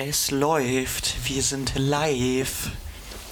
Es 0.00 0.30
läuft, 0.30 1.16
wir 1.28 1.42
sind 1.42 1.72
live. 1.74 2.70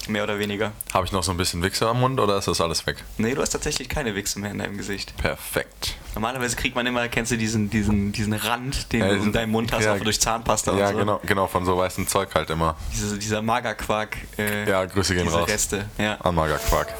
Mehr 0.08 0.24
oder 0.24 0.40
weniger. 0.40 0.72
Habe 0.92 1.06
ich 1.06 1.12
noch 1.12 1.22
so 1.22 1.30
ein 1.30 1.36
bisschen 1.36 1.62
Wichse 1.62 1.86
am 1.88 2.00
Mund 2.00 2.18
oder 2.18 2.36
ist 2.38 2.48
das 2.48 2.60
alles 2.60 2.84
weg? 2.88 2.96
Nee, 3.18 3.36
du 3.36 3.40
hast 3.40 3.50
tatsächlich 3.50 3.88
keine 3.88 4.16
Wichse 4.16 4.40
mehr 4.40 4.50
in 4.50 4.58
deinem 4.58 4.76
Gesicht. 4.76 5.16
Perfekt. 5.16 5.94
Normalerweise 6.16 6.56
kriegt 6.56 6.74
man 6.74 6.84
immer, 6.84 7.06
kennst 7.08 7.30
du 7.30 7.38
diesen, 7.38 7.70
diesen, 7.70 8.10
diesen 8.10 8.32
Rand, 8.32 8.92
den 8.92 8.98
Ja, 9.00 9.08
du 9.10 9.14
in 9.14 9.32
deinem 9.32 9.50
Mund 9.52 9.72
hast, 9.72 9.84
ja, 9.84 9.94
auch 9.94 10.00
durch 10.00 10.20
Zahnpasta 10.20 10.76
Ja, 10.76 10.86
und 10.88 10.92
so. 10.94 10.98
genau, 10.98 11.20
genau, 11.24 11.46
von 11.46 11.64
so 11.64 11.76
weißem 11.78 12.08
Zeug 12.08 12.34
halt 12.34 12.50
immer. 12.50 12.76
Diese, 12.92 13.16
dieser 13.16 13.42
Magerquark. 13.42 14.16
Äh, 14.36 14.68
Ja, 14.68 14.84
Grüße 14.86 15.14
gehen 15.14 15.24
diese 15.24 15.36
raus. 15.38 15.48
Reste. 15.48 15.88
Ja. 15.98 16.16
An 16.20 16.34
Magerquark. 16.34 16.92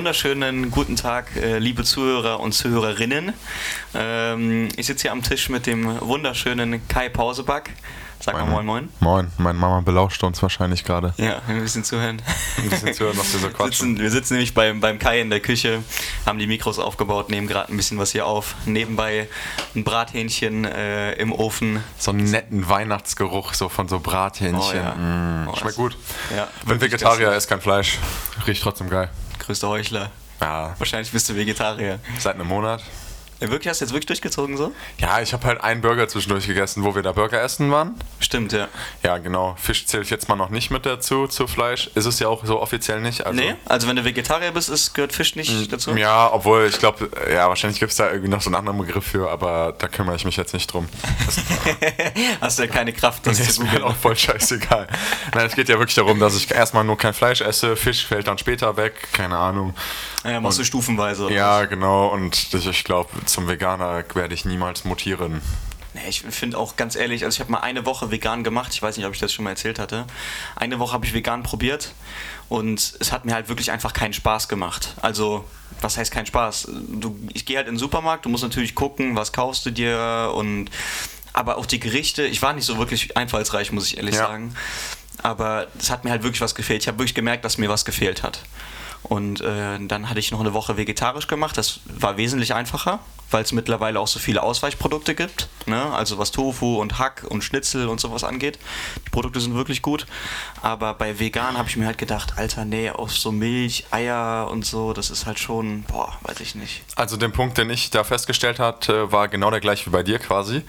Wunderschönen 0.00 0.70
guten 0.70 0.96
Tag, 0.96 1.36
äh, 1.36 1.58
liebe 1.58 1.84
Zuhörer 1.84 2.40
und 2.40 2.52
Zuhörerinnen. 2.52 3.34
Ähm, 3.92 4.68
ich 4.76 4.86
sitze 4.86 5.02
hier 5.02 5.12
am 5.12 5.22
Tisch 5.22 5.50
mit 5.50 5.66
dem 5.66 6.00
wunderschönen 6.00 6.88
Kai 6.88 7.10
Pauseback. 7.10 7.68
Sag 8.18 8.32
mal 8.32 8.46
moin 8.46 8.64
moin. 8.64 8.88
Moin, 9.00 9.30
meine 9.36 9.58
Mama 9.58 9.80
belauscht 9.80 10.24
uns 10.24 10.40
wahrscheinlich 10.40 10.84
gerade. 10.84 11.12
Ja, 11.18 11.42
ein 11.48 11.60
bisschen 11.60 11.84
zuhören. 11.84 12.22
Ein 12.56 12.70
bisschen 12.70 12.94
zu 12.94 13.04
hören, 13.04 13.18
was 13.18 13.30
wir 13.34 13.40
so 13.40 13.48
quatschen. 13.50 13.88
Sitzen, 13.90 13.98
wir 14.02 14.10
sitzen 14.10 14.32
nämlich 14.34 14.54
beim, 14.54 14.80
beim 14.80 14.98
Kai 14.98 15.20
in 15.20 15.28
der 15.28 15.40
Küche, 15.40 15.82
haben 16.24 16.38
die 16.38 16.46
Mikros 16.46 16.78
aufgebaut, 16.78 17.28
nehmen 17.28 17.46
gerade 17.46 17.70
ein 17.70 17.76
bisschen 17.76 17.98
was 17.98 18.12
hier 18.12 18.24
auf. 18.24 18.54
Nebenbei 18.64 19.28
ein 19.74 19.84
Brathähnchen 19.84 20.64
äh, 20.64 21.12
im 21.16 21.30
Ofen. 21.30 21.84
So 21.98 22.12
einen 22.12 22.24
netten 22.24 22.66
Weihnachtsgeruch, 22.70 23.52
so 23.52 23.68
von 23.68 23.86
so 23.86 24.00
Brathähnchen. 24.00 24.58
Oh 24.58 24.72
ja. 24.74 24.94
Mm, 24.94 25.48
Oh, 25.50 25.56
schmeckt 25.56 25.76
gut. 25.76 25.94
Ja, 26.34 26.48
Bin 26.64 26.80
Vegetarier, 26.80 27.32
esse 27.32 27.48
kein 27.48 27.60
Fleisch. 27.60 27.98
Riecht 28.46 28.62
trotzdem 28.62 28.88
geil. 28.88 29.10
Größter 29.50 29.68
Heuchler. 29.68 30.12
Ja, 30.40 30.76
Wahrscheinlich 30.78 31.10
bist 31.10 31.28
du 31.28 31.34
Vegetarier. 31.34 31.98
seit 32.20 32.36
einem 32.36 32.46
Monat. 32.46 32.84
Wirklich, 33.40 33.68
hast 33.68 33.80
du 33.80 33.86
jetzt 33.86 33.92
wirklich 33.92 34.06
durchgezogen 34.06 34.56
so? 34.58 34.72
Ja, 34.98 35.20
ich 35.20 35.32
habe 35.32 35.46
halt 35.46 35.62
einen 35.62 35.80
Burger 35.80 36.08
zwischendurch 36.08 36.46
gegessen, 36.46 36.84
wo 36.84 36.94
wir 36.94 37.02
da 37.02 37.12
Burger 37.12 37.40
essen 37.42 37.70
waren. 37.70 37.94
Stimmt, 38.18 38.52
ja. 38.52 38.68
Ja, 39.02 39.16
genau. 39.16 39.56
Fisch 39.58 39.86
zähle 39.86 40.02
ich 40.02 40.10
jetzt 40.10 40.28
mal 40.28 40.36
noch 40.36 40.50
nicht 40.50 40.70
mit 40.70 40.84
dazu, 40.84 41.26
zu 41.26 41.46
Fleisch. 41.46 41.90
Ist 41.94 42.04
es 42.04 42.18
ja 42.18 42.28
auch 42.28 42.44
so 42.44 42.60
offiziell 42.60 43.00
nicht. 43.00 43.24
Also, 43.24 43.40
nee, 43.40 43.54
also 43.64 43.88
wenn 43.88 43.96
du 43.96 44.04
Vegetarier 44.04 44.50
bist, 44.52 44.68
ist, 44.68 44.92
gehört 44.92 45.14
Fisch 45.14 45.36
nicht 45.36 45.72
dazu? 45.72 45.96
Ja, 45.96 46.30
obwohl 46.30 46.66
ich 46.66 46.78
glaube, 46.78 47.10
ja, 47.32 47.48
wahrscheinlich 47.48 47.80
gibt 47.80 47.92
es 47.92 47.96
da 47.96 48.10
irgendwie 48.10 48.28
noch 48.28 48.42
so 48.42 48.48
einen 48.48 48.56
anderen 48.56 48.78
Begriff 48.78 49.06
für, 49.06 49.30
aber 49.30 49.74
da 49.78 49.88
kümmere 49.88 50.16
ich 50.16 50.26
mich 50.26 50.36
jetzt 50.36 50.52
nicht 50.52 50.70
drum. 50.72 50.86
Hast 52.40 52.58
du 52.58 52.62
ja 52.62 52.68
keine 52.68 52.92
Kraft, 52.92 53.26
das 53.26 53.40
ist 53.40 53.54
zu 53.54 53.62
mir 53.62 53.72
halt 53.72 53.82
auch 53.82 53.96
voll 53.96 54.16
scheißegal. 54.16 54.86
Nein, 55.34 55.46
es 55.46 55.56
geht 55.56 55.68
ja 55.68 55.78
wirklich 55.78 55.94
darum, 55.94 56.20
dass 56.20 56.36
ich 56.36 56.50
erstmal 56.50 56.84
nur 56.84 56.98
kein 56.98 57.14
Fleisch 57.14 57.40
esse, 57.40 57.76
Fisch 57.76 58.06
fällt 58.06 58.26
dann 58.26 58.38
später 58.38 58.76
weg, 58.76 58.94
keine 59.12 59.38
Ahnung. 59.38 59.74
Ja, 60.24 60.40
machst 60.40 60.58
du 60.58 60.64
stufenweise. 60.64 61.30
Ja, 61.32 61.64
genau, 61.64 62.08
und 62.08 62.36
ich, 62.54 62.66
ich 62.66 62.84
glaube, 62.84 63.10
zum 63.24 63.48
Veganer 63.48 64.04
werde 64.14 64.34
ich 64.34 64.44
niemals 64.44 64.84
mutieren. 64.84 65.40
Nee, 65.94 66.08
ich 66.08 66.20
finde 66.22 66.56
auch 66.56 66.76
ganz 66.76 66.94
ehrlich, 66.94 67.24
also 67.24 67.34
ich 67.34 67.40
habe 67.40 67.50
mal 67.50 67.60
eine 67.60 67.84
Woche 67.84 68.10
vegan 68.12 68.44
gemacht, 68.44 68.72
ich 68.72 68.80
weiß 68.80 68.96
nicht, 68.96 69.06
ob 69.06 69.12
ich 69.14 69.18
das 69.18 69.32
schon 69.32 69.44
mal 69.44 69.50
erzählt 69.50 69.78
hatte. 69.80 70.06
Eine 70.54 70.78
Woche 70.78 70.92
habe 70.92 71.04
ich 71.04 71.14
vegan 71.14 71.42
probiert 71.42 71.94
und 72.48 72.94
es 73.00 73.10
hat 73.10 73.24
mir 73.24 73.34
halt 73.34 73.48
wirklich 73.48 73.72
einfach 73.72 73.92
keinen 73.92 74.12
Spaß 74.12 74.48
gemacht. 74.48 74.94
Also, 75.02 75.44
was 75.80 75.96
heißt 75.96 76.12
kein 76.12 76.26
Spaß? 76.26 76.68
Du, 76.88 77.18
ich 77.32 77.44
gehe 77.44 77.56
halt 77.56 77.66
in 77.66 77.74
den 77.74 77.78
Supermarkt, 77.80 78.24
du 78.24 78.28
musst 78.28 78.44
natürlich 78.44 78.74
gucken, 78.76 79.16
was 79.16 79.32
kaufst 79.32 79.66
du 79.66 79.70
dir 79.70 80.32
und 80.34 80.70
aber 81.32 81.58
auch 81.58 81.66
die 81.66 81.80
Gerichte, 81.80 82.22
ich 82.24 82.40
war 82.42 82.52
nicht 82.52 82.66
so 82.66 82.78
wirklich 82.78 83.16
einfallsreich, 83.16 83.72
muss 83.72 83.86
ich 83.86 83.96
ehrlich 83.96 84.14
Ja. 84.16 84.26
sagen. 84.26 84.54
Aber 85.22 85.66
es 85.78 85.90
hat 85.90 86.04
mir 86.04 86.10
halt 86.10 86.22
wirklich 86.22 86.40
was 86.40 86.54
gefehlt. 86.54 86.82
Ich 86.82 86.88
habe 86.88 86.98
wirklich 86.98 87.14
gemerkt, 87.14 87.44
dass 87.44 87.58
mir 87.58 87.68
was 87.68 87.84
gefehlt 87.84 88.22
hat. 88.22 88.40
Und 89.02 89.40
äh, 89.40 89.78
dann 89.80 90.10
hatte 90.10 90.20
ich 90.20 90.30
noch 90.30 90.40
eine 90.40 90.52
Woche 90.52 90.76
vegetarisch 90.76 91.26
gemacht. 91.26 91.56
Das 91.56 91.80
war 91.86 92.16
wesentlich 92.16 92.54
einfacher, 92.54 93.00
weil 93.30 93.42
es 93.42 93.52
mittlerweile 93.52 93.98
auch 93.98 94.06
so 94.06 94.18
viele 94.18 94.42
Ausweichprodukte 94.42 95.14
gibt. 95.14 95.48
Ne? 95.66 95.82
Also 95.92 96.18
was 96.18 96.30
Tofu 96.32 96.80
und 96.80 96.98
Hack 96.98 97.24
und 97.28 97.42
Schnitzel 97.42 97.88
und 97.88 97.98
sowas 97.98 98.24
angeht. 98.24 98.58
Die 99.06 99.10
Produkte 99.10 99.40
sind 99.40 99.54
wirklich 99.54 99.80
gut. 99.80 100.06
Aber 100.60 100.94
bei 100.94 101.18
vegan 101.18 101.56
habe 101.56 101.68
ich 101.68 101.76
mir 101.76 101.86
halt 101.86 101.98
gedacht, 101.98 102.34
Alter, 102.36 102.64
nee, 102.64 102.90
auf 102.90 103.16
so 103.16 103.32
Milch, 103.32 103.86
Eier 103.90 104.48
und 104.50 104.66
so, 104.66 104.92
das 104.92 105.10
ist 105.10 105.24
halt 105.26 105.38
schon, 105.38 105.82
boah, 105.84 106.18
weiß 106.22 106.40
ich 106.40 106.54
nicht. 106.54 106.82
Also 106.96 107.16
den 107.16 107.32
Punkt, 107.32 107.56
den 107.56 107.70
ich 107.70 107.90
da 107.90 108.04
festgestellt 108.04 108.58
hatte, 108.58 109.12
war 109.12 109.28
genau 109.28 109.50
der 109.50 109.60
gleiche 109.60 109.86
wie 109.86 109.90
bei 109.90 110.02
dir 110.02 110.18
quasi. 110.18 110.62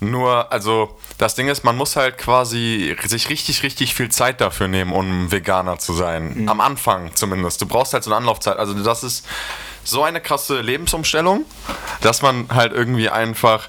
Nur, 0.00 0.50
also 0.50 0.96
das 1.18 1.34
Ding 1.34 1.48
ist, 1.48 1.62
man 1.62 1.76
muss 1.76 1.94
halt 1.94 2.16
quasi 2.16 2.96
sich 3.04 3.28
richtig, 3.28 3.62
richtig 3.62 3.94
viel 3.94 4.08
Zeit 4.08 4.40
dafür 4.40 4.66
nehmen, 4.66 4.92
um 4.92 5.30
Veganer 5.30 5.78
zu 5.78 5.92
sein. 5.92 6.48
Am 6.48 6.60
Anfang 6.60 7.14
zumindest. 7.14 7.60
Du 7.60 7.66
brauchst 7.66 7.92
halt 7.92 8.02
so 8.02 8.10
eine 8.10 8.16
Anlaufzeit. 8.16 8.56
Also 8.56 8.72
das 8.72 9.04
ist 9.04 9.26
so 9.84 10.02
eine 10.02 10.20
krasse 10.22 10.60
Lebensumstellung, 10.60 11.44
dass 12.00 12.22
man 12.22 12.48
halt 12.48 12.72
irgendwie 12.72 13.10
einfach, 13.10 13.68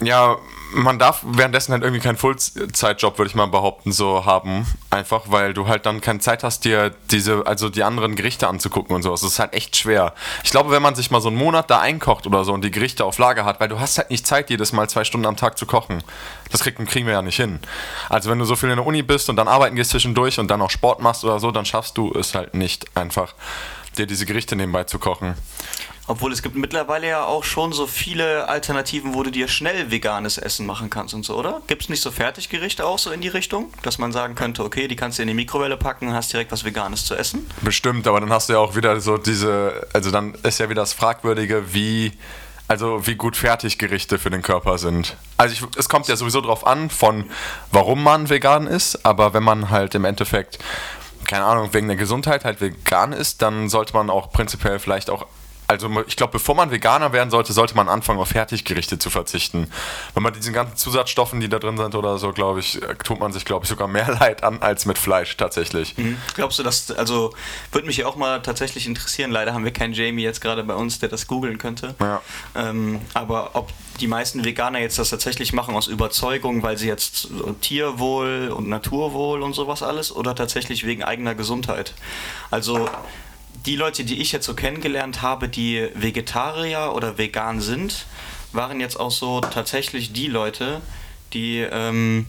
ja, 0.00 0.36
man 0.72 0.98
darf 0.98 1.22
währenddessen 1.24 1.72
halt 1.72 1.82
irgendwie 1.82 2.02
keinen 2.02 2.16
Fullzeitjob, 2.16 3.18
würde 3.18 3.28
ich 3.28 3.34
mal 3.34 3.46
behaupten, 3.46 3.92
so 3.92 4.24
haben. 4.24 4.66
Einfach, 4.90 5.24
weil 5.26 5.54
du 5.54 5.68
halt 5.68 5.86
dann 5.86 6.00
keine 6.00 6.18
Zeit 6.20 6.42
hast, 6.42 6.64
dir 6.64 6.92
diese, 7.10 7.46
also 7.46 7.68
die 7.68 7.84
anderen 7.84 8.16
Gerichte 8.16 8.48
anzugucken 8.48 8.94
und 8.94 9.02
so. 9.02 9.10
Das 9.10 9.22
ist 9.22 9.38
halt 9.38 9.54
echt 9.54 9.76
schwer. 9.76 10.14
Ich 10.44 10.50
glaube, 10.50 10.70
wenn 10.70 10.82
man 10.82 10.94
sich 10.94 11.10
mal 11.10 11.20
so 11.20 11.28
einen 11.28 11.38
Monat 11.38 11.70
da 11.70 11.80
einkocht 11.80 12.26
oder 12.26 12.44
so 12.44 12.52
und 12.52 12.62
die 12.62 12.70
Gerichte 12.70 13.04
auf 13.04 13.18
Lager 13.18 13.44
hat, 13.44 13.60
weil 13.60 13.68
du 13.68 13.80
hast 13.80 13.98
halt 13.98 14.10
nicht 14.10 14.26
Zeit, 14.26 14.50
jedes 14.50 14.72
Mal 14.72 14.88
zwei 14.88 15.04
Stunden 15.04 15.26
am 15.26 15.36
Tag 15.36 15.58
zu 15.58 15.66
kochen. 15.66 16.02
Das 16.50 16.62
kriegen, 16.62 16.86
kriegen 16.86 17.06
wir 17.06 17.14
ja 17.14 17.22
nicht 17.22 17.36
hin. 17.36 17.60
Also 18.08 18.30
wenn 18.30 18.38
du 18.38 18.44
so 18.44 18.56
viel 18.56 18.70
in 18.70 18.76
der 18.76 18.86
Uni 18.86 19.02
bist 19.02 19.28
und 19.30 19.36
dann 19.36 19.48
arbeiten 19.48 19.76
gehst 19.76 19.90
zwischendurch 19.90 20.38
und 20.38 20.50
dann 20.50 20.62
auch 20.62 20.70
Sport 20.70 21.00
machst 21.00 21.24
oder 21.24 21.40
so, 21.40 21.50
dann 21.50 21.64
schaffst 21.64 21.96
du 21.96 22.12
es 22.12 22.34
halt 22.34 22.54
nicht 22.54 22.96
einfach, 22.96 23.34
dir 23.96 24.06
diese 24.06 24.26
Gerichte 24.26 24.56
nebenbei 24.56 24.84
zu 24.84 24.98
kochen. 24.98 25.34
Obwohl 26.08 26.32
es 26.32 26.42
gibt 26.42 26.56
mittlerweile 26.56 27.08
ja 27.08 27.24
auch 27.24 27.44
schon 27.44 27.72
so 27.72 27.86
viele 27.86 28.48
Alternativen, 28.48 29.14
wo 29.14 29.22
du 29.22 29.30
dir 29.30 29.46
schnell 29.46 29.92
veganes 29.92 30.36
Essen 30.36 30.66
machen 30.66 30.90
kannst 30.90 31.14
und 31.14 31.24
so, 31.24 31.36
oder? 31.36 31.62
Gibt 31.68 31.82
es 31.82 31.88
nicht 31.88 32.02
so 32.02 32.10
Fertiggerichte 32.10 32.84
auch 32.84 32.98
so 32.98 33.12
in 33.12 33.20
die 33.20 33.28
Richtung, 33.28 33.72
dass 33.82 33.98
man 33.98 34.10
sagen 34.10 34.34
könnte, 34.34 34.64
okay, 34.64 34.88
die 34.88 34.96
kannst 34.96 35.18
du 35.18 35.22
in 35.22 35.28
die 35.28 35.34
Mikrowelle 35.34 35.76
packen 35.76 36.08
und 36.08 36.14
hast 36.14 36.32
direkt 36.32 36.50
was 36.50 36.64
Veganes 36.64 37.04
zu 37.04 37.14
essen? 37.14 37.48
Bestimmt, 37.60 38.08
aber 38.08 38.20
dann 38.20 38.32
hast 38.32 38.48
du 38.48 38.54
ja 38.54 38.58
auch 38.58 38.74
wieder 38.74 39.00
so 39.00 39.16
diese, 39.16 39.86
also 39.92 40.10
dann 40.10 40.34
ist 40.42 40.58
ja 40.58 40.68
wieder 40.68 40.82
das 40.82 40.92
Fragwürdige, 40.92 41.72
wie, 41.72 42.12
also 42.66 43.06
wie 43.06 43.14
gut 43.14 43.36
Fertiggerichte 43.36 44.18
für 44.18 44.30
den 44.30 44.42
Körper 44.42 44.78
sind. 44.78 45.16
Also 45.36 45.54
ich, 45.54 45.78
es 45.78 45.88
kommt 45.88 46.08
ja 46.08 46.16
sowieso 46.16 46.40
drauf 46.40 46.66
an, 46.66 46.90
von 46.90 47.30
warum 47.70 48.02
man 48.02 48.28
vegan 48.28 48.66
ist, 48.66 49.06
aber 49.06 49.34
wenn 49.34 49.44
man 49.44 49.70
halt 49.70 49.94
im 49.94 50.04
Endeffekt, 50.04 50.58
keine 51.28 51.44
Ahnung, 51.44 51.72
wegen 51.72 51.86
der 51.86 51.96
Gesundheit 51.96 52.44
halt 52.44 52.60
vegan 52.60 53.12
ist, 53.12 53.40
dann 53.40 53.68
sollte 53.68 53.92
man 53.92 54.10
auch 54.10 54.32
prinzipiell 54.32 54.80
vielleicht 54.80 55.08
auch 55.08 55.26
also 55.72 55.90
ich 56.06 56.16
glaube, 56.16 56.32
bevor 56.32 56.54
man 56.54 56.70
Veganer 56.70 57.12
werden 57.12 57.30
sollte, 57.30 57.52
sollte 57.52 57.74
man 57.74 57.88
anfangen, 57.88 58.20
auf 58.20 58.28
Fertiggerichte 58.28 58.98
zu 58.98 59.10
verzichten. 59.10 59.68
Wenn 60.14 60.22
man 60.22 60.32
diesen 60.32 60.52
ganzen 60.52 60.76
Zusatzstoffen, 60.76 61.40
die 61.40 61.48
da 61.48 61.58
drin 61.58 61.76
sind 61.76 61.94
oder 61.94 62.18
so, 62.18 62.32
glaube 62.32 62.60
ich, 62.60 62.80
äh, 62.82 62.94
tut 62.96 63.20
man 63.20 63.32
sich, 63.32 63.44
glaube 63.44 63.64
ich, 63.64 63.68
sogar 63.68 63.88
mehr 63.88 64.08
Leid 64.20 64.42
an 64.44 64.60
als 64.60 64.86
mit 64.86 64.98
Fleisch 64.98 65.36
tatsächlich. 65.36 65.94
Glaubst 66.34 66.58
du, 66.58 66.62
dass, 66.62 66.90
also 66.90 67.34
würde 67.72 67.86
mich 67.86 67.96
ja 67.96 68.06
auch 68.06 68.16
mal 68.16 68.40
tatsächlich 68.42 68.86
interessieren, 68.86 69.30
leider 69.30 69.54
haben 69.54 69.64
wir 69.64 69.72
keinen 69.72 69.92
Jamie 69.92 70.22
jetzt 70.22 70.40
gerade 70.40 70.62
bei 70.64 70.74
uns, 70.74 70.98
der 70.98 71.08
das 71.08 71.26
googeln 71.26 71.58
könnte. 71.58 71.94
Ja. 72.00 72.20
Ähm, 72.54 73.00
aber 73.14 73.50
ob 73.54 73.72
die 74.00 74.06
meisten 74.06 74.44
Veganer 74.44 74.80
jetzt 74.80 74.98
das 74.98 75.10
tatsächlich 75.10 75.52
machen 75.52 75.74
aus 75.74 75.86
Überzeugung, 75.86 76.62
weil 76.62 76.76
sie 76.76 76.88
jetzt 76.88 77.28
Tierwohl 77.60 78.52
und 78.54 78.68
Naturwohl 78.68 79.42
und 79.42 79.52
sowas 79.52 79.82
alles 79.82 80.14
oder 80.14 80.34
tatsächlich 80.34 80.84
wegen 80.84 81.02
eigener 81.04 81.34
Gesundheit. 81.34 81.94
Also 82.50 82.88
die 83.66 83.76
Leute, 83.76 84.04
die 84.04 84.20
ich 84.20 84.32
jetzt 84.32 84.46
so 84.46 84.54
kennengelernt 84.54 85.22
habe, 85.22 85.48
die 85.48 85.88
Vegetarier 85.94 86.92
oder 86.94 87.18
vegan 87.18 87.60
sind, 87.60 88.06
waren 88.52 88.80
jetzt 88.80 88.98
auch 88.98 89.10
so 89.10 89.40
tatsächlich 89.40 90.12
die 90.12 90.26
Leute, 90.26 90.80
die, 91.32 91.58
ähm, 91.58 92.26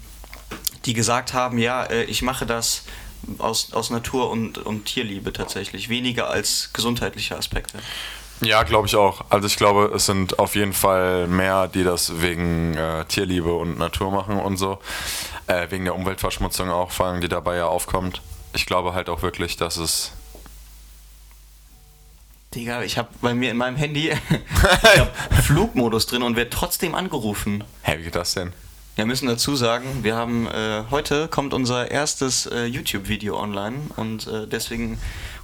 die 0.86 0.94
gesagt 0.94 1.34
haben, 1.34 1.58
ja, 1.58 1.84
äh, 1.84 2.04
ich 2.04 2.22
mache 2.22 2.46
das 2.46 2.84
aus, 3.38 3.74
aus 3.74 3.90
Natur 3.90 4.30
und, 4.30 4.58
und 4.58 4.86
Tierliebe 4.86 5.34
tatsächlich, 5.34 5.90
weniger 5.90 6.30
als 6.30 6.72
gesundheitliche 6.74 7.38
Aspekte. 7.38 7.80
Ja, 8.42 8.64
glaube 8.64 8.88
ich 8.88 8.96
auch. 8.96 9.26
Also 9.30 9.48
ich 9.48 9.56
glaube, 9.56 9.92
es 9.96 10.06
sind 10.06 10.40
auf 10.40 10.56
jeden 10.56 10.74
Fall 10.74 11.28
mehr, 11.28 11.68
die 11.68 11.84
das 11.84 12.22
wegen 12.22 12.76
äh, 12.76 13.06
Tierliebe 13.06 13.54
und 13.54 13.78
Natur 13.78 14.12
machen 14.12 14.38
und 14.38 14.58
so. 14.58 14.80
Äh, 15.48 15.68
wegen 15.72 15.86
der 15.86 15.96
Umweltverschmutzung 15.96 16.70
auch, 16.70 16.92
vor 16.92 17.08
allem, 17.08 17.22
die 17.22 17.30
dabei 17.30 17.58
ja 17.58 17.68
aufkommt. 17.68 18.22
Ich 18.54 18.66
glaube 18.66 18.94
halt 18.94 19.10
auch 19.10 19.22
wirklich, 19.22 19.58
dass 19.58 19.78
es. 19.78 20.12
Digga, 22.54 22.84
ich 22.84 22.98
habe 22.98 23.10
bei 23.22 23.34
mir 23.34 23.50
in 23.52 23.58
meinem 23.58 23.78
Handy 23.78 24.12
Flugmodus 25.44 26.06
drin 26.06 26.24
und 26.24 26.36
werde 26.36 26.52
trotzdem 26.52 26.94
angerufen. 26.94 27.64
Hä, 27.82 27.98
wie 27.98 28.04
geht 28.04 28.16
das 28.16 28.34
denn? 28.34 28.54
Wir 28.96 29.08
müssen 29.08 29.28
dazu 29.28 29.56
sagen, 29.56 30.04
wir 30.04 30.16
haben 30.16 30.46
äh, 30.46 30.84
heute 30.92 31.28
kommt 31.28 31.56
unser 31.56 31.90
erstes 31.90 32.46
äh, 32.46 32.66
YouTube-Video 32.66 33.40
online 33.40 33.78
und 33.96 34.28
äh, 34.28 34.46
deswegen 34.46 35.00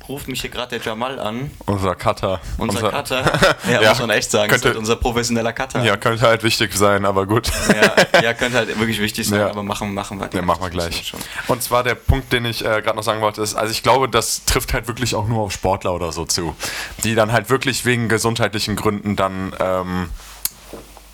ruft 0.09 0.27
mich 0.27 0.41
hier 0.41 0.49
gerade 0.49 0.77
der 0.77 0.85
Jamal 0.85 1.19
an. 1.19 1.51
Unser 1.65 1.95
Cutter. 1.95 2.41
Unser, 2.57 2.77
unser 2.77 2.91
Cutter. 2.91 3.39
Ja, 3.69 3.81
ja, 3.81 3.89
muss 3.89 3.99
man 3.99 4.09
echt 4.09 4.31
sagen. 4.31 4.49
Könnte, 4.49 4.69
halt 4.69 4.77
unser 4.77 4.95
professioneller 4.95 5.53
Cutter. 5.53 5.83
Ja, 5.83 5.95
könnte 5.95 6.25
halt 6.25 6.43
wichtig 6.43 6.73
sein, 6.73 7.05
aber 7.05 7.25
gut. 7.25 7.49
Ja, 7.69 8.21
ja 8.21 8.33
könnte 8.33 8.57
halt 8.57 8.79
wirklich 8.79 8.99
wichtig 8.99 9.27
sein, 9.27 9.39
ja. 9.41 9.49
aber 9.49 9.63
machen, 9.63 9.93
machen 9.93 10.19
wir. 10.19 10.29
Ja, 10.33 10.41
machen 10.41 10.61
wir 10.63 10.69
gleich. 10.69 11.13
Und 11.47 11.61
zwar 11.61 11.83
der 11.83 11.95
Punkt, 11.95 12.33
den 12.33 12.45
ich 12.45 12.65
äh, 12.65 12.81
gerade 12.81 12.95
noch 12.95 13.03
sagen 13.03 13.21
wollte, 13.21 13.41
ist, 13.41 13.55
also 13.55 13.71
ich 13.71 13.83
glaube, 13.83 14.09
das 14.09 14.45
trifft 14.45 14.73
halt 14.73 14.87
wirklich 14.87 15.13
auch 15.13 15.27
nur 15.27 15.43
auf 15.43 15.51
Sportler 15.51 15.93
oder 15.93 16.11
so 16.11 16.25
zu, 16.25 16.55
die 17.03 17.15
dann 17.15 17.31
halt 17.31 17.49
wirklich 17.49 17.85
wegen 17.85 18.09
gesundheitlichen 18.09 18.75
Gründen 18.75 19.15
dann 19.15 19.53
ähm, 19.59 20.09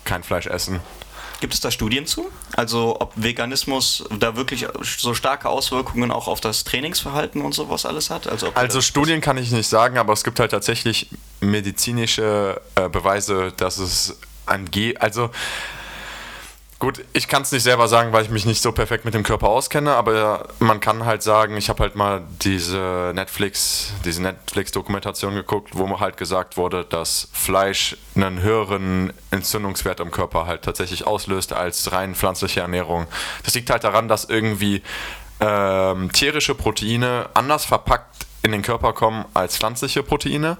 kein 0.04 0.22
Fleisch 0.22 0.46
essen. 0.46 0.80
Gibt 1.40 1.54
es 1.54 1.60
da 1.60 1.70
Studien 1.70 2.06
zu? 2.06 2.30
Also 2.56 2.96
ob 3.00 3.12
Veganismus 3.16 4.04
da 4.18 4.36
wirklich 4.36 4.66
so 4.82 5.14
starke 5.14 5.48
Auswirkungen 5.48 6.10
auch 6.10 6.28
auf 6.28 6.40
das 6.40 6.64
Trainingsverhalten 6.64 7.42
und 7.42 7.52
sowas 7.52 7.84
alles 7.84 8.10
hat? 8.10 8.26
Also, 8.26 8.50
also 8.54 8.80
Studien 8.80 9.20
kann 9.20 9.36
ich 9.36 9.50
nicht 9.50 9.68
sagen, 9.68 9.98
aber 9.98 10.12
es 10.12 10.24
gibt 10.24 10.40
halt 10.40 10.52
tatsächlich 10.52 11.08
medizinische 11.40 12.60
äh, 12.74 12.88
Beweise, 12.88 13.52
dass 13.56 13.78
es 13.78 14.18
G, 14.70 14.96
also 14.96 15.30
Gut, 16.78 17.02
ich 17.14 17.26
kann 17.26 17.40
es 17.40 17.52
nicht 17.52 17.62
selber 17.62 17.88
sagen, 17.88 18.12
weil 18.12 18.22
ich 18.22 18.28
mich 18.28 18.44
nicht 18.44 18.60
so 18.60 18.70
perfekt 18.70 19.06
mit 19.06 19.14
dem 19.14 19.22
Körper 19.22 19.48
auskenne, 19.48 19.94
aber 19.94 20.46
man 20.58 20.78
kann 20.78 21.06
halt 21.06 21.22
sagen, 21.22 21.56
ich 21.56 21.70
habe 21.70 21.82
halt 21.82 21.96
mal 21.96 22.22
diese 22.42 23.12
Netflix, 23.14 23.94
diese 24.04 24.20
Netflix-Dokumentation 24.20 25.34
geguckt, 25.34 25.70
wo 25.72 25.98
halt 25.98 26.18
gesagt 26.18 26.58
wurde, 26.58 26.84
dass 26.84 27.28
Fleisch 27.32 27.96
einen 28.14 28.42
höheren 28.42 29.10
Entzündungswert 29.30 30.00
im 30.00 30.10
Körper 30.10 30.46
halt 30.46 30.62
tatsächlich 30.62 31.06
auslöst 31.06 31.54
als 31.54 31.92
rein 31.92 32.14
pflanzliche 32.14 32.60
Ernährung. 32.60 33.06
Das 33.42 33.54
liegt 33.54 33.70
halt 33.70 33.82
daran, 33.82 34.06
dass 34.06 34.26
irgendwie 34.26 34.82
ähm, 35.40 36.12
tierische 36.12 36.54
Proteine 36.54 37.30
anders 37.32 37.64
verpackt 37.64 38.26
in 38.42 38.52
den 38.52 38.60
Körper 38.60 38.92
kommen 38.92 39.24
als 39.32 39.56
pflanzliche 39.56 40.02
Proteine 40.02 40.58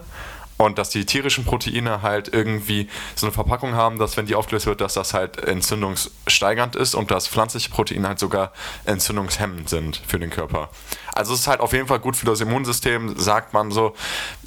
und 0.58 0.78
dass 0.78 0.90
die 0.90 1.04
tierischen 1.04 1.44
Proteine 1.44 2.02
halt 2.02 2.32
irgendwie 2.32 2.88
so 3.14 3.26
eine 3.26 3.32
Verpackung 3.32 3.74
haben, 3.74 3.98
dass 3.98 4.16
wenn 4.16 4.26
die 4.26 4.34
aufgelöst 4.34 4.66
wird, 4.66 4.80
dass 4.80 4.94
das 4.94 5.14
halt 5.14 5.38
entzündungssteigernd 5.38 6.76
ist 6.76 6.94
und 6.94 7.10
dass 7.10 7.28
pflanzliche 7.28 7.70
Proteine 7.70 8.08
halt 8.08 8.18
sogar 8.18 8.52
entzündungshemmend 8.84 9.68
sind 9.68 10.00
für 10.06 10.18
den 10.18 10.30
Körper. 10.30 10.70
Also 11.16 11.32
es 11.32 11.40
ist 11.40 11.46
halt 11.46 11.60
auf 11.60 11.72
jeden 11.72 11.86
Fall 11.86 11.98
gut 11.98 12.14
für 12.14 12.26
das 12.26 12.40
Immunsystem, 12.42 13.18
sagt 13.18 13.54
man 13.54 13.70
so. 13.70 13.94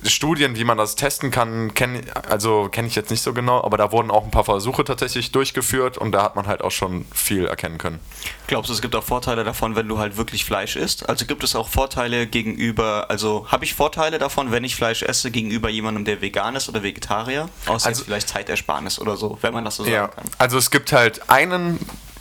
Studien, 0.04 0.56
wie 0.56 0.64
man 0.64 0.78
das 0.78 0.96
testen 0.96 1.32
kann, 1.32 1.74
kenne 1.74 2.02
also 2.30 2.70
kenne 2.72 2.88
ich 2.88 2.96
jetzt 2.96 3.10
nicht 3.10 3.22
so 3.22 3.34
genau, 3.34 3.64
aber 3.64 3.76
da 3.78 3.92
wurden 3.92 4.12
auch 4.12 4.24
ein 4.24 4.32
paar 4.32 4.44
Versuche 4.44 4.84
tatsächlich 4.84 5.32
durchgeführt 5.32 5.98
und 5.98 6.12
da 6.12 6.24
hat 6.24 6.36
man 6.36 6.48
halt 6.48 6.62
auch 6.62 6.72
schon 6.72 7.06
viel 7.12 7.46
erkennen 7.48 7.80
können. 7.80 8.00
Glaubst 8.48 8.70
du, 8.70 8.74
es 8.74 8.82
gibt 8.82 8.96
auch 8.96 9.04
Vorteile 9.04 9.44
davon, 9.44 9.76
wenn 9.76 9.88
du 9.88 9.98
halt 9.98 10.16
wirklich 10.16 10.46
Fleisch 10.46 10.76
isst? 10.76 11.10
Also 11.10 11.26
gibt 11.26 11.44
es 11.44 11.56
auch 11.56 11.68
Vorteile 11.68 12.28
gegenüber, 12.28 13.08
also 13.10 13.48
habe 13.50 13.66
ich 13.66 13.74
Vorteile 13.74 14.20
davon, 14.20 14.52
wenn 14.52 14.64
ich 14.64 14.76
Fleisch 14.76 15.02
esse, 15.02 15.32
gegenüber 15.32 15.70
jemandem, 15.70 15.99
der 16.06 16.22
vegan 16.22 16.56
ist 16.56 16.70
oder 16.70 16.84
Vegetarier? 16.84 17.50
Außer 17.66 17.88
also, 17.88 18.04
vielleicht 18.04 18.30
Zeitersparnis 18.30 19.00
oder 19.00 19.18
so, 19.18 19.38
wenn 19.42 19.54
man 19.54 19.66
das 19.66 19.78
so 19.78 19.86
ja, 19.86 20.02
sagen 20.02 20.14
kann. 20.16 20.26
Also 20.38 20.58
es 20.58 20.72
gibt 20.72 20.92
halt 20.92 21.30
einen 21.30 21.80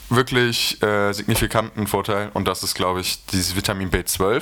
wirklich 0.09 0.81
äh, 0.81 1.13
signifikanten 1.13 1.87
Vorteil 1.87 2.31
und 2.33 2.47
das 2.47 2.63
ist, 2.63 2.75
glaube 2.75 3.01
ich, 3.01 3.25
dieses 3.27 3.55
Vitamin 3.55 3.91
B12. 3.91 4.41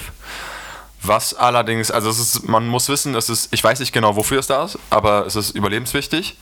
Was 1.04 1.34
allerdings, 1.34 1.92
also 1.92 2.10
ist, 2.10 2.48
man 2.48 2.68
muss 2.68 2.90
wissen, 2.90 3.14
es 3.16 3.30
ist, 3.30 3.54
ich 3.54 3.64
weiß 3.64 3.80
nicht 3.80 3.94
genau, 3.94 4.16
wofür 4.16 4.40
es 4.40 4.48
da 4.48 4.66
ist, 4.66 4.80
aber 4.90 5.26
es 5.26 5.36
ist 5.36 5.52
überlebenswichtig 5.52 6.38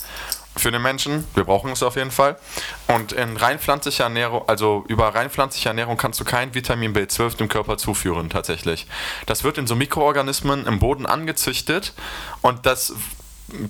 für 0.58 0.72
den 0.72 0.82
Menschen. 0.82 1.26
Wir 1.34 1.44
brauchen 1.44 1.72
es 1.72 1.84
auf 1.84 1.96
jeden 1.96 2.12
Fall. 2.12 2.38
Und 2.88 3.12
in 3.12 3.38
rein 3.38 3.60
pflanzlicher 3.60 4.06
Ernährung, 4.06 4.44
also 4.48 4.84
über 4.88 5.14
rein 5.14 5.30
pflanzliche 5.30 5.70
Ernährung 5.70 5.98
kannst 5.98 6.20
du 6.20 6.24
kein 6.24 6.54
Vitamin 6.54 6.94
B12 6.94 7.38
dem 7.38 7.50
Körper 7.50 7.78
zuführen, 7.78 8.30
tatsächlich. 8.30 8.88
Das 9.26 9.44
wird 9.44 9.58
in 9.58 9.68
so 9.68 9.76
Mikroorganismen 9.76 10.66
im 10.66 10.80
Boden 10.80 11.06
angezüchtet 11.06 11.94
und 12.42 12.66
das 12.66 12.94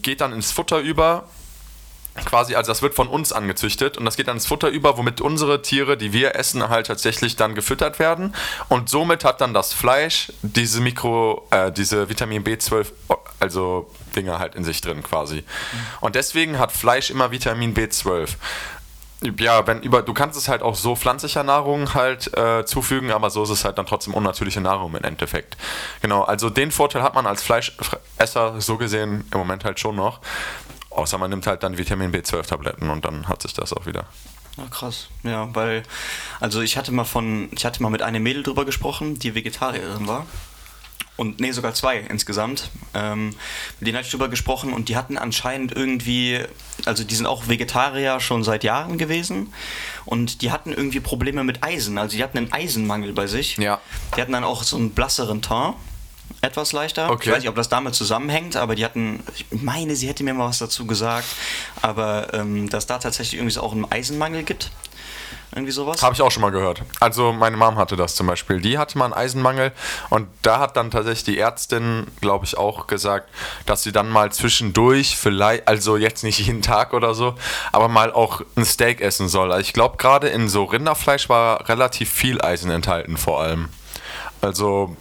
geht 0.02 0.22
dann 0.22 0.34
ins 0.34 0.52
Futter 0.52 0.80
über 0.80 1.26
quasi, 2.24 2.56
also 2.56 2.72
das 2.72 2.82
wird 2.82 2.94
von 2.94 3.08
uns 3.08 3.34
angezüchtet 3.34 3.98
und 3.98 4.06
das 4.06 4.16
geht 4.16 4.28
dann 4.28 4.38
ins 4.38 4.46
Futter 4.46 4.70
über, 4.70 4.98
womit 4.98 5.20
unsere 5.20 5.62
Tiere, 5.62 5.98
die 5.98 6.14
wir 6.14 6.36
essen, 6.36 6.70
halt 6.70 6.88
tatsächlich 6.88 7.36
dann 7.36 7.56
gefüttert 7.56 8.00
werden 8.00 8.34
und 8.70 8.90
somit 8.90 9.26
hat 9.26 9.42
dann 9.42 9.54
das 9.54 9.74
Fleisch 9.74 10.32
diese 10.42 10.80
Mikro, 10.80 11.48
äh, 11.52 11.72
diese 11.72 12.10
Vitamin 12.10 12.44
B12, 12.44 12.88
also 13.40 13.90
Dinger 14.16 14.40
halt 14.40 14.56
in 14.56 14.64
sich 14.64 14.80
drin 14.80 15.04
quasi. 15.04 15.44
Und 16.00 16.16
deswegen 16.16 16.58
hat 16.58 16.72
Fleisch 16.72 17.10
immer 17.10 17.32
Vitamin 17.32 17.74
B12 17.74 18.30
ja, 19.40 19.66
wenn 19.66 19.82
über, 19.82 20.02
du 20.02 20.14
kannst 20.14 20.38
es 20.38 20.48
halt 20.48 20.62
auch 20.62 20.76
so 20.76 20.96
pflanzlicher 20.96 21.44
Nahrung 21.44 21.94
halt 21.94 22.36
äh, 22.38 22.66
zufügen, 22.66 23.12
aber 23.12 23.30
so 23.30 23.44
ist 23.44 23.50
es 23.50 23.66
halt 23.66 23.78
dann 23.78 23.86
trotzdem 23.86 24.14
unnatürliche 24.14 24.62
Nahrung 24.62 24.96
im 24.96 25.04
Endeffekt. 25.04 25.58
Genau, 26.02 26.24
also 26.24 26.50
den 26.50 26.72
Vorteil 26.72 27.02
hat 27.02 27.16
man 27.16 27.26
als 27.26 27.44
Fleischesser 27.44 28.60
so 28.60 28.78
gesehen 28.78 29.26
im 29.32 29.38
Moment 29.38 29.64
halt 29.64 29.80
schon 29.80 29.96
noch. 29.96 30.20
Außer 30.96 31.18
man 31.18 31.30
nimmt 31.30 31.46
halt 31.46 31.62
dann 31.62 31.78
Vitamin 31.78 32.14
B12-Tabletten 32.14 32.90
und 32.90 33.04
dann 33.04 33.28
hat 33.28 33.42
sich 33.42 33.54
das 33.54 33.74
auch 33.74 33.86
wieder. 33.86 34.06
Ja, 34.58 34.66
krass. 34.68 35.10
Ja, 35.24 35.54
weil, 35.54 35.84
also 36.40 36.62
ich 36.62 36.78
hatte 36.78 36.94
mal 36.94 37.04
von, 37.04 37.50
ich 37.52 37.66
hatte 37.66 37.84
mal 37.84 37.90
mit 37.90 38.02
einem 38.02 38.24
Mädel 38.24 38.44
drüber 38.44 38.64
gesprochen, 38.64 39.20
die 39.20 39.36
Vegetarierin 39.36 40.08
war. 40.08 40.26
Und 41.18 41.40
nee, 41.40 41.52
sogar 41.52 41.74
zwei 41.74 41.98
insgesamt. 41.98 42.72
Ähm, 42.94 43.36
mit 43.80 43.88
denen 43.88 43.98
hatte 43.98 44.06
ich 44.06 44.12
drüber 44.12 44.30
gesprochen 44.30 44.72
und 44.72 44.88
die 44.88 44.96
hatten 44.96 45.18
anscheinend 45.18 45.74
irgendwie, 45.74 46.40
also 46.86 47.04
die 47.04 47.16
sind 47.16 47.26
auch 47.26 47.48
Vegetarier 47.48 48.20
schon 48.22 48.44
seit 48.44 48.64
Jahren 48.64 48.98
gewesen 48.98 49.54
und 50.06 50.42
die 50.42 50.52
hatten 50.52 50.72
irgendwie 50.72 51.00
Probleme 51.02 51.44
mit 51.44 51.64
Eisen. 51.64 51.98
Also 51.98 52.16
die 52.16 52.24
hatten 52.24 52.38
einen 52.38 52.54
Eisenmangel 52.54 53.14
bei 53.14 53.28
sich. 53.28 53.58
Ja. 53.58 53.80
Die 54.16 54.22
hatten 54.22 54.34
dann 54.34 54.44
auch 54.44 54.64
so 54.64 54.78
einen 54.78 54.92
blasseren 54.92 55.42
Ton 55.42 55.76
etwas 56.46 56.72
leichter. 56.72 57.10
Okay. 57.10 57.24
Ich 57.24 57.32
weiß 57.32 57.40
nicht, 57.42 57.50
ob 57.50 57.56
das 57.56 57.70
damit 57.70 57.96
zusammenhängt, 57.96 58.56
aber 58.56 58.76
die 58.76 58.86
hatten, 58.86 59.24
ich 59.36 59.46
meine, 59.52 59.96
sie 59.96 60.08
hätte 60.08 60.24
mir 60.24 60.34
mal 60.34 60.48
was 60.48 60.60
dazu 60.60 60.86
gesagt, 60.86 61.28
aber 61.82 62.34
ähm, 62.34 62.70
dass 62.70 62.86
da 62.86 63.00
tatsächlich 63.00 63.40
irgendwie 63.40 63.58
auch 63.60 63.74
einen 63.74 63.92
Eisenmangel 63.92 64.44
gibt. 64.44 64.72
Irgendwie 65.56 65.72
sowas? 65.72 66.04
Habe 66.04 66.14
ich 66.14 66.22
auch 66.22 66.32
schon 66.32 66.42
mal 66.42 66.52
gehört. 66.52 66.82
Also 67.00 67.32
meine 67.32 67.56
Mom 67.56 67.78
hatte 67.78 67.96
das 67.96 68.16
zum 68.16 68.28
Beispiel. 68.28 68.60
Die 68.60 68.78
hatte 68.78 68.98
mal 68.98 69.06
einen 69.06 69.14
Eisenmangel 69.14 69.72
und 70.10 70.28
da 70.42 70.60
hat 70.60 70.76
dann 70.76 70.92
tatsächlich 70.92 71.24
die 71.24 71.40
Ärztin, 71.40 72.08
glaube 72.20 72.46
ich, 72.46 72.58
auch 72.58 72.88
gesagt, 72.88 73.30
dass 73.66 73.82
sie 73.84 73.94
dann 73.94 74.10
mal 74.10 74.34
zwischendurch 74.34 75.16
vielleicht, 75.16 75.68
also 75.68 75.96
jetzt 75.96 76.24
nicht 76.26 76.40
jeden 76.40 76.62
Tag 76.62 76.94
oder 76.94 77.14
so, 77.14 77.36
aber 77.72 77.88
mal 77.88 78.12
auch 78.12 78.42
ein 78.58 78.66
Steak 78.66 79.00
essen 79.00 79.30
soll. 79.30 79.52
Also 79.52 79.62
ich 79.62 79.72
glaube 79.72 79.96
gerade 79.96 80.28
in 80.28 80.50
so 80.50 80.66
Rinderfleisch 80.66 81.30
war 81.30 81.70
relativ 81.70 82.12
viel 82.12 82.42
Eisen 82.42 82.70
enthalten 82.70 83.16
vor 83.16 83.42
allem. 83.42 83.70
Also 84.42 84.98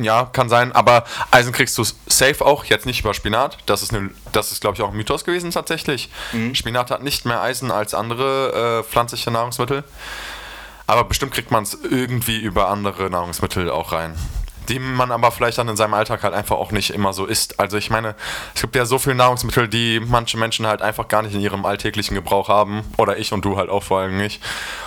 ja, 0.00 0.24
kann 0.32 0.48
sein, 0.48 0.72
aber 0.72 1.04
Eisen 1.30 1.52
kriegst 1.52 1.76
du 1.78 1.84
safe 2.06 2.44
auch, 2.44 2.64
jetzt 2.64 2.86
nicht 2.86 3.00
über 3.00 3.14
Spinat. 3.14 3.58
Das 3.66 3.82
ist, 3.82 3.94
das 4.32 4.52
ist 4.52 4.60
glaube 4.60 4.76
ich, 4.76 4.82
auch 4.82 4.90
ein 4.90 4.96
Mythos 4.96 5.24
gewesen 5.24 5.50
tatsächlich. 5.50 6.10
Mhm. 6.32 6.54
Spinat 6.54 6.90
hat 6.90 7.02
nicht 7.02 7.24
mehr 7.24 7.40
Eisen 7.42 7.70
als 7.70 7.94
andere 7.94 8.80
äh, 8.80 8.90
pflanzliche 8.90 9.30
Nahrungsmittel. 9.30 9.84
Aber 10.86 11.04
bestimmt 11.04 11.32
kriegt 11.32 11.50
man 11.50 11.64
es 11.64 11.76
irgendwie 11.82 12.38
über 12.38 12.68
andere 12.68 13.10
Nahrungsmittel 13.10 13.70
auch 13.70 13.92
rein 13.92 14.14
die 14.68 14.78
man 14.78 15.10
aber 15.10 15.30
vielleicht 15.30 15.58
dann 15.58 15.68
in 15.68 15.76
seinem 15.76 15.94
Alltag 15.94 16.22
halt 16.22 16.34
einfach 16.34 16.56
auch 16.56 16.72
nicht 16.72 16.90
immer 16.90 17.12
so 17.12 17.26
isst. 17.26 17.58
Also 17.60 17.76
ich 17.76 17.90
meine, 17.90 18.14
es 18.54 18.60
gibt 18.60 18.76
ja 18.76 18.86
so 18.86 18.98
viele 18.98 19.14
Nahrungsmittel, 19.14 19.68
die 19.68 20.00
manche 20.00 20.36
Menschen 20.36 20.66
halt 20.66 20.82
einfach 20.82 21.08
gar 21.08 21.22
nicht 21.22 21.34
in 21.34 21.40
ihrem 21.40 21.64
alltäglichen 21.64 22.14
Gebrauch 22.14 22.48
haben. 22.48 22.82
Oder 22.96 23.18
ich 23.18 23.32
und 23.32 23.44
du 23.44 23.56
halt 23.56 23.70
auch 23.70 23.82
vor 23.82 24.00
allem 24.00 24.16
nicht. 24.16 24.42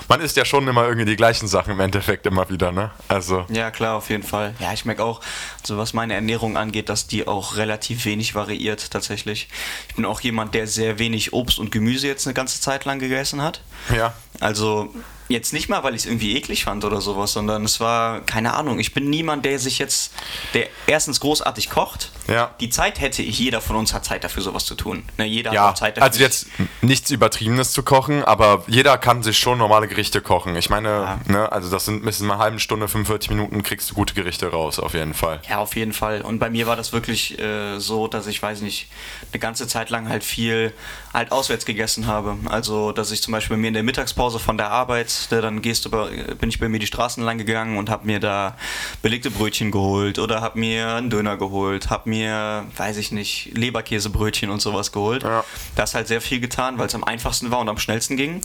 Man 0.08 0.22
isst 0.22 0.38
ja 0.38 0.46
schon 0.46 0.68
immer 0.68 0.86
irgendwie 0.86 1.06
die 1.06 1.16
gleichen 1.16 1.48
Sachen 1.48 1.74
im 1.74 1.80
Endeffekt 1.80 2.26
immer 2.26 2.50
wieder, 2.50 2.72
ne? 2.72 2.92
Also. 3.08 3.46
Ja, 3.50 3.72
klar, 3.72 3.96
auf 3.98 4.10
jeden 4.10 4.24
Fall. 4.24 4.56
Ja, 4.60 4.74
ich 4.74 4.86
merke 4.86 5.04
auch, 5.04 5.22
so 5.64 5.78
was 5.78 5.94
meine 5.94 6.14
Ernährung 6.14 6.58
angeht, 6.58 6.90
dass 6.90 7.08
die 7.08 7.28
auch 7.28 7.58
relativ 7.58 8.06
wenig 8.06 8.36
variiert 8.36 8.92
tatsächlich. 8.92 9.50
Ich 9.88 9.96
bin 9.96 10.06
auch 10.06 10.22
jemand, 10.22 10.56
der 10.56 10.68
sehr 10.68 11.00
wenig 11.00 11.34
Obst 11.34 11.60
und 11.60 11.72
Gemüse 11.72 12.08
jetzt 12.08 12.28
eine 12.28 12.34
ganze 12.34 12.60
Zeit 12.60 12.86
lang 12.86 13.00
gegessen 13.00 13.42
hat. 13.42 13.62
Ja. 13.96 14.14
Also 14.40 14.94
Jetzt 15.30 15.54
nicht 15.54 15.70
mal, 15.70 15.84
weil 15.84 15.94
ich 15.94 16.02
es 16.02 16.06
irgendwie 16.08 16.36
eklig 16.36 16.64
fand 16.64 16.84
oder 16.84 17.02
sowas, 17.02 17.34
sondern 17.34 17.64
es 17.64 17.80
war, 17.80 18.22
keine 18.22 18.56
Ahnung, 18.56 18.80
ich 18.80 18.96
bin 18.96 19.12
niemand, 19.12 19.46
der 19.46 19.60
sich 19.60 19.78
jetzt, 19.78 20.12
der 20.56 20.68
erstens 20.88 21.20
großartig 21.20 21.70
kocht. 21.70 22.12
Ja. 22.28 22.56
Die 22.60 22.70
Zeit 22.70 23.00
hätte 23.00 23.22
ich, 23.22 23.38
jeder 23.38 23.62
von 23.62 23.76
uns 23.76 23.94
hat 23.94 24.06
Zeit 24.06 24.24
dafür, 24.24 24.42
sowas 24.42 24.66
zu 24.66 24.74
tun. 24.74 25.04
Ne, 25.18 25.26
jeder 25.26 25.54
ja, 25.54 25.68
hat 25.68 25.78
Zeit 25.78 25.98
dafür. 25.98 26.08
Also 26.08 26.20
jetzt 26.20 26.48
nichts 26.82 27.12
Übertriebenes 27.12 27.74
zu 27.74 27.84
kochen, 27.84 28.24
aber 28.24 28.64
jeder 28.66 28.98
kann 28.98 29.22
sich 29.22 29.38
schon 29.38 29.60
normale 29.60 29.88
Gerichte 29.88 30.20
kochen. 30.20 30.56
Ich 30.56 30.72
meine, 30.72 30.90
ja. 30.90 31.20
ne, 31.28 31.52
also 31.52 31.70
das 31.70 31.86
sind 31.86 32.04
bis 32.04 32.22
in 32.22 32.30
einer 32.30 32.40
halben 32.40 32.60
Stunde, 32.60 32.88
45 32.88 33.30
Minuten 33.30 33.62
kriegst 33.62 33.92
du 33.92 33.94
gute 33.94 34.16
Gerichte 34.16 34.48
raus, 34.48 34.80
auf 34.80 34.96
jeden 34.96 35.14
Fall. 35.14 35.42
Ja, 35.48 35.60
auf 35.60 35.76
jeden 35.76 35.94
Fall. 35.94 36.22
Und 36.22 36.40
bei 36.40 36.50
mir 36.50 36.66
war 36.66 36.76
das 36.76 36.92
wirklich 36.92 37.38
äh, 37.38 37.78
so, 37.78 38.08
dass 38.08 38.26
ich, 38.26 38.42
weiß 38.42 38.62
nicht, 38.62 38.90
eine 39.32 39.40
ganze 39.40 39.68
Zeit 39.68 39.92
lang 39.92 40.10
halt 40.10 40.24
viel 40.24 40.74
halt 41.14 41.32
auswärts 41.32 41.66
gegessen 41.66 42.08
habe. 42.08 42.38
Also, 42.46 42.92
dass 42.92 43.12
ich 43.12 43.22
zum 43.22 43.32
Beispiel 43.32 43.58
bei 43.58 43.62
mir 43.62 43.68
in 43.68 43.74
der 43.76 43.84
Mittagspause 43.84 44.40
von 44.40 44.58
der 44.58 44.72
Arbeit, 44.72 45.19
ne, 45.32 45.42
dann 45.42 45.62
gehst 45.62 45.86
du 45.86 45.90
bei, 45.90 46.10
bin 46.40 46.50
ich 46.50 46.60
bei 46.60 46.70
mir 46.70 46.80
die 46.80 46.88
Straßen 46.88 47.24
lang 47.24 47.38
gegangen 47.38 47.78
und 47.78 47.90
habe 47.90 48.06
mir 48.06 48.20
da 48.20 48.56
belegte 49.02 49.32
Brötchen 49.32 49.72
geholt 49.72 50.20
oder 50.20 50.42
habe 50.42 50.60
mir 50.60 50.96
einen 50.96 51.10
Döner 51.10 51.38
geholt, 51.38 51.90
habe 51.90 52.10
mir, 52.10 52.66
weiß 52.76 52.98
ich 52.98 53.12
nicht, 53.12 53.52
Leberkäsebrötchen 53.58 54.50
und 54.50 54.62
sowas 54.62 54.92
geholt. 54.92 55.24
Ja. 55.24 55.44
Das 55.76 55.96
halt 55.96 56.08
sehr 56.08 56.22
viel 56.22 56.40
getan, 56.40 56.78
weil 56.78 56.88
es 56.88 56.96
am 56.96 57.04
einfachsten 57.04 57.52
war 57.52 57.60
und 57.60 57.70
am 57.70 57.78
schnellsten 57.78 58.18
ging. 58.18 58.42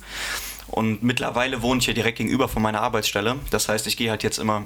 Und 0.67 1.03
mittlerweile 1.03 1.63
wohne 1.63 1.79
ich 1.79 1.85
hier 1.85 1.95
direkt 1.95 2.19
gegenüber 2.19 2.49
von 2.49 2.63
meiner 2.63 2.81
Arbeitsstelle. 2.81 3.37
Das 3.51 3.69
heißt, 3.69 3.87
ich 3.87 3.97
gehe 3.97 4.11
halt 4.11 4.23
jetzt 4.23 4.39
immer 4.39 4.65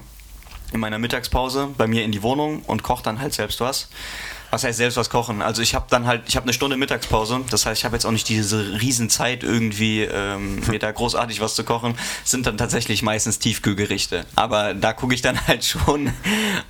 in 0.73 0.81
meiner 0.81 0.99
Mittagspause 0.99 1.69
bei 1.77 1.87
mir 1.87 2.05
in 2.05 2.13
die 2.13 2.23
Wohnung 2.23 2.63
und 2.63 2.83
koche 2.83 3.03
dann 3.03 3.21
halt 3.21 3.35
selbst 3.35 3.61
was. 3.61 3.89
Was 4.51 4.65
heißt 4.65 4.79
selbst 4.79 4.97
was 4.97 5.11
kochen? 5.11 5.43
Also 5.43 5.61
ich 5.61 5.75
habe 5.75 5.87
dann 5.91 6.07
halt, 6.07 6.23
ich 6.27 6.37
habe 6.37 6.45
eine 6.45 6.55
Stunde 6.55 6.77
Mittagspause. 6.77 7.41
Das 7.51 7.67
heißt, 7.67 7.81
ich 7.81 7.85
habe 7.85 7.97
jetzt 7.97 8.07
auch 8.07 8.13
nicht 8.13 8.29
diese 8.29 8.81
Riesenzeit 8.81 9.43
irgendwie 9.43 10.03
ähm, 10.03 10.63
mir 10.69 10.79
da 10.79 10.91
großartig 10.91 11.41
was 11.41 11.55
zu 11.55 11.65
kochen. 11.65 11.95
Das 12.23 12.31
sind 12.31 12.47
dann 12.47 12.57
tatsächlich 12.57 13.03
meistens 13.03 13.39
Tiefkühlgerichte. 13.39 14.25
Aber 14.37 14.73
da 14.73 14.95
gucke 14.95 15.15
ich 15.15 15.21
dann 15.21 15.39
halt 15.47 15.65
schon, 15.65 16.13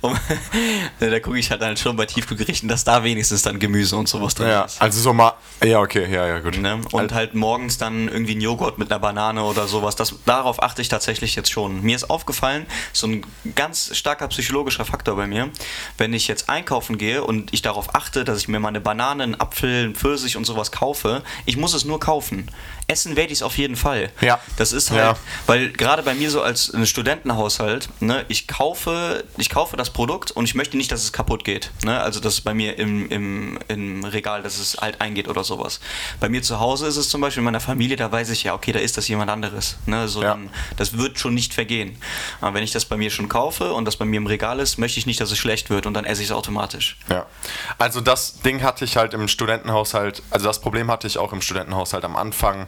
um, 0.01 0.17
da 0.99 1.19
gucke 1.19 1.39
ich 1.39 1.51
halt 1.51 1.61
dann 1.61 1.77
schon 1.77 1.95
bei 1.95 2.05
Tiefkühlgerichten, 2.05 2.67
dass 2.67 2.83
da 2.83 3.03
wenigstens 3.03 3.43
dann 3.43 3.59
Gemüse 3.59 3.95
und 3.95 4.09
sowas 4.09 4.35
drin 4.35 4.49
ja, 4.49 4.63
ist. 4.63 4.81
Also 4.81 4.99
so 4.99 5.13
mal, 5.13 5.33
ja 5.63 5.79
okay, 5.79 6.11
ja 6.11 6.27
ja 6.27 6.39
gut. 6.39 6.57
Ne? 6.57 6.81
Und 6.91 7.13
halt 7.13 7.33
morgens 7.33 7.77
dann 7.77 8.09
irgendwie 8.09 8.35
ein 8.35 8.41
Joghurt 8.41 8.77
mit 8.77 8.91
einer 8.91 8.99
Banane 8.99 9.43
oder 9.43 9.67
sowas. 9.67 9.95
Das, 9.95 10.15
darauf 10.25 10.61
achte 10.61 10.81
ich 10.81 10.89
tatsächlich 10.89 11.35
jetzt 11.35 11.51
schon. 11.51 11.81
Mir 11.81 11.95
ist 11.95 12.09
aufgefallen, 12.09 12.65
so 12.91 13.07
ein 13.07 13.25
ganz 13.55 13.95
starker 13.95 14.27
psychologischer 14.27 14.83
Faktor 14.83 15.15
bei 15.15 15.27
mir, 15.27 15.49
wenn 15.97 16.13
ich 16.13 16.27
jetzt 16.27 16.49
einkaufen 16.49 16.97
gehe 16.97 17.23
und 17.23 17.53
ich 17.53 17.61
da 17.61 17.68
darauf 17.69 17.95
achte, 17.95 18.23
dass 18.23 18.39
ich 18.39 18.47
mir 18.47 18.59
meine 18.59 18.81
Bananen, 18.81 19.39
Apfel, 19.39 19.93
Pfirsich 19.93 20.35
und 20.35 20.45
sowas 20.45 20.71
kaufe. 20.71 21.21
Ich 21.45 21.55
muss 21.55 21.73
es 21.73 21.85
nur 21.85 21.99
kaufen. 21.99 22.49
Essen 22.89 23.15
werde 23.15 23.31
ich 23.31 23.39
es 23.39 23.43
auf 23.43 23.57
jeden 23.57 23.75
Fall. 23.75 24.11
Ja. 24.19 24.39
Das 24.57 24.73
ist 24.73 24.89
halt, 24.91 24.99
Ja. 24.99 25.15
weil 25.45 25.71
gerade 25.71 26.03
bei 26.03 26.13
mir 26.15 26.29
so 26.31 26.41
als 26.41 26.73
ein 26.73 26.85
Studentenhaushalt, 26.85 27.87
ne, 28.01 28.25
ich 28.29 28.47
kaufe, 28.47 29.23
ich 29.37 29.49
kaufe 29.49 29.77
das 29.77 29.91
Produkt 29.91 30.31
und 30.31 30.45
ich 30.45 30.55
möchte 30.55 30.75
nicht, 30.75 30.91
dass 30.91 31.03
es 31.03 31.13
kaputt 31.13 31.43
geht. 31.43 31.71
Ne? 31.83 31.99
Also 32.01 32.19
das 32.19 32.35
ist 32.35 32.41
bei 32.41 32.53
mir 32.53 32.77
im, 32.79 33.09
im, 33.09 33.59
im 33.67 34.03
Regal, 34.05 34.41
dass 34.41 34.57
es 34.57 34.77
halt 34.81 35.01
eingeht 35.01 35.27
oder 35.27 35.43
sowas. 35.43 35.79
Bei 36.19 36.29
mir 36.29 36.41
zu 36.41 36.59
Hause 36.59 36.87
ist 36.87 36.97
es 36.97 37.09
zum 37.09 37.21
Beispiel 37.21 37.41
in 37.41 37.45
meiner 37.45 37.59
Familie, 37.59 37.95
da 37.95 38.11
weiß 38.11 38.29
ich 38.31 38.43
ja, 38.43 38.53
okay, 38.55 38.71
da 38.71 38.79
ist 38.79 38.97
das 38.97 39.07
jemand 39.07 39.29
anderes. 39.29 39.77
Ne? 39.85 40.07
So 40.07 40.21
Ja. 40.23 40.29
dann, 40.29 40.49
das 40.77 40.97
wird 40.97 41.19
schon 41.19 41.33
nicht 41.35 41.53
vergehen. 41.53 41.97
Aber 42.41 42.55
wenn 42.55 42.63
ich 42.63 42.71
das 42.71 42.85
bei 42.85 42.97
mir 42.97 43.11
schon 43.11 43.29
kaufe 43.29 43.73
und 43.73 43.85
das 43.85 43.97
bei 43.97 44.05
mir 44.05 44.17
im 44.17 44.27
Regal 44.27 44.59
ist, 44.59 44.77
möchte 44.79 44.99
ich 44.99 45.05
nicht, 45.05 45.21
dass 45.21 45.31
es 45.31 45.37
schlecht 45.37 45.69
wird 45.69 45.85
und 45.85 45.93
dann 45.93 46.05
esse 46.05 46.21
ich 46.23 46.29
es 46.29 46.31
automatisch. 46.33 46.97
Ja. 47.09 47.25
Also 47.77 48.01
das 48.01 48.41
Ding 48.41 48.63
hatte 48.63 48.83
ich 48.85 48.97
halt 48.97 49.13
im 49.13 49.27
Studentenhaushalt, 49.27 50.23
also 50.31 50.47
das 50.47 50.59
Problem 50.59 50.89
hatte 50.89 51.05
ich 51.07 51.17
auch 51.17 51.33
im 51.33 51.41
Studentenhaushalt 51.41 52.03
am 52.03 52.15
Anfang 52.15 52.67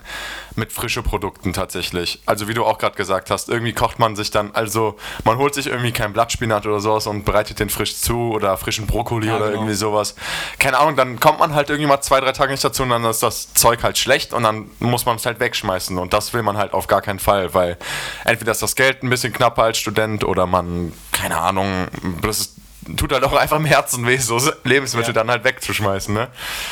mit 0.56 0.72
frischen 0.74 1.04
Produkten 1.04 1.54
tatsächlich. 1.54 2.22
Also 2.26 2.48
wie 2.48 2.54
du 2.54 2.66
auch 2.66 2.78
gerade 2.78 2.96
gesagt 2.96 3.32
hast, 3.32 3.48
irgendwie 3.50 3.74
kocht 3.74 4.00
man 4.00 4.16
sich 4.16 4.32
dann, 4.32 4.52
also 4.54 4.98
man 5.24 5.38
holt 5.38 5.54
sich 5.54 5.68
irgendwie 5.68 5.92
kein 5.94 6.12
Blattspinat 6.14 6.66
oder 6.66 6.80
sowas 6.82 7.08
und 7.08 7.24
bereitet 7.24 7.60
den 7.60 7.70
frisch 7.70 7.96
zu 7.98 8.32
oder 8.34 8.58
frischen 8.58 8.86
Brokkoli 8.88 9.28
Ja, 9.28 9.38
oder 9.38 9.46
genau. 9.48 9.60
irgendwie 9.60 9.76
sowas. 9.76 10.16
Keine 10.60 10.78
Ahnung, 10.80 10.96
dann 10.98 11.20
kommt 11.20 11.40
man 11.40 11.56
halt 11.56 11.70
irgendwie 11.70 11.88
mal 11.88 12.02
zwei, 12.02 12.20
drei 12.20 12.34
Tage 12.34 12.52
nicht 12.52 12.64
dazu 12.64 12.84
und 12.84 12.90
dann 12.90 13.06
ist 13.06 13.24
das 13.24 13.54
Zeug 13.54 13.82
halt 13.84 13.98
schlecht 13.98 14.34
und 14.34 14.44
dann 14.44 14.70
muss 14.80 15.06
man 15.06 15.16
es 15.16 15.26
halt 15.26 15.40
wegschmeißen 15.40 15.98
und 15.98 16.12
das 16.14 16.34
will 16.34 16.44
man 16.44 16.58
halt 16.58 16.74
auf 16.74 16.88
gar 16.88 17.02
keinen 17.02 17.20
Fall, 17.20 17.54
weil 17.54 17.78
entweder 18.26 18.52
ist 18.52 18.62
das 18.62 18.76
Geld 18.76 19.04
ein 19.04 19.10
bisschen 19.10 19.32
knapper 19.32 19.64
als 19.64 19.78
Student 19.78 20.24
oder 20.26 20.46
man, 20.48 20.92
keine 21.14 21.38
Ahnung, 21.40 21.88
das 22.22 22.40
ist, 22.40 22.56
tut 22.98 23.14
halt 23.14 23.24
auch 23.24 23.34
einfach 23.38 23.58
im 23.58 23.66
Herzen 23.66 24.06
weh, 24.06 24.18
so 24.18 24.38
Lebensmittel 24.66 25.10
Ja. 25.10 25.22
dann 25.22 25.30
halt 25.32 25.44
wegzuschmeißen, 25.46 26.14
ne? 26.14 26.28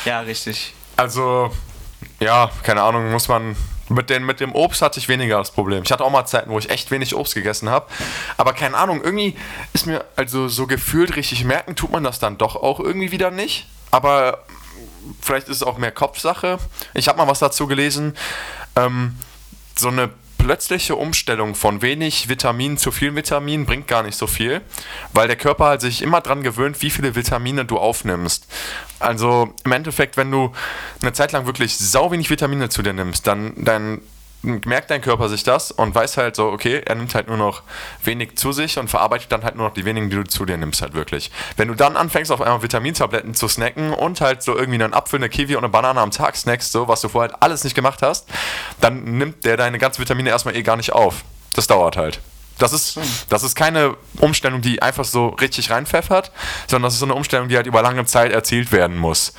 Ja, 0.06 0.20
richtig. 0.20 0.74
Also, 0.98 1.50
ja, 2.20 2.52
keine 2.64 2.82
Ahnung, 2.82 3.12
muss 3.12 3.28
man. 3.28 3.56
Mit, 3.92 4.12
den, 4.12 4.24
mit 4.24 4.40
dem 4.40 4.54
Obst 4.54 4.84
hatte 4.84 5.00
ich 5.00 5.10
weniger 5.10 5.40
das 5.40 5.50
Problem. 5.50 5.82
Ich 5.84 5.92
hatte 5.92 6.04
auch 6.04 6.12
mal 6.12 6.24
Zeiten, 6.24 6.52
wo 6.52 6.60
ich 6.60 6.70
echt 6.70 6.92
wenig 6.92 7.16
Obst 7.16 7.34
gegessen 7.34 7.70
habe. 7.70 7.88
Aber 8.38 8.54
keine 8.54 8.78
Ahnung, 8.78 9.02
irgendwie 9.04 9.36
ist 9.74 9.88
mir 9.88 10.06
also 10.16 10.48
so 10.48 10.68
gefühlt 10.68 11.16
richtig 11.16 11.44
merken, 11.44 11.76
tut 11.76 11.92
man 11.92 12.04
das 12.04 12.20
dann 12.20 12.38
doch 12.38 12.56
auch 12.56 12.80
irgendwie 12.80 13.12
wieder 13.12 13.32
nicht. 13.32 13.68
Aber 13.90 14.44
vielleicht 15.22 15.50
ist 15.50 15.56
es 15.58 15.64
auch 15.64 15.80
mehr 15.80 15.92
Kopfsache. 15.92 16.60
Ich 16.94 17.08
habe 17.08 17.18
mal 17.18 17.28
was 17.28 17.40
dazu 17.40 17.66
gelesen. 17.66 18.16
Ähm, 18.76 19.16
so 19.76 19.88
eine 19.88 20.12
plötzliche 20.40 20.96
Umstellung 20.96 21.54
von 21.54 21.84
wenig 21.84 22.30
Vitamin 22.30 22.78
zu 22.78 22.92
viel 22.92 23.14
Vitamin 23.16 23.68
bringt 23.68 23.88
gar 23.88 24.02
nicht 24.02 24.18
so 24.18 24.26
viel, 24.26 24.62
weil 25.14 25.28
der 25.28 25.36
Körper 25.36 25.66
halt 25.66 25.82
sich 25.82 26.02
immer 26.02 26.22
dran 26.22 26.42
gewöhnt, 26.42 26.82
wie 26.82 26.90
viele 26.90 27.14
Vitamine 27.14 27.66
du 27.66 27.78
aufnimmst. 27.78 28.48
Also 29.00 29.54
im 29.64 29.72
Endeffekt, 29.72 30.18
wenn 30.18 30.32
du 30.32 30.52
eine 31.02 31.14
Zeit 31.14 31.34
lang 31.34 31.46
wirklich 31.46 31.78
sau 31.78 32.12
wenig 32.12 32.32
Vitamine 32.32 32.70
zu 32.70 32.82
dir 32.82 32.94
nimmst, 32.94 33.28
dann, 33.28 33.54
dann 33.58 34.02
merkt 34.42 34.90
dein 34.90 35.02
Körper 35.02 35.28
sich 35.28 35.44
das 35.44 35.72
und 35.72 35.94
weiß 35.94 36.18
halt 36.18 36.36
so, 36.36 36.48
okay, 36.48 36.82
er 36.86 36.96
nimmt 36.96 37.14
halt 37.14 37.28
nur 37.28 37.38
noch 37.38 37.64
wenig 38.04 38.38
zu 38.38 38.52
sich 38.52 38.78
und 38.80 38.90
verarbeitet 38.90 39.32
dann 39.32 39.44
halt 39.44 39.56
nur 39.56 39.68
noch 39.68 39.74
die 39.74 39.86
wenigen, 39.86 40.10
die 40.10 40.16
du 40.16 40.24
zu 40.24 40.46
dir 40.46 40.58
nimmst 40.58 40.82
halt 40.82 40.94
wirklich. 40.94 41.32
Wenn 41.58 41.68
du 41.68 41.76
dann 41.76 41.98
anfängst, 41.98 42.32
auf 42.32 42.42
einmal 42.42 42.62
Vitamintabletten 42.62 43.34
zu 43.36 43.48
snacken 43.48 43.94
und 43.94 44.22
halt 44.22 44.42
so 44.42 44.56
irgendwie 44.56 44.82
einen 44.82 44.94
Apfel, 44.94 45.20
eine 45.20 45.30
Kiwi 45.30 45.56
und 45.56 45.64
eine 45.64 45.70
Banane 45.70 46.00
am 46.00 46.12
Tag 46.12 46.38
snackst, 46.38 46.72
so, 46.72 46.88
was 46.88 47.02
du 47.02 47.10
vorher 47.10 47.32
halt 47.32 47.44
alles 47.44 47.64
nicht 47.64 47.76
gemacht 47.76 48.02
hast, 48.02 48.28
dann 48.80 49.04
nimmt 49.18 49.44
der 49.44 49.58
deine 49.58 49.78
ganzen 49.78 50.00
Vitamine 50.02 50.30
erstmal 50.30 50.56
eh 50.56 50.64
gar 50.64 50.78
nicht 50.78 50.94
auf. 50.94 51.24
Das 51.54 51.68
dauert 51.68 51.98
halt. 51.98 52.22
Das 52.60 52.74
ist, 52.74 53.00
das 53.30 53.44
ist 53.44 53.56
keine 53.56 53.96
Umstellung, 54.20 54.62
die 54.62 54.82
einfach 54.82 55.06
so 55.06 55.30
richtig 55.30 55.72
reinpfeffert, 55.72 56.32
sondern 56.68 56.88
das 56.88 56.94
ist 56.94 57.00
so 57.00 57.06
eine 57.06 57.16
Umstellung, 57.16 57.48
die 57.48 57.56
halt 57.56 57.68
über 57.68 57.82
lange 57.82 58.06
Zeit 58.06 58.34
erzielt 58.34 58.72
werden 58.74 58.98
muss. 58.98 59.34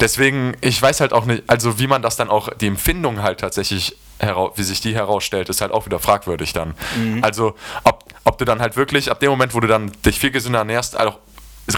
Deswegen, 0.00 0.56
ich 0.60 0.82
weiß 0.82 1.00
halt 1.00 1.12
auch 1.12 1.24
nicht, 1.24 1.44
also 1.46 1.78
wie 1.78 1.86
man 1.86 2.02
das 2.02 2.16
dann 2.16 2.28
auch, 2.28 2.48
die 2.52 2.66
Empfindung 2.66 3.22
halt 3.22 3.40
tatsächlich, 3.40 3.96
wie 4.20 4.62
sich 4.62 4.80
die 4.80 4.94
herausstellt, 4.94 5.48
ist 5.48 5.60
halt 5.60 5.72
auch 5.72 5.86
wieder 5.86 5.98
fragwürdig 5.98 6.52
dann. 6.52 6.74
Also, 7.22 7.54
ob, 7.84 8.04
ob 8.24 8.38
du 8.38 8.44
dann 8.44 8.60
halt 8.60 8.76
wirklich, 8.76 9.10
ab 9.10 9.20
dem 9.20 9.30
Moment, 9.30 9.54
wo 9.54 9.60
du 9.60 9.66
dann 9.66 9.92
dich 10.04 10.18
viel 10.18 10.30
gesünder 10.30 10.60
ernährst, 10.60 10.98
auch 10.98 11.18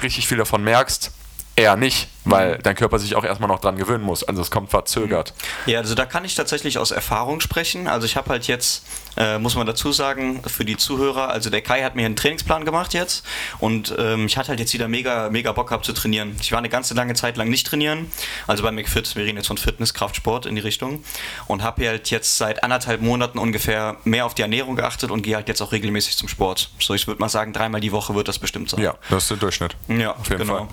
richtig 0.02 0.26
viel 0.28 0.38
davon 0.38 0.62
merkst, 0.64 1.12
eher 1.56 1.76
nicht, 1.76 2.08
weil 2.24 2.58
dein 2.58 2.74
Körper 2.74 2.98
sich 2.98 3.16
auch 3.16 3.24
erstmal 3.24 3.48
noch 3.48 3.60
dran 3.60 3.76
gewöhnen 3.76 4.04
muss. 4.04 4.22
Also 4.22 4.42
es 4.42 4.50
kommt 4.50 4.70
verzögert. 4.70 5.32
Ja, 5.64 5.78
also 5.78 5.94
da 5.94 6.04
kann 6.04 6.24
ich 6.24 6.34
tatsächlich 6.34 6.76
aus 6.76 6.90
Erfahrung 6.90 7.40
sprechen. 7.40 7.88
Also 7.88 8.04
ich 8.04 8.16
habe 8.16 8.28
halt 8.28 8.46
jetzt, 8.46 8.84
äh, 9.16 9.38
muss 9.38 9.56
man 9.56 9.66
dazu 9.66 9.90
sagen, 9.90 10.42
für 10.46 10.66
die 10.66 10.76
Zuhörer, 10.76 11.30
also 11.30 11.48
der 11.48 11.62
Kai 11.62 11.82
hat 11.82 11.96
mir 11.96 12.04
einen 12.04 12.14
Trainingsplan 12.14 12.66
gemacht 12.66 12.92
jetzt 12.92 13.24
und 13.58 13.94
ähm, 13.98 14.26
ich 14.26 14.36
hatte 14.36 14.48
halt 14.48 14.60
jetzt 14.60 14.74
wieder 14.74 14.86
mega, 14.86 15.30
mega 15.30 15.50
Bock 15.52 15.68
gehabt 15.68 15.86
zu 15.86 15.94
trainieren. 15.94 16.36
Ich 16.40 16.52
war 16.52 16.58
eine 16.58 16.68
ganze 16.68 16.92
lange 16.92 17.14
Zeit 17.14 17.38
lang 17.38 17.48
nicht 17.48 17.66
trainieren, 17.66 18.10
also 18.46 18.62
bei 18.62 18.70
McFit, 18.70 19.16
wir 19.16 19.24
reden 19.24 19.38
jetzt 19.38 19.46
von 19.46 19.56
Fitness, 19.56 19.94
Kraftsport 19.94 20.44
in 20.44 20.56
die 20.56 20.60
Richtung 20.60 21.02
und 21.46 21.62
habe 21.62 21.88
halt 21.88 22.10
jetzt 22.10 22.36
seit 22.36 22.62
anderthalb 22.62 23.00
Monaten 23.00 23.38
ungefähr 23.38 23.96
mehr 24.04 24.26
auf 24.26 24.34
die 24.34 24.42
Ernährung 24.42 24.76
geachtet 24.76 25.10
und 25.10 25.22
gehe 25.22 25.36
halt 25.36 25.48
jetzt 25.48 25.62
auch 25.62 25.72
regelmäßig 25.72 26.18
zum 26.18 26.28
Sport. 26.28 26.68
So, 26.78 26.92
ich 26.92 27.06
würde 27.06 27.20
mal 27.20 27.30
sagen, 27.30 27.54
dreimal 27.54 27.80
die 27.80 27.92
Woche 27.92 28.14
wird 28.14 28.28
das 28.28 28.38
bestimmt 28.38 28.68
sein. 28.68 28.80
Ja, 28.80 28.94
das 29.08 29.22
ist 29.24 29.30
der 29.30 29.38
Durchschnitt. 29.38 29.74
Ja, 29.88 30.12
auf 30.12 30.28
jeden 30.28 30.42
genau. 30.42 30.58
Fall. 30.58 30.68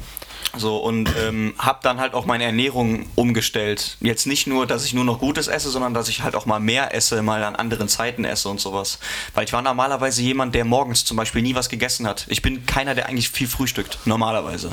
So, 0.55 0.77
und 0.77 1.09
ähm, 1.21 1.53
habe 1.57 1.79
dann 1.81 1.99
halt 1.99 2.13
auch 2.13 2.25
meine 2.25 2.43
Ernährung 2.43 3.07
umgestellt. 3.15 3.97
Jetzt 4.01 4.27
nicht 4.27 4.45
nur, 4.45 4.67
dass 4.67 4.85
ich 4.85 4.93
nur 4.93 5.03
noch 5.03 5.19
Gutes 5.19 5.47
esse, 5.47 5.69
sondern 5.69 5.93
dass 5.93 6.09
ich 6.09 6.21
halt 6.21 6.35
auch 6.35 6.45
mal 6.45 6.59
mehr 6.59 6.93
esse, 6.93 7.21
mal 7.21 7.43
an 7.43 7.55
anderen 7.55 7.87
Zeiten 7.87 8.23
esse 8.23 8.49
und 8.49 8.59
sowas. 8.59 8.99
Weil 9.33 9.45
ich 9.45 9.53
war 9.53 9.61
normalerweise 9.61 10.21
jemand, 10.21 10.53
der 10.53 10.65
morgens 10.65 11.05
zum 11.05 11.17
Beispiel 11.17 11.41
nie 11.41 11.55
was 11.55 11.69
gegessen 11.69 12.07
hat. 12.07 12.25
Ich 12.29 12.41
bin 12.41 12.65
keiner, 12.65 12.93
der 12.93 13.07
eigentlich 13.07 13.29
viel 13.29 13.47
frühstückt, 13.47 13.99
normalerweise. 14.05 14.71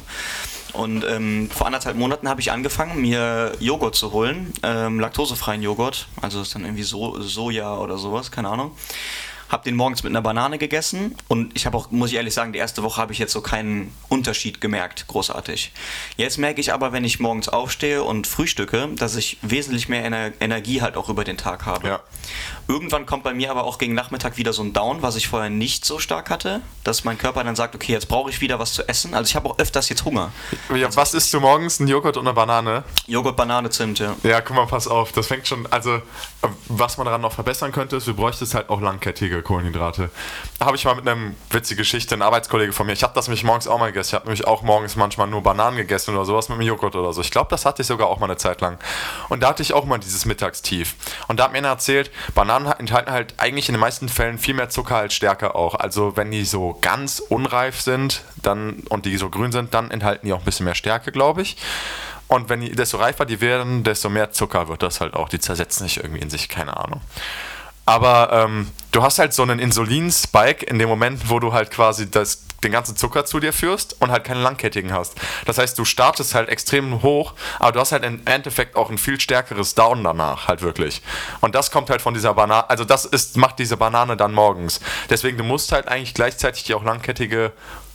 Und 0.72 1.04
ähm, 1.04 1.50
vor 1.50 1.66
anderthalb 1.66 1.96
Monaten 1.96 2.28
habe 2.28 2.40
ich 2.40 2.52
angefangen, 2.52 3.00
mir 3.00 3.52
Joghurt 3.58 3.96
zu 3.96 4.12
holen, 4.12 4.52
ähm, 4.62 5.00
laktosefreien 5.00 5.62
Joghurt, 5.62 6.06
also 6.20 6.42
ist 6.42 6.54
dann 6.54 6.64
irgendwie 6.64 6.84
so 6.84 7.20
Soja 7.20 7.76
oder 7.76 7.98
sowas, 7.98 8.30
keine 8.30 8.48
Ahnung. 8.50 8.72
Hab 9.50 9.64
den 9.64 9.74
morgens 9.74 10.02
mit 10.04 10.12
einer 10.12 10.22
Banane 10.22 10.58
gegessen 10.58 11.16
und 11.28 11.56
ich 11.56 11.66
habe 11.66 11.76
auch, 11.76 11.90
muss 11.90 12.10
ich 12.10 12.16
ehrlich 12.16 12.34
sagen, 12.34 12.52
die 12.52 12.58
erste 12.58 12.82
Woche 12.82 13.00
habe 13.00 13.12
ich 13.12 13.18
jetzt 13.18 13.32
so 13.32 13.40
keinen 13.40 13.92
Unterschied 14.08 14.60
gemerkt, 14.60 15.08
großartig. 15.08 15.72
Jetzt 16.16 16.38
merke 16.38 16.60
ich 16.60 16.72
aber, 16.72 16.92
wenn 16.92 17.04
ich 17.04 17.18
morgens 17.18 17.48
aufstehe 17.48 18.02
und 18.04 18.26
frühstücke, 18.26 18.88
dass 18.96 19.16
ich 19.16 19.38
wesentlich 19.42 19.88
mehr 19.88 20.04
Ener 20.04 20.30
Energie 20.40 20.82
halt 20.82 20.96
auch 20.96 21.08
über 21.08 21.24
den 21.24 21.36
Tag 21.36 21.66
habe. 21.66 21.88
Ja. 21.88 22.00
Irgendwann 22.68 23.06
kommt 23.06 23.24
bei 23.24 23.34
mir 23.34 23.50
aber 23.50 23.64
auch 23.64 23.78
gegen 23.78 23.94
Nachmittag 23.94 24.36
wieder 24.36 24.52
so 24.52 24.62
ein 24.62 24.72
Down, 24.72 25.02
was 25.02 25.16
ich 25.16 25.26
vorher 25.26 25.50
nicht 25.50 25.84
so 25.84 25.98
stark 25.98 26.30
hatte, 26.30 26.60
dass 26.84 27.02
mein 27.04 27.18
Körper 27.18 27.42
dann 27.42 27.56
sagt, 27.56 27.74
okay, 27.74 27.92
jetzt 27.92 28.06
brauche 28.06 28.30
ich 28.30 28.40
wieder 28.40 28.60
was 28.60 28.72
zu 28.74 28.88
essen. 28.88 29.14
Also 29.14 29.28
ich 29.28 29.34
habe 29.34 29.48
auch 29.48 29.58
öfters 29.58 29.88
jetzt 29.88 30.04
Hunger. 30.04 30.32
Ja, 30.74 30.94
was 30.94 31.14
isst 31.14 31.34
du 31.34 31.40
morgens? 31.40 31.80
Ein 31.80 31.88
Joghurt 31.88 32.16
und 32.16 32.26
eine 32.26 32.34
Banane? 32.34 32.84
Joghurt, 33.06 33.36
Banane, 33.36 33.70
Zimt, 33.70 33.98
ja. 33.98 34.14
Ja, 34.22 34.40
guck 34.40 34.54
mal, 34.54 34.66
pass 34.66 34.86
auf. 34.86 35.10
Das 35.12 35.26
fängt 35.26 35.48
schon. 35.48 35.66
Also, 35.70 36.00
was 36.68 36.96
man 36.96 37.06
daran 37.06 37.20
noch 37.20 37.32
verbessern 37.32 37.72
könnte, 37.72 37.96
ist, 37.96 38.06
wir 38.06 38.14
bräuchten 38.14 38.46
halt 38.54 38.70
auch 38.70 38.80
langkettige 38.80 39.39
Kohlenhydrate. 39.42 40.10
Da 40.58 40.66
habe 40.66 40.76
ich 40.76 40.84
mal 40.84 40.94
mit 40.94 41.08
einem 41.08 41.34
witzige 41.50 41.78
Geschichte, 41.78 42.14
ein 42.14 42.22
Arbeitskollege 42.22 42.72
von 42.72 42.86
mir. 42.86 42.92
Ich 42.92 43.02
habe 43.02 43.14
das 43.14 43.28
nämlich 43.28 43.44
morgens 43.44 43.66
auch 43.68 43.78
mal 43.78 43.86
gegessen. 43.86 44.08
Ich 44.10 44.14
habe 44.14 44.26
nämlich 44.26 44.46
auch 44.46 44.62
morgens 44.62 44.96
manchmal 44.96 45.26
nur 45.26 45.42
Bananen 45.42 45.76
gegessen 45.76 46.14
oder 46.14 46.24
sowas 46.24 46.48
mit 46.48 46.58
einem 46.58 46.66
Joghurt 46.66 46.96
oder 46.96 47.12
so. 47.12 47.20
Ich 47.20 47.30
glaube, 47.30 47.48
das 47.50 47.64
hatte 47.64 47.82
ich 47.82 47.88
sogar 47.88 48.08
auch 48.08 48.18
mal 48.18 48.26
eine 48.26 48.36
Zeit 48.36 48.60
lang. 48.60 48.78
Und 49.28 49.42
da 49.42 49.48
hatte 49.48 49.62
ich 49.62 49.72
auch 49.72 49.84
mal 49.84 49.98
dieses 49.98 50.26
Mittagstief. 50.26 50.96
Und 51.28 51.38
da 51.40 51.44
hat 51.44 51.52
mir 51.52 51.58
einer 51.58 51.68
erzählt, 51.68 52.10
Bananen 52.34 52.70
enthalten 52.72 53.10
halt 53.12 53.34
eigentlich 53.38 53.68
in 53.68 53.74
den 53.74 53.80
meisten 53.80 54.08
Fällen 54.08 54.38
viel 54.38 54.54
mehr 54.54 54.68
Zucker 54.68 54.96
als 54.96 55.14
Stärke 55.14 55.54
auch. 55.54 55.74
Also, 55.74 56.16
wenn 56.16 56.30
die 56.30 56.44
so 56.44 56.78
ganz 56.80 57.20
unreif 57.20 57.80
sind 57.80 58.22
dann, 58.42 58.84
und 58.88 59.06
die 59.06 59.16
so 59.16 59.30
grün 59.30 59.52
sind, 59.52 59.74
dann 59.74 59.90
enthalten 59.90 60.26
die 60.26 60.32
auch 60.32 60.40
ein 60.40 60.44
bisschen 60.44 60.64
mehr 60.64 60.74
Stärke, 60.74 61.12
glaube 61.12 61.42
ich. 61.42 61.56
Und 62.30 62.48
wenn 62.48 62.60
die, 62.60 62.70
desto 62.70 62.98
reifer 62.98 63.26
die 63.26 63.40
werden, 63.40 63.82
desto 63.82 64.08
mehr 64.08 64.30
Zucker 64.30 64.68
wird 64.68 64.84
das 64.84 65.00
halt 65.00 65.14
auch. 65.14 65.28
Die 65.28 65.40
zersetzen 65.40 65.88
sich 65.88 65.96
irgendwie 65.96 66.20
in 66.20 66.30
sich, 66.30 66.48
keine 66.48 66.76
Ahnung. 66.76 67.00
Aber 67.90 68.30
ähm, 68.32 68.70
du 68.92 69.02
hast 69.02 69.18
halt 69.18 69.34
so 69.34 69.42
einen 69.42 69.58
Insulin-Spike 69.58 70.64
in 70.64 70.78
dem 70.78 70.88
Moment, 70.88 71.28
wo 71.28 71.40
du 71.40 71.52
halt 71.52 71.72
quasi 71.72 72.08
das, 72.08 72.44
den 72.62 72.70
ganzen 72.70 72.96
Zucker 72.96 73.24
zu 73.24 73.40
dir 73.40 73.52
führst 73.52 74.00
und 74.00 74.12
halt 74.12 74.22
keine 74.22 74.42
langkettigen 74.42 74.92
hast. 74.92 75.14
Das 75.44 75.58
heißt, 75.58 75.76
du 75.76 75.84
startest 75.84 76.36
halt 76.36 76.48
extrem 76.50 77.02
hoch, 77.02 77.34
aber 77.58 77.72
du 77.72 77.80
hast 77.80 77.90
halt 77.90 78.04
im 78.04 78.22
Endeffekt 78.26 78.76
auch 78.76 78.90
ein 78.90 78.98
viel 78.98 79.18
stärkeres 79.18 79.74
Down 79.74 80.04
danach, 80.04 80.46
halt 80.46 80.62
wirklich. 80.62 81.02
Und 81.40 81.56
das 81.56 81.72
kommt 81.72 81.90
halt 81.90 82.00
von 82.00 82.14
dieser 82.14 82.32
Banane, 82.32 82.70
also 82.70 82.84
das 82.84 83.06
ist, 83.06 83.36
macht 83.36 83.58
diese 83.58 83.76
Banane 83.76 84.16
dann 84.16 84.32
morgens. 84.34 84.78
Deswegen, 85.08 85.36
du 85.36 85.42
musst 85.42 85.72
halt 85.72 85.88
eigentlich 85.88 86.14
gleichzeitig 86.14 86.62
dir 86.62 86.76
auch 86.76 86.84
langkettige 86.84 87.50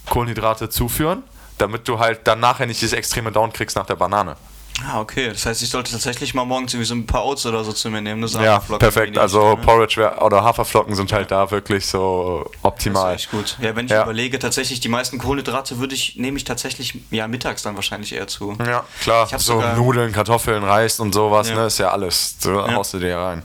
Kohlenhydrate 0.09 0.67
zuführen, 0.67 1.23
damit 1.57 1.87
du 1.87 1.99
halt 1.99 2.27
dann 2.27 2.41
nachher 2.41 2.65
nicht 2.65 2.81
dieses 2.81 2.97
extreme 2.97 3.31
Down 3.31 3.53
kriegst 3.53 3.77
nach 3.77 3.85
der 3.85 3.95
Banane. 3.95 4.35
Ah, 4.83 4.99
okay. 4.99 5.29
Das 5.29 5.45
heißt, 5.45 5.61
ich 5.61 5.69
sollte 5.69 5.91
tatsächlich 5.91 6.33
mal 6.33 6.43
morgens 6.43 6.73
irgendwie 6.73 6.87
so 6.87 6.95
ein 6.95 7.05
paar 7.05 7.25
Oats 7.25 7.45
oder 7.45 7.63
so 7.63 7.71
zu 7.71 7.89
mir 7.89 8.01
nehmen. 8.01 8.27
Ja, 8.27 8.59
perfekt. 8.59 9.17
Also 9.17 9.57
Porridge 9.63 9.95
wär, 10.01 10.21
oder 10.21 10.43
Haferflocken 10.43 10.93
sind 10.95 11.13
halt 11.13 11.31
da 11.31 11.49
wirklich 11.49 11.85
so 11.85 12.49
optimal. 12.61 13.13
Das 13.13 13.21
ist 13.21 13.27
echt 13.27 13.31
gut. 13.31 13.57
Ja, 13.61 13.75
wenn 13.75 13.85
ich 13.85 13.91
Ja. 13.91 14.03
überlege, 14.03 14.37
tatsächlich 14.37 14.81
die 14.81 14.89
meisten 14.89 15.17
Kohlenhydrate 15.17 15.79
würde 15.79 15.95
ich, 15.95 16.17
nehme 16.17 16.37
ich 16.37 16.43
tatsächlich 16.43 16.99
ja 17.09 17.27
mittags 17.27 17.63
dann 17.63 17.75
wahrscheinlich 17.75 18.13
eher 18.13 18.27
zu. 18.27 18.57
Ja, 18.65 18.83
klar. 19.01 19.27
So 19.37 19.61
Nudeln, 19.61 20.11
Kartoffeln, 20.11 20.63
Reis 20.63 20.99
und 20.99 21.13
sowas, 21.13 21.49
Ja. 21.49 21.55
ne, 21.55 21.65
ist 21.67 21.77
ja 21.77 21.91
alles. 21.91 22.35
So 22.39 22.61
haust 22.67 22.93
du 22.93 22.99
dir 22.99 23.17
rein. 23.17 23.43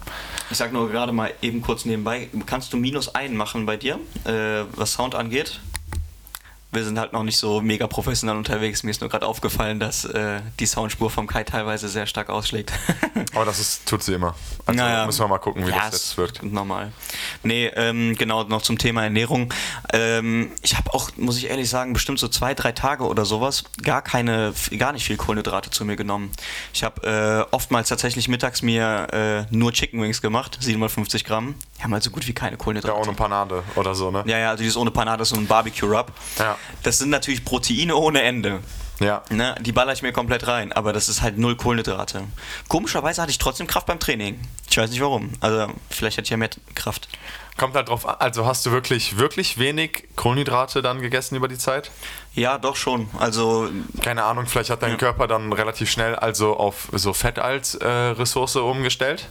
Ich 0.51 0.59
sag 0.59 0.73
nur 0.73 0.91
gerade 0.91 1.13
mal 1.13 1.33
eben 1.43 1.63
kurz 1.63 1.85
nebenbei, 1.85 2.29
kannst 2.47 2.73
du 2.73 2.77
minus 2.77 3.15
ein 3.15 3.37
machen 3.37 3.67
bei 3.67 3.77
dir, 3.77 4.01
äh, 4.25 4.65
was 4.75 4.95
Sound 4.95 5.15
angeht? 5.15 5.61
Wir 6.73 6.85
sind 6.85 6.99
halt 7.01 7.13
noch 7.13 7.25
nicht 7.25 7.37
so 7.37 7.61
mega 7.61 7.89
professionell 7.89 8.37
unterwegs. 8.37 8.85
Mir 8.85 8.93
ist 8.93 9.01
nur 9.01 9.11
gerade 9.11 9.27
aufgefallen, 9.27 9.81
dass 9.81 10.05
äh, 10.05 10.41
die 10.61 10.67
Soundspur 10.67 11.11
vom 11.11 11.27
Kai 11.27 11.43
teilweise 11.43 11.89
sehr 11.89 12.07
stark 12.07 12.31
ausschlägt. 12.31 12.73
Aber 13.35 13.45
das 13.45 13.59
ist, 13.59 13.87
tut 13.89 14.05
sie 14.05 14.15
immer. 14.15 14.37
Also 14.67 14.81
Naja. 14.81 15.05
müssen 15.05 15.19
wir 15.21 15.27
mal 15.29 15.39
gucken, 15.39 15.67
wie 15.67 15.71
Ja, 15.71 15.87
das 15.91 15.95
ist 15.97 16.03
jetzt 16.11 16.19
wirkt. 16.19 16.43
Normal. 16.45 16.93
Nee, 17.43 17.67
ähm, 17.75 18.15
genau, 18.17 18.45
noch 18.45 18.63
zum 18.63 18.79
Thema 18.79 19.03
Ernährung. 19.03 19.53
Ähm, 19.93 20.53
ich 20.63 20.77
habe 20.77 20.95
auch, 20.95 21.11
muss 21.17 21.39
ich 21.39 21.51
ehrlich 21.51 21.69
sagen, 21.69 21.93
bestimmt 21.93 22.21
so 22.21 22.29
zwei, 22.29 22.55
drei 22.55 22.71
Tage 22.71 23.03
oder 23.05 23.25
sowas 23.25 23.65
gar 23.83 24.01
keine, 24.03 24.53
gar 24.79 24.93
nicht 24.93 25.05
viel 25.05 25.17
Kohlenhydrate 25.17 25.71
zu 25.71 25.85
mir 25.85 25.97
genommen. 25.97 26.31
Ich 26.73 26.85
habe 26.85 27.47
äh, 27.51 27.53
oftmals 27.55 27.89
tatsächlich 27.89 28.29
mittags 28.29 28.63
mir 28.63 29.09
äh, 29.51 29.55
nur 29.55 29.73
Chicken 29.73 30.01
Wings 30.01 30.23
gemacht, 30.23 30.57
750 30.61 31.25
Gramm. 31.25 31.57
Die 31.79 31.83
haben 31.83 31.93
halt 31.93 32.05
so 32.05 32.11
gut 32.11 32.29
wie 32.29 32.33
keine 32.33 32.53
Ja, 32.53 32.57
Kohlenhydrate. 32.59 32.97
ohne 33.09 33.17
Panade 33.17 33.65
oder 33.75 33.95
so, 33.97 34.11
ne? 34.13 34.23
Ja, 34.27 34.39
ja, 34.39 34.51
also 34.51 34.63
dieses 34.63 34.77
ohne 34.77 34.91
Panade, 34.93 35.25
so 35.25 35.35
ein 35.35 35.47
Barbecue-Rub. 35.49 36.13
Ja. 36.39 36.57
Das 36.83 36.99
sind 36.99 37.11
natürlich 37.11 37.45
Proteine 37.45 37.97
ohne 37.97 38.23
Ende. 38.23 38.61
Ja. 39.01 39.23
Ne, 39.31 39.55
die 39.61 39.73
baller 39.73 39.95
ich 39.95 40.03
mir 40.03 40.13
komplett 40.13 40.47
rein, 40.47 40.73
aber 40.73 40.93
das 40.93 41.09
ist 41.09 41.23
halt 41.23 41.39
null 41.39 41.57
Kohlenhydrate. 41.57 42.25
Komischerweise 42.69 43.23
hatte 43.23 43.31
ich 43.31 43.39
trotzdem 43.39 43.67
Kraft 43.67 43.87
beim 43.87 43.99
Training. 43.99 44.39
Ich 44.71 44.77
weiß 44.77 44.91
nicht 44.91 45.01
warum. 45.01 45.33
Also 45.41 45.69
vielleicht 45.89 46.19
hatte 46.19 46.27
ich 46.27 46.31
ja 46.31 46.37
mehr 46.37 46.51
Kraft. 46.75 47.09
Kommt 47.57 47.75
halt 47.75 47.89
drauf 47.89 48.07
an. 48.07 48.17
Also 48.19 48.45
hast 48.45 48.67
du 48.67 48.73
wirklich, 48.73 49.17
wirklich 49.17 49.59
wenig 49.59 50.09
Kohlenhydrate 50.17 50.83
dann 50.83 51.01
gegessen 51.01 51.35
über 51.35 51.49
die 51.49 51.57
Zeit? 51.57 51.91
Ja, 52.35 52.59
doch 52.59 52.77
schon. 52.77 53.09
Also 53.19 53.71
Keine 54.03 54.25
Ahnung, 54.25 54.47
vielleicht 54.47 54.69
hat 54.71 54.83
dein 54.83 54.99
Körper 54.99 55.27
dann 55.27 55.53
relativ 55.53 55.91
schnell 55.91 56.15
also 56.15 56.57
auf 56.57 56.89
so 56.93 57.15
Fett 57.15 57.39
als 57.39 57.77
äh, 57.77 57.89
Ressource 57.89 58.57
umgestellt. 58.57 59.29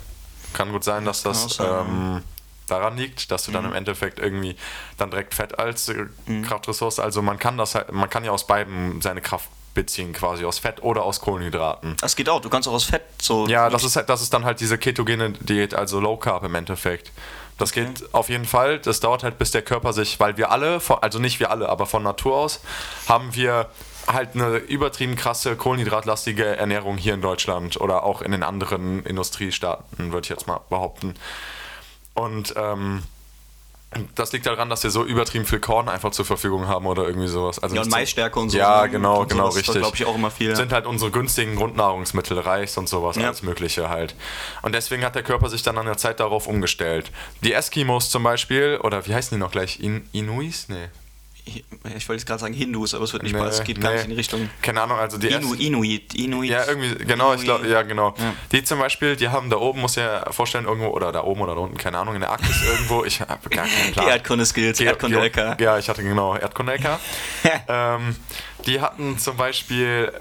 Kann 0.54 0.72
gut 0.72 0.84
sein, 0.84 1.06
dass 1.06 1.22
das 1.22 1.56
sein, 1.56 1.68
ähm, 1.68 2.24
daran 2.70 2.96
liegt, 2.98 3.32
dass 3.32 3.44
du 3.44 3.52
Mhm. 3.52 3.56
dann 3.56 3.66
im 3.66 3.74
Endeffekt 3.74 4.20
irgendwie 4.20 4.56
dann 4.98 5.12
direkt 5.12 5.34
Fett 5.34 5.60
als 5.60 5.90
äh, 5.90 6.06
Kraftressource. 6.48 7.00
Also 7.00 7.22
man 7.22 7.38
kann 7.40 7.58
das 7.58 7.76
halt, 7.76 7.92
man 7.92 8.10
kann 8.10 8.24
ja 8.24 8.32
aus 8.32 8.48
beiden 8.48 9.02
seine 9.02 9.22
Kraft 9.22 9.50
beziehen, 9.74 10.14
quasi 10.14 10.46
aus 10.46 10.58
Fett 10.60 10.82
oder 10.84 11.04
aus 11.04 11.22
Kohlenhydraten. 11.22 11.96
das 12.02 12.16
geht 12.16 12.28
auch. 12.30 12.42
Du 12.42 12.50
kannst 12.50 12.68
auch 12.68 12.74
aus 12.74 12.86
Fett 12.86 13.04
so. 13.22 13.48
Ja, 13.48 13.70
das 13.70 13.84
ist 13.84 13.96
halt, 13.96 14.10
das 14.10 14.22
ist 14.22 14.34
dann 14.34 14.44
halt 14.46 14.60
diese 14.60 14.78
ketogene 14.78 15.32
Diät, 15.32 15.74
also 15.76 16.00
Low 16.00 16.18
Carb 16.18 16.44
im 16.44 16.56
Endeffekt. 16.56 17.12
Das 17.60 17.72
geht 17.74 18.14
auf 18.14 18.30
jeden 18.30 18.46
Fall. 18.46 18.80
Das 18.80 19.00
dauert 19.00 19.24
halt, 19.24 19.38
bis 19.38 19.52
der 19.52 19.62
Körper 19.62 19.94
sich, 19.94 20.20
weil 20.20 20.38
wir 20.38 20.50
alle, 20.52 20.82
also 21.02 21.20
nicht 21.20 21.40
wir 21.40 21.52
alle, 21.52 21.70
aber 21.70 21.86
von 21.86 22.02
Natur 22.04 22.36
aus, 22.38 22.62
haben 23.08 23.36
wir 23.36 23.68
halt 24.08 24.30
eine 24.34 24.58
übertrieben 24.58 25.16
krasse 25.16 25.56
kohlenhydratlastige 25.56 26.44
Ernährung 26.58 26.98
hier 26.98 27.14
in 27.14 27.22
Deutschland 27.22 27.80
oder 27.80 28.04
auch 28.04 28.22
in 28.24 28.32
den 28.32 28.44
anderen 28.44 29.06
Industriestaaten, 29.06 30.12
würde 30.12 30.26
ich 30.26 30.30
jetzt 30.30 30.48
mal 30.48 30.62
behaupten. 30.70 31.14
Und 32.20 32.54
ähm, 32.58 33.04
das 34.14 34.32
liegt 34.34 34.46
daran, 34.46 34.70
dass 34.70 34.84
wir 34.84 34.92
so 34.92 35.04
übertrieben 35.04 35.46
viel 35.46 35.60
Korn 35.60 35.90
einfach 35.90 36.12
zur 36.12 36.24
Verfügung 36.24 36.68
haben 36.68 36.86
oder 36.86 37.08
irgendwie 37.08 37.28
sowas. 37.28 37.58
Also 37.58 37.76
Ja, 37.76 37.82
und 37.82 37.90
Maisstärke 37.90 38.40
und 38.40 38.52
so. 38.52 38.58
Ja, 38.58 38.84
ne? 38.84 38.90
genau, 38.92 39.26
genau, 39.26 39.46
sowas, 39.46 39.58
richtig. 39.58 39.78
Glaube 39.82 39.96
ich 39.96 40.06
auch 40.06 40.14
immer 40.14 40.30
viel. 40.30 40.56
Sind 40.56 40.72
halt 40.72 40.86
unsere 40.86 41.10
günstigen 41.10 41.56
Grundnahrungsmittel, 41.56 42.38
Reis 42.40 42.78
und 42.78 42.88
sowas, 42.88 43.16
Ja. 43.16 43.26
alles 43.26 43.42
Mögliche 43.42 43.90
halt. 43.90 44.14
Und 44.62 44.76
deswegen 44.76 45.04
hat 45.04 45.16
der 45.16 45.24
Körper 45.24 45.50
sich 45.50 45.64
dann 45.64 45.78
an 45.80 45.88
der 45.88 45.98
Zeit 45.98 46.20
darauf 46.20 46.46
umgestellt. 46.46 47.12
Die 47.44 47.52
Eskimos 47.54 48.12
zum 48.12 48.22
Beispiel, 48.22 48.80
oder 48.84 49.08
wie 49.08 49.16
heißen 49.16 49.36
die 49.36 49.40
noch 49.40 49.52
gleich? 49.52 49.80
In 49.80 50.08
Inuis? 50.12 50.68
Nee. 50.70 50.90
Ich, 51.58 52.08
wollte 52.08 52.20
jetzt 52.20 52.26
gerade 52.26 52.40
sagen 52.40 52.54
Hindus, 52.54 52.94
aber 52.94 53.04
es 53.04 53.14
wird 53.14 53.24
nicht 53.24 53.34
Nee, 53.34 53.40
passen. 53.40 53.62
Es 53.62 53.64
geht 53.66 53.82
gar 53.82 53.90
nee. 53.90 53.96
nicht 53.98 54.04
in 54.06 54.10
die 54.12 54.16
Richtung. 54.18 54.50
Keine 54.62 54.82
Ahnung, 54.82 54.98
also 54.98 55.18
die 55.18 55.28
Inu, 55.28 55.54
Inuit, 55.54 56.14
Inuit. 56.16 56.50
Ja, 56.50 56.66
irgendwie, 56.68 56.96
genau, 57.06 57.34
ich 57.34 57.44
glaube, 57.44 57.68
ja, 57.68 57.82
genau. 57.82 58.14
Ja. 58.18 58.34
Die 58.52 58.64
zum 58.64 58.80
Beispiel, 58.80 59.16
die 59.16 59.30
haben 59.30 59.50
da 59.50 59.58
oben, 59.58 59.82
muss 59.82 59.96
ja 59.96 60.32
vorstellen, 60.32 60.66
irgendwo, 60.66 60.88
oder 60.90 61.12
da 61.12 61.24
oben 61.24 61.42
oder 61.42 61.56
da 61.56 61.62
unten, 61.62 61.78
keine 61.78 61.98
Ahnung, 61.98 62.16
in 62.16 62.22
der 62.22 62.30
Arktis 62.32 62.62
irgendwo, 62.66 63.04
ich 63.04 63.22
habe 63.22 63.50
gar 63.50 63.66
keinen 63.66 63.86
Die 63.88 63.92
Plan. 63.94 64.08
Erdkunde-Skills, 64.10 64.78
Ge- 64.78 64.88
Erdkunde-LK. 64.88 65.60
Ja, 65.60 65.78
ich 65.78 65.90
hatte 65.90 66.04
genau 66.04 66.36
Erdkunde-LK. 66.36 67.00
ähm, 67.68 68.16
die 68.66 68.82
hatten 68.82 69.18
zum 69.18 69.38
Beispiel, 69.38 70.12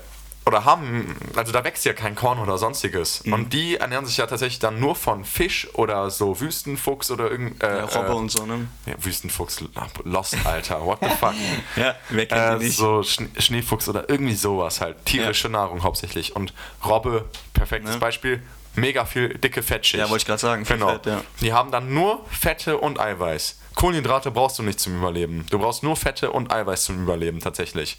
oder 0.48 0.64
haben, 0.64 1.14
also 1.36 1.52
da 1.52 1.62
wächst 1.62 1.84
ja 1.84 1.92
kein 1.92 2.14
Korn 2.16 2.38
oder 2.40 2.58
sonstiges. 2.58 3.24
Mhm. 3.24 3.32
Und 3.32 3.52
die 3.52 3.76
ernähren 3.76 4.04
sich 4.06 4.16
ja 4.16 4.26
tatsächlich 4.26 4.58
dann 4.58 4.80
nur 4.80 4.96
von 4.96 5.24
Fisch 5.24 5.68
oder 5.74 6.10
so 6.10 6.40
Wüstenfuchs 6.40 7.10
oder 7.10 7.30
irgend. 7.30 7.62
Äh, 7.62 7.78
Ja, 7.78 7.84
Robbe 7.84 8.08
äh, 8.08 8.14
und 8.14 8.30
so, 8.30 8.44
ne? 8.46 8.66
Ja, 8.86 8.94
Wüstenfuchs, 8.98 9.62
Lost, 10.04 10.36
Alter, 10.44 10.84
what 10.84 10.98
the 11.02 11.08
fuck. 11.08 11.34
Ja, 11.76 11.94
wer 12.08 12.26
kennt 12.26 12.62
Äh, 12.62 12.64
nicht? 12.64 12.76
so 12.76 13.02
Schne 13.02 13.28
Schneefuchs 13.38 13.88
oder 13.88 14.08
irgendwie 14.08 14.34
sowas 14.34 14.80
halt. 14.80 15.04
Tierische 15.04 15.48
Nahrung 15.48 15.82
hauptsächlich. 15.84 16.34
Und 16.34 16.52
Robbe, 16.84 17.26
perfektes 17.52 17.94
Ne? 17.94 18.00
Beispiel, 18.00 18.42
mega 18.74 19.04
viel 19.04 19.28
dicke 19.38 19.62
Fettschicht. 19.62 20.00
Ja, 20.00 20.08
wollte 20.10 20.22
ich 20.22 20.26
gerade 20.26 20.40
sagen, 20.40 20.64
Genau. 20.64 20.88
Fett, 20.88 21.06
ja. 21.06 21.20
Die 21.40 21.52
haben 21.52 21.70
dann 21.70 21.92
nur 21.94 22.24
Fette 22.30 22.78
und 22.78 22.98
Eiweiß. 22.98 23.58
Kohlenhydrate 23.74 24.30
brauchst 24.32 24.58
du 24.58 24.62
nicht 24.64 24.80
zum 24.80 24.96
Überleben. 24.98 25.46
Du 25.50 25.58
brauchst 25.58 25.82
nur 25.84 25.94
Fette 25.96 26.32
und 26.32 26.50
Eiweiß 26.52 26.84
zum 26.84 27.02
Überleben 27.02 27.38
tatsächlich. 27.40 27.98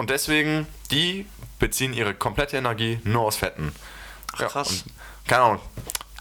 Und 0.00 0.08
deswegen, 0.08 0.66
die 0.90 1.26
beziehen 1.58 1.92
ihre 1.92 2.14
komplette 2.14 2.56
Energie 2.56 3.00
nur 3.04 3.20
aus 3.20 3.36
Fetten. 3.36 3.70
Ach, 4.32 4.38
krass. 4.48 4.70
und, 4.70 4.84
keine 5.28 5.42
Ahnung. 5.42 5.60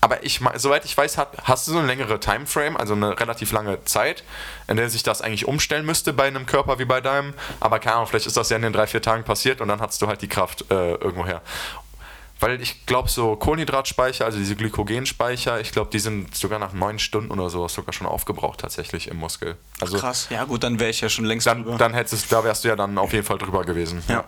Aber 0.02 0.26
ich, 0.26 0.42
soweit 0.56 0.84
ich 0.84 0.98
weiß, 0.98 1.18
hast 1.18 1.66
du 1.66 1.72
so 1.72 1.78
eine 1.78 1.88
längere 1.88 2.20
Timeframe, 2.20 2.76
also 2.76 2.94
eine 2.94 3.18
relativ 3.18 3.54
lange 3.54 3.82
Zeit, 3.86 4.26
in 4.68 4.76
der 4.76 4.90
sich 4.90 5.04
das 5.04 5.22
eigentlich 5.22 5.48
umstellen 5.48 5.86
müsste 5.86 6.12
bei 6.12 6.28
einem 6.28 6.46
Körper 6.46 6.78
wie 6.78 6.84
bei 6.84 7.00
deinem. 7.00 7.34
Aber 7.62 7.80
keine 7.80 7.96
Ahnung, 7.96 8.08
vielleicht 8.08 8.28
ist 8.28 8.36
das 8.36 8.50
ja 8.50 8.58
in 8.58 8.64
den 8.64 8.74
drei, 8.74 8.86
vier 8.86 9.02
Tagen 9.02 9.24
passiert 9.24 9.62
und 9.62 9.70
dann 9.70 9.80
hast 9.80 10.02
du 10.02 10.08
halt 10.08 10.22
die 10.22 10.28
Kraft 10.28 10.66
äh, 10.70 10.96
irgendwoher. 10.96 11.42
Weil 12.40 12.62
ich 12.62 12.86
glaube, 12.86 13.10
so 13.10 13.36
Kohlenhydratspeicher, 13.36 14.24
also 14.24 14.38
diese 14.38 14.56
Glykogenspeicher, 14.56 15.60
ich 15.60 15.72
glaube, 15.72 15.92
die 15.92 16.00
sind 16.00 16.34
sogar 16.36 16.58
nach 16.58 16.72
neun 16.72 16.98
Stunden 16.98 17.32
oder 17.32 17.50
sowas 17.50 17.74
sogar 17.74 17.92
schon 17.92 18.08
aufgebraucht 18.08 18.62
tatsächlich 18.62 19.10
im 19.10 19.18
Muskel. 19.18 19.58
Also 19.82 19.98
Krass. 19.98 20.28
Ja, 20.30 20.46
gut, 20.46 20.64
dann 20.64 20.80
wäre 20.80 20.90
ich 20.90 21.02
ja 21.02 21.10
schon 21.10 21.26
längst 21.26 21.48
dann, 21.48 21.64
drüber. 21.64 21.78
dann 21.78 21.94
hättest 21.94 22.32
da 22.32 22.44
wärst 22.44 22.64
du 22.64 22.70
ja 22.70 22.78
dann 22.78 22.98
auf 22.98 23.12
jeden 23.12 23.26
Fall 23.26 23.38
drüber 23.38 23.66
gewesen. 23.66 24.02
Ja. 24.08 24.24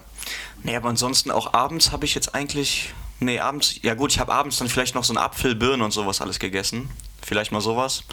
Nee, 0.64 0.76
aber 0.76 0.90
ansonsten 0.90 1.32
auch 1.32 1.54
abends 1.54 1.92
habe 1.92 2.06
ich 2.06 2.14
jetzt 2.14 2.36
eigentlich. 2.36 2.94
Nee, 3.20 3.40
abends. 3.40 3.76
Ja, 3.82 3.94
gut, 3.94 4.12
ich 4.12 4.20
habe 4.20 4.34
abends 4.34 4.58
dann 4.58 4.68
vielleicht 4.68 4.96
noch 4.96 5.04
so 5.04 5.14
einen 5.14 5.24
Apfel, 5.24 5.56
Birnen 5.56 5.82
und 5.82 5.92
sowas 5.92 6.22
alles 6.22 6.40
gegessen. 6.40 6.90
Vielleicht 7.32 7.54
mal 7.54 7.62
sowas. 7.62 8.04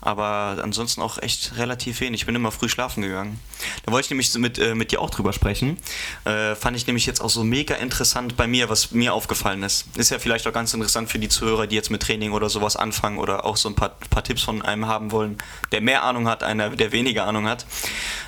Aber 0.00 0.56
ansonsten 0.62 1.02
auch 1.02 1.18
echt 1.20 1.56
relativ 1.56 1.98
wenig. 1.98 2.20
Ich 2.20 2.26
bin 2.26 2.36
immer 2.36 2.52
früh 2.52 2.68
schlafen 2.68 3.02
gegangen. 3.02 3.40
Da 3.84 3.90
wollte 3.90 4.04
ich 4.04 4.10
nämlich 4.10 4.32
mit, 4.34 4.56
äh, 4.60 4.76
mit 4.76 4.92
dir 4.92 5.00
auch 5.00 5.10
drüber 5.10 5.32
sprechen. 5.32 5.78
Äh, 6.24 6.54
fand 6.54 6.76
ich 6.76 6.86
nämlich 6.86 7.04
jetzt 7.04 7.20
auch 7.20 7.28
so 7.28 7.42
mega 7.42 7.74
interessant 7.74 8.36
bei 8.36 8.46
mir, 8.46 8.68
was 8.68 8.92
mir 8.92 9.14
aufgefallen 9.14 9.64
ist. 9.64 9.86
Ist 9.96 10.12
ja 10.12 10.20
vielleicht 10.20 10.46
auch 10.46 10.52
ganz 10.52 10.74
interessant 10.74 11.10
für 11.10 11.18
die 11.18 11.28
Zuhörer, 11.28 11.66
die 11.66 11.74
jetzt 11.74 11.90
mit 11.90 12.04
Training 12.04 12.30
oder 12.30 12.48
sowas 12.48 12.76
anfangen 12.76 13.18
oder 13.18 13.44
auch 13.44 13.56
so 13.56 13.68
ein 13.68 13.74
paar, 13.74 13.96
paar 14.10 14.22
Tipps 14.22 14.42
von 14.42 14.62
einem 14.62 14.86
haben 14.86 15.10
wollen, 15.10 15.38
der 15.72 15.80
mehr 15.80 16.04
Ahnung 16.04 16.28
hat, 16.28 16.44
einer, 16.44 16.70
der 16.70 16.92
weniger 16.92 17.26
Ahnung 17.26 17.48
hat. 17.48 17.66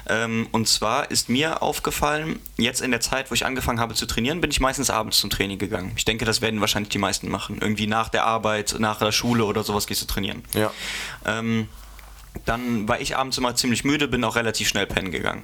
Ähm, 0.08 0.48
und 0.50 0.66
zwar 0.68 1.12
ist 1.12 1.28
mir 1.28 1.62
aufgefallen, 1.62 2.40
jetzt 2.56 2.80
in 2.80 2.90
der 2.90 3.00
Zeit, 3.00 3.30
wo 3.30 3.34
ich 3.34 3.46
angefangen 3.46 3.78
habe 3.78 3.94
zu 3.94 4.04
trainieren, 4.04 4.40
bin 4.40 4.50
ich 4.50 4.58
meistens 4.58 4.90
abends 4.90 5.20
zum 5.20 5.30
Training 5.30 5.60
gegangen. 5.60 5.92
Ich 5.94 6.04
denke, 6.04 6.24
das 6.24 6.40
werden 6.40 6.60
wahrscheinlich 6.60 6.90
die 6.90 6.98
meisten 6.98 7.28
machen. 7.28 7.58
Irgendwie 7.60 7.86
nach 7.86 8.08
der 8.08 8.24
Arbeit, 8.24 8.74
nach 8.80 8.98
der 8.98 9.12
Schule 9.12 9.44
oder 9.44 9.62
sowas 9.62 9.86
gehst 9.86 10.02
du 10.02 10.06
trainieren. 10.06 10.39
Ja. 10.55 10.72
Ähm, 11.24 11.68
dann 12.44 12.88
war 12.88 13.00
ich 13.00 13.16
abends 13.16 13.38
immer 13.38 13.55
ziemlich 13.55 13.85
müde, 13.85 14.07
bin 14.09 14.22
auch 14.24 14.37
relativ 14.37 14.68
schnell 14.68 14.87
pennen 14.87 15.11
gegangen. 15.11 15.42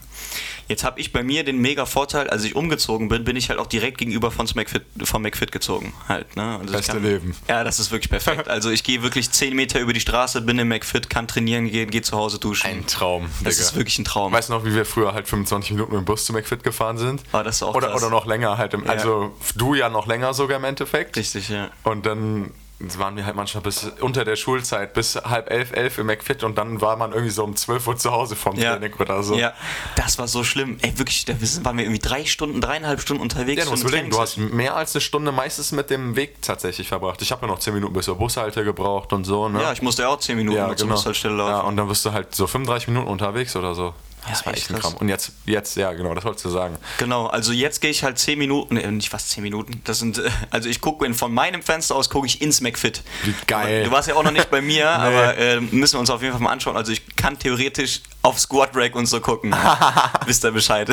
Jetzt 0.68 0.82
habe 0.82 1.00
ich 1.00 1.12
bei 1.12 1.22
mir 1.22 1.44
den 1.44 1.58
mega 1.60 1.86
Vorteil, 1.86 2.28
als 2.28 2.44
ich 2.44 2.56
umgezogen 2.56 3.08
bin, 3.08 3.24
bin 3.24 3.36
ich 3.36 3.48
halt 3.50 3.58
auch 3.58 3.66
direkt 3.66 3.98
gegenüber 3.98 4.30
von 4.30 4.48
McFit, 4.54 4.82
von 5.04 5.22
McFit 5.22 5.52
gezogen. 5.52 5.92
Halt, 6.08 6.36
ne? 6.36 6.58
Also 6.60 6.72
Beste 6.72 6.98
Leben. 6.98 7.36
Ja, 7.48 7.62
das 7.64 7.78
ist 7.78 7.90
wirklich 7.90 8.10
perfekt. 8.10 8.48
Also 8.56 8.70
ich 8.70 8.84
gehe 8.84 9.02
wirklich 9.02 9.30
10 9.30 9.54
Meter 9.54 9.80
über 9.80 9.92
die 9.92 10.00
Straße, 10.00 10.40
bin 10.40 10.58
im 10.58 10.68
McFit, 10.68 11.10
kann 11.10 11.28
trainieren 11.28 11.68
gehen, 11.70 11.90
gehe 11.90 12.00
zu 12.02 12.16
Hause 12.16 12.38
duschen. 12.38 12.66
Ein 12.66 12.86
Traum. 12.86 13.28
das 13.44 13.56
Digga. 13.56 13.68
ist 13.68 13.76
wirklich 13.76 13.98
ein 13.98 14.04
Traum. 14.04 14.32
Weißt 14.32 14.48
du 14.48 14.54
noch, 14.54 14.64
wie 14.64 14.74
wir 14.74 14.86
früher 14.86 15.12
halt 15.12 15.28
25 15.28 15.72
Minuten 15.72 15.92
mit 15.92 16.00
dem 16.00 16.04
Bus 16.04 16.24
zu 16.24 16.32
McFit 16.32 16.62
gefahren 16.62 16.96
sind? 16.96 17.22
Ah, 17.32 17.42
das 17.42 17.56
ist 17.56 17.62
auch 17.64 17.74
oder, 17.74 17.94
oder 17.94 18.08
noch 18.08 18.24
länger 18.24 18.56
halt. 18.56 18.72
Im, 18.72 18.84
Ja. 18.84 18.90
Also 18.92 19.36
du 19.56 19.74
ja 19.74 19.90
noch 19.90 20.06
länger 20.06 20.32
sogar 20.32 20.56
im 20.56 20.64
Endeffekt. 20.64 21.16
Richtig, 21.16 21.48
ja. 21.50 21.70
Und 21.82 22.06
dann 22.06 22.50
waren 22.78 23.16
wir 23.16 23.24
halt 23.24 23.36
manchmal 23.36 23.62
bis 23.62 23.90
unter 24.00 24.24
der 24.24 24.36
Schulzeit, 24.36 24.92
bis 24.92 25.16
halb 25.16 25.50
elf, 25.50 25.72
elf 25.72 25.96
im 25.98 26.06
McFit 26.06 26.44
und 26.44 26.58
dann 26.58 26.80
war 26.80 26.96
man 26.96 27.12
irgendwie 27.12 27.30
so 27.30 27.42
um 27.42 27.56
12 27.56 27.86
Uhr 27.86 27.96
zu 27.96 28.10
Hause 28.12 28.36
vom 28.36 28.56
Ja. 28.56 28.72
Training 28.76 28.94
oder 28.98 29.22
so. 29.22 29.34
Ja, 29.34 29.54
das 29.96 30.18
war 30.18 30.28
so 30.28 30.44
schlimm. 30.44 30.78
Ey, 30.82 30.98
wirklich, 30.98 31.24
da 31.24 31.34
waren 31.62 31.78
wir 31.78 31.84
irgendwie 31.84 32.00
drei 32.00 32.24
Stunden, 32.26 32.60
dreieinhalb 32.60 33.00
Stunden 33.00 33.22
unterwegs. 33.22 33.64
Ja, 33.64 33.74
du 33.74 33.80
überlegen, 33.80 34.10
du 34.10 34.20
hast 34.20 34.36
mehr 34.36 34.76
als 34.76 34.94
eine 34.94 35.00
Stunde 35.00 35.32
meistens 35.32 35.72
mit 35.72 35.88
dem 35.88 36.16
Weg 36.16 36.42
tatsächlich 36.42 36.88
verbracht. 36.88 37.22
Ich 37.22 37.32
habe 37.32 37.46
ja 37.46 37.52
noch 37.52 37.58
10 37.58 37.72
Minuten 37.72 37.94
bis 37.94 38.04
zur 38.04 38.16
Bushalte 38.16 38.62
gebraucht 38.64 39.12
und 39.12 39.24
so, 39.24 39.48
ne? 39.48 39.62
Ja, 39.62 39.72
ich 39.72 39.80
musste 39.82 40.02
ja 40.02 40.08
auch 40.08 40.18
zehn 40.18 40.36
Minuten 40.36 40.58
ja, 40.58 40.76
zur 40.76 40.88
Bushaltestelle 40.88 41.34
laufen. 41.34 41.50
Ja, 41.50 41.60
und 41.60 41.76
dann 41.76 41.88
bist 41.88 42.04
du 42.04 42.12
halt 42.12 42.34
so 42.34 42.46
35 42.46 42.88
Minuten 42.88 43.08
unterwegs 43.08 43.56
oder 43.56 43.74
so. 43.74 43.94
Das 44.28 44.40
Ja, 44.40 44.46
war 44.46 44.54
echt 44.54 44.70
ein. 44.70 44.78
Kram. 44.78 44.94
Und 44.94 45.08
jetzt, 45.08 45.32
jetzt, 45.44 45.76
ja, 45.76 45.92
genau, 45.92 46.14
das 46.14 46.24
wolltest 46.24 46.44
du 46.44 46.50
sagen. 46.50 46.76
Genau, 46.98 47.26
also 47.26 47.52
jetzt 47.52 47.80
gehe 47.80 47.90
ich 47.90 48.02
halt 48.02 48.18
10 48.18 48.38
Minuten, 48.38 48.74
nee, 48.74 48.86
nicht 48.90 49.10
fast 49.10 49.30
10 49.30 49.42
Minuten, 49.42 49.80
das 49.84 49.98
sind, 49.98 50.20
also 50.50 50.68
ich 50.68 50.80
gucke 50.80 51.12
von 51.14 51.32
meinem 51.32 51.62
Fenster 51.62 51.94
aus, 51.94 52.10
gucke 52.10 52.26
ich 52.26 52.42
ins 52.42 52.60
McFit. 52.60 53.02
Wie 53.24 53.34
geil. 53.46 53.84
Du 53.84 53.90
warst 53.90 54.08
ja 54.08 54.14
auch 54.14 54.24
noch 54.24 54.32
nicht 54.32 54.50
bei 54.50 54.60
mir, 54.60 54.90
aber 54.90 55.36
äh, 55.36 55.60
müssen 55.60 55.94
wir 55.96 56.00
uns 56.00 56.10
auf 56.10 56.22
jeden 56.22 56.32
Fall 56.32 56.42
mal 56.42 56.52
anschauen. 56.52 56.76
Also 56.76 56.92
ich 56.92 57.16
kann 57.16 57.38
theoretisch 57.38 58.00
auf 58.22 58.38
Squat 58.40 58.70
Rack 58.74 58.94
und 58.96 59.06
so 59.06 59.20
gucken. 59.20 59.54
Wisst 60.26 60.44
ihr 60.44 60.50
Bescheid? 60.50 60.88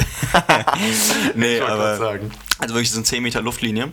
nee, 1.35 1.59
aber 1.59 1.97
sagen. 1.97 2.31
Also 2.63 2.75
wirklich 2.75 2.91
so 2.91 2.97
eine 2.97 3.03
10 3.03 3.21
Meter 3.21 3.41
Luftlinie. 3.41 3.91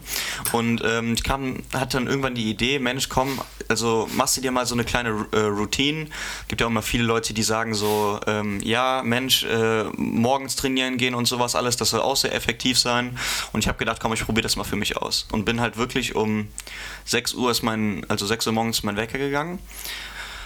Und 0.52 0.82
ähm, 0.84 1.14
ich 1.14 1.22
kam, 1.22 1.56
hatte 1.74 1.98
dann 1.98 2.06
irgendwann 2.06 2.34
die 2.34 2.48
Idee, 2.48 2.78
Mensch, 2.78 3.08
komm, 3.08 3.40
also 3.68 4.08
machst 4.14 4.36
du 4.36 4.40
dir 4.40 4.52
mal 4.52 4.64
so 4.64 4.74
eine 4.74 4.84
kleine 4.84 5.26
äh, 5.32 5.40
Routine. 5.40 6.06
Gibt 6.48 6.60
ja 6.60 6.66
auch 6.66 6.70
immer 6.70 6.82
viele 6.82 7.04
Leute, 7.04 7.34
die 7.34 7.42
sagen 7.42 7.74
so, 7.74 8.20
ähm, 8.26 8.60
ja, 8.62 9.02
Mensch, 9.04 9.44
äh, 9.44 9.84
morgens 9.96 10.56
trainieren 10.56 10.96
gehen 10.96 11.14
und 11.14 11.26
sowas 11.26 11.54
alles, 11.54 11.76
das 11.76 11.90
soll 11.90 12.00
auch 12.00 12.16
sehr 12.16 12.34
effektiv 12.34 12.78
sein. 12.78 13.18
Und 13.52 13.60
ich 13.60 13.68
habe 13.68 13.78
gedacht, 13.78 14.00
komm, 14.00 14.12
ich 14.12 14.24
probiere 14.24 14.42
das 14.42 14.56
mal 14.56 14.64
für 14.64 14.76
mich 14.76 14.96
aus. 14.96 15.26
Und 15.32 15.44
bin 15.44 15.60
halt 15.60 15.76
wirklich 15.76 16.14
um 16.14 16.48
6 17.06 17.34
Uhr 17.34 17.50
ist 17.50 17.62
mein, 17.62 18.06
also 18.08 18.26
6 18.26 18.46
Uhr 18.46 18.52
morgens 18.52 18.82
mein 18.82 18.96
Wecker 18.96 19.18
gegangen. 19.18 19.58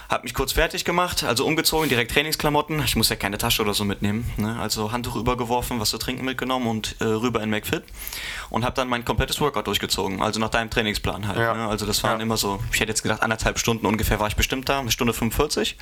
Hab 0.09 0.23
mich 0.23 0.35
kurz 0.35 0.53
fertig 0.53 0.85
gemacht, 0.85 1.25
also 1.25 1.47
umgezogen, 1.47 1.89
direkt 1.89 2.13
Trainingsklamotten. 2.13 2.83
Ich 2.85 2.95
muss 2.95 3.09
ja 3.09 3.17
keine 3.17 3.39
Tasche 3.39 3.63
oder 3.63 3.73
so 3.75 3.85
mitnehmen. 3.85 4.31
Ne? 4.37 4.57
Also 4.61 4.93
Handtuch 4.93 5.17
übergeworfen, 5.17 5.81
was 5.81 5.91
zu 5.91 5.99
trinken 5.99 6.25
mitgenommen 6.25 6.67
und 6.67 6.97
äh, 7.01 7.05
rüber 7.05 7.43
in 7.43 7.51
McFit. 7.51 7.85
Und 8.51 8.65
habe 8.65 8.75
dann 8.77 8.89
mein 8.89 9.05
komplettes 9.05 9.41
Workout 9.41 9.67
durchgezogen. 9.67 10.23
Also 10.23 10.39
nach 10.41 10.51
deinem 10.51 10.71
Trainingsplan 10.71 11.27
halt. 11.27 11.39
Ja. 11.39 11.55
Ne? 11.55 11.69
Also 11.69 11.87
das 11.87 12.03
waren 12.03 12.19
Ja. 12.19 12.23
immer 12.23 12.37
so, 12.37 12.61
ich 12.73 12.81
hätte 12.81 12.91
jetzt 12.91 13.03
gedacht, 13.03 13.23
anderthalb 13.23 13.59
Stunden 13.59 13.87
ungefähr 13.87 14.21
war 14.21 14.29
ich 14.29 14.37
bestimmt 14.37 14.69
da, 14.69 14.81
eine 14.81 14.91
Stunde 14.91 15.13
45. 15.15 15.77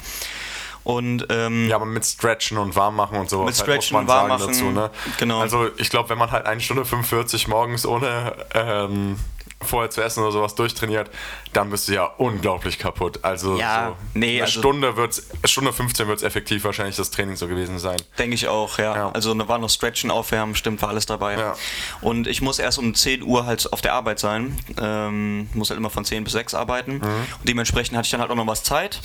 Und 0.85 1.27
ähm, 1.31 1.69
Ja, 1.69 1.77
aber 1.77 1.85
mit 1.87 2.05
Stretchen 2.05 2.59
und 2.59 2.75
Warmmachen 2.75 3.19
und 3.19 3.31
sowas. 3.31 3.47
Mit 3.47 3.69
halt, 3.69 3.83
Stretchen, 3.85 3.97
muss 3.99 4.07
man 4.07 4.29
sagen 4.29 4.47
dazu, 4.53 4.65
ne? 4.71 4.91
genau. 5.19 5.41
Also 5.41 5.69
ich 5.77 5.91
glaube, 5.91 6.09
wenn 6.09 6.19
man 6.19 6.31
halt 6.31 6.47
eine 6.47 6.61
Stunde 6.61 6.85
45 6.85 7.47
morgens 7.49 7.87
ohne 7.87 8.35
ähm, 8.55 9.17
vorher 9.65 9.91
zu 9.91 10.03
essen 10.03 10.21
oder 10.23 10.33
sowas 10.33 10.55
durchtrainiert, 10.55 11.11
dann 11.53 11.71
bist 11.71 11.89
du 11.89 11.93
ja 11.95 12.05
unglaublich 12.05 12.79
kaputt. 12.79 13.21
Also 13.23 13.57
Ja, 13.59 13.89
so 13.89 13.97
nee, 14.19 14.35
eine 14.37 14.43
also- 14.45 14.61
Stunde 14.61 14.97
wird's, 14.97 15.27
Stunde 15.45 15.73
15 15.73 16.09
wird 16.09 16.19
es 16.19 16.23
effektiv 16.25 16.65
wahrscheinlich 16.65 16.97
das 16.97 17.11
Training 17.11 17.37
so 17.37 17.47
gewesen 17.49 17.79
sein. 17.79 18.01
Denke 18.19 18.35
ich 18.35 18.49
auch, 18.49 18.79
ja. 18.79 18.95
Ja. 18.95 19.11
Also 19.13 19.35
da 19.35 19.49
war 19.49 19.59
noch 19.59 19.71
Stretchen, 19.71 20.11
Aufwärmen, 20.11 20.55
stimmt, 20.55 20.83
war 20.83 20.89
alles 20.89 21.07
dabei. 21.07 21.39
Ja. 21.39 21.55
Und 22.01 22.27
ich 22.27 22.41
muss 22.43 22.59
erst 22.59 22.79
um 22.79 22.95
10 22.95 23.23
Uhr 23.23 23.47
halt 23.47 23.73
auf 23.73 23.81
der 23.81 23.95
Arbeit 23.95 24.19
sein. 24.19 24.59
Ähm, 24.81 25.49
muss 25.55 25.71
halt 25.71 25.79
immer 25.79 25.91
von 25.91 26.05
10 26.05 26.25
bis 26.25 26.33
6 26.33 26.55
arbeiten. 26.55 26.95
Mhm. 26.95 27.03
Und 27.03 27.49
dementsprechend 27.49 27.97
hatte 27.97 28.07
ich 28.07 28.11
dann 28.11 28.21
halt 28.21 28.31
auch 28.31 28.35
noch 28.37 28.47
was 28.47 28.63
Zeit. 28.65 29.01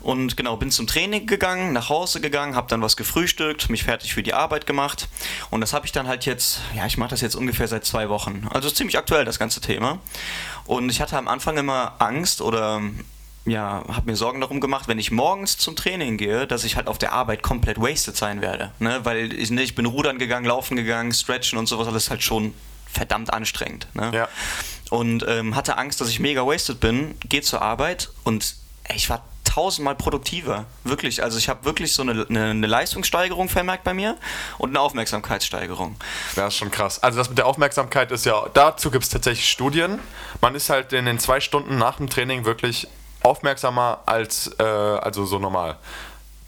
Und 0.00 0.36
genau, 0.36 0.56
bin 0.56 0.70
zum 0.70 0.86
Training 0.86 1.26
gegangen, 1.26 1.72
nach 1.72 1.88
Hause 1.88 2.20
gegangen, 2.20 2.54
habe 2.56 2.68
dann 2.68 2.82
was 2.82 2.96
gefrühstückt, 2.96 3.70
mich 3.70 3.84
fertig 3.84 4.12
für 4.14 4.22
die 4.22 4.34
Arbeit 4.34 4.66
gemacht. 4.66 5.08
Und 5.50 5.60
das 5.60 5.72
habe 5.72 5.86
ich 5.86 5.92
dann 5.92 6.08
halt 6.08 6.26
jetzt, 6.26 6.60
ja, 6.74 6.86
ich 6.86 6.96
mache 6.98 7.10
das 7.10 7.20
jetzt 7.20 7.34
ungefähr 7.36 7.68
seit 7.68 7.84
zwei 7.84 8.08
Wochen. 8.08 8.46
Also 8.50 8.68
ziemlich 8.70 8.98
aktuell 8.98 9.24
das 9.24 9.38
ganze 9.38 9.60
Thema. 9.60 9.98
Und 10.64 10.90
ich 10.90 11.00
hatte 11.00 11.16
am 11.16 11.28
Anfang 11.28 11.56
immer 11.56 11.94
Angst 11.98 12.40
oder 12.40 12.80
ja, 13.46 13.82
habe 13.88 14.10
mir 14.10 14.16
Sorgen 14.16 14.40
darum 14.40 14.60
gemacht, 14.60 14.86
wenn 14.88 14.98
ich 14.98 15.10
morgens 15.10 15.56
zum 15.56 15.74
Training 15.74 16.16
gehe, 16.16 16.46
dass 16.46 16.64
ich 16.64 16.76
halt 16.76 16.88
auf 16.88 16.98
der 16.98 17.12
Arbeit 17.12 17.42
komplett 17.42 17.80
wasted 17.80 18.16
sein 18.16 18.40
werde. 18.40 18.72
Ne? 18.78 19.00
Weil 19.04 19.32
ich, 19.32 19.50
ne, 19.50 19.62
ich 19.62 19.74
bin 19.74 19.86
rudern 19.86 20.18
gegangen, 20.18 20.46
laufen 20.46 20.76
gegangen, 20.76 21.12
stretchen 21.12 21.58
und 21.58 21.66
sowas, 21.66 21.88
alles 21.88 22.10
halt 22.10 22.22
schon 22.22 22.54
verdammt 22.86 23.32
anstrengend. 23.32 23.88
Ne? 23.94 24.10
Ja. 24.14 24.28
Und 24.90 25.24
ähm, 25.26 25.56
hatte 25.56 25.78
Angst, 25.78 26.00
dass 26.00 26.08
ich 26.08 26.20
mega 26.20 26.46
wasted 26.46 26.80
bin, 26.80 27.14
gehe 27.28 27.42
zur 27.42 27.62
Arbeit 27.62 28.10
und 28.24 28.56
ich 28.94 29.08
war 29.08 29.24
tausendmal 29.50 29.96
produktiver. 29.96 30.66
Wirklich. 30.84 31.22
Also 31.22 31.36
ich 31.36 31.48
habe 31.48 31.64
wirklich 31.64 31.92
so 31.92 32.02
eine, 32.02 32.26
eine, 32.28 32.50
eine 32.50 32.66
Leistungssteigerung 32.66 33.48
vermerkt 33.48 33.82
bei 33.82 33.94
mir 33.94 34.16
und 34.58 34.70
eine 34.70 34.80
Aufmerksamkeitssteigerung. 34.80 35.96
Das 36.36 36.54
ist 36.54 36.58
schon 36.58 36.70
krass. 36.70 37.02
Also 37.02 37.18
das 37.18 37.28
mit 37.28 37.38
der 37.38 37.46
Aufmerksamkeit 37.46 38.12
ist 38.12 38.24
ja, 38.26 38.46
dazu 38.54 38.90
gibt 38.90 39.04
es 39.04 39.10
tatsächlich 39.10 39.50
Studien. 39.50 39.98
Man 40.40 40.54
ist 40.54 40.70
halt 40.70 40.92
in 40.92 41.04
den 41.04 41.18
zwei 41.18 41.40
Stunden 41.40 41.78
nach 41.78 41.96
dem 41.96 42.08
Training 42.08 42.44
wirklich 42.44 42.86
aufmerksamer 43.22 44.00
als 44.06 44.50
äh, 44.58 44.62
also 44.62 45.24
so 45.24 45.38
normal. 45.38 45.76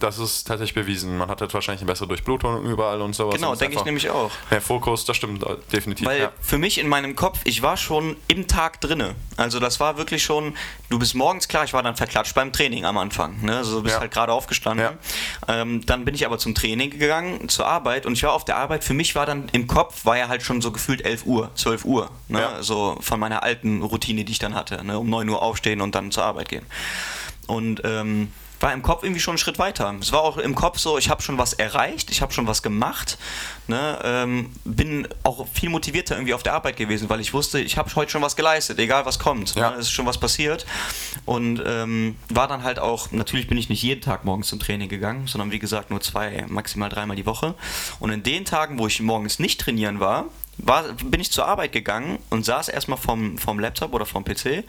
Das 0.02 0.18
ist 0.18 0.48
tatsächlich 0.48 0.74
bewiesen. 0.74 1.16
Man 1.16 1.28
hat 1.28 1.40
halt 1.40 1.54
wahrscheinlich 1.54 1.80
eine 1.82 1.86
bessere 1.86 2.08
Durchblutung 2.08 2.64
überall 2.64 3.00
und 3.02 3.14
sowas. 3.14 3.36
Genau, 3.36 3.54
denke 3.54 3.76
ich 3.76 3.84
nämlich 3.84 4.10
auch. 4.10 4.32
Mehr 4.50 4.60
Fokus, 4.60 5.04
das 5.04 5.16
stimmt 5.16 5.44
äh, 5.44 5.56
definitiv. 5.72 6.04
Weil 6.04 6.22
ja. 6.22 6.32
für 6.40 6.58
mich 6.58 6.78
in 6.78 6.88
meinem 6.88 7.14
Kopf, 7.14 7.38
ich 7.44 7.62
war 7.62 7.76
schon 7.76 8.16
im 8.26 8.48
Tag 8.48 8.80
drinne. 8.80 9.14
Also 9.36 9.60
das 9.60 9.78
war 9.78 9.98
wirklich 9.98 10.24
schon, 10.24 10.56
du 10.90 10.98
bist 10.98 11.14
morgens 11.14 11.46
klar, 11.46 11.62
ich 11.62 11.72
war 11.72 11.84
dann 11.84 11.94
verklatscht 11.94 12.34
beim 12.34 12.52
Training 12.52 12.84
am 12.84 12.98
Anfang. 12.98 13.42
Ne? 13.42 13.56
Also 13.56 13.76
du 13.76 13.82
bist 13.84 13.94
Ja. 13.94 14.00
halt 14.00 14.12
gerade 14.12 14.32
aufgestanden. 14.32 14.88
Ähm, 15.46 15.86
dann 15.86 16.04
bin 16.04 16.16
ich 16.16 16.26
aber 16.26 16.38
zum 16.38 16.56
Training 16.56 16.90
gegangen, 16.90 17.48
zur 17.48 17.66
Arbeit 17.68 18.04
und 18.04 18.14
ich 18.14 18.24
war 18.24 18.32
auf 18.32 18.44
der 18.44 18.56
Arbeit. 18.56 18.82
Für 18.82 18.94
mich 18.94 19.14
war 19.14 19.24
dann 19.24 19.48
im 19.52 19.68
Kopf, 19.68 20.04
war 20.04 20.18
ja 20.18 20.26
halt 20.26 20.42
schon 20.42 20.60
so 20.60 20.72
gefühlt 20.72 21.04
11 21.04 21.26
Uhr, 21.26 21.50
12 21.54 21.84
Uhr. 21.84 22.10
Ne? 22.26 22.40
Ja. 22.40 22.62
So 22.62 22.96
von 23.00 23.20
meiner 23.20 23.44
alten 23.44 23.82
Routine, 23.82 24.24
die 24.24 24.32
ich 24.32 24.40
dann 24.40 24.56
hatte. 24.56 24.84
Ne? 24.84 24.98
Um 24.98 25.08
9 25.08 25.28
Uhr 25.28 25.40
aufstehen 25.40 25.80
und 25.80 25.94
dann 25.94 26.10
zur 26.10 26.24
Arbeit 26.24 26.48
gehen. 26.48 26.66
Und 27.46 27.82
ähm, 27.84 28.32
war 28.62 28.72
im 28.72 28.83
Kopf 28.83 29.03
irgendwie 29.03 29.20
schon 29.20 29.33
einen 29.33 29.38
Schritt 29.38 29.59
weiter. 29.59 29.94
Es 30.01 30.12
war 30.12 30.22
auch 30.22 30.37
im 30.38 30.55
Kopf 30.55 30.79
so, 30.79 30.96
ich 30.98 31.11
habe 31.11 31.20
schon 31.22 31.37
was 31.38 31.53
erreicht, 31.53 32.11
ich 32.11 32.22
habe 32.22 32.33
schon 32.33 32.46
was 32.46 32.62
gemacht, 32.62 33.18
ne, 33.66 33.98
ähm, 34.05 34.51
bin 34.64 35.09
auch 35.25 35.46
viel 35.48 35.68
motivierter 35.68 36.14
irgendwie 36.14 36.35
auf 36.35 36.42
der 36.42 36.55
Arbeit 36.55 36.77
gewesen, 36.77 37.09
weil 37.09 37.20
ich 37.20 37.35
wusste, 37.35 37.61
ich 37.61 37.77
habe 37.77 37.94
heute 37.96 38.11
schon 38.12 38.22
was 38.22 38.37
geleistet, 38.37 38.79
egal 38.79 39.05
was 39.05 39.18
kommt, 39.18 39.55
Ja. 39.55 39.70
ne, 39.70 39.77
es 39.77 39.87
ist 39.87 39.90
schon 39.92 40.07
was 40.07 40.18
passiert 40.18 40.64
und 41.25 41.62
ähm, 41.66 42.16
war 42.29 42.46
dann 42.48 42.62
halt 42.62 42.79
auch, 42.79 43.11
natürlich 43.11 43.48
bin 43.48 43.59
ich 43.59 43.68
nicht 43.68 43.83
jeden 43.83 44.01
Tag 44.01 44.25
morgens 44.25 44.48
zum 44.48 44.61
Training 44.61 44.88
gegangen, 44.88 45.27
sondern 45.27 45.51
wie 45.51 45.59
gesagt 45.59 45.90
nur 45.90 46.01
zwei, 46.01 46.44
maximal 46.48 46.88
dreimal 46.88 47.16
die 47.16 47.27
Woche 47.27 47.55
und 47.98 48.11
in 48.11 48.22
den 48.22 48.44
Tagen, 48.44 48.79
wo 48.79 48.87
ich 48.87 49.01
morgens 49.01 49.38
nicht 49.38 49.61
trainieren 49.61 49.98
war, 50.01 50.27
war 50.59 50.85
bin 51.05 51.20
ich 51.20 51.33
zur 51.33 51.46
Arbeit 51.46 51.72
gegangen 51.72 52.18
und 52.31 52.44
saß 52.44 52.68
erstmal 52.68 52.98
vom, 52.98 53.38
vom 53.38 53.59
Laptop 53.59 53.94
oder 53.94 54.05
vom 54.07 54.22
PC 54.22 54.64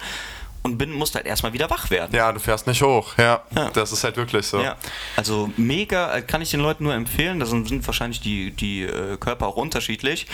und 0.63 0.77
bin, 0.77 0.91
musste 0.91 1.17
halt 1.19 1.27
erstmal 1.27 1.53
wieder 1.53 1.69
wach 1.69 1.89
werden. 1.89 2.15
ja, 2.15 2.31
du 2.31 2.39
fährst 2.39 2.67
nicht 2.67 2.81
hoch. 2.81 3.17
Ja, 3.17 3.43
Ja. 3.55 3.69
das 3.71 3.91
ist 3.91 4.03
halt 4.03 4.15
wirklich 4.17 4.47
so. 4.47 4.61
Ja, 4.61 4.77
also 5.17 5.51
mega, 5.57 6.15
äh, 6.15 6.21
kann 6.21 6.41
ich 6.41 6.51
den 6.51 6.61
Leuten 6.61 6.85
nur 6.85 6.93
empfehlen. 6.93 7.39
Da 7.39 7.45
sind, 7.45 7.67
sind 7.67 7.85
wahrscheinlich 7.85 8.21
die, 8.21 8.51
die 8.51 8.83
äh, 8.83 9.17
Körper 9.17 9.47
auch 9.47 9.57
unterschiedlich. 9.57 10.25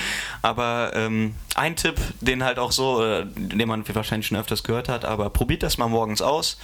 Aber 0.42 0.92
ähm, 0.94 1.36
ein 1.56 1.76
Tipp, 1.76 1.96
den 2.22 2.44
halt 2.44 2.60
auch 2.60 2.72
so, 2.72 3.04
äh, 3.04 3.26
den 3.36 3.68
man 3.68 3.84
wahrscheinlich 3.94 4.28
schon 4.28 4.38
öfters 4.38 4.64
gehört 4.64 4.88
hat, 4.88 5.04
aber 5.04 5.30
probiert 5.32 5.64
das 5.64 5.78
mal 5.78 5.88
morgens 5.88 6.22
aus. 6.22 6.58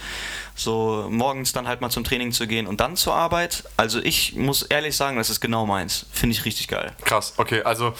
So 0.54 1.06
morgens 1.10 1.52
dann 1.52 1.66
halt 1.66 1.80
mal 1.80 1.90
zum 1.90 2.04
Training 2.04 2.32
zu 2.32 2.46
gehen 2.46 2.66
und 2.66 2.80
dann 2.80 2.96
zur 2.96 3.14
Arbeit. 3.14 3.64
Also 3.76 4.00
ich 4.00 4.34
muss 4.36 4.62
ehrlich 4.62 4.96
sagen, 4.96 5.16
das 5.16 5.28
ist 5.28 5.40
genau 5.40 5.66
meins. 5.66 6.06
Finde 6.12 6.34
ich 6.34 6.44
richtig 6.44 6.68
geil. 6.68 6.92
Krass, 7.04 7.34
okay, 7.36 7.62
also 7.62 7.94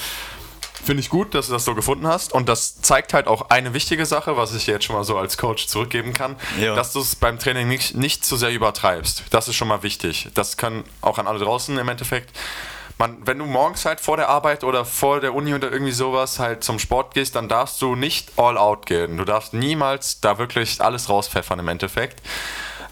finde 0.87 1.01
ich 1.01 1.11
gut, 1.11 1.35
dass 1.35 1.49
du 1.49 1.53
das 1.53 1.65
so 1.65 1.75
gefunden 1.75 2.07
hast 2.07 2.33
und 2.33 2.49
das 2.49 2.81
zeigt 2.81 3.13
halt 3.13 3.27
auch 3.27 3.51
eine 3.51 3.75
wichtige 3.75 4.07
Sache, 4.07 4.37
was 4.37 4.55
ich 4.55 4.67
jetzt 4.69 4.85
schon 4.85 4.95
mal 4.97 5.05
so 5.05 5.19
als 5.19 5.37
Coach 5.37 5.67
zurückgeben 5.67 6.13
kann, 6.15 6.37
Ja. 6.61 6.75
dass 6.77 6.93
du 6.93 7.01
es 7.01 7.17
beim 7.17 7.39
Training 7.39 7.67
nicht, 7.69 7.97
nicht 7.97 8.25
zu 8.25 8.37
sehr 8.37 8.51
übertreibst. 8.53 9.25
Das 9.31 9.49
ist 9.49 9.57
schon 9.57 9.69
mal 9.69 9.83
wichtig. 9.83 10.29
Das 10.35 10.57
kann 10.57 10.85
auch 11.01 11.19
an 11.19 11.27
alle 11.27 11.41
draußen 11.41 11.77
im 11.77 11.89
Endeffekt. 11.89 12.31
Man, 12.99 13.19
wenn 13.27 13.39
du 13.39 13.45
morgens 13.45 13.85
halt 13.85 14.01
vor 14.01 14.17
der 14.17 14.31
Arbeit 14.31 14.65
oder 14.65 14.87
vor 14.87 15.21
der 15.21 15.35
Uni 15.35 15.53
oder 15.53 15.71
irgendwie 15.71 15.93
sowas 15.93 16.39
halt 16.39 16.65
zum 16.65 16.79
Sport 16.79 17.13
gehst, 17.13 17.35
dann 17.37 17.47
darfst 17.49 17.83
du 17.83 17.95
nicht 17.95 18.33
all 18.39 18.57
out 18.57 18.87
gehen. 18.87 19.19
Du 19.19 19.25
darfst 19.27 19.53
niemals 19.53 20.21
da 20.23 20.39
wirklich 20.39 20.81
alles 20.81 21.11
rauspfeffern 21.11 21.59
im 21.59 21.69
Endeffekt. 21.69 22.23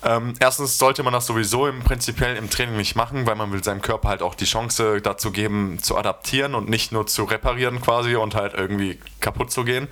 Ähm, 0.05 0.35
erstens 0.39 0.79
sollte 0.79 1.03
man 1.03 1.13
das 1.13 1.27
sowieso 1.27 1.67
im 1.67 1.81
prinzipiell 1.81 2.37
im 2.37 2.51
Training 2.51 2.77
nicht 2.77 2.95
machen, 2.95 3.27
weil 3.27 3.37
man 3.37 3.53
will 3.53 3.65
seinem 3.65 3.81
Körper 3.81 4.09
halt 4.09 4.23
auch 4.23 4.35
die 4.35 4.45
Chance 4.45 5.01
dazu 5.01 5.33
geben, 5.33 5.79
zu 5.83 5.97
adaptieren 5.97 6.55
und 6.55 6.69
nicht 6.69 6.93
nur 6.93 7.07
zu 7.07 7.25
reparieren 7.25 7.81
quasi 7.81 8.17
und 8.17 8.35
halt 8.35 8.55
irgendwie 8.55 8.99
kaputt 9.21 9.51
zu 9.51 9.65
gehen. 9.65 9.89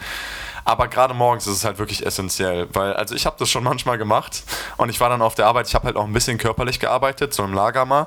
Aber 0.65 0.87
gerade 0.89 1.15
morgens 1.15 1.47
ist 1.47 1.57
es 1.57 1.65
halt 1.65 1.79
wirklich 1.79 2.07
essentiell, 2.07 2.69
weil 2.73 2.93
also 2.93 3.15
ich 3.15 3.27
habe 3.27 3.37
das 3.39 3.51
schon 3.51 3.65
manchmal 3.73 3.99
gemacht 3.99 4.45
und 4.77 4.91
ich 4.91 5.01
war 5.01 5.09
dann 5.09 5.23
auf 5.23 5.35
der 5.35 5.47
Arbeit, 5.47 5.67
ich 5.69 5.75
habe 5.75 5.87
halt 5.87 5.97
auch 5.97 6.05
ein 6.05 6.13
bisschen 6.13 6.39
körperlich 6.39 6.79
gearbeitet, 6.79 7.35
so 7.35 7.45
im 7.45 7.55
Lager 7.55 7.85
mal. 7.85 8.07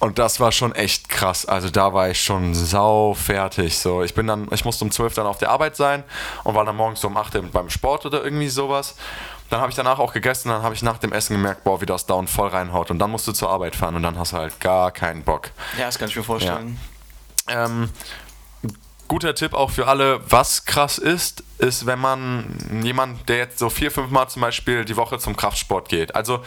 Und 0.00 0.18
das 0.18 0.40
war 0.40 0.50
schon 0.50 0.74
echt 0.74 1.10
krass. 1.10 1.44
Also 1.44 1.68
da 1.68 1.92
war 1.92 2.08
ich 2.08 2.22
schon 2.22 2.54
sau 2.54 3.12
fertig. 3.12 3.78
So, 3.78 4.02
ich 4.02 4.14
bin 4.14 4.26
dann, 4.26 4.48
ich 4.50 4.64
musste 4.64 4.82
um 4.82 4.90
12 4.90 5.12
dann 5.12 5.26
auf 5.26 5.36
der 5.36 5.50
Arbeit 5.50 5.76
sein 5.76 6.04
und 6.42 6.54
war 6.54 6.64
dann 6.64 6.76
morgens 6.76 7.02
so 7.02 7.08
um 7.08 7.18
8 7.18 7.52
beim 7.52 7.68
Sport 7.68 8.06
oder 8.06 8.24
irgendwie 8.24 8.48
sowas. 8.48 8.96
Dann 9.50 9.60
habe 9.60 9.70
ich 9.70 9.76
danach 9.76 9.98
auch 9.98 10.12
gegessen, 10.12 10.48
dann 10.48 10.62
habe 10.62 10.74
ich 10.74 10.82
nach 10.82 10.98
dem 10.98 11.12
Essen 11.12 11.34
gemerkt, 11.34 11.64
boah, 11.64 11.80
wie 11.80 11.86
das 11.86 12.06
Down 12.06 12.28
voll 12.28 12.48
reinhaut. 12.48 12.90
Und 12.90 12.98
dann 13.00 13.10
musst 13.10 13.26
du 13.26 13.32
zur 13.32 13.50
Arbeit 13.50 13.76
fahren 13.76 13.96
und 13.96 14.02
dann 14.02 14.18
hast 14.18 14.32
du 14.32 14.36
halt 14.36 14.60
gar 14.60 14.92
keinen 14.92 15.24
Bock. 15.24 15.50
Ja, 15.76 15.86
das 15.86 15.98
kann 15.98 16.08
ich 16.08 16.16
mir 16.16 16.22
vorstellen. 16.22 16.78
Ähm, 17.48 17.90
guter 19.08 19.34
Tipp 19.34 19.54
auch 19.54 19.70
für 19.70 19.88
alle, 19.88 20.20
was 20.30 20.64
krass 20.64 20.96
ist, 20.96 21.42
ist, 21.58 21.84
wenn 21.84 21.98
man 21.98 22.80
jemand, 22.84 23.28
der 23.28 23.38
jetzt 23.38 23.58
so 23.58 23.68
vier, 23.68 23.90
fünf 23.90 24.10
Mal 24.10 24.28
zum 24.28 24.40
Beispiel 24.40 24.84
die 24.84 24.96
Woche 24.96 25.18
zum 25.18 25.36
Kraftsport 25.36 25.88
geht. 25.88 26.14
Also 26.14 26.44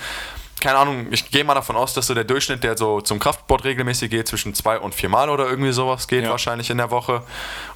keine 0.64 0.78
Ahnung, 0.78 1.08
ich 1.12 1.30
gehe 1.30 1.44
mal 1.44 1.56
davon 1.56 1.76
aus, 1.76 1.94
dass 1.94 2.08
so 2.08 2.14
der 2.14 2.24
Durchschnitt, 2.24 2.64
der 2.64 2.78
so 2.78 3.02
zum 3.02 3.20
Kraftsport 3.20 3.66
regelmäßig 3.66 4.10
geht, 4.10 4.30
zwischen 4.30 4.54
zwei 4.54 4.80
und 4.80 4.96
vier 4.96 5.10
Mal 5.10 5.30
oder 5.30 5.46
irgendwie 5.46 5.74
sowas 5.74 6.08
geht, 6.08 6.24
ja. 6.24 6.30
wahrscheinlich 6.30 6.70
in 6.70 6.78
der 6.78 6.90
Woche. 6.90 7.22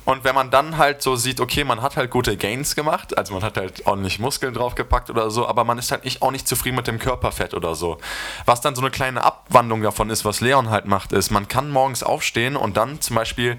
Und 0.06 0.23
wenn 0.23 0.34
man 0.34 0.52
dann 0.52 0.78
halt 0.78 1.02
so 1.02 1.17
sieht, 1.17 1.41
okay, 1.41 1.65
man 1.65 1.82
hat 1.82 1.97
halt 1.97 2.10
gute 2.10 2.38
Gains 2.38 2.76
gemacht, 2.76 3.17
also 3.17 3.34
man 3.34 3.43
hat 3.43 3.58
halt 3.58 3.86
ordentlich 3.86 4.19
Muskeln 4.19 4.54
draufgepackt 4.54 5.10
oder 5.10 5.30
so, 5.30 5.45
aber 5.45 5.65
man 5.65 5.78
ist 5.78 5.91
halt 5.91 6.06
nicht, 6.06 6.21
auch 6.21 6.32
nicht 6.32 6.47
zufrieden 6.47 6.78
mit 6.78 6.88
dem 6.88 6.97
Körperfett 6.97 7.54
oder 7.54 7.76
so. 7.76 7.97
Was 8.45 8.62
dann 8.62 8.73
so 8.73 8.82
eine 8.82 8.89
kleine 8.89 9.21
Abwandlung 9.21 9.82
davon 9.82 10.10
ist, 10.10 10.23
was 10.23 10.39
Leon 10.39 10.69
halt 10.69 10.86
macht, 10.86 11.12
ist, 11.12 11.30
man 11.30 11.50
kann 11.50 11.69
morgens 11.69 12.04
aufstehen 12.04 12.56
und 12.56 12.78
dann 12.78 13.02
zum 13.02 13.17
Beispiel 13.17 13.58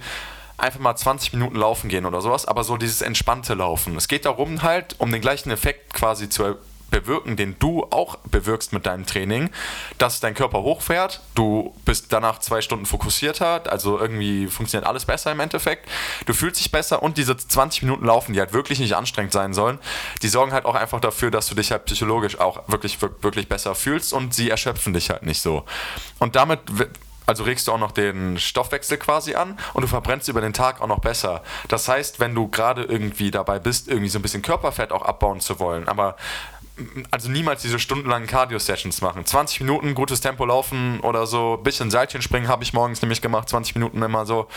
einfach 0.57 0.81
mal 0.81 0.97
20 0.97 1.35
Minuten 1.35 1.57
laufen 1.57 1.91
gehen 1.91 2.07
oder 2.07 2.23
sowas, 2.23 2.47
aber 2.47 2.65
so 2.65 2.79
dieses 2.79 3.03
entspannte 3.03 3.53
Laufen. 3.53 3.95
Es 3.97 4.09
geht 4.09 4.25
darum 4.25 4.63
halt, 4.63 4.97
um 4.99 5.13
den 5.13 5.21
gleichen 5.21 5.51
Effekt 5.51 5.93
quasi 5.93 6.31
zu 6.31 6.57
bewirken, 6.91 7.37
den 7.37 7.57
du 7.59 7.85
auch 7.91 8.17
bewirkst 8.19 8.73
mit 8.73 8.87
deinem 8.87 9.07
Training, 9.07 9.51
dass 9.99 10.21
dein 10.21 10.35
Körper 10.35 10.63
hochfährt, 10.63 11.21
du 11.35 11.75
bist 11.85 12.13
danach 12.13 12.39
zwei 12.41 12.61
Stunden 12.61 12.87
fokussierter, 12.87 13.63
also 13.71 13.99
irgendwie 13.99 14.47
funktioniert 14.47 14.89
alles 14.89 15.05
besser 15.05 15.33
im 15.33 15.41
Endeffekt, 15.41 15.89
du 16.27 16.33
fühlst 16.33 16.61
dich 16.61 16.71
besser 16.71 17.03
und 17.03 17.19
diese 17.19 17.37
20 17.37 17.83
Minuten 17.83 18.07
laufen, 18.07 18.33
die 18.33 18.41
halt 18.41 18.53
wirklich 18.53 18.79
nicht 18.79 18.95
anstrengend 18.95 19.33
sein 19.33 19.55
sollen, 19.55 19.79
die 20.23 20.29
sorgen 20.29 20.53
halt 20.53 20.65
auch 20.65 20.75
einfach 20.75 21.01
dafür, 21.01 21.31
dass 21.31 21.49
du 21.49 21.55
dich 21.55 21.71
halt 21.71 21.85
psychologisch 21.85 22.39
auch 22.41 22.69
wirklich, 22.69 23.01
wirklich 23.03 23.49
besser 23.49 23.75
fühlst 23.75 24.13
und 24.13 24.35
sie 24.35 24.51
erschöpfen 24.51 24.93
dich 24.93 25.11
halt 25.11 25.23
nicht 25.23 25.41
so. 25.41 25.65
Und 26.19 26.37
damit 26.37 26.61
also 27.29 27.45
regst 27.45 27.69
du 27.69 27.73
auch 27.73 27.79
noch 27.79 27.93
den 27.93 28.39
Stoffwechsel 28.39 28.97
quasi 28.97 29.35
an 29.35 29.59
und 29.75 29.83
du 29.83 29.87
verbrennst 29.87 30.29
über 30.29 30.41
den 30.41 30.55
Tag 30.55 30.81
auch 30.81 30.87
noch 30.87 31.01
besser. 31.01 31.43
Das 31.69 31.87
heißt, 31.87 32.21
wenn 32.21 32.35
du 32.35 32.49
gerade 32.49 32.85
irgendwie 32.85 33.31
dabei 33.31 33.59
bist, 33.59 33.87
irgendwie 33.87 34.09
so 34.09 34.19
ein 34.19 34.23
bisschen 34.23 34.41
Körperfett 34.41 34.93
auch 34.93 35.03
abbauen 35.03 35.41
zu 35.41 35.61
wollen, 35.61 35.89
aber 35.89 36.17
also 37.11 37.31
niemals 37.31 37.63
diese 37.63 37.79
stundenlangen 37.79 38.29
Cardio-Sessions 38.29 39.01
machen. 39.01 39.25
20 39.25 39.61
Minuten 39.61 39.95
gutes 39.95 40.21
Tempo 40.21 40.45
laufen 40.45 41.01
oder 41.01 41.27
so, 41.27 41.57
bisschen 41.57 41.91
Seilchen 41.91 42.23
springen 42.23 42.49
habe 42.49 42.65
ich 42.65 42.73
morgens 42.73 43.03
nämlich 43.03 43.21
gemacht, 43.21 43.49
20 43.49 43.75
Minuten 43.75 44.03
immer 44.03 44.27
so. 44.27 44.49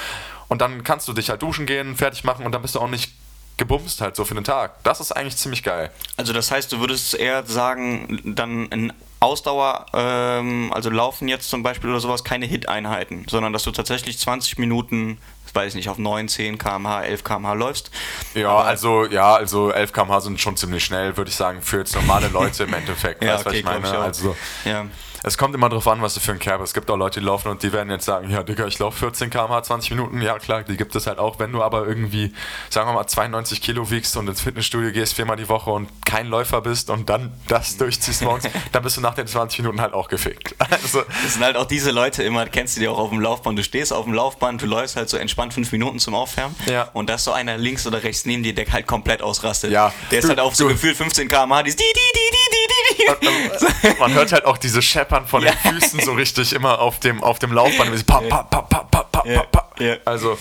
Und 0.48 0.62
dann 0.62 0.84
kannst 0.84 1.08
du 1.08 1.14
dich 1.14 1.30
halt 1.30 1.42
duschen 1.42 1.66
gehen, 1.66 1.96
fertig 1.96 2.24
machen 2.24 2.46
und 2.46 2.52
dann 2.52 2.62
bist 2.62 2.76
du 2.76 2.80
auch 2.80 2.90
nicht 2.90 3.14
gebumst 3.58 4.02
halt 4.02 4.16
so 4.16 4.26
für 4.26 4.34
den 4.34 4.44
Tag. 4.44 4.84
Das 4.84 5.00
ist 5.00 5.12
eigentlich 5.12 5.38
ziemlich 5.38 5.62
geil. 5.62 5.92
Also 6.18 6.34
das 6.34 6.50
heißt, 6.50 6.72
du 6.72 6.80
würdest 6.80 7.14
eher 7.14 7.46
sagen, 7.46 8.20
dann 8.24 8.66
in 8.68 8.94
Ausdauer, 9.20 9.86
ähm, 9.94 10.72
also 10.74 10.90
Laufen 10.90 11.28
jetzt 11.28 11.50
zum 11.50 11.62
Beispiel 11.62 11.92
oder 11.92 12.00
sowas, 12.00 12.24
keine 12.24 12.48
Hit-Einheiten, 12.48 13.26
sondern 13.30 13.54
dass 13.54 13.62
du 13.62 13.72
tatsächlich 13.72 14.18
20 14.18 14.58
Minuten 14.58 15.20
weiß 15.54 15.70
ich 15.70 15.76
nicht, 15.76 15.90
auf 15.90 15.98
9, 15.98 16.28
10 16.28 16.58
km/h, 16.58 17.04
11 17.04 17.24
km/h 17.24 17.54
läufst. 17.54 17.92
Ja, 18.34 18.50
Aber 18.50 18.66
also 18.66 19.06
ja, 19.06 19.36
also 19.36 19.72
11 19.72 19.94
km/h 19.94 20.22
sind 20.22 20.42
schon 20.42 20.58
ziemlich 20.58 20.84
schnell, 20.84 21.18
würde 21.18 21.30
ich 21.30 21.36
sagen, 21.36 21.62
für 21.62 21.80
jetzt 21.80 21.96
normale 21.96 22.28
Leute 22.28 22.64
im 22.64 22.74
Endeffekt. 22.74 23.24
ja, 23.24 23.36
weißt, 23.36 23.48
okay, 23.48 23.50
was 23.50 23.60
ich 23.60 23.66
meine? 23.66 23.88
Ich 23.88 23.94
also, 23.94 24.36
ja 24.66 24.86
es 25.24 25.38
kommt 25.38 25.54
immer 25.54 25.70
darauf 25.70 25.88
an, 25.88 26.02
was 26.02 26.16
du 26.16 26.20
für 26.20 26.32
ein 26.32 26.40
Kerl 26.40 26.60
bist. 26.60 26.70
Es 26.70 26.74
gibt 26.74 26.90
auch 26.90 26.98
Leute, 26.98 27.20
die 27.20 27.26
laufen 27.26 27.50
und 27.50 27.62
die 27.62 27.72
werden 27.72 27.92
jetzt 27.92 28.06
sagen, 28.06 28.30
ja, 28.30 28.42
Digga, 28.42 28.66
ich 28.66 28.80
laufe 28.80 28.98
14 28.98 29.30
km/h 29.30 29.64
20 29.64 29.92
Minuten. 29.92 30.22
Ja, 30.22 30.40
klar, 30.40 30.64
die 30.64 30.78
gibt 30.78 30.96
es 30.96 31.06
halt 31.06 31.20
auch. 31.20 31.38
Wenn 31.40 31.52
du 31.52 31.62
aber 31.62 31.88
irgendwie, 31.88 32.34
sagen 32.70 32.90
wir 32.90 32.94
mal, 32.94 33.06
92 33.06 33.62
Kilo 33.62 33.92
wiegst 33.92 34.18
und 34.18 34.28
ins 34.28 34.42
Fitnessstudio 34.42 34.92
gehst 34.92 35.14
viermal 35.14 35.38
die 35.38 35.48
Woche 35.48 35.70
und 35.70 35.90
kein 36.06 36.28
Läufer 36.28 36.62
bist 36.62 36.90
und 36.90 37.10
dann 37.10 37.32
das 37.48 37.78
durchziehst 37.78 38.24
morgens, 38.24 38.46
dann 38.72 38.82
bist 38.82 38.98
du 38.98 39.02
nach 39.02 39.14
den 39.14 39.28
20 39.28 39.60
Minuten 39.60 39.82
halt 39.82 39.94
auch 39.94 40.08
gefickt. 40.08 40.56
Also, 40.72 41.04
das 41.24 41.34
sind 41.34 41.44
halt 41.44 41.58
auch 41.58 41.66
diese 41.66 41.92
Leute 41.92 42.24
immer, 42.24 42.48
kennst 42.48 42.76
du 42.76 42.80
die 42.80 42.88
auch 42.88 42.98
auf 42.98 43.10
dem 43.10 43.20
Laufband. 43.20 43.60
Du 43.60 43.64
stehst 43.64 43.94
auf 43.94 44.06
dem 44.06 44.14
Laufband, 44.14 44.62
du 44.62 44.66
läufst 44.66 44.96
halt 44.96 45.10
so 45.10 45.18
entspannt 45.18 45.54
fünf 45.54 45.72
Minuten 45.72 46.00
zum 46.00 46.16
Aufwärmen 46.16 46.56
ja. 46.66 46.90
und 46.94 47.10
da 47.10 47.16
ist 47.16 47.26
so 47.26 47.34
einer 47.34 47.58
links 47.58 47.86
oder 47.86 48.02
rechts 48.02 48.26
neben 48.26 48.42
dir, 48.42 48.56
der 48.56 48.66
halt 48.72 48.88
komplett 48.88 49.22
ausrastet. 49.22 49.72
Ja. 49.72 49.94
Der 50.10 50.20
ist 50.20 50.30
halt 50.30 50.40
auf 50.40 50.56
so 50.56 50.68
gefühlt 50.68 50.98
15 50.98 51.28
km/h, 51.28 51.64
die, 51.64 51.72
die, 51.72 51.78
die, 51.78 51.84
die, 51.84 52.32
die, 52.34 53.06
die, 53.06 53.92
die. 53.94 54.00
Man 54.00 54.14
hört 54.14 54.32
halt 54.32 54.46
auch 54.46 54.58
diese 54.58 54.82
Scheppern 55.12 55.28
von 55.28 55.44
ja. 55.44 55.52
den 55.52 55.80
Füßen 55.80 56.00
so 56.02 56.14
richtig 56.14 56.54
immer 56.54 56.80
auf 56.80 57.00
dem, 57.00 57.24
auf 57.24 57.40
dem 57.40 57.52
Laufband. 57.52 58.06
Pa, 58.06 58.22
pa, 58.22 58.44
pa, 58.44 58.62
pa, 58.62 58.84
pa. 58.84 59.66
Also, 60.06 60.38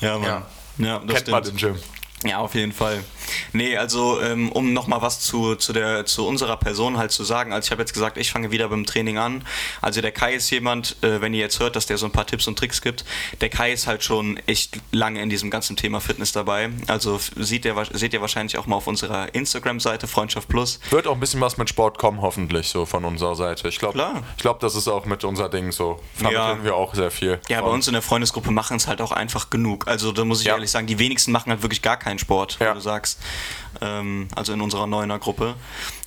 ja, 0.00 0.18
Mann. 0.18 0.42
Ja, 0.78 0.98
kennt 0.98 1.10
stimmt. 1.12 1.28
man 1.28 1.42
den 1.42 1.56
Gym. 1.56 1.76
Ja, 2.24 2.38
auf 2.38 2.54
jeden 2.54 2.72
Fall. 2.72 3.02
Nee, 3.52 3.76
also 3.76 4.20
ähm, 4.20 4.50
um 4.52 4.72
nochmal 4.72 5.02
was 5.02 5.20
zu, 5.20 5.54
zu, 5.56 5.72
der, 5.72 6.06
zu 6.06 6.26
unserer 6.26 6.56
Person 6.56 6.98
halt 6.98 7.12
zu 7.12 7.24
sagen. 7.24 7.52
Also 7.52 7.66
ich 7.66 7.70
habe 7.70 7.82
jetzt 7.82 7.92
gesagt, 7.92 8.16
ich 8.18 8.30
fange 8.30 8.50
wieder 8.50 8.68
beim 8.68 8.86
Training 8.86 9.18
an. 9.18 9.44
Also 9.80 10.00
der 10.00 10.12
Kai 10.12 10.34
ist 10.34 10.50
jemand, 10.50 10.96
äh, 11.02 11.20
wenn 11.20 11.34
ihr 11.34 11.40
jetzt 11.40 11.60
hört, 11.60 11.76
dass 11.76 11.86
der 11.86 11.98
so 11.98 12.06
ein 12.06 12.12
paar 12.12 12.26
Tipps 12.26 12.46
und 12.46 12.58
Tricks 12.58 12.82
gibt, 12.82 13.04
der 13.40 13.48
Kai 13.48 13.72
ist 13.72 13.86
halt 13.86 14.02
schon 14.02 14.36
echt 14.46 14.78
lange 14.92 15.22
in 15.22 15.30
diesem 15.30 15.50
ganzen 15.50 15.76
Thema 15.76 16.00
Fitness 16.00 16.32
dabei. 16.32 16.70
Also 16.86 17.20
sieht 17.36 17.64
ihr, 17.64 17.74
seht 17.92 18.12
ihr 18.12 18.20
wahrscheinlich 18.20 18.58
auch 18.58 18.66
mal 18.66 18.76
auf 18.76 18.86
unserer 18.86 19.34
Instagram-Seite 19.34 20.06
Freundschaft 20.06 20.48
Plus. 20.48 20.80
Wird 20.90 21.06
auch 21.06 21.14
ein 21.14 21.20
bisschen 21.20 21.40
was 21.40 21.56
mit 21.56 21.68
Sport 21.68 21.98
kommen, 21.98 22.20
hoffentlich, 22.20 22.68
so 22.68 22.86
von 22.86 23.04
unserer 23.04 23.34
Seite. 23.34 23.68
Ich 23.68 23.78
glaube, 23.78 23.98
glaub, 24.38 24.60
das 24.60 24.74
ist 24.74 24.88
auch 24.88 25.04
mit 25.06 25.24
unser 25.24 25.48
Ding 25.48 25.72
so. 25.72 26.00
Vermitteln 26.14 26.58
ja. 26.58 26.64
wir 26.64 26.76
auch 26.76 26.94
sehr 26.94 27.10
viel. 27.10 27.40
Ja, 27.48 27.60
bei 27.60 27.68
uns 27.68 27.86
in 27.86 27.92
der 27.92 28.02
Freundesgruppe 28.02 28.50
machen 28.50 28.76
es 28.76 28.86
halt 28.86 29.00
auch 29.00 29.12
einfach 29.12 29.50
genug. 29.50 29.88
Also 29.88 30.12
da 30.12 30.24
muss 30.24 30.40
ich 30.40 30.46
ja. 30.46 30.54
ehrlich 30.54 30.70
sagen, 30.70 30.86
die 30.86 30.98
wenigsten 30.98 31.32
machen 31.32 31.50
halt 31.50 31.62
wirklich 31.62 31.82
gar 31.82 31.96
keinen 31.96 32.18
Sport, 32.18 32.58
ja. 32.60 32.74
du 32.74 32.80
sagst 32.80 33.15
ähm, 33.80 34.28
also 34.34 34.52
in 34.52 34.60
unserer 34.60 34.86
neuner 34.86 35.18
Gruppe. 35.18 35.54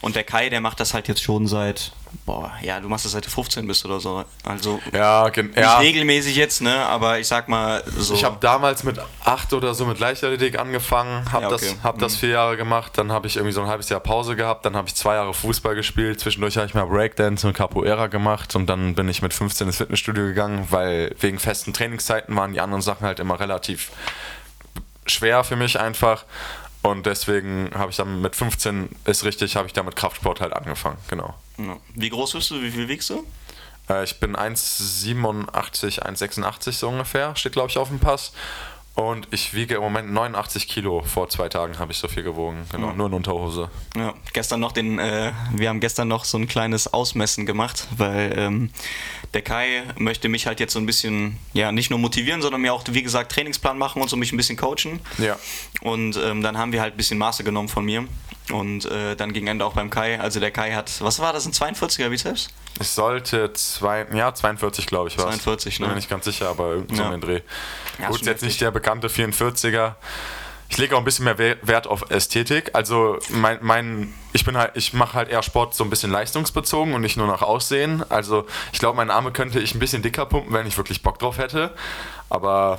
Und 0.02 0.15
der 0.15 0.24
Kai, 0.24 0.50
der 0.50 0.62
macht 0.62 0.80
das 0.80 0.93
halt 0.93 1.08
jetzt 1.08 1.22
schon 1.22 1.45
seit, 1.48 1.91
boah, 2.26 2.52
ja, 2.62 2.80
du 2.80 2.88
machst 2.88 3.04
das 3.04 3.12
seit 3.12 3.26
du 3.26 3.30
15 3.30 3.67
bist 3.67 3.84
oder 3.86 4.00
so. 4.00 4.24
Also 4.43 4.80
ja, 4.93 5.30
nicht 5.30 5.58
ja. 5.58 5.78
regelmäßig 5.78 6.36
jetzt, 6.38 6.62
ne, 6.62 6.86
aber 6.86 7.19
ich 7.19 7.28
sag 7.28 7.50
mal 7.50 7.84
so. 7.86 8.13
Ich 8.13 8.24
habe 8.24 8.38
damals 8.39 8.84
mit 8.84 8.98
8 9.26 9.54
oder 9.54 9.74
so 9.74 9.86
mit 9.86 10.00
Leichtathletik 10.00 10.58
angefangen, 10.58 11.32
habe 11.32 11.43
ja, 11.43 11.52
okay. 11.52 11.65
das, 11.74 11.84
hab 11.84 11.98
mhm. 11.98 12.02
das 12.02 12.15
vier 12.15 12.30
Jahre 12.30 12.56
gemacht, 12.56 12.93
dann 12.95 13.12
habe 13.12 13.28
ich 13.28 13.36
irgendwie 13.36 13.54
so 13.54 13.62
ein 13.62 13.67
halbes 13.67 13.89
Jahr 13.89 14.00
Pause 14.00 14.36
gehabt, 14.36 14.65
dann 14.65 14.76
habe 14.76 14.88
ich 14.88 14.95
zwei 14.95 15.15
Jahre 15.15 15.34
Fußball 15.34 15.76
gespielt, 15.76 16.19
zwischendurch 16.19 16.56
habe 16.58 16.67
ich 16.67 16.74
mal 16.74 16.86
Breakdance 16.86 17.45
und 17.45 17.54
Capoeira 17.54 18.08
gemacht 18.08 18.56
und 18.56 18.67
dann 18.67 18.95
bin 18.95 19.10
ich 19.10 19.22
mit 19.22 19.34
15 19.34 19.67
ins 19.67 19.78
Fitnessstudio 19.78 20.24
gegangen, 20.24 20.67
weil 20.69 21.13
wegen 21.19 21.39
festen 21.39 21.74
Trainingszeiten 21.74 22.36
waren 22.38 22.54
die 22.54 22.62
anderen 22.62 22.82
Sachen 22.82 23.06
halt 23.06 23.19
immer 23.19 23.39
relativ 23.39 23.91
schwer 25.06 25.43
für 25.43 25.56
mich 25.56 25.80
einfach. 25.80 26.24
Und 26.82 27.06
deswegen 27.06 27.72
habe 27.74 27.92
ich 27.92 27.98
dann 27.98 28.22
mit 28.22 28.36
15, 28.36 28.89
ist 29.06 29.26
richtig, 29.26 29.56
habe 29.56 29.68
ich 29.68 29.74
dann 29.74 29.86
mit 29.86 29.96
Kraftsport 29.96 30.39
halt 30.39 30.54
angefangen, 30.54 30.98
genau. 31.10 31.36
Wie 31.94 32.10
groß 32.10 32.34
bist 32.34 32.52
du? 32.52 32.62
Wie 32.62 32.72
viel 32.72 32.88
wiegst 32.88 33.10
du? 33.10 33.26
Äh, 33.89 34.06
ich 34.06 34.20
bin 34.20 34.36
1,87, 34.36 36.02
1,86 36.02 36.72
so 36.72 36.88
ungefähr, 36.88 37.36
steht 37.36 37.54
glaube 37.54 37.70
ich 37.70 37.78
auf 37.78 37.89
dem 37.89 38.00
Pass. 38.00 38.32
Und 38.96 39.30
ich 39.32 39.54
wiege 39.54 39.76
im 39.76 39.82
Moment 39.82 40.12
89 40.12 40.68
Kilo. 40.68 41.02
Vor 41.04 41.30
zwei 41.30 41.48
Tagen 41.48 41.80
habe 41.80 41.94
ich 41.94 41.98
so 41.98 42.10
viel 42.10 42.24
gewogen. 42.24 42.65
Genau, 42.70 42.88
ja. 42.88 42.94
nur 42.94 43.08
in 43.08 43.13
Unterhose. 43.13 43.70
Ja, 43.96 44.13
gestern 44.34 44.60
noch 44.60 44.74
den, 44.74 45.00
äh, 45.00 45.32
wir 45.54 45.70
haben 45.70 45.80
gestern 45.80 46.10
noch 46.10 46.26
so 46.26 46.38
ein 46.38 46.50
kleines 46.50 46.92
Ausmessen 46.94 47.46
gemacht, 47.46 47.88
weil 47.96 48.38
ähm, 48.38 48.72
der 49.34 49.42
Kai 49.42 49.84
möchte 49.98 50.28
mich 50.28 50.48
halt 50.48 50.60
jetzt 50.60 50.74
so 50.74 50.80
ein 50.80 50.86
bisschen, 50.86 51.38
ja, 51.54 51.72
nicht 51.72 51.89
nur 51.89 52.00
motivieren, 52.00 52.42
sondern 52.42 52.62
mir 52.62 52.74
auch, 52.74 52.84
wie 52.89 53.04
gesagt, 53.04 53.32
Trainingsplan 53.32 53.78
machen 53.78 54.02
und 54.02 54.10
so 54.10 54.18
mich 54.18 54.32
ein 54.32 54.38
bisschen 54.38 54.58
coachen. 54.58 55.00
Ja. 55.18 55.38
Und 55.82 56.18
ähm, 56.18 56.42
dann 56.42 56.58
haben 56.58 56.72
wir 56.72 56.82
halt 56.82 56.96
ein 56.96 56.98
bisschen 56.98 57.18
Maße 57.18 57.44
genommen 57.44 57.70
von 57.70 57.86
mir. 57.86 58.08
Und 58.52 58.86
äh, 58.86 59.15
dann 59.15 59.32
ging 59.32 59.46
Ende 59.46 59.63
auch 59.65 59.74
beim 59.74 59.92
Kai. 59.92 60.20
Also 60.20 60.39
der 60.39 60.50
Kai 60.50 60.74
hat, 60.74 61.02
was 61.02 61.20
war 61.20 61.34
das, 61.34 61.46
ein 61.46 61.52
42er 61.52 62.10
Bizeps? 62.10 62.50
Ich 62.80 62.88
sollte 62.88 63.54
zwei, 63.54 64.08
ja, 64.13 64.34
42 64.34 64.88
glaube 64.88 65.10
ich 65.10 65.18
war 65.18 65.26
42, 65.26 65.80
ne? 65.80 65.86
Bin 65.86 65.92
mir 65.92 65.96
nicht 65.98 66.10
ganz 66.10 66.26
sicher, 66.26 66.50
aber 66.50 66.72
irgendwie 66.72 66.98
ja. 66.98 67.12
so 67.12 67.18
Dreh. 67.18 67.42
Ja, 68.00 68.08
Gut, 68.08 68.26
jetzt 68.26 68.42
nicht 68.42 68.60
der 68.62 68.72
bekannte 68.72 69.08
44er. 69.08 69.96
Ich 70.69 70.77
lege 70.77 70.95
auch 70.95 70.99
ein 70.99 71.05
bisschen 71.05 71.25
mehr 71.25 71.38
Wert 71.39 71.88
auf 71.88 72.12
Ästhetik. 72.12 72.71
Also 72.73 73.17
mein, 73.29 73.58
mein 73.62 74.13
ich 74.34 74.45
bin 74.45 74.55
halt, 74.55 74.71
ich 74.75 74.93
mache 74.93 75.15
halt 75.15 75.29
eher 75.29 75.41
Sport 75.41 75.73
so 75.73 75.84
ein 75.84 75.89
bisschen 75.89 76.12
leistungsbezogen 76.12 76.93
und 76.93 77.01
nicht 77.01 77.17
nur 77.17 77.27
nach 77.27 77.41
Aussehen. 77.41 78.03
Also 78.10 78.45
ich 78.71 78.79
glaube, 78.79 78.95
meine 78.97 79.13
Arme 79.13 79.32
könnte 79.32 79.60
ich 79.60 79.73
ein 79.73 79.79
bisschen 79.79 80.03
dicker 80.03 80.25
pumpen, 80.25 80.53
wenn 80.53 80.67
ich 80.67 80.77
wirklich 80.77 81.01
Bock 81.01 81.17
drauf 81.17 81.39
hätte. 81.39 81.73
Aber 82.29 82.77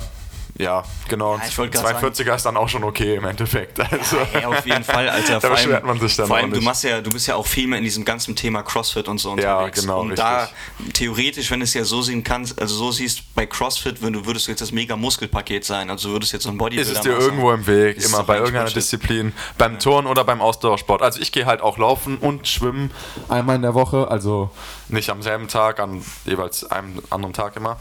ja, 0.61 0.83
genau. 1.07 1.37
Ja, 1.37 1.43
240er 1.43 2.35
ist 2.35 2.45
dann 2.45 2.55
auch 2.55 2.69
schon 2.69 2.83
okay 2.83 3.15
im 3.15 3.25
Endeffekt. 3.25 3.79
Also, 3.79 4.17
ja, 4.33 4.47
auf 4.47 4.65
jeden 4.65 4.83
Fall, 4.83 5.09
Alter. 5.09 5.39
da 5.41 5.49
beschwert 5.49 5.83
man 5.83 5.99
sich 5.99 6.15
dann 6.15 6.27
Vor 6.27 6.37
allem, 6.37 6.51
du 6.51 6.61
machst 6.61 6.83
ja, 6.83 7.01
du 7.01 7.09
bist 7.09 7.27
ja 7.27 7.35
auch 7.35 7.45
viel 7.45 7.67
mehr 7.67 7.79
in 7.79 7.83
diesem 7.83 8.05
ganzen 8.05 8.35
Thema 8.35 8.61
CrossFit 8.61 9.07
und 9.07 9.17
so 9.17 9.31
unterwegs. 9.31 9.77
Ja, 9.77 9.81
genau. 9.81 10.01
Und 10.01 10.11
richtig. 10.11 10.25
da 10.25 10.49
theoretisch, 10.93 11.49
wenn 11.51 11.59
du 11.59 11.65
es 11.65 11.73
ja 11.73 11.83
so 11.83 12.01
sehen 12.01 12.23
kannst, 12.23 12.59
also 12.61 12.75
so 12.75 12.91
siehst 12.91 13.33
bei 13.35 13.45
CrossFit, 13.45 14.01
wenn 14.01 14.13
du 14.13 14.25
würdest 14.25 14.47
jetzt 14.47 14.61
das 14.61 14.71
mega 14.71 14.95
Muskelpaket 14.95 15.65
sein, 15.65 15.89
also 15.89 16.09
würdest 16.09 16.33
jetzt 16.33 16.43
so 16.43 16.49
ein 16.49 16.57
Bodybuilder 16.57 16.91
Ist 16.91 16.97
es 16.97 17.03
dir 17.03 17.17
irgendwo 17.17 17.51
im 17.51 17.65
Weg, 17.65 17.97
ist 17.97 18.07
immer 18.07 18.23
bei 18.23 18.35
irgendeiner 18.35 18.65
Bullshit. 18.65 18.77
Disziplin, 18.77 19.33
beim 19.57 19.73
ja. 19.73 19.79
Turnen 19.79 20.07
oder 20.07 20.23
beim 20.23 20.41
Ausdauersport. 20.41 21.01
Also 21.01 21.19
ich 21.19 21.31
gehe 21.31 21.45
halt 21.45 21.61
auch 21.61 21.77
laufen 21.77 22.17
und 22.17 22.47
schwimmen 22.47 22.91
einmal 23.29 23.55
in 23.55 23.61
der 23.61 23.73
Woche, 23.73 24.09
also 24.09 24.51
nicht 24.89 25.09
am 25.09 25.21
selben 25.21 25.47
Tag, 25.47 25.79
an 25.79 26.03
jeweils 26.25 26.63
einem 26.69 27.01
anderen 27.09 27.33
Tag 27.33 27.55
immer. 27.55 27.79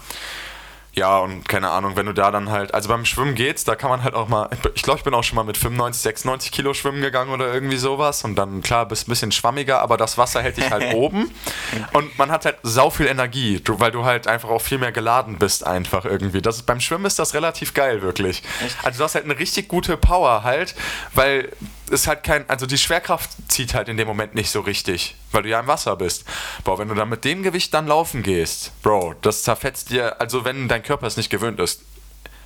Ja, 1.01 1.17
und 1.21 1.49
keine 1.49 1.71
Ahnung, 1.71 1.97
wenn 1.97 2.05
du 2.05 2.13
da 2.13 2.31
dann 2.31 2.51
halt, 2.51 2.75
also 2.75 2.91
beim 2.91 3.07
Schwimmen 3.07 3.35
geht's, 3.35 3.65
da 3.65 3.75
kann 3.75 3.89
man 3.89 4.05
halt 4.05 4.13
auch 4.13 4.29
mal, 4.29 4.51
ich 4.75 4.83
glaube, 4.83 4.99
ich 4.99 5.05
bin 5.05 5.15
auch 5.15 5.25
schon 5.25 5.37
mal 5.37 5.45
mit 5.45 5.57
95, 5.57 6.03
96 6.03 6.53
Kilo 6.53 6.75
schwimmen 6.75 7.01
gegangen 7.01 7.31
oder 7.33 7.51
irgendwie 7.55 7.79
sowas 7.79 8.23
und 8.23 8.37
dann, 8.37 8.61
klar, 8.61 8.85
bist 8.85 9.09
ein 9.09 9.11
bisschen 9.11 9.33
schwammiger, 9.33 9.81
aber 9.81 9.97
das 9.97 10.19
Wasser 10.19 10.43
hält 10.43 10.59
dich 10.59 10.71
halt 10.71 10.93
oben 10.95 11.31
und 11.95 12.19
man 12.19 12.31
hat 12.31 12.45
halt 12.45 12.59
sau 12.65 12.91
viel 12.91 13.07
Energie, 13.07 13.63
weil 13.67 13.93
du 13.93 14.05
halt 14.05 14.27
einfach 14.27 14.51
auch 14.51 14.61
viel 14.61 14.77
mehr 14.77 14.93
geladen 14.93 15.39
bist 15.39 15.67
einfach 15.67 16.05
irgendwie. 16.05 16.43
Das, 16.43 16.61
beim 16.65 16.81
Schwimmen 16.81 17.07
ist 17.07 17.19
das 17.19 17.33
relativ 17.33 17.73
geil, 17.73 18.03
wirklich. 18.03 18.43
Also 18.83 18.99
du 18.99 19.05
hast 19.05 19.15
halt 19.15 19.25
eine 19.25 19.39
richtig 19.39 19.69
gute 19.69 19.97
Power 19.97 20.45
halt, 20.45 20.75
weil 21.15 21.49
ist 21.91 22.07
halt 22.07 22.23
kein, 22.23 22.49
also 22.49 22.67
die 22.67 22.79
Schwerkraft 22.79 23.31
zieht 23.49 23.75
halt 23.75 23.89
in 23.89 23.97
dem 23.97 24.07
Moment 24.07 24.35
nicht 24.35 24.51
so 24.51 24.61
richtig, 24.61 25.17
weil 25.33 25.43
du 25.43 25.49
ja 25.49 25.61
im 25.61 25.67
Wasser 25.67 25.97
bist. 25.97 26.25
Boah, 26.65 26.79
wenn 26.79 26.89
du 26.89 26.95
dann 26.95 27.09
mit 27.09 27.25
dem 27.25 27.43
Gewicht 27.43 27.75
dann 27.75 27.87
laufen 27.87 28.23
gehst, 28.23 28.73
Bro, 28.83 29.15
das 29.23 29.43
zerfetzt 29.43 29.91
dir, 29.91 30.21
also 30.21 30.45
wenn 30.45 30.69
dein 30.69 30.83
Körper 30.83 31.07
es 31.07 31.17
nicht 31.17 31.31
gewöhnt 31.31 31.61
ist. 31.61 31.83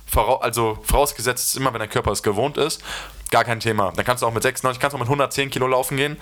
Vora, 0.07 0.43
also 0.43 0.77
vorausgesetzt 0.83 1.47
ist 1.47 1.55
immer, 1.55 1.73
wenn 1.73 1.79
dein 1.79 1.89
Körper 1.89 2.11
es 2.11 2.21
gewohnt 2.21 2.57
ist, 2.57 2.83
gar 3.31 3.43
kein 3.43 3.59
Thema. 3.59 3.91
Dann 3.95 4.05
kannst 4.05 4.23
du 4.23 4.27
auch 4.27 4.33
mit 4.33 4.43
96, 4.43 4.79
kannst 4.79 4.93
du 4.93 4.97
auch 4.97 5.01
mit 5.01 5.07
110 5.07 5.49
Kilo 5.49 5.67
laufen 5.67 5.97
gehen. 5.97 6.17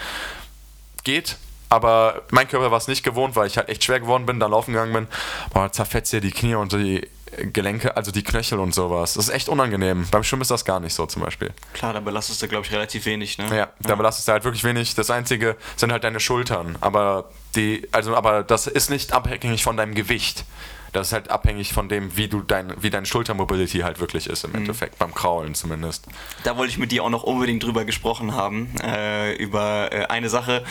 Geht, 1.04 1.38
aber 1.70 2.22
mein 2.30 2.48
Körper 2.48 2.72
war 2.72 2.78
es 2.78 2.88
nicht 2.88 3.04
gewohnt, 3.04 3.36
weil 3.36 3.48
ich 3.48 3.58
halt 3.58 3.68
echt 3.68 3.84
schwer 3.84 4.00
geworden 4.00 4.26
bin, 4.26 4.40
da 4.40 4.48
laufen 4.48 4.74
gegangen 4.74 4.94
bin. 4.94 5.08
Boah, 5.54 5.72
zerfetzt 5.72 6.14
dir 6.14 6.22
die 6.22 6.32
Knie 6.32 6.56
und 6.56 6.72
die 6.72 7.10
Gelenke, 7.52 7.96
also 7.96 8.12
die 8.12 8.24
Knöchel 8.24 8.60
und 8.60 8.74
sowas. 8.74 9.13
Das 9.13 9.28
ist 9.28 9.34
echt 9.34 9.50
unangenehm. 9.50 10.08
Beim 10.12 10.24
Schwimmen 10.24 10.41
ist 10.41 10.52
das 10.52 10.65
gar 10.65 10.80
nicht 10.80 10.93
so 10.93 11.06
zum 11.06 11.22
Beispiel. 11.22 11.52
Klar, 11.74 11.93
da 11.93 12.00
belastest 12.00 12.41
du, 12.41 12.48
glaube 12.48 12.65
ich, 12.65 12.72
relativ 12.72 13.06
wenig, 13.06 13.38
ne? 13.38 13.46
Ja, 13.56 13.69
da 13.80 13.89
ja. 13.89 13.96
belastest 13.96 14.28
du 14.28 14.32
halt 14.32 14.43
wirklich 14.43 14.63
wenig. 14.63 14.96
Das 14.96 15.10
Einzige 15.10 15.56
sind 15.76 15.91
halt 15.91 16.04
deine 16.04 16.19
Schultern. 16.19 16.78
Aber 16.82 17.30
die, 17.56 17.88
also, 17.91 18.15
aber 18.15 18.43
das 18.43 18.67
ist 18.67 18.89
nicht 18.89 19.13
abhängig 19.13 19.63
von 19.63 19.78
deinem 19.78 19.96
Gewicht. 19.96 20.46
Das 20.93 21.08
ist 21.08 21.13
halt 21.13 21.32
abhängig 21.32 21.74
von 21.74 21.89
dem, 21.89 22.15
wie 22.15 22.28
du 22.28 22.41
dein, 22.41 22.72
wie 22.82 22.91
deine 22.91 23.08
Schultermobility 23.08 23.80
halt 23.80 24.00
wirklich 24.00 24.28
ist 24.28 24.43
im 24.43 24.52
mhm. 24.52 24.58
Endeffekt, 24.58 25.00
beim 25.00 25.13
Kraulen 25.13 25.56
zumindest. 25.56 26.06
Da 26.43 26.56
wollte 26.56 26.72
ich 26.72 26.78
mit 26.78 26.91
dir 26.91 27.04
auch 27.04 27.10
noch 27.10 27.24
unbedingt 27.24 27.63
drüber 27.63 27.84
gesprochen 27.84 28.36
haben, 28.36 28.69
äh, 28.84 29.34
über 29.34 29.91
äh, 29.91 30.06
eine 30.06 30.30
Sache. 30.30 30.63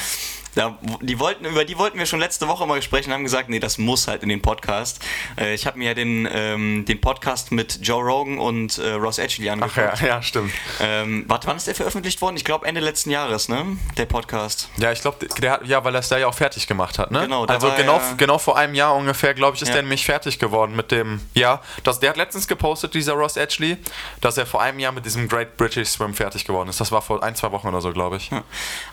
Da, 0.54 0.78
die 1.00 1.18
wollten, 1.18 1.46
über 1.46 1.64
die 1.64 1.78
wollten 1.78 1.98
wir 1.98 2.04
schon 2.04 2.20
letzte 2.20 2.46
Woche 2.46 2.66
mal 2.66 2.82
sprechen, 2.82 3.10
haben 3.10 3.24
gesagt, 3.24 3.48
nee, 3.48 3.58
das 3.58 3.78
muss 3.78 4.06
halt 4.06 4.22
in 4.22 4.28
den 4.28 4.42
Podcast. 4.42 5.02
Äh, 5.38 5.54
ich 5.54 5.66
habe 5.66 5.78
mir 5.78 5.88
ja 5.88 5.94
den, 5.94 6.28
ähm, 6.30 6.84
den 6.84 7.00
Podcast 7.00 7.52
mit 7.52 7.78
Joe 7.80 8.02
Rogan 8.02 8.38
und 8.38 8.76
äh, 8.76 8.92
Ross 8.92 9.16
Edgley 9.16 9.48
angeguckt. 9.48 9.78
Ach 9.78 10.00
ja, 10.00 10.06
ja 10.08 10.22
stimmt. 10.22 10.52
Ähm, 10.80 11.24
warte, 11.26 11.46
wann 11.46 11.56
ist 11.56 11.68
der 11.68 11.74
veröffentlicht 11.74 12.20
worden? 12.20 12.36
Ich 12.36 12.44
glaube 12.44 12.66
Ende 12.66 12.82
letzten 12.82 13.10
Jahres, 13.10 13.48
ne? 13.48 13.78
Der 13.96 14.04
Podcast. 14.04 14.68
Ja, 14.76 14.92
ich 14.92 15.00
glaube, 15.00 15.26
ja, 15.64 15.84
weil 15.84 15.94
er 15.94 16.00
es 16.00 16.08
da 16.10 16.18
ja 16.18 16.26
auch 16.26 16.34
fertig 16.34 16.66
gemacht 16.66 16.98
hat, 16.98 17.10
ne? 17.10 17.22
Genau. 17.22 17.46
Also 17.46 17.70
genau, 17.74 17.96
ja 17.96 18.14
genau 18.18 18.36
vor 18.36 18.58
einem 18.58 18.74
Jahr 18.74 18.94
ungefähr, 18.94 19.32
glaube 19.32 19.56
ich, 19.56 19.62
ist 19.62 19.68
ja. 19.68 19.74
der 19.74 19.82
nämlich 19.84 20.04
fertig 20.04 20.38
geworden 20.38 20.76
mit 20.76 20.90
dem, 20.90 21.20
ja, 21.32 21.62
das, 21.82 21.98
der 21.98 22.10
hat 22.10 22.18
letztens 22.18 22.46
gepostet, 22.46 22.92
dieser 22.92 23.14
Ross 23.14 23.38
Edgley, 23.38 23.78
dass 24.20 24.36
er 24.36 24.44
vor 24.44 24.60
einem 24.60 24.78
Jahr 24.80 24.92
mit 24.92 25.06
diesem 25.06 25.28
Great 25.28 25.56
British 25.56 25.88
Swim 25.88 26.12
fertig 26.12 26.44
geworden 26.44 26.68
ist. 26.68 26.78
Das 26.78 26.92
war 26.92 27.00
vor 27.00 27.22
ein, 27.22 27.34
zwei 27.36 27.52
Wochen 27.52 27.68
oder 27.68 27.80
so, 27.80 27.90
glaube 27.92 28.18
ich. 28.18 28.30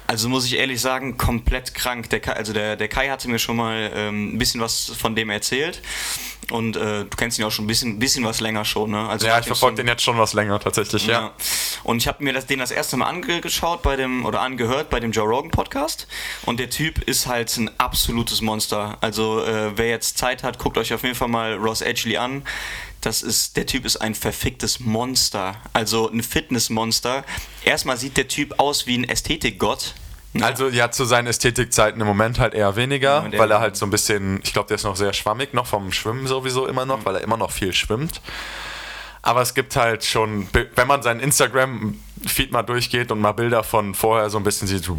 Also 0.08 0.30
muss 0.30 0.46
ich 0.46 0.58
ehrlich 0.58 0.80
sagen, 0.80 1.18
komplett 1.18 1.49
krank. 1.74 2.10
Der 2.10 2.20
Kai, 2.20 2.34
also 2.34 2.54
der, 2.54 2.76
der 2.76 2.88
Kai 2.88 3.10
hatte 3.10 3.30
mir 3.30 3.40
schon 3.40 3.56
mal 3.56 3.92
ähm, 3.94 4.36
ein 4.36 4.38
bisschen 4.38 4.62
was 4.62 4.92
von 4.98 5.16
dem 5.16 5.30
erzählt. 5.30 5.82
Und 6.52 6.76
äh, 6.76 7.06
du 7.06 7.10
kennst 7.16 7.38
ihn 7.38 7.46
auch 7.46 7.52
schon 7.52 7.66
ein 7.66 7.68
bisschen, 7.68 8.00
bisschen 8.00 8.26
was 8.26 8.40
länger 8.40 8.66
schon, 8.66 8.92
ne? 8.92 9.08
Also 9.08 9.28
ja, 9.28 9.40
ich 9.40 9.46
verfolge 9.46 9.78
den 9.78 9.88
jetzt 9.88 10.02
schon 10.02 10.18
was 10.18 10.34
länger 10.34 10.60
tatsächlich, 10.60 11.06
ja. 11.06 11.14
ja. 11.14 11.34
Und 11.84 11.98
ich 11.98 12.08
habe 12.08 12.24
mir 12.24 12.34
das, 12.34 12.48
den 12.48 12.60
das 12.60 12.72
erste 12.72 12.98
Mal 12.98 13.08
angeschaut 13.08 13.84
bei 13.84 13.96
dem, 13.96 14.26
oder 14.26 14.42
angehört 14.42 14.90
bei 14.90 15.00
dem 15.00 15.12
Joe 15.12 15.28
Rogan 15.28 15.52
Podcast. 15.52 16.08
Und 16.46 16.60
der 16.60 16.70
Typ 16.70 17.04
ist 17.04 17.28
halt 17.28 17.56
ein 17.58 17.70
absolutes 17.80 18.42
Monster. 18.42 18.98
Also 19.02 19.44
äh, 19.44 19.78
wer 19.78 19.90
jetzt 19.90 20.18
Zeit 20.18 20.44
hat, 20.44 20.58
guckt 20.58 20.78
euch 20.78 20.94
auf 20.94 21.04
jeden 21.04 21.16
Fall 21.16 21.28
mal 21.28 21.54
Ross 21.54 21.82
Edgley 21.82 22.18
an. 22.18 22.44
Das 23.02 23.22
ist, 23.22 23.56
der 23.56 23.66
Typ 23.66 23.86
ist 23.86 23.98
ein 23.98 24.16
verficktes 24.16 24.80
Monster. 24.80 25.56
Also 25.74 26.10
ein 26.10 26.24
Fitnessmonster. 26.24 27.24
Erstmal 27.64 27.98
sieht 27.98 28.18
der 28.18 28.28
Typ 28.28 28.60
aus 28.60 28.88
wie 28.88 28.98
ein 28.98 29.08
Ästhetikgott. 29.08 29.94
Also 30.42 30.70
ja, 30.70 30.92
zu 30.92 31.06
seinen 31.06 31.28
Ästhetikzeiten 31.28 32.00
im 32.00 32.08
Moment 32.08 32.40
halt 32.40 32.54
eher 32.54 32.76
weniger, 32.76 33.28
ja, 33.32 33.40
weil 33.40 33.50
er 33.50 33.60
halt 33.60 33.76
so 33.76 33.86
ein 33.86 33.90
bisschen, 33.90 34.40
ich 34.44 34.54
glaube, 34.54 34.68
der 34.68 34.76
ist 34.76 34.84
noch 34.84 34.96
sehr 34.96 35.14
schwammig, 35.14 35.54
noch 35.54 35.66
vom 35.66 35.92
Schwimmen 35.92 36.28
sowieso 36.28 36.68
immer 36.68 36.86
noch, 36.86 37.00
mhm. 37.00 37.06
weil 37.06 37.16
er 37.16 37.22
immer 37.22 37.38
noch 37.38 37.52
viel 37.52 37.74
schwimmt. 37.74 38.22
Aber 39.22 39.42
es 39.42 39.54
gibt 39.54 39.76
halt 39.76 40.06
schon, 40.06 40.48
wenn 40.54 40.88
man 40.88 41.02
seinen 41.02 41.20
Instagram-Feed 42.20 42.52
mal 42.52 42.64
durchgeht 42.64 43.12
und 43.12 43.20
mal 43.20 43.32
Bilder 43.32 43.64
von 43.64 43.94
vorher 43.94 44.30
so 44.30 44.38
ein 44.38 44.44
bisschen 44.44 44.68
sieht, 44.68 44.90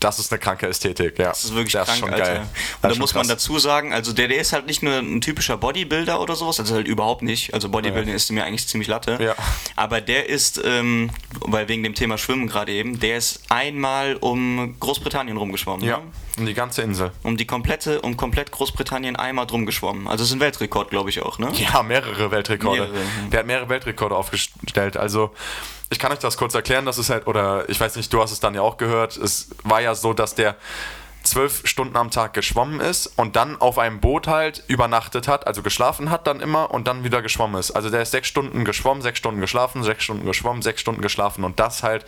das 0.00 0.18
ist 0.18 0.32
eine 0.32 0.40
kranke 0.40 0.66
Ästhetik, 0.66 1.18
ja. 1.18 1.28
Das 1.28 1.44
ist 1.44 1.54
wirklich 1.54 1.74
das 1.74 1.86
krank, 1.86 1.98
ist 1.98 2.00
schon 2.00 2.12
Alter. 2.12 2.24
geil. 2.24 2.46
Und 2.82 2.92
da 2.92 2.98
muss 2.98 3.14
man 3.14 3.28
dazu 3.28 3.58
sagen, 3.58 3.92
also 3.92 4.12
der, 4.12 4.28
der 4.28 4.38
ist 4.38 4.52
halt 4.52 4.66
nicht 4.66 4.82
nur 4.82 4.94
ein 4.94 5.20
typischer 5.20 5.56
Bodybuilder 5.56 6.20
oder 6.20 6.34
sowas, 6.34 6.58
also 6.58 6.74
halt 6.74 6.88
überhaupt 6.88 7.22
nicht. 7.22 7.54
Also 7.54 7.68
Bodybuilding 7.68 8.10
ja. 8.10 8.16
ist 8.16 8.30
mir 8.32 8.44
eigentlich 8.44 8.66
ziemlich 8.66 8.88
Latte. 8.88 9.18
Ja. 9.20 9.34
Aber 9.76 10.00
der 10.00 10.28
ist, 10.28 10.60
ähm, 10.64 11.10
weil 11.40 11.68
wegen 11.68 11.82
dem 11.82 11.94
Thema 11.94 12.18
Schwimmen 12.18 12.48
gerade 12.48 12.72
eben, 12.72 12.98
der 12.98 13.16
ist 13.16 13.42
einmal 13.48 14.16
um 14.16 14.74
Großbritannien 14.80 15.36
rumgeschwommen. 15.36 15.86
Ja. 15.86 15.98
Ne? 15.98 16.04
Um 16.38 16.46
die 16.46 16.54
ganze 16.54 16.82
Insel. 16.82 17.12
Um 17.22 17.36
die 17.36 17.46
komplette, 17.46 18.00
um 18.00 18.16
komplett 18.16 18.50
Großbritannien 18.50 19.16
einmal 19.16 19.46
drum 19.46 19.66
geschwommen. 19.66 20.08
Also 20.08 20.24
es 20.24 20.30
ist 20.30 20.36
ein 20.36 20.40
Weltrekord, 20.40 20.90
glaube 20.90 21.10
ich 21.10 21.20
auch, 21.20 21.38
ne? 21.38 21.52
Ja, 21.54 21.82
mehrere 21.82 22.30
Weltrekorde. 22.30 22.80
Mehrere. 22.80 22.96
Hm. 22.96 23.30
Der 23.30 23.40
hat 23.40 23.46
mehrere 23.46 23.68
Weltrekorde 23.68 24.16
aufgestellt. 24.16 24.96
Also 24.96 25.32
ich 25.92 25.98
kann 25.98 26.10
euch 26.10 26.18
das 26.18 26.36
kurz 26.36 26.54
erklären, 26.54 26.86
das 26.86 26.98
ist 26.98 27.10
halt, 27.10 27.26
oder 27.26 27.68
ich 27.68 27.78
weiß 27.78 27.96
nicht, 27.96 28.12
du 28.12 28.20
hast 28.20 28.32
es 28.32 28.40
dann 28.40 28.54
ja 28.54 28.62
auch 28.62 28.78
gehört, 28.78 29.16
es 29.16 29.50
war 29.62 29.80
ja 29.80 29.94
so, 29.94 30.14
dass 30.14 30.34
der 30.34 30.56
zwölf 31.22 31.60
Stunden 31.64 31.96
am 31.96 32.10
Tag 32.10 32.32
geschwommen 32.32 32.80
ist 32.80 33.06
und 33.06 33.36
dann 33.36 33.60
auf 33.60 33.78
einem 33.78 34.00
Boot 34.00 34.26
halt 34.26 34.64
übernachtet 34.66 35.28
hat, 35.28 35.46
also 35.46 35.62
geschlafen 35.62 36.10
hat 36.10 36.26
dann 36.26 36.40
immer 36.40 36.72
und 36.72 36.88
dann 36.88 37.04
wieder 37.04 37.22
geschwommen 37.22 37.60
ist. 37.60 37.70
Also 37.72 37.90
der 37.90 38.02
ist 38.02 38.10
sechs 38.10 38.26
Stunden 38.26 38.64
geschwommen, 38.64 39.02
sechs 39.02 39.18
Stunden 39.18 39.40
geschlafen, 39.40 39.84
sechs 39.84 40.02
Stunden 40.02 40.26
geschwommen, 40.26 40.62
sechs 40.62 40.80
Stunden 40.80 41.02
geschlafen 41.02 41.44
und 41.44 41.60
das 41.60 41.82
halt 41.82 42.04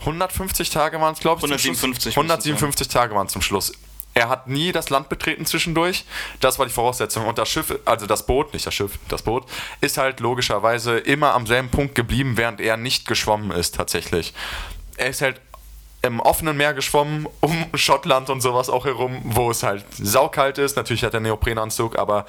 150 0.00 0.70
Tage 0.70 1.00
waren 1.00 1.12
es, 1.12 1.20
glaube 1.20 1.38
ich. 1.38 1.44
157. 1.44 2.16
157 2.16 2.88
Tage 2.88 3.14
waren 3.14 3.26
es 3.26 3.32
zum 3.32 3.42
Schluss. 3.42 3.72
Er 4.14 4.28
hat 4.28 4.46
nie 4.46 4.72
das 4.72 4.90
Land 4.90 5.08
betreten 5.08 5.46
zwischendurch. 5.46 6.04
Das 6.40 6.58
war 6.58 6.66
die 6.66 6.72
Voraussetzung. 6.72 7.26
Und 7.26 7.38
das 7.38 7.48
Schiff, 7.48 7.74
also 7.84 8.06
das 8.06 8.26
Boot, 8.26 8.52
nicht 8.52 8.66
das 8.66 8.74
Schiff, 8.74 8.98
das 9.08 9.22
Boot, 9.22 9.44
ist 9.80 9.96
halt 9.96 10.20
logischerweise 10.20 10.98
immer 10.98 11.34
am 11.34 11.46
selben 11.46 11.70
Punkt 11.70 11.94
geblieben, 11.94 12.36
während 12.36 12.60
er 12.60 12.76
nicht 12.76 13.06
geschwommen 13.06 13.50
ist, 13.52 13.74
tatsächlich. 13.74 14.34
Er 14.96 15.08
ist 15.08 15.22
halt 15.22 15.40
im 16.02 16.20
offenen 16.20 16.56
Meer 16.56 16.74
geschwommen, 16.74 17.26
um 17.40 17.66
Schottland 17.74 18.28
und 18.28 18.40
sowas 18.40 18.68
auch 18.68 18.84
herum, 18.84 19.20
wo 19.24 19.50
es 19.50 19.62
halt 19.62 19.84
saukalt 19.92 20.58
ist. 20.58 20.76
Natürlich 20.76 21.04
hat 21.04 21.14
er 21.14 21.20
Neoprenanzug, 21.20 21.98
aber 21.98 22.26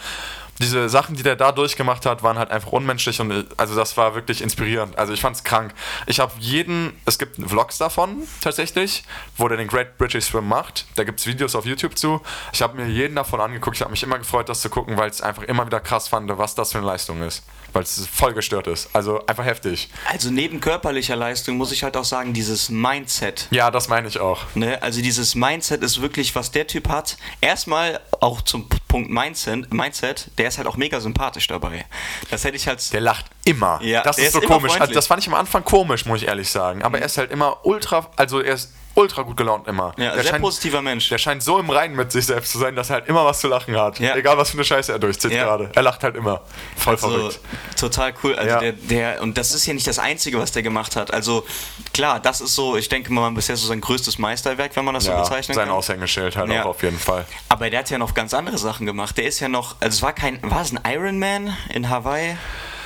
diese 0.60 0.88
Sachen, 0.90 1.16
die 1.16 1.24
der 1.24 1.36
da 1.36 1.52
durchgemacht 1.52 2.06
hat, 2.06 2.24
waren 2.24 2.38
halt 2.38 2.52
einfach 2.52 2.72
unmenschlich 2.72 3.20
und 3.20 3.32
äh, 3.32 3.44
also 3.58 3.76
das 3.76 3.98
war 3.98 4.16
wirklich 4.16 4.42
inspirierend. 4.42 4.98
Also 4.98 5.14
ich 5.14 5.22
fand's 5.22 5.44
krank. 5.44 5.74
Ich 6.06 6.20
habe 6.20 6.32
jeden, 6.40 6.94
es 7.06 7.18
gibt 7.18 7.38
Vlogs 7.38 7.78
davon 7.78 8.24
tatsächlich, 8.42 9.04
wo 9.38 9.48
der 9.48 9.58
den 9.58 9.68
Great 9.68 9.98
British 9.98 10.26
Swim 10.26 10.48
macht. 10.48 10.86
Da 10.96 11.04
gibt's 11.04 11.26
Videos 11.26 11.56
auf 11.56 11.66
YouTube 11.66 11.98
zu. 11.98 12.22
Ich 12.52 12.62
habe 12.62 12.78
mir 12.78 12.88
jeden 12.88 13.16
davon 13.16 13.42
angeguckt. 13.42 13.78
Ich 13.78 13.82
habe 13.82 13.92
mich 13.92 14.04
immer 14.04 14.18
gefreut, 14.18 14.50
das 14.50 14.62
zu 14.62 14.70
gucken, 14.70 14.98
weil 14.98 15.10
es 15.10 15.22
einfach 15.22 15.44
immer 15.44 15.66
wieder 15.66 15.80
krass 15.80 16.08
fand, 16.08 16.30
was 16.38 16.56
das 16.56 16.72
für 16.72 16.78
eine 16.78 16.88
Leistung 16.88 17.22
ist. 17.22 17.44
Weil 17.74 17.84
es 17.84 18.08
voll 18.08 18.34
gestört 18.34 18.68
ist. 18.68 18.90
Also 18.94 19.26
einfach 19.26 19.46
heftig. 19.46 19.90
Also 20.10 20.30
neben 20.30 20.60
körperlicher 20.60 21.16
Leistung 21.16 21.58
muss 21.58 21.72
ich 21.72 21.84
halt 21.84 21.98
auch 21.98 22.06
sagen, 22.06 22.34
dieses 22.34 22.70
Mindset. 22.70 23.48
Ja, 23.52 23.72
das 23.72 23.88
meine 23.88 24.08
ich 24.08 24.20
auch. 24.20 24.44
Ne? 24.56 24.82
Also 24.82 25.02
dieses 25.02 25.36
Mindset 25.36 25.82
ist 25.82 26.02
wirklich, 26.02 26.36
was 26.36 26.52
der 26.52 26.68
Typ 26.68 26.90
hat. 26.90 27.18
Erstmal 27.42 28.00
auch 28.20 28.42
zum 28.42 28.70
Punkt 28.88 29.10
Mindset, 29.10 29.74
Mindset, 29.74 30.30
der 30.38 30.48
ist 30.48 30.58
halt 30.58 30.68
auch 30.68 30.78
mega 30.78 31.00
sympathisch 31.02 31.48
dabei. 31.48 31.86
Das 32.30 32.44
hätte 32.44 32.56
ich 32.56 32.68
halt. 32.68 32.94
Der 32.94 33.02
lacht 33.02 33.26
immer. 33.44 33.80
Ja, 33.82 34.04
das 34.04 34.18
ist 34.18 34.34
so 34.34 34.42
ist 34.42 34.48
komisch. 34.48 34.80
Also 34.80 34.94
das 34.94 35.08
fand 35.08 35.22
ich 35.22 35.28
am 35.28 35.34
Anfang 35.34 35.64
komisch, 35.64 36.06
muss 36.06 36.22
ich 36.22 36.28
ehrlich 36.28 36.50
sagen. 36.50 36.84
Aber 36.84 36.98
mhm. 36.98 37.04
er 37.04 37.06
ist 37.08 37.18
halt 37.18 37.32
immer 37.32 37.66
ultra, 37.66 38.10
also 38.16 38.40
er 38.40 38.54
ist 38.54 38.74
ultra 38.96 39.24
gut 39.24 39.38
gelaunt 39.38 39.68
immer. 39.68 39.94
Ja, 39.98 40.14
der 40.14 40.24
sehr 40.24 40.32
scheint, 40.32 40.44
positiver 40.44 40.82
Mensch. 40.82 41.10
Der 41.10 41.18
scheint 41.18 41.44
so 41.44 41.60
im 41.60 41.70
Reinen 41.70 41.96
mit 41.96 42.12
sich 42.12 42.26
selbst 42.26 42.52
zu 42.52 42.60
sein, 42.60 42.76
dass 42.76 42.90
er 42.90 42.96
halt 42.96 43.08
immer 43.08 43.26
was 43.26 43.40
zu 43.40 43.48
lachen 43.48 43.76
hat. 43.76 44.00
Ja. 44.00 44.16
Egal 44.16 44.38
was 44.38 44.52
für 44.52 44.58
eine 44.58 44.66
Scheiße 44.66 44.92
er 44.92 45.00
durchzieht 45.00 45.32
ja. 45.32 45.44
gerade. 45.44 45.72
Er 45.74 45.82
lacht 45.82 46.04
halt 46.04 46.16
immer. 46.16 46.42
Voll 46.76 46.94
also, 46.94 47.10
verrückt. 47.10 47.40
Total 47.80 48.14
cool. 48.24 48.36
Also 48.36 48.50
ja. 48.50 48.60
der, 48.60 48.72
der, 48.74 49.22
und 49.22 49.38
das 49.38 49.54
ist 49.54 49.66
ja 49.66 49.74
nicht 49.74 49.88
das 49.88 50.00
Einzige, 50.00 50.40
was 50.40 50.52
der 50.52 50.64
gemacht 50.64 50.96
hat. 50.96 51.14
Also 51.14 51.46
klar, 51.94 52.20
das 52.20 52.42
ist 52.42 52.56
so, 52.56 52.78
ich 52.78 52.90
denke 52.90 53.12
mal 53.12 53.30
bisher 53.32 53.56
so 53.56 53.68
sein 53.68 53.82
größtes 53.82 54.20
Meisterwerk, 54.20 54.76
wenn 54.76 54.86
man 54.86 54.94
das 54.94 55.06
so 55.06 55.12
bezeichnen 55.12 55.56
sein 55.56 55.66
kann. 55.66 55.68
Sein 55.68 55.70
Aushängeschild 55.70 56.36
halt 56.36 56.52
auch 56.52 56.66
auf 56.66 56.84
jeden 56.84 57.00
Fall. 57.00 57.26
Aber 57.50 57.70
der 57.70 57.80
hat 57.80 57.90
ja 57.90 57.98
noch 57.98 58.14
ganz 58.14 58.34
andere 58.34 58.58
Sachen 58.58 58.86
gemacht. 58.86 59.18
Der 59.18 59.26
ist 59.26 59.40
ja 59.40 59.48
noch, 59.48 59.76
also 59.80 59.96
es 59.96 60.02
war 60.02 60.14
kein, 60.14 60.40
war 60.44 60.62
es 60.62 60.72
ein 60.72 60.80
Ironman 60.86 61.56
in 61.74 61.90
Hawaii? 61.90 62.38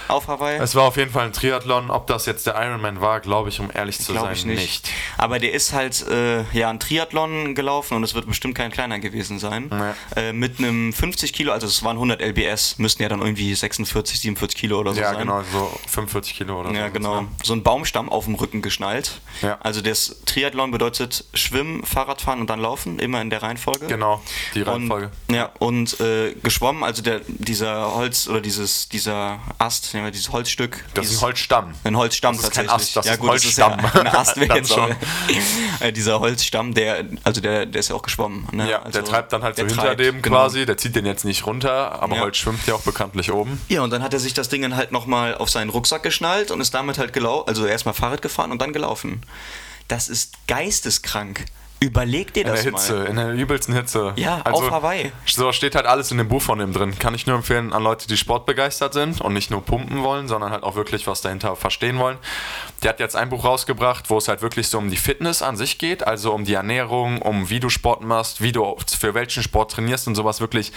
Auf 0.10 0.28
Hawaii? 0.28 0.58
Es 0.58 0.76
war 0.76 0.84
auf 0.84 0.98
jeden 0.98 1.12
Fall 1.12 1.26
ein 1.26 1.34
Triathlon. 1.34 1.90
Ob 1.90 2.08
das 2.08 2.26
jetzt 2.26 2.48
der 2.48 2.56
Ironman 2.56 3.02
war, 3.02 3.20
glaube 3.20 3.50
ich, 3.50 3.60
um 3.60 3.70
ehrlich 3.74 4.00
zu 4.00 4.12
Glaube 4.14 4.28
sein, 4.28 4.36
ich 4.36 4.46
nicht. 4.46 4.90
Aber 5.18 5.40
der 5.40 5.54
ist 5.54 5.74
halt 5.74 6.06
äh, 6.08 6.44
ja 6.54 6.70
ein 6.70 6.80
Triathlon 6.80 7.56
gelaufen 7.56 7.96
und 7.96 8.04
es 8.04 8.14
wird 8.14 8.28
bestimmt 8.28 8.56
kein 8.56 8.72
kleiner 8.72 9.00
gewesen 9.00 9.40
sein. 9.40 9.70
Nee. 10.16 10.22
Äh, 10.22 10.34
mit 10.34 10.60
einem 10.60 10.94
50 10.94 11.34
Kilo, 11.34 11.52
also 11.52 11.68
es 11.68 11.84
waren 11.84 11.98
100 11.98 12.22
lbs, 12.22 12.78
müssten 12.80 13.04
ja 13.04 13.10
dann 13.10 13.22
irgendwie 13.22 13.54
46, 13.54 14.20
47 14.20 14.60
Kilo 14.60 14.80
oder 14.80 14.94
so 14.94 15.02
Ja, 15.02 15.10
sein. 15.12 15.20
genau, 15.20 15.42
so 15.52 15.72
45 15.88 16.36
Kilo 16.38 16.60
oder 16.62 16.70
so. 16.70 16.76
Ja, 16.76 16.90
genau. 16.90 17.26
So 17.44 17.54
ein 17.54 17.64
Baumstamm 17.64 18.10
auf 18.10 18.26
dem 18.26 18.36
Rücken 18.36 18.62
geschnallt. 18.62 19.22
Ja. 19.42 19.58
Also 19.62 19.82
das 19.82 20.22
Triathlon 20.26 20.72
bedeutet 20.72 21.26
Schwimmen, 21.34 21.84
Fahrradfahren 21.86 22.42
und 22.42 22.50
dann 22.50 22.60
Laufen, 22.60 23.00
immer 23.00 23.22
in 23.22 23.30
der 23.30 23.44
Reihenfolge. 23.44 23.88
Genau, 23.88 24.22
die 24.54 24.62
Reihenfolge. 24.62 25.12
Und, 25.28 25.36
ja, 25.36 25.50
und 25.60 26.00
äh, 26.00 26.34
geschwommen, 26.44 26.84
also 26.84 27.02
der, 27.02 27.22
dieser 27.28 27.94
Holz 27.96 28.28
oder 28.28 28.42
dieses, 28.42 28.90
dieser 28.90 29.40
Ast, 29.58 29.94
nehmen 29.98 30.08
wir 30.08 30.12
dieses 30.12 30.32
Holzstück. 30.32 30.86
Das 30.94 31.06
ist 31.06 31.12
dieses, 31.12 31.18
ein 31.24 31.28
Holzstamm. 31.28 31.74
ein 31.84 31.98
Holzstamm 31.98 32.36
Das 32.36 32.46
ist 32.46 32.52
kein 32.54 32.68
tatsächlich. 32.68 32.88
Ast, 32.88 32.96
das 32.96 33.06
ja, 33.06 33.12
ist 33.14 33.18
ein 33.18 33.22
gut, 33.22 33.36
das 33.36 33.46
ist 33.46 33.58
ja 33.58 33.70
Holzstamm. 33.72 34.02
ein 34.02 34.08
Ast 34.08 34.38
wäre 34.38 34.56
jetzt 34.56 34.74
schon. 34.74 34.96
äh, 35.80 35.92
dieser 35.92 36.20
Holzstamm, 36.20 36.74
der, 36.74 37.06
also 37.24 37.42
der, 37.42 37.66
der 37.66 37.80
ist 37.80 37.90
ja 37.90 37.96
auch 37.96 38.02
geschwommen. 38.02 38.48
Ne? 38.52 38.70
Ja, 38.70 38.84
also, 38.84 38.92
der 38.92 39.04
treibt 39.04 39.34
dann 39.34 39.44
halt 39.44 39.58
so 39.58 39.66
hinter 39.66 39.82
treibt, 39.82 40.00
dem 40.00 40.22
genau. 40.22 40.38
quasi. 40.38 40.66
Der 40.66 40.78
zieht 40.78 40.96
den 40.96 41.06
jetzt 41.06 41.26
nicht 41.26 41.46
runter, 41.46 42.02
aber 42.02 42.16
Ja. 42.16 42.22
Holz 42.22 42.38
schwimmt 42.38 42.66
ja 42.68 42.76
auch 42.76 42.82
bekanntlich 42.82 43.32
oben. 43.32 43.62
Ja, 43.68 43.82
und 43.82 43.90
dann 43.90 44.04
hat 44.04 44.14
er 44.14 44.20
sich 44.20 44.34
das 44.34 44.50
Ding 44.50 44.62
dann 44.62 44.76
halt 44.76 44.92
nochmal 44.92 45.36
auf 45.36 45.50
seinen 45.50 45.70
Rucksack 45.70 46.04
geschnallt 46.04 46.52
und 46.52 46.62
ist 46.62 46.74
damit 46.74 46.98
halt 46.98 47.14
gelaufen, 47.14 47.48
also 47.48 47.66
erstmal 47.66 47.94
Fahrrad 47.94 48.22
gefahren 48.22 48.52
und 48.52 48.62
dann 48.62 48.74
gelaufen. 48.74 49.22
Das 49.88 50.10
ist 50.10 50.34
geisteskrank. 50.48 51.46
Überleg 51.80 52.34
dir 52.34 52.42
In 52.42 52.48
der 52.48 52.56
das 52.56 52.64
Hitze, 52.64 52.96
mal. 52.96 53.06
in 53.06 53.16
der 53.18 53.34
übelsten 53.34 53.76
Hitze. 53.76 54.14
Ja, 54.16 54.42
auf 54.44 54.72
Hawaii. 54.72 55.12
So 55.26 55.52
steht 55.52 55.76
halt 55.76 55.86
alles 55.86 56.10
in 56.12 56.18
dem 56.18 56.28
Buch 56.28 56.42
von 56.42 56.58
dem 56.58 56.74
drin. 56.74 56.98
Kann 56.98 57.14
ich 57.14 57.28
nur 57.28 57.36
empfehlen 57.36 57.72
an 57.72 57.84
Leute, 57.84 58.08
die 58.08 58.18
sportbegeistert 58.18 58.94
sind 58.94 59.22
und 59.22 59.34
nicht 59.34 59.52
nur 59.52 59.64
pumpen 59.64 60.02
wollen, 60.02 60.28
sondern 60.28 60.52
halt 60.52 60.64
auch 60.64 60.76
wirklich 60.76 61.06
was 61.06 61.22
dahinter 61.22 61.56
verstehen 61.56 62.00
wollen. 62.00 62.18
Der 62.82 62.90
hat 62.90 63.00
jetzt 63.00 63.16
ein 63.16 63.30
Buch 63.30 63.46
rausgebracht, 63.46 64.10
wo 64.10 64.18
es 64.18 64.28
halt 64.28 64.42
wirklich 64.42 64.70
so 64.70 64.80
um 64.80 64.90
die 64.90 64.98
Fitness 64.98 65.42
an 65.42 65.56
sich 65.56 65.78
geht, 65.78 66.06
also 66.06 66.34
um 66.34 66.46
die 66.46 66.54
Ernährung, 66.56 67.22
um 67.22 67.50
wie 67.50 67.60
du 67.60 67.70
Sport 67.70 68.02
machst, 68.02 68.42
wie 68.42 68.52
du 68.52 68.76
für 69.00 69.14
welchen 69.14 69.44
Sport 69.44 69.72
trainierst 69.72 70.08
und 70.08 70.16
sowas 70.16 70.42
wirklich, 70.42 70.72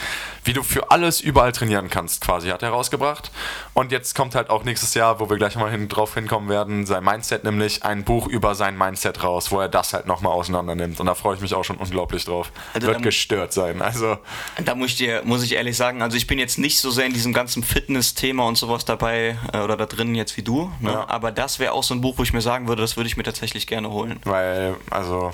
wie 0.44 0.52
du 0.52 0.62
für 0.62 0.90
alles 0.90 1.20
überall 1.20 1.52
trainieren 1.52 1.88
kannst, 1.88 2.20
quasi, 2.20 2.48
hat 2.48 2.62
er 2.62 2.70
rausgebracht. 2.70 3.30
Und 3.72 3.92
jetzt 3.92 4.14
kommt 4.14 4.34
halt 4.34 4.50
auch 4.50 4.64
nächstes 4.64 4.94
Jahr, 4.94 5.20
wo 5.20 5.30
wir 5.30 5.36
gleich 5.36 5.56
mal 5.56 5.70
hin, 5.70 5.88
drauf 5.88 6.14
hinkommen 6.14 6.48
werden, 6.48 6.84
sein 6.84 7.04
Mindset, 7.04 7.44
nämlich 7.44 7.84
ein 7.84 8.04
Buch 8.04 8.26
über 8.26 8.54
sein 8.54 8.76
Mindset 8.76 9.22
raus, 9.22 9.50
wo 9.50 9.60
er 9.60 9.68
das 9.68 9.92
halt 9.94 10.06
nochmal 10.06 10.32
auseinander 10.32 10.74
nimmt. 10.74 10.89
Und 10.98 11.06
da 11.06 11.14
freue 11.14 11.36
ich 11.36 11.40
mich 11.40 11.54
auch 11.54 11.64
schon 11.64 11.76
unglaublich 11.76 12.24
drauf. 12.24 12.50
Also 12.74 12.86
Wird 12.86 13.02
gestört 13.02 13.52
sein. 13.52 13.82
Also, 13.82 14.18
Da 14.64 14.74
muss 14.74 14.90
ich, 14.90 14.96
dir, 14.96 15.22
muss 15.24 15.42
ich 15.42 15.54
ehrlich 15.54 15.76
sagen, 15.76 16.02
also 16.02 16.16
ich 16.16 16.26
bin 16.26 16.38
jetzt 16.38 16.58
nicht 16.58 16.78
so 16.80 16.90
sehr 16.90 17.06
in 17.06 17.12
diesem 17.12 17.32
ganzen 17.32 17.62
Fitness-Thema 17.62 18.46
und 18.46 18.56
sowas 18.56 18.84
dabei 18.84 19.36
äh, 19.52 19.58
oder 19.58 19.76
da 19.76 19.86
drin 19.86 20.14
jetzt 20.14 20.36
wie 20.36 20.42
du, 20.42 20.72
ne? 20.80 20.92
Ja. 20.92 21.08
aber 21.08 21.30
das 21.32 21.58
wäre 21.58 21.72
auch 21.72 21.82
so 21.84 21.94
ein 21.94 22.00
Buch, 22.00 22.18
wo 22.18 22.22
ich 22.22 22.32
mir 22.32 22.40
sagen 22.40 22.68
würde, 22.68 22.82
das 22.82 22.96
würde 22.96 23.08
ich 23.08 23.16
mir 23.16 23.22
tatsächlich 23.22 23.66
gerne 23.66 23.90
holen. 23.90 24.20
weil, 24.24 24.76
also. 24.90 25.32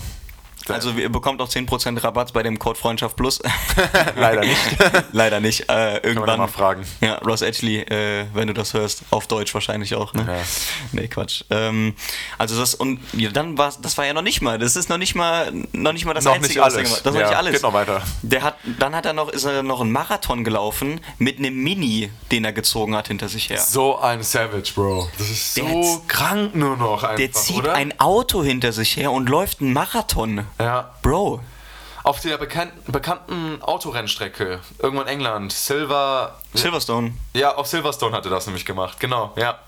Also 0.69 0.91
ihr 0.93 1.09
bekommt 1.11 1.41
auch 1.41 1.49
10% 1.49 2.03
Rabatt 2.03 2.33
bei 2.33 2.43
dem 2.43 2.59
Code 2.59 2.79
Freundschaft 2.79 3.17
Plus. 3.17 3.41
leider 4.17 4.41
nicht. 4.41 4.57
Leider 5.13 5.41
nicht. 5.41 5.61
Äh, 5.63 5.65
Kann 5.67 5.77
man 5.93 6.01
irgendwann. 6.05 6.39
mal 6.39 6.47
fragen. 6.49 6.85
Ja, 7.01 7.15
Ross 7.19 7.43
Edgley, 7.43 7.79
äh, 7.81 8.27
wenn 8.35 8.49
du 8.49 8.55
das 8.55 8.75
hörst, 8.75 9.03
auf 9.11 9.27
Deutsch 9.27 9.53
wahrscheinlich 9.55 9.95
auch, 9.95 10.13
ne? 10.15 10.25
Ja. 10.27 10.35
Nee, 10.93 11.09
Quatsch. 11.09 11.45
Ähm, 11.51 11.95
also 12.39 12.59
das 12.59 12.75
und 12.75 13.01
ja, 13.13 13.31
dann 13.31 13.57
war 13.59 13.73
das 13.81 13.97
war 13.99 14.07
ja 14.07 14.13
noch 14.13 14.23
nicht 14.23 14.43
mal, 14.43 14.59
das 14.59 14.77
ist 14.77 14.89
noch 14.89 14.99
nicht 14.99 15.15
mal 15.15 15.53
noch 15.73 15.93
nicht 15.93 16.05
mal 16.05 16.15
das 16.15 16.25
noch 16.25 16.35
einzige 16.35 16.55
nicht 16.61 16.67
was 16.67 16.75
er 16.75 16.79
alles. 16.81 16.89
gemacht 16.91 17.05
hat. 17.05 17.07
Das 17.07 17.15
Ja, 17.21 17.29
nicht 17.29 17.37
alles. 17.37 17.53
Geht 17.55 17.63
noch 17.63 17.73
weiter. 17.73 18.03
Der 18.23 18.43
hat 18.43 18.57
dann 18.79 18.95
hat 18.95 19.07
er 19.07 19.13
noch 19.13 19.29
ist 19.29 19.45
er 19.45 19.63
noch 19.63 19.81
einen 19.81 19.93
Marathon 19.93 20.45
gelaufen 20.45 21.01
mit 21.19 21.39
einem 21.39 21.63
Mini, 21.63 22.11
den 22.31 22.45
er 22.45 22.53
gezogen 22.53 22.95
hat 22.97 23.09
hinter 23.09 23.29
sich 23.29 23.51
her. 23.51 23.61
So 23.61 23.99
ein 23.99 24.23
Savage, 24.23 24.73
Bro. 24.75 25.09
Das 25.19 25.31
ist 25.31 25.57
Der 25.57 25.65
so 25.65 25.83
z- 25.83 26.09
krank 26.09 26.55
nur 26.55 26.77
noch 26.77 27.03
einfach, 27.05 27.17
Der 27.17 27.33
zieht 27.33 27.57
oder? 27.59 27.75
ein 27.75 27.99
Auto 28.01 28.43
hinter 28.43 28.73
sich 28.73 28.97
her 28.97 29.13
und 29.13 29.29
läuft 29.29 29.61
einen 29.61 29.73
Marathon. 29.73 30.47
Ja. 30.59 30.91
Bro, 31.03 31.41
Auf 32.03 32.21
der 32.21 32.39
bekannten, 32.39 32.93
bekannten 32.93 33.61
Autorennstrecke, 33.63 34.61
irgendwo 34.81 35.03
in 35.03 35.09
England, 35.09 35.53
Silver. 35.53 36.39
Silverstone. 36.55 37.15
Ja, 37.35 37.55
auf 37.57 37.67
Silverstone 37.67 38.17
hatte 38.17 38.29
das 38.29 38.47
nämlich 38.47 38.65
gemacht, 38.65 39.01
genau, 39.01 39.33
ja. 39.37 39.59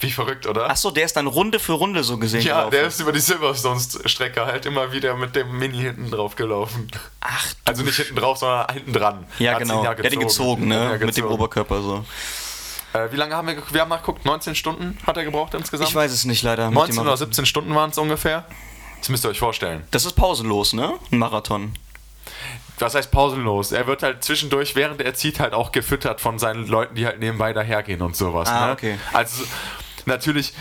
Wie 0.00 0.10
verrückt, 0.10 0.46
oder? 0.46 0.68
Achso, 0.68 0.90
der 0.90 1.04
ist 1.04 1.16
dann 1.16 1.28
Runde 1.28 1.60
für 1.60 1.72
Runde 1.72 2.02
so 2.02 2.18
gesehen 2.18 2.42
ja, 2.42 2.56
gelaufen. 2.56 2.70
der 2.72 2.86
ist 2.88 3.00
über 3.00 3.12
die 3.12 3.20
Silverstone-Strecke 3.20 4.44
halt 4.44 4.66
immer 4.66 4.92
wieder 4.92 5.14
mit 5.14 5.36
dem 5.36 5.56
Mini 5.56 5.78
hinten 5.78 6.10
drauf 6.10 6.34
gelaufen. 6.34 6.90
Ach, 7.20 7.46
du 7.52 7.58
Also 7.64 7.82
nicht 7.84 7.96
hinten 7.96 8.16
drauf, 8.16 8.38
sondern 8.38 8.66
hinten 8.72 8.92
dran. 8.92 9.26
Ja, 9.38 9.52
Hat 9.52 9.60
genau. 9.60 9.78
ihn 9.78 9.82
Der 9.96 10.04
hat 10.04 10.12
ihn 10.12 10.20
gezogen, 10.20 10.66
ne? 10.68 10.74
Ja, 10.84 10.90
Mit 10.92 11.00
dem 11.02 11.06
gezogen. 11.08 11.28
Oberkörper 11.32 11.80
so. 11.80 12.04
Äh, 12.92 13.12
wie 13.12 13.16
lange 13.16 13.36
haben 13.36 13.46
wir, 13.48 13.56
wir 13.70 13.80
haben 13.80 13.88
mal 13.88 13.96
geguckt, 13.98 14.24
19 14.24 14.56
Stunden 14.56 14.98
hat 15.06 15.16
er 15.16 15.24
gebraucht 15.24 15.54
insgesamt? 15.54 15.88
Ich 15.88 15.94
weiß 15.94 16.10
es 16.12 16.24
nicht 16.24 16.42
leider. 16.42 16.66
mit 16.66 16.74
19 16.74 16.94
dem 16.94 16.98
oder 17.00 17.04
Marathon. 17.10 17.26
17 17.28 17.46
Stunden 17.46 17.74
waren 17.74 17.90
es 17.90 17.96
ungefähr. 17.98 18.44
Das 19.04 19.10
müsst 19.10 19.26
ihr 19.26 19.28
euch 19.28 19.38
vorstellen. 19.38 19.84
Das 19.90 20.06
ist 20.06 20.14
pausenlos, 20.14 20.72
ne? 20.72 20.94
Ein 21.12 21.18
Marathon. 21.18 21.74
Was 22.78 22.94
heißt 22.94 23.10
pausenlos? 23.10 23.70
Er 23.70 23.86
wird 23.86 24.02
halt 24.02 24.24
zwischendurch, 24.24 24.76
während 24.76 25.02
er 25.02 25.12
zieht, 25.12 25.40
halt 25.40 25.52
auch 25.52 25.72
gefüttert 25.72 26.22
von 26.22 26.38
seinen 26.38 26.66
Leuten, 26.66 26.94
die 26.94 27.04
halt 27.04 27.20
nebenbei 27.20 27.52
dahergehen 27.52 28.00
und 28.00 28.16
sowas. 28.16 28.48
Ah, 28.48 28.68
ne? 28.68 28.72
okay. 28.72 28.98
Also 29.12 29.44
natürlich, 30.06 30.54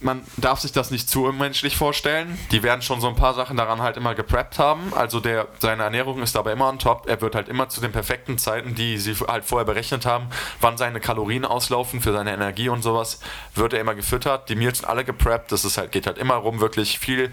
man 0.00 0.22
darf 0.38 0.60
sich 0.60 0.72
das 0.72 0.90
nicht 0.90 1.10
zu 1.10 1.26
unmenschlich 1.26 1.76
vorstellen. 1.76 2.38
Die 2.50 2.62
werden 2.62 2.80
schon 2.80 3.02
so 3.02 3.08
ein 3.08 3.14
paar 3.14 3.34
Sachen 3.34 3.58
daran 3.58 3.82
halt 3.82 3.98
immer 3.98 4.14
gepreppt 4.14 4.58
haben. 4.58 4.94
Also 4.94 5.20
der, 5.20 5.48
seine 5.58 5.82
Ernährung 5.82 6.22
ist 6.22 6.34
dabei 6.34 6.52
immer 6.52 6.70
on 6.70 6.78
top. 6.78 7.06
Er 7.08 7.20
wird 7.20 7.34
halt 7.34 7.50
immer 7.50 7.68
zu 7.68 7.82
den 7.82 7.92
perfekten 7.92 8.38
Zeiten, 8.38 8.74
die 8.74 8.96
sie 8.96 9.14
halt 9.28 9.44
vorher 9.44 9.66
berechnet 9.66 10.06
haben, 10.06 10.28
wann 10.62 10.78
seine 10.78 10.98
Kalorien 10.98 11.44
auslaufen 11.44 12.00
für 12.00 12.14
seine 12.14 12.32
Energie 12.32 12.70
und 12.70 12.80
sowas, 12.80 13.20
wird 13.54 13.74
er 13.74 13.80
immer 13.80 13.94
gefüttert. 13.94 14.48
Die 14.48 14.54
Meals 14.54 14.78
sind 14.78 14.88
alle 14.88 15.04
gepreppt. 15.04 15.52
Das 15.52 15.66
ist 15.66 15.76
halt, 15.76 15.92
geht 15.92 16.06
halt 16.06 16.16
immer 16.16 16.36
rum, 16.36 16.60
wirklich 16.60 16.98
viel 16.98 17.30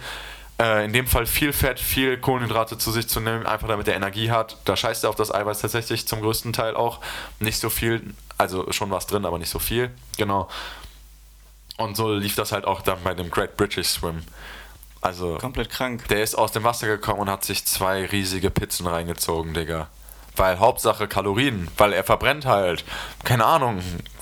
äh, 0.59 0.85
in 0.85 0.93
dem 0.93 1.07
Fall 1.07 1.25
viel 1.25 1.53
Fett, 1.53 1.79
viel 1.79 2.17
Kohlenhydrate 2.17 2.77
zu 2.77 2.91
sich 2.91 3.07
zu 3.07 3.19
nehmen, 3.19 3.45
einfach 3.45 3.67
damit 3.67 3.87
er 3.87 3.95
Energie 3.95 4.29
hat. 4.31 4.57
Da 4.65 4.75
scheißt 4.75 5.03
er 5.03 5.09
auf 5.09 5.15
das 5.15 5.33
Eiweiß 5.33 5.61
tatsächlich 5.61 6.07
zum 6.07 6.21
größten 6.21 6.53
Teil 6.53 6.75
auch. 6.75 6.99
Nicht 7.39 7.59
so 7.59 7.69
viel, 7.69 8.13
also 8.37 8.71
schon 8.71 8.91
was 8.91 9.07
drin, 9.07 9.25
aber 9.25 9.39
nicht 9.39 9.49
so 9.49 9.59
viel. 9.59 9.91
Genau. 10.17 10.49
Und 11.77 11.95
so 11.95 12.13
lief 12.13 12.35
das 12.35 12.51
halt 12.51 12.65
auch 12.65 12.81
dann 12.81 12.97
bei 13.03 13.13
dem 13.13 13.31
Great 13.31 13.55
British 13.55 13.87
Swim. 13.87 14.23
Also, 15.01 15.37
Komplett 15.37 15.69
krank. 15.69 16.07
der 16.09 16.21
ist 16.23 16.35
aus 16.35 16.51
dem 16.51 16.65
Wasser 16.65 16.87
gekommen 16.87 17.21
und 17.21 17.29
hat 17.29 17.45
sich 17.45 17.65
zwei 17.65 18.05
riesige 18.05 18.49
Pizzen 18.49 18.85
reingezogen, 18.85 19.53
Digga. 19.53 19.87
Weil 20.35 20.59
Hauptsache 20.59 21.07
Kalorien, 21.07 21.69
weil 21.77 21.93
er 21.93 22.03
verbrennt 22.03 22.45
halt, 22.45 22.83
keine 23.23 23.45
Ahnung, 23.45 23.81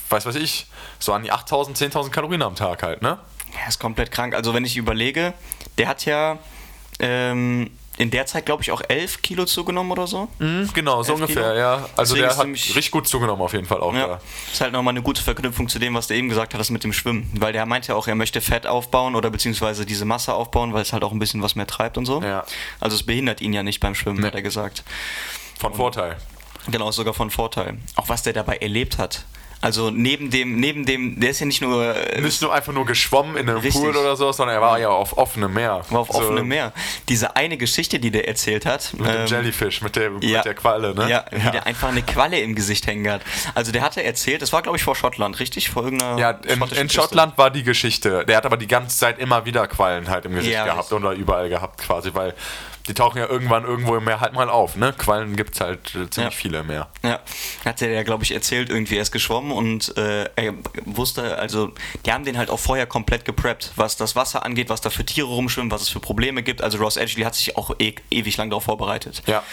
weiß 0.09 0.27
was 0.27 0.35
ich, 0.35 0.67
so 0.99 1.13
an 1.13 1.23
die 1.23 1.31
8000, 1.31 1.77
10.000 1.77 2.11
Kalorien 2.11 2.43
am 2.43 2.55
Tag 2.55 2.83
halt, 2.83 3.01
ne? 3.01 3.17
Ja, 3.53 3.67
ist 3.67 3.79
komplett 3.79 4.11
krank. 4.11 4.35
Also 4.35 4.53
wenn 4.53 4.65
ich 4.65 4.77
überlege, 4.77 5.33
der 5.77 5.87
hat 5.87 6.05
ja 6.05 6.37
ähm, 6.99 7.69
in 7.99 8.11
der 8.11 8.27
Zeit, 8.27 8.45
glaube 8.45 8.61
ich, 8.61 8.71
auch 8.71 8.81
11 8.87 9.23
Kilo 9.23 9.45
zugenommen 9.45 9.91
oder 9.91 10.05
so. 10.05 10.27
Mhm, 10.37 10.69
genau, 10.73 11.01
so 11.01 11.15
ungefähr, 11.15 11.41
Kilo? 11.43 11.55
ja. 11.57 11.89
Also 11.95 12.13
Deswegen 12.15 12.29
der 12.29 12.37
hat 12.37 12.45
richtig 12.47 12.91
gut 12.91 13.07
zugenommen 13.07 13.41
auf 13.41 13.53
jeden 13.53 13.65
Fall 13.65 13.79
auch. 13.81 13.93
Ja, 13.93 14.07
Da. 14.07 14.21
ist 14.51 14.61
halt 14.61 14.71
nochmal 14.71 14.91
eine 14.91 15.01
gute 15.01 15.21
Verknüpfung 15.23 15.67
zu 15.67 15.79
dem, 15.79 15.95
was 15.95 16.05
du 16.07 16.13
eben 16.13 16.29
gesagt 16.29 16.53
hattest 16.53 16.69
mit 16.69 16.83
dem 16.83 16.93
Schwimmen. 16.93 17.27
Weil 17.39 17.53
der 17.53 17.65
meint 17.65 17.87
ja 17.87 17.95
auch, 17.95 18.07
er 18.07 18.13
möchte 18.13 18.39
Fett 18.39 18.67
aufbauen 18.67 19.15
oder 19.15 19.31
beziehungsweise 19.31 19.85
diese 19.85 20.05
Masse 20.05 20.33
aufbauen, 20.35 20.73
weil 20.73 20.83
es 20.83 20.93
halt 20.93 21.03
auch 21.03 21.11
ein 21.11 21.17
bisschen 21.19 21.41
was 21.41 21.55
mehr 21.55 21.65
treibt 21.65 21.97
und 21.97 22.05
so. 22.05 22.21
Ja. 22.21 22.45
Also 22.79 22.95
es 22.95 23.01
behindert 23.03 23.41
ihn 23.41 23.53
ja 23.53 23.63
nicht 23.63 23.79
beim 23.79 23.95
Schwimmen, 23.95 24.19
Nee. 24.19 24.27
hat 24.27 24.35
er 24.35 24.43
gesagt. 24.43 24.83
Von 25.59 25.73
Vorteil. 25.73 26.17
Genau, 26.69 26.91
sogar 26.91 27.15
von 27.15 27.31
Vorteil. 27.31 27.77
Auch 27.95 28.09
was 28.09 28.21
der 28.21 28.33
dabei 28.33 28.57
erlebt 28.57 28.97
hat. 28.99 29.25
Also 29.59 29.89
neben 29.89 30.29
dem, 30.29 30.59
neben 30.59 30.85
dem, 30.85 31.19
der 31.19 31.31
ist 31.31 31.39
ja 31.39 31.45
nicht 31.47 31.61
nur 31.61 31.95
äh, 31.95 32.21
Nicht 32.21 32.41
nur 32.41 32.53
einfach 32.53 32.73
nur 32.73 32.85
geschwommen 32.85 33.35
in 33.37 33.49
einem 33.49 33.59
Richtig. 33.59 33.81
Pool 33.81 33.95
oder 33.95 34.15
so, 34.15 34.31
sondern 34.31 34.55
er 34.55 34.61
war 34.61 34.79
ja 34.79 34.89
auf 34.89 35.17
offenem 35.17 35.53
Meer. 35.53 35.81
war 35.89 36.01
auf 36.01 36.09
so 36.09 36.19
offenem 36.19 36.47
Meer. 36.47 36.73
Diese 37.09 37.35
eine 37.35 37.57
Geschichte, 37.57 37.99
die 37.99 38.11
der 38.11 38.27
erzählt 38.27 38.65
hat. 38.65 38.93
Mit 38.93 39.07
dem 39.07 39.21
ähm, 39.21 39.27
Jellyfish, 39.27 39.81
mit, 39.81 39.95
dem, 39.95 40.21
ja. 40.21 40.37
mit 40.37 40.45
der 40.45 40.53
Qualle, 40.53 40.93
ne? 40.93 41.09
Ja, 41.09 41.25
wie 41.31 41.51
der 41.51 41.65
einfach 41.65 41.89
eine 41.89 42.03
Qualle 42.03 42.39
im 42.39 42.53
Gesicht 42.55 42.85
hängen 42.85 43.09
hat. 43.11 43.21
Also 43.55 43.71
der 43.71 43.81
hatte 43.81 44.03
erzählt, 44.03 44.41
das 44.41 44.53
war 44.53 44.61
glaube 44.61 44.77
ich 44.77 44.83
vor 44.83 44.95
Schottland, 44.95 45.39
richtig? 45.39 45.69
Vor 45.69 45.83
irgendeiner 45.83 46.19
Ja, 46.19 46.31
in, 46.31 46.61
in. 46.61 46.89
Schottland 46.89 47.37
war 47.37 47.49
die 47.49 47.63
Geschichte. 47.63 48.25
Der 48.25 48.37
hat 48.37 48.45
aber 48.45 48.57
die 48.57 48.67
ganze 48.67 48.97
Zeit 48.97 49.17
immer 49.19 49.45
wieder 49.45 49.67
Quallen 49.67 50.09
halt 50.09 50.25
im 50.25 50.35
Gesicht 50.35 50.53
Ja, 50.53 50.65
gehabt 50.65 50.91
richtig. 50.91 50.97
oder 50.97 51.11
überall 51.13 51.49
gehabt 51.49 51.79
quasi, 51.79 52.11
weil 52.13 52.33
die 52.87 52.93
tauchen 52.93 53.17
ja 53.17 53.27
irgendwann 53.27 53.63
irgendwo 53.63 53.95
im 53.95 54.03
Meer 54.03 54.19
halt 54.21 54.33
mal 54.33 54.49
auf, 54.49 54.75
ne? 54.75 54.93
Quallen 54.97 55.35
gibt 55.35 55.55
es 55.55 55.61
halt 55.61 55.95
äh, 55.95 56.09
ziemlich 56.09 56.15
Ja. 56.17 56.29
viele 56.31 56.59
im 56.59 56.67
Meer. 56.67 56.87
Ja, 57.03 57.19
hat 57.65 57.81
er 57.81 57.89
ja, 57.91 58.03
glaube 58.03 58.23
ich, 58.23 58.31
erzählt, 58.33 58.69
irgendwie 58.69 58.95
er 58.95 59.01
ist 59.01 59.11
geschwommen 59.11 59.51
und 59.51 59.95
äh, 59.97 60.29
er 60.35 60.53
wusste, 60.85 61.37
also 61.37 61.71
die 62.05 62.11
haben 62.11 62.23
den 62.25 62.37
halt 62.37 62.49
auch 62.49 62.59
vorher 62.59 62.85
komplett 62.85 63.25
gepreppt, 63.25 63.71
was 63.75 63.97
das 63.97 64.15
Wasser 64.15 64.45
angeht, 64.45 64.69
was 64.69 64.81
da 64.81 64.89
für 64.89 65.05
Tiere 65.05 65.27
rumschwimmen, 65.27 65.71
was 65.71 65.81
es 65.81 65.89
für 65.89 65.99
Probleme 65.99 66.43
gibt. 66.43 66.61
Also 66.61 66.77
Ross 66.77 66.97
Edgley 66.97 67.23
hat 67.23 67.35
sich 67.35 67.57
auch 67.57 67.71
e 67.79 67.95
ewig 68.11 68.37
lang 68.37 68.49
darauf 68.49 68.63
vorbereitet. 68.63 69.23
Ja. 69.27 69.43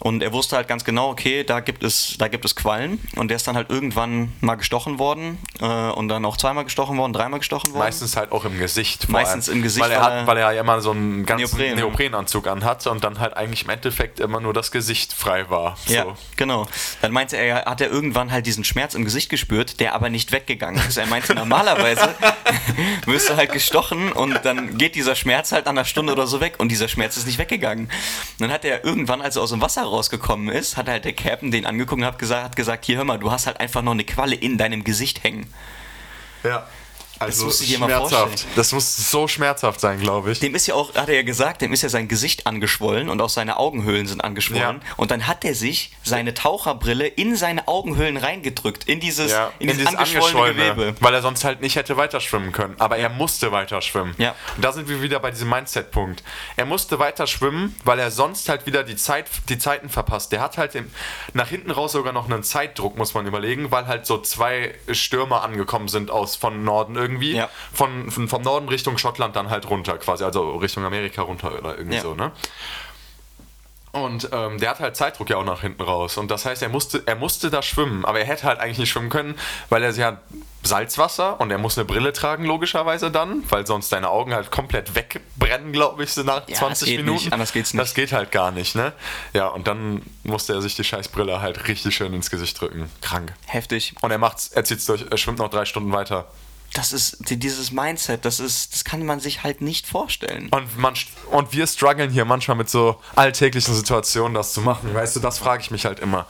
Und 0.00 0.22
er 0.22 0.32
wusste 0.32 0.56
halt 0.56 0.68
ganz 0.68 0.84
genau, 0.84 1.10
okay, 1.10 1.44
da 1.44 1.60
gibt 1.60 1.82
es, 1.82 2.16
da 2.18 2.28
gibt 2.28 2.44
es 2.44 2.54
Quallen 2.56 3.00
und 3.16 3.28
der 3.28 3.36
ist 3.36 3.46
dann 3.46 3.56
halt 3.56 3.70
irgendwann 3.70 4.32
mal 4.40 4.54
gestochen 4.56 4.98
worden 4.98 5.38
äh, 5.60 5.66
und 5.66 6.08
dann 6.08 6.24
auch 6.24 6.36
zweimal 6.36 6.64
gestochen 6.64 6.98
worden, 6.98 7.12
dreimal 7.12 7.38
gestochen 7.38 7.72
worden. 7.72 7.84
Meistens 7.84 8.16
halt 8.16 8.32
auch 8.32 8.44
im 8.44 8.58
Gesicht. 8.58 9.08
Meistens 9.08 9.48
allem. 9.48 9.58
im 9.58 9.62
Gesicht, 9.62 9.84
Weil 9.84 9.92
er, 9.92 10.02
hat, 10.02 10.26
weil 10.26 10.36
er 10.38 10.52
ja 10.52 10.60
immer 10.60 10.80
so 10.80 10.90
einen 10.90 11.24
ganzen 11.24 11.56
Neopren. 11.56 11.76
Neoprenanzug 11.76 12.48
anhat. 12.48 12.86
und 12.86 13.04
dann 13.04 13.20
halt 13.20 13.36
eigentlich 13.36 13.62
im 13.64 13.70
Endeffekt 13.70 14.18
immer 14.18 14.40
nur 14.40 14.52
das 14.52 14.72
Gesicht 14.72 15.12
frei 15.12 15.48
war. 15.50 15.76
So. 15.86 15.94
Ja, 15.94 16.06
genau. 16.36 16.66
Dann 17.02 17.12
meinte 17.12 17.36
er, 17.36 17.66
hat 17.66 17.80
er 17.80 17.88
irgendwann 17.88 18.32
halt 18.32 18.46
diesen 18.46 18.64
Schmerz 18.64 18.94
im 18.94 19.04
Gesicht 19.04 19.30
gespürt, 19.30 19.78
der 19.78 19.94
aber 19.94 20.10
nicht 20.10 20.32
weggegangen 20.32 20.82
ist. 20.88 20.96
Er 20.96 21.06
meinte, 21.06 21.34
normalerweise 21.34 22.14
wirst 23.06 23.30
du 23.30 23.36
halt 23.36 23.52
gestochen 23.52 24.10
und 24.10 24.40
dann 24.44 24.76
geht 24.76 24.96
dieser 24.96 25.14
Schmerz 25.14 25.52
halt 25.52 25.66
an 25.68 25.78
einer 25.78 25.84
Stunde 25.84 26.12
oder 26.12 26.26
so 26.26 26.40
weg 26.40 26.54
und 26.58 26.70
dieser 26.70 26.88
Schmerz 26.88 27.16
ist 27.16 27.26
nicht 27.26 27.38
weggegangen. 27.38 27.88
dann 28.38 28.50
hat 28.50 28.64
er 28.64 28.84
irgendwann, 28.84 29.22
als 29.22 29.36
er 29.36 29.42
aus 29.42 29.50
dem 29.50 29.60
Wasser 29.60 29.82
rausgekommen 29.82 30.48
ist, 30.48 30.76
hat 30.76 30.88
halt 30.88 31.04
der 31.04 31.12
Captain 31.12 31.52
den 31.52 31.64
angeguckt 31.64 32.00
und 32.00 32.06
hat 32.06 32.18
gesagt, 32.18 32.44
hat 32.44 32.56
gesagt, 32.56 32.84
hier 32.84 32.96
hör 32.96 33.04
mal, 33.04 33.18
du 33.18 33.30
hast 33.30 33.46
halt 33.46 33.60
einfach 33.60 33.82
noch 33.82 33.92
eine 33.92 34.04
Qualle 34.04 34.34
in 34.34 34.58
deinem 34.58 34.82
Gesicht 34.82 35.22
hängen. 35.22 35.44
Ja. 36.42 36.66
Also 37.18 37.46
mal 37.46 37.52
schmerzhaft. 37.52 38.10
vorstellen. 38.10 38.52
Das 38.56 38.72
muss 38.72 39.10
so 39.10 39.28
schmerzhaft 39.28 39.80
sein, 39.80 40.00
glaube 40.00 40.32
ich. 40.32 40.40
Dem 40.40 40.54
ist 40.54 40.66
ja 40.66 40.74
auch, 40.74 40.94
hat 40.94 41.08
er 41.08 41.14
ja 41.16 41.22
gesagt, 41.22 41.62
dem 41.62 41.72
ist 41.72 41.82
ja 41.82 41.88
sein 41.88 42.08
Gesicht 42.08 42.46
angeschwollen 42.46 43.08
und 43.08 43.20
auch 43.20 43.28
seine 43.28 43.56
Augenhöhlen 43.56 44.06
sind 44.06 44.22
angeschwollen. 44.22 44.80
Ja. 44.82 44.94
Und 44.96 45.10
dann 45.10 45.26
hat 45.26 45.44
er 45.44 45.54
sich 45.54 45.92
seine 46.02 46.34
Taucherbrille 46.34 47.06
in 47.06 47.36
seine 47.36 47.68
Augenhöhlen 47.68 48.16
reingedrückt, 48.16 48.84
in 48.84 49.00
dieses, 49.00 49.30
Ja, 49.32 49.52
in 49.58 49.68
dieses 49.68 49.86
angeschwollene 49.94 50.74
Gewebe. 50.74 50.94
weil 51.00 51.14
er 51.14 51.22
sonst 51.22 51.44
halt 51.44 51.60
nicht 51.60 51.76
hätte 51.76 51.96
weiter 51.96 52.20
schwimmen 52.20 52.52
können. 52.52 52.74
Aber 52.78 52.96
er 52.96 53.08
musste 53.08 53.52
weiter 53.52 53.80
schwimmen. 53.82 54.14
Ja. 54.18 54.34
Und 54.56 54.64
da 54.64 54.72
sind 54.72 54.88
wir 54.88 55.02
wieder 55.02 55.20
bei 55.20 55.30
diesem 55.30 55.48
Mindset-Punkt. 55.48 56.22
Er 56.56 56.66
musste 56.66 56.98
weiter 56.98 57.26
schwimmen, 57.26 57.74
weil 57.84 57.98
er 57.98 58.10
sonst 58.10 58.48
halt 58.48 58.66
wieder 58.66 58.82
die, 58.82 58.96
Zeit, 58.96 59.26
die 59.48 59.58
Zeiten 59.58 59.88
verpasst. 59.88 60.32
Der 60.32 60.40
hat 60.40 60.58
halt 60.58 60.74
im, 60.74 60.90
nach 61.32 61.48
hinten 61.48 61.70
raus 61.70 61.92
sogar 61.92 62.12
noch 62.12 62.28
einen 62.30 62.42
Zeitdruck, 62.42 62.96
muss 62.98 63.14
man 63.14 63.26
überlegen, 63.26 63.70
weil 63.70 63.86
halt 63.86 64.06
so 64.06 64.18
zwei 64.20 64.74
Stürmer 64.90 65.42
angekommen 65.42 65.88
sind 65.88 66.10
aus 66.10 66.36
von 66.36 66.64
Norden 66.64 66.96
irgendwie. 67.04 67.36
Ja. 67.36 67.48
Von, 67.72 68.10
von, 68.10 68.28
vom 68.28 68.42
Norden 68.42 68.68
Richtung 68.68 68.98
Schottland 68.98 69.36
dann 69.36 69.50
halt 69.50 69.68
runter 69.70 69.96
quasi, 69.98 70.24
also 70.24 70.56
Richtung 70.56 70.84
Amerika 70.84 71.22
runter 71.22 71.58
oder 71.58 71.76
irgendwie 71.78 71.96
Ja. 71.96 72.02
so, 72.02 72.14
ne? 72.14 72.32
Und 73.92 74.28
ähm, 74.32 74.58
der 74.58 74.70
hat 74.70 74.80
halt 74.80 74.96
Zeitdruck 74.96 75.30
ja 75.30 75.36
auch 75.36 75.44
nach 75.44 75.60
hinten 75.60 75.80
raus. 75.82 76.16
Und 76.18 76.28
das 76.28 76.44
heißt, 76.44 76.62
er 76.62 76.68
musste, 76.68 77.04
er 77.06 77.14
musste 77.14 77.48
da 77.48 77.62
schwimmen. 77.62 78.04
Aber 78.04 78.18
er 78.18 78.26
hätte 78.26 78.42
halt 78.42 78.58
eigentlich 78.58 78.78
nicht 78.78 78.90
schwimmen 78.90 79.08
können, 79.08 79.36
weil 79.68 79.84
er 79.84 79.92
ja 79.92 80.18
Salzwasser 80.64 81.40
und 81.40 81.52
er 81.52 81.58
muss 81.58 81.78
eine 81.78 81.84
Brille 81.84 82.12
tragen, 82.12 82.44
logischerweise 82.44 83.12
dann, 83.12 83.44
weil 83.50 83.68
sonst 83.68 83.92
deine 83.92 84.08
Augen 84.10 84.34
halt 84.34 84.50
komplett 84.50 84.96
wegbrennen, 84.96 85.72
glaube 85.72 86.02
ich, 86.02 86.10
so 86.12 86.24
nach 86.24 86.48
Ja, 86.48 86.56
20 86.56 86.80
das 86.80 86.88
geht 86.88 86.96
Minuten. 87.04 87.18
nicht, 87.24 87.32
anders 87.32 87.52
geht's 87.52 87.70
Das 87.70 87.90
nicht. 87.90 87.94
geht 87.94 88.12
halt 88.12 88.32
gar 88.32 88.50
nicht, 88.50 88.74
ne? 88.74 88.92
Ja, 89.32 89.46
und 89.46 89.68
dann 89.68 90.02
musste 90.24 90.54
er 90.54 90.62
sich 90.62 90.74
die 90.74 90.82
Scheißbrille 90.82 91.40
halt 91.40 91.68
richtig 91.68 91.94
schön 91.94 92.14
ins 92.14 92.30
Gesicht 92.30 92.60
drücken. 92.60 92.90
Krank. 93.00 93.32
Heftig. 93.46 93.94
Und 94.00 94.10
er 94.10 94.18
macht's, 94.18 94.48
er 94.48 94.64
zieht's 94.64 94.86
durch, 94.86 95.04
er 95.08 95.18
schwimmt 95.18 95.38
noch 95.38 95.50
drei 95.50 95.66
Stunden 95.66 95.92
weiter. 95.92 96.24
Das 96.74 96.92
ist 96.92 97.16
die- 97.30 97.38
dieses 97.38 97.70
Mindset, 97.70 98.24
das 98.24 98.40
ist, 98.40 98.74
das 98.74 98.84
kann 98.84 99.04
man 99.06 99.20
sich 99.20 99.42
halt 99.44 99.60
nicht 99.62 99.86
vorstellen. 99.86 100.48
Und, 100.50 100.76
man, 100.76 100.94
und 101.30 101.52
wir 101.52 101.66
strugglen 101.66 102.10
hier 102.10 102.24
manchmal 102.24 102.56
mit 102.56 102.68
so 102.68 103.00
alltäglichen 103.16 103.74
Situationen, 103.74 104.34
das 104.34 104.52
zu 104.52 104.60
machen. 104.60 104.92
Weißt 104.92 105.16
du, 105.16 105.20
das 105.20 105.38
frage 105.38 105.62
ich 105.62 105.70
mich 105.70 105.86
halt 105.86 106.00
immer. 106.00 106.26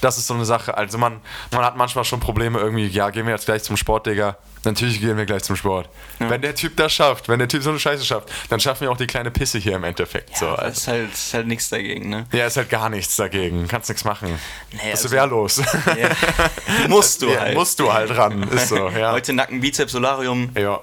Das 0.00 0.16
ist 0.16 0.26
so 0.28 0.34
eine 0.34 0.44
Sache. 0.44 0.76
Also 0.78 0.98
man, 0.98 1.20
man 1.50 1.64
hat 1.64 1.76
manchmal 1.76 2.04
schon 2.04 2.20
Probleme 2.20 2.58
irgendwie, 2.58 2.86
ja, 2.86 3.10
gehen 3.10 3.26
wir 3.26 3.32
jetzt 3.34 3.44
gleich 3.46 3.62
zum 3.64 3.76
Sport, 3.76 4.06
Digga. 4.06 4.36
Natürlich 4.64 5.00
gehen 5.00 5.16
wir 5.16 5.24
gleich 5.24 5.44
zum 5.44 5.54
Sport. 5.54 5.88
Wenn 6.18 6.42
der 6.42 6.52
Typ 6.54 6.76
das 6.76 6.92
schafft, 6.92 7.28
wenn 7.28 7.38
der 7.38 7.46
Typ 7.46 7.62
so 7.62 7.70
eine 7.70 7.78
Scheiße 7.78 8.04
schafft, 8.04 8.28
dann 8.48 8.58
schaffen 8.58 8.80
wir 8.82 8.90
auch 8.90 8.96
die 8.96 9.06
kleine 9.06 9.30
Pisse 9.30 9.56
hier 9.58 9.76
im 9.76 9.84
Endeffekt. 9.84 10.36
so, 10.36 10.46
Ja, 10.46 10.56
das 10.56 10.60
also. 10.64 10.72
ist 10.80 10.88
halt, 10.88 11.12
ist 11.14 11.34
halt 11.34 11.46
nichts 11.46 11.68
dagegen, 11.68 12.08
ne? 12.08 12.26
Ja, 12.32 12.46
ist 12.46 12.56
halt 12.56 12.68
gar 12.68 12.88
nichts 12.88 13.14
dagegen. 13.16 13.68
Kannst 13.68 13.88
nichts 13.88 14.04
machen. 14.04 14.28
Nee, 14.72 14.78
Bist 14.90 15.04
du 15.04 15.06
also- 15.06 15.10
wehrlos. 15.16 15.56
Ja. 15.96 16.08
Musst 16.88 17.22
du 17.22 17.30
Ja, 17.30 17.40
halt. 17.40 17.54
musst 17.56 17.78
du 17.80 17.92
halt 17.92 18.14
ran. 18.16 18.42
Ist 18.48 18.68
so, 18.68 18.88
ja. 18.88 19.12
Heute 19.12 19.32
Nacken, 19.32 19.60
Bizeps, 19.60 19.87
Solarium. 19.90 20.50
ja. 20.56 20.80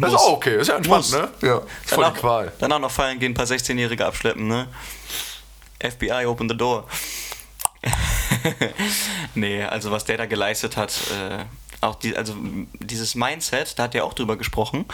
Das 0.00 0.10
ist 0.10 0.18
auch 0.18 0.32
okay. 0.32 0.58
Ist 0.58 0.68
ja 0.68 0.76
entspannt, 0.76 1.10
Muss. 1.10 1.12
ne? 1.12 1.28
Ja. 1.42 1.58
Ist 1.84 1.94
voll 1.94 2.10
die 2.14 2.18
Qual. 2.18 2.52
danach 2.58 2.78
noch 2.78 2.90
feiern 2.90 3.18
gehen, 3.18 3.32
ein 3.32 3.34
paar 3.34 3.44
16-Jährige 3.44 4.06
abschleppen, 4.06 4.48
ne? 4.48 4.68
FBI, 5.82 6.24
open 6.26 6.48
the 6.48 6.56
door. 6.56 6.86
nee, 9.34 9.62
also 9.62 9.90
was 9.90 10.04
der 10.04 10.16
da 10.16 10.26
geleistet 10.26 10.76
hat, 10.76 10.92
äh, 11.10 11.44
auch 11.82 11.96
die, 11.96 12.16
also 12.16 12.34
dieses 12.78 13.14
Mindset, 13.14 13.78
da 13.78 13.82
hat 13.84 13.94
er 13.94 14.04
auch 14.04 14.14
drüber 14.14 14.36
gesprochen. 14.36 14.86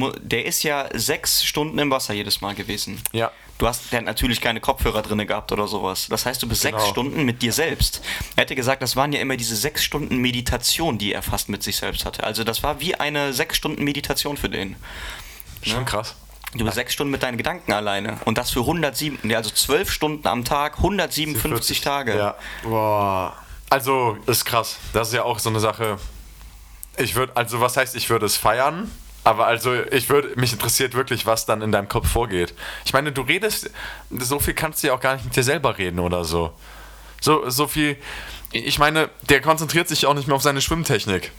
Du, 0.00 0.12
der 0.20 0.46
ist 0.46 0.62
ja 0.62 0.88
sechs 0.94 1.44
Stunden 1.44 1.78
im 1.78 1.90
Wasser 1.90 2.14
jedes 2.14 2.40
Mal 2.40 2.54
gewesen. 2.54 3.00
Ja. 3.12 3.30
Du 3.58 3.66
hast 3.68 3.92
der 3.92 3.98
hat 3.98 4.06
natürlich 4.06 4.40
keine 4.40 4.60
Kopfhörer 4.60 5.02
drin 5.02 5.24
gehabt 5.26 5.52
oder 5.52 5.68
sowas. 5.68 6.06
Das 6.08 6.26
heißt, 6.26 6.42
du 6.42 6.48
bist 6.48 6.62
sechs 6.62 6.78
Genau. 6.78 6.88
Stunden 6.90 7.24
mit 7.24 7.42
dir 7.42 7.52
selbst. 7.52 8.02
Er 8.34 8.42
hätte 8.42 8.54
gesagt, 8.56 8.82
das 8.82 8.96
waren 8.96 9.12
ja 9.12 9.20
immer 9.20 9.36
diese 9.36 9.54
sechs 9.54 9.84
Stunden 9.84 10.16
Meditation, 10.18 10.98
die 10.98 11.12
er 11.12 11.22
fast 11.22 11.48
mit 11.48 11.62
sich 11.62 11.76
selbst 11.76 12.04
hatte. 12.04 12.24
Also 12.24 12.42
das 12.44 12.62
war 12.62 12.80
wie 12.80 12.94
eine 12.96 13.32
sechs 13.32 13.56
Stunden 13.56 13.84
Meditation 13.84 14.36
für 14.36 14.48
den. 14.48 14.76
Schon 15.62 15.84
krass. 15.84 16.16
Du 16.54 16.64
bist 16.64 16.74
sechs 16.74 16.92
Stunden 16.92 17.10
mit 17.10 17.22
deinen 17.22 17.38
Gedanken 17.38 17.72
alleine. 17.72 18.18
Und 18.24 18.36
das 18.36 18.50
für 18.50 18.60
107, 18.60 19.20
nee, 19.22 19.34
also 19.36 19.50
zwölf 19.50 19.90
Stunden 19.90 20.26
am 20.28 20.44
Tag, 20.44 20.78
157 20.78 21.80
Tage. 21.80 22.16
Ja. 22.16 22.34
Boah. 22.62 23.36
Also, 23.70 24.18
ist 24.26 24.44
krass. 24.44 24.76
Das 24.92 25.08
ist 25.08 25.14
ja 25.14 25.22
auch 25.22 25.38
so 25.38 25.48
eine 25.48 25.60
Sache. 25.60 25.98
Ich 26.98 27.14
würde, 27.14 27.34
also 27.36 27.60
was 27.62 27.76
heißt, 27.78 27.96
ich 27.96 28.10
würde 28.10 28.26
es 28.26 28.36
feiern? 28.36 28.90
Aber 29.24 29.46
also, 29.46 29.74
ich 29.74 30.08
würde, 30.08 30.32
mich 30.34 30.52
interessiert 30.52 30.94
wirklich, 30.94 31.26
was 31.26 31.46
dann 31.46 31.62
in 31.62 31.70
deinem 31.70 31.88
Kopf 31.88 32.08
vorgeht. 32.08 32.54
Ich 32.84 32.92
meine, 32.92 33.12
du 33.12 33.22
redest, 33.22 33.70
so 34.10 34.40
viel 34.40 34.54
kannst 34.54 34.82
du 34.82 34.88
ja 34.88 34.94
auch 34.94 35.00
gar 35.00 35.14
nicht 35.14 35.24
mit 35.24 35.36
dir 35.36 35.44
selber 35.44 35.78
reden 35.78 36.00
oder 36.00 36.24
so. 36.24 36.52
So, 37.20 37.48
so 37.48 37.68
viel, 37.68 37.96
ich 38.50 38.78
meine, 38.78 39.10
der 39.22 39.40
konzentriert 39.40 39.88
sich 39.88 40.06
auch 40.06 40.14
nicht 40.14 40.26
mehr 40.26 40.34
auf 40.34 40.42
seine 40.42 40.60
Schwimmtechnik. 40.60 41.30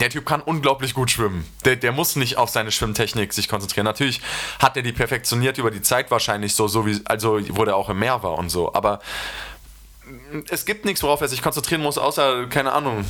Der 0.00 0.10
Typ 0.10 0.26
kann 0.26 0.40
unglaublich 0.40 0.94
gut 0.94 1.10
schwimmen. 1.10 1.46
Der, 1.64 1.76
der 1.76 1.92
muss 1.92 2.16
nicht 2.16 2.36
auf 2.36 2.50
seine 2.50 2.70
Schwimmtechnik 2.72 3.32
sich 3.32 3.48
konzentrieren. 3.48 3.84
Natürlich 3.84 4.20
hat 4.58 4.76
er 4.76 4.82
die 4.82 4.92
perfektioniert 4.92 5.58
über 5.58 5.70
die 5.70 5.82
Zeit 5.82 6.10
wahrscheinlich 6.10 6.54
so, 6.54 6.68
so 6.68 6.86
wie, 6.86 7.00
also 7.04 7.40
wo 7.50 7.64
der 7.64 7.76
auch 7.76 7.88
im 7.88 7.98
Meer 7.98 8.22
war 8.22 8.38
und 8.38 8.48
so. 8.48 8.74
Aber 8.74 9.00
es 10.48 10.64
gibt 10.64 10.84
nichts, 10.84 11.02
worauf 11.02 11.20
er 11.20 11.28
sich 11.28 11.42
konzentrieren 11.42 11.82
muss, 11.82 11.98
außer, 11.98 12.46
keine 12.46 12.72
Ahnung, 12.72 13.04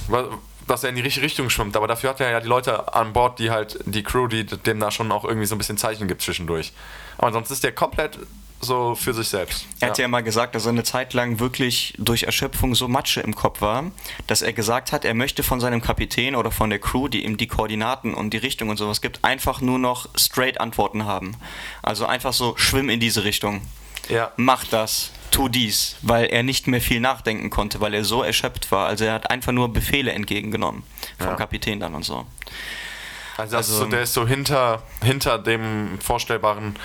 dass 0.66 0.82
er 0.84 0.90
in 0.90 0.96
die 0.96 1.02
richtige 1.02 1.24
Richtung 1.24 1.50
schwimmt. 1.50 1.76
Aber 1.76 1.86
dafür 1.86 2.10
hat 2.10 2.20
er 2.20 2.30
ja 2.30 2.40
die 2.40 2.48
Leute 2.48 2.94
an 2.94 3.12
Bord, 3.12 3.38
die 3.38 3.50
halt, 3.50 3.78
die 3.84 4.02
Crew, 4.02 4.28
die 4.28 4.44
dem 4.44 4.80
da 4.80 4.90
schon 4.90 5.12
auch 5.12 5.24
irgendwie 5.24 5.46
so 5.46 5.54
ein 5.54 5.58
bisschen 5.58 5.78
Zeichen 5.78 6.08
gibt 6.08 6.22
zwischendurch. 6.22 6.72
Aber 7.18 7.32
sonst 7.32 7.50
ist 7.50 7.64
der 7.64 7.72
komplett 7.72 8.18
so 8.64 8.94
für 8.94 9.12
sich 9.12 9.28
selbst. 9.28 9.66
Er 9.80 9.88
hat 9.88 9.98
ja. 9.98 10.08
mal 10.08 10.22
gesagt, 10.22 10.54
dass 10.54 10.66
er 10.66 10.70
eine 10.70 10.84
Zeit 10.84 11.14
lang 11.14 11.40
wirklich 11.40 11.94
durch 11.98 12.22
Erschöpfung 12.22 12.74
so 12.74 12.86
Matsche 12.88 13.20
im 13.20 13.34
Kopf 13.34 13.60
war, 13.60 13.90
dass 14.28 14.40
er 14.40 14.52
gesagt 14.52 14.92
hat, 14.92 15.04
er 15.04 15.14
möchte 15.14 15.42
von 15.42 15.60
seinem 15.60 15.82
Kapitän 15.82 16.36
oder 16.36 16.50
von 16.50 16.70
der 16.70 16.78
Crew, 16.78 17.08
die 17.08 17.24
ihm 17.24 17.36
die 17.36 17.48
Koordinaten 17.48 18.14
und 18.14 18.30
die 18.30 18.38
Richtung 18.38 18.68
und 18.68 18.76
sowas 18.76 19.00
gibt, 19.00 19.24
einfach 19.24 19.60
nur 19.60 19.78
noch 19.78 20.08
straight 20.16 20.60
Antworten 20.60 21.04
haben. 21.04 21.36
Also 21.82 22.06
einfach 22.06 22.32
so, 22.32 22.56
schwimm 22.56 22.88
in 22.88 23.00
diese 23.00 23.24
Richtung. 23.24 23.62
Ja. 24.08 24.30
Mach 24.36 24.64
das, 24.64 25.10
tu 25.32 25.48
dies, 25.48 25.96
weil 26.02 26.26
er 26.26 26.42
nicht 26.44 26.66
mehr 26.68 26.80
viel 26.80 27.00
nachdenken 27.00 27.50
konnte, 27.50 27.80
weil 27.80 27.94
er 27.94 28.04
so 28.04 28.22
erschöpft 28.22 28.70
war. 28.70 28.86
Also 28.86 29.04
er 29.04 29.14
hat 29.14 29.30
einfach 29.30 29.52
nur 29.52 29.72
Befehle 29.72 30.12
entgegengenommen 30.12 30.84
vom 31.18 31.28
Ja. 31.28 31.34
Kapitän 31.34 31.80
dann 31.80 31.94
und 31.94 32.04
so. 32.04 32.24
Also, 33.36 33.56
das 33.56 33.68
Also- 33.70 33.84
so, 33.84 33.86
der 33.90 34.02
ist 34.02 34.12
so 34.14 34.26
hinter, 34.26 34.82
hinter 35.02 35.38
dem 35.38 35.98
Vorstellbaren. 36.00 36.76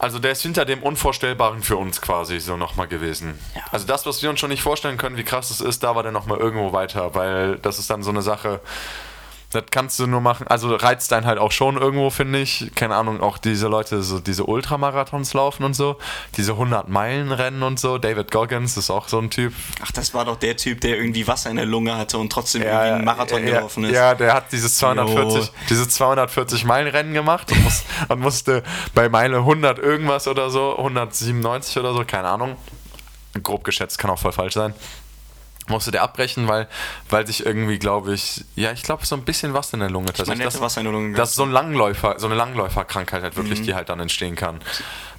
Also 0.00 0.20
der 0.20 0.30
ist 0.32 0.42
hinter 0.42 0.64
dem 0.64 0.80
Unvorstellbaren 0.84 1.60
für 1.60 1.76
uns 1.76 2.00
quasi 2.00 2.38
so 2.38 2.56
nochmal 2.56 2.86
gewesen. 2.86 3.36
Ja. 3.56 3.62
Also 3.72 3.84
das, 3.86 4.06
was 4.06 4.22
wir 4.22 4.30
uns 4.30 4.38
schon 4.38 4.50
nicht 4.50 4.62
vorstellen 4.62 4.96
können, 4.96 5.16
wie 5.16 5.24
krass 5.24 5.50
es 5.50 5.60
ist, 5.60 5.82
da 5.82 5.96
war 5.96 6.04
der 6.04 6.12
nochmal 6.12 6.38
irgendwo 6.38 6.72
weiter, 6.72 7.16
weil 7.16 7.56
das 7.56 7.80
ist 7.80 7.90
dann 7.90 8.04
so 8.04 8.10
eine 8.10 8.22
Sache, 8.22 8.60
das 9.50 9.64
kannst 9.70 9.98
du 9.98 10.06
nur 10.06 10.20
machen, 10.20 10.46
also 10.46 10.74
reizt 10.74 11.10
einen 11.14 11.24
halt 11.24 11.38
auch 11.38 11.52
schon 11.52 11.78
irgendwo, 11.78 12.10
finde 12.10 12.38
ich. 12.38 12.70
Keine 12.74 12.96
Ahnung, 12.96 13.22
auch 13.22 13.38
diese 13.38 13.68
Leute, 13.68 14.02
so 14.02 14.20
diese 14.20 14.44
Ultramarathons 14.44 15.32
laufen 15.32 15.64
und 15.64 15.72
so, 15.72 15.96
diese 16.36 16.52
100-Meilen-Rennen 16.52 17.62
und 17.62 17.80
so. 17.80 17.96
David 17.96 18.30
Goggins 18.30 18.76
ist 18.76 18.90
auch 18.90 19.08
so 19.08 19.18
ein 19.18 19.30
Typ, 19.30 19.54
Ach, 19.82 19.90
das 19.92 20.12
war 20.12 20.26
doch 20.26 20.36
der 20.36 20.56
Typ, 20.58 20.82
der 20.82 20.98
irgendwie 20.98 21.26
Wasser 21.26 21.48
in 21.48 21.56
der 21.56 21.64
Lunge 21.64 21.96
hatte 21.96 22.18
und 22.18 22.30
trotzdem 22.30 22.60
irgendwie 22.60 22.78
einen 22.78 23.04
Marathon 23.04 23.42
ja, 23.42 23.54
gelaufen 23.54 23.84
ist. 23.84 23.94
Ja, 23.94 24.14
der 24.14 24.34
hat 24.34 24.52
dieses 24.52 24.76
240, 24.76 25.46
Jo. 25.46 25.50
dieses 25.70 25.88
240 25.90 26.64
Meilen 26.64 26.88
Rennen 26.88 27.14
gemacht 27.14 27.50
und, 27.50 27.64
muss, 27.64 27.84
und 28.08 28.20
musste 28.20 28.62
bei 28.94 29.08
Meile 29.08 29.38
100 29.38 29.78
irgendwas 29.78 30.28
oder 30.28 30.50
so, 30.50 30.76
197 30.76 31.78
oder 31.78 31.94
so, 31.94 32.04
keine 32.04 32.28
Ahnung, 32.28 32.56
grob 33.42 33.64
geschätzt, 33.64 33.98
kann 33.98 34.10
auch 34.10 34.18
voll 34.18 34.32
falsch 34.32 34.54
sein. 34.54 34.74
Musste 35.68 35.90
der 35.90 36.02
abbrechen, 36.02 36.48
weil, 36.48 36.66
weil 37.10 37.26
sich 37.26 37.44
irgendwie, 37.46 37.78
glaube 37.78 38.14
ich, 38.14 38.44
ja, 38.56 38.72
ich 38.72 38.82
glaube, 38.82 39.04
so 39.06 39.14
ein 39.16 39.22
bisschen 39.24 39.54
was 39.54 39.72
in 39.72 39.80
der 39.80 39.90
Lunge 39.90 40.06
tatsächlich. 40.06 40.44
hätte 40.46 40.60
Wasser 40.60 40.80
in 40.80 40.84
der 40.84 40.92
Lunge 40.92 41.14
Das 41.16 41.30
ist 41.30 41.36
so 41.36 41.42
ein 41.44 41.50
Langläufer, 41.52 42.14
so 42.18 42.26
eine 42.26 42.34
Langläuferkrankheit 42.36 43.22
halt 43.22 43.34
Mhm. 43.34 43.38
wirklich, 43.42 43.62
die 43.62 43.74
halt 43.74 43.88
dann 43.88 44.00
entstehen 44.00 44.34
kann. 44.34 44.60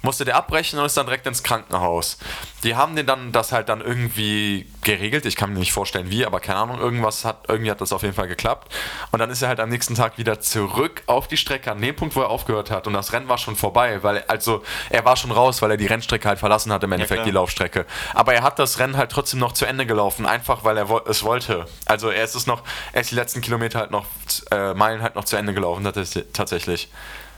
Musste 0.02 0.24
der 0.24 0.36
abbrechen 0.36 0.78
und 0.78 0.86
ist 0.86 0.96
dann 0.96 1.06
direkt 1.06 1.26
ins 1.26 1.42
Krankenhaus. 1.42 2.18
Die 2.64 2.74
haben 2.74 2.96
den 2.96 3.06
dann 3.06 3.32
das 3.32 3.52
halt 3.52 3.68
dann 3.68 3.80
irgendwie 3.80 4.66
geregelt. 4.82 5.26
Ich 5.26 5.36
kann 5.36 5.52
mir 5.52 5.58
nicht 5.58 5.72
vorstellen, 5.72 6.10
wie, 6.10 6.24
aber 6.24 6.40
keine 6.40 6.58
Ahnung, 6.58 6.78
irgendwas 6.78 7.24
hat, 7.24 7.44
irgendwie 7.48 7.70
hat 7.70 7.80
das 7.80 7.92
auf 7.92 8.02
jeden 8.02 8.14
Fall 8.14 8.28
geklappt. 8.28 8.72
Und 9.10 9.18
dann 9.18 9.30
ist 9.30 9.42
er 9.42 9.48
halt 9.48 9.60
am 9.60 9.68
nächsten 9.68 9.94
Tag 9.94 10.18
wieder 10.18 10.40
zurück 10.40 11.02
auf 11.06 11.28
die 11.28 11.36
Strecke, 11.36 11.70
an 11.70 11.80
dem 11.80 11.94
Punkt, 11.96 12.16
wo 12.16 12.20
er 12.22 12.28
aufgehört 12.30 12.70
hat. 12.70 12.86
Und 12.86 12.92
das 12.94 13.12
Rennen 13.12 13.28
war 13.28 13.38
schon 13.38 13.56
vorbei, 13.56 14.02
weil, 14.02 14.24
also, 14.28 14.62
er 14.88 15.04
war 15.04 15.16
schon 15.16 15.30
raus, 15.32 15.60
weil 15.62 15.70
er 15.72 15.76
die 15.76 15.86
Rennstrecke 15.86 16.28
halt 16.28 16.38
verlassen 16.38 16.72
hat, 16.72 16.82
im 16.84 16.92
Endeffekt 16.92 17.18
klar. 17.18 17.24
die 17.26 17.30
Laufstrecke. 17.32 17.86
Aber 18.14 18.34
er 18.34 18.42
hat 18.42 18.58
das 18.58 18.78
Rennen 18.78 18.96
halt 18.96 19.10
trotzdem 19.12 19.38
noch 19.40 19.52
zu 19.52 19.66
Ende 19.66 19.86
gelaufen, 19.86 20.26
einfach 20.26 20.64
weil 20.64 20.76
er 20.76 20.88
wo- 20.88 21.00
es 21.06 21.22
wollte. 21.24 21.66
Also, 21.86 22.08
er 22.10 22.24
ist 22.24 22.34
es 22.34 22.46
noch, 22.46 22.62
er 22.92 23.02
ist 23.02 23.10
die 23.10 23.16
letzten 23.16 23.40
Kilometer 23.40 23.78
halt 23.80 23.90
noch, 23.90 24.06
äh, 24.50 24.74
Meilen 24.74 25.02
halt 25.02 25.14
noch 25.14 25.24
zu 25.24 25.36
Ende 25.36 25.52
gelaufen, 25.54 25.84
tats- 25.86 26.24
tatsächlich. 26.32 26.90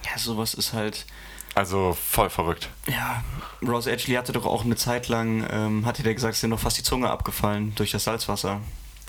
Ja, 0.05 0.19
sowas 0.19 0.55
ist 0.55 0.73
halt. 0.73 1.07
Also 1.55 1.97
voll 2.11 2.31
verrückt. 2.31 2.69
Ja, 2.89 3.23
Ross 3.67 3.87
Edgley 3.87 4.15
hatte 4.15 4.33
doch 4.33 4.47
auch 4.47 4.65
eine 4.65 4.77
Zeit 4.77 5.09
lang, 5.09 5.47
ähm, 5.53 5.87
hatte 5.87 6.03
der 6.03 6.15
gesagt, 6.15 6.35
ist 6.35 6.43
ihm 6.43 6.51
noch 6.51 6.59
fast 6.61 6.79
die 6.79 6.83
Zunge 6.83 7.11
abgefallen 7.11 7.75
durch 7.77 7.91
das 7.91 8.05
Salzwasser. 8.05 8.61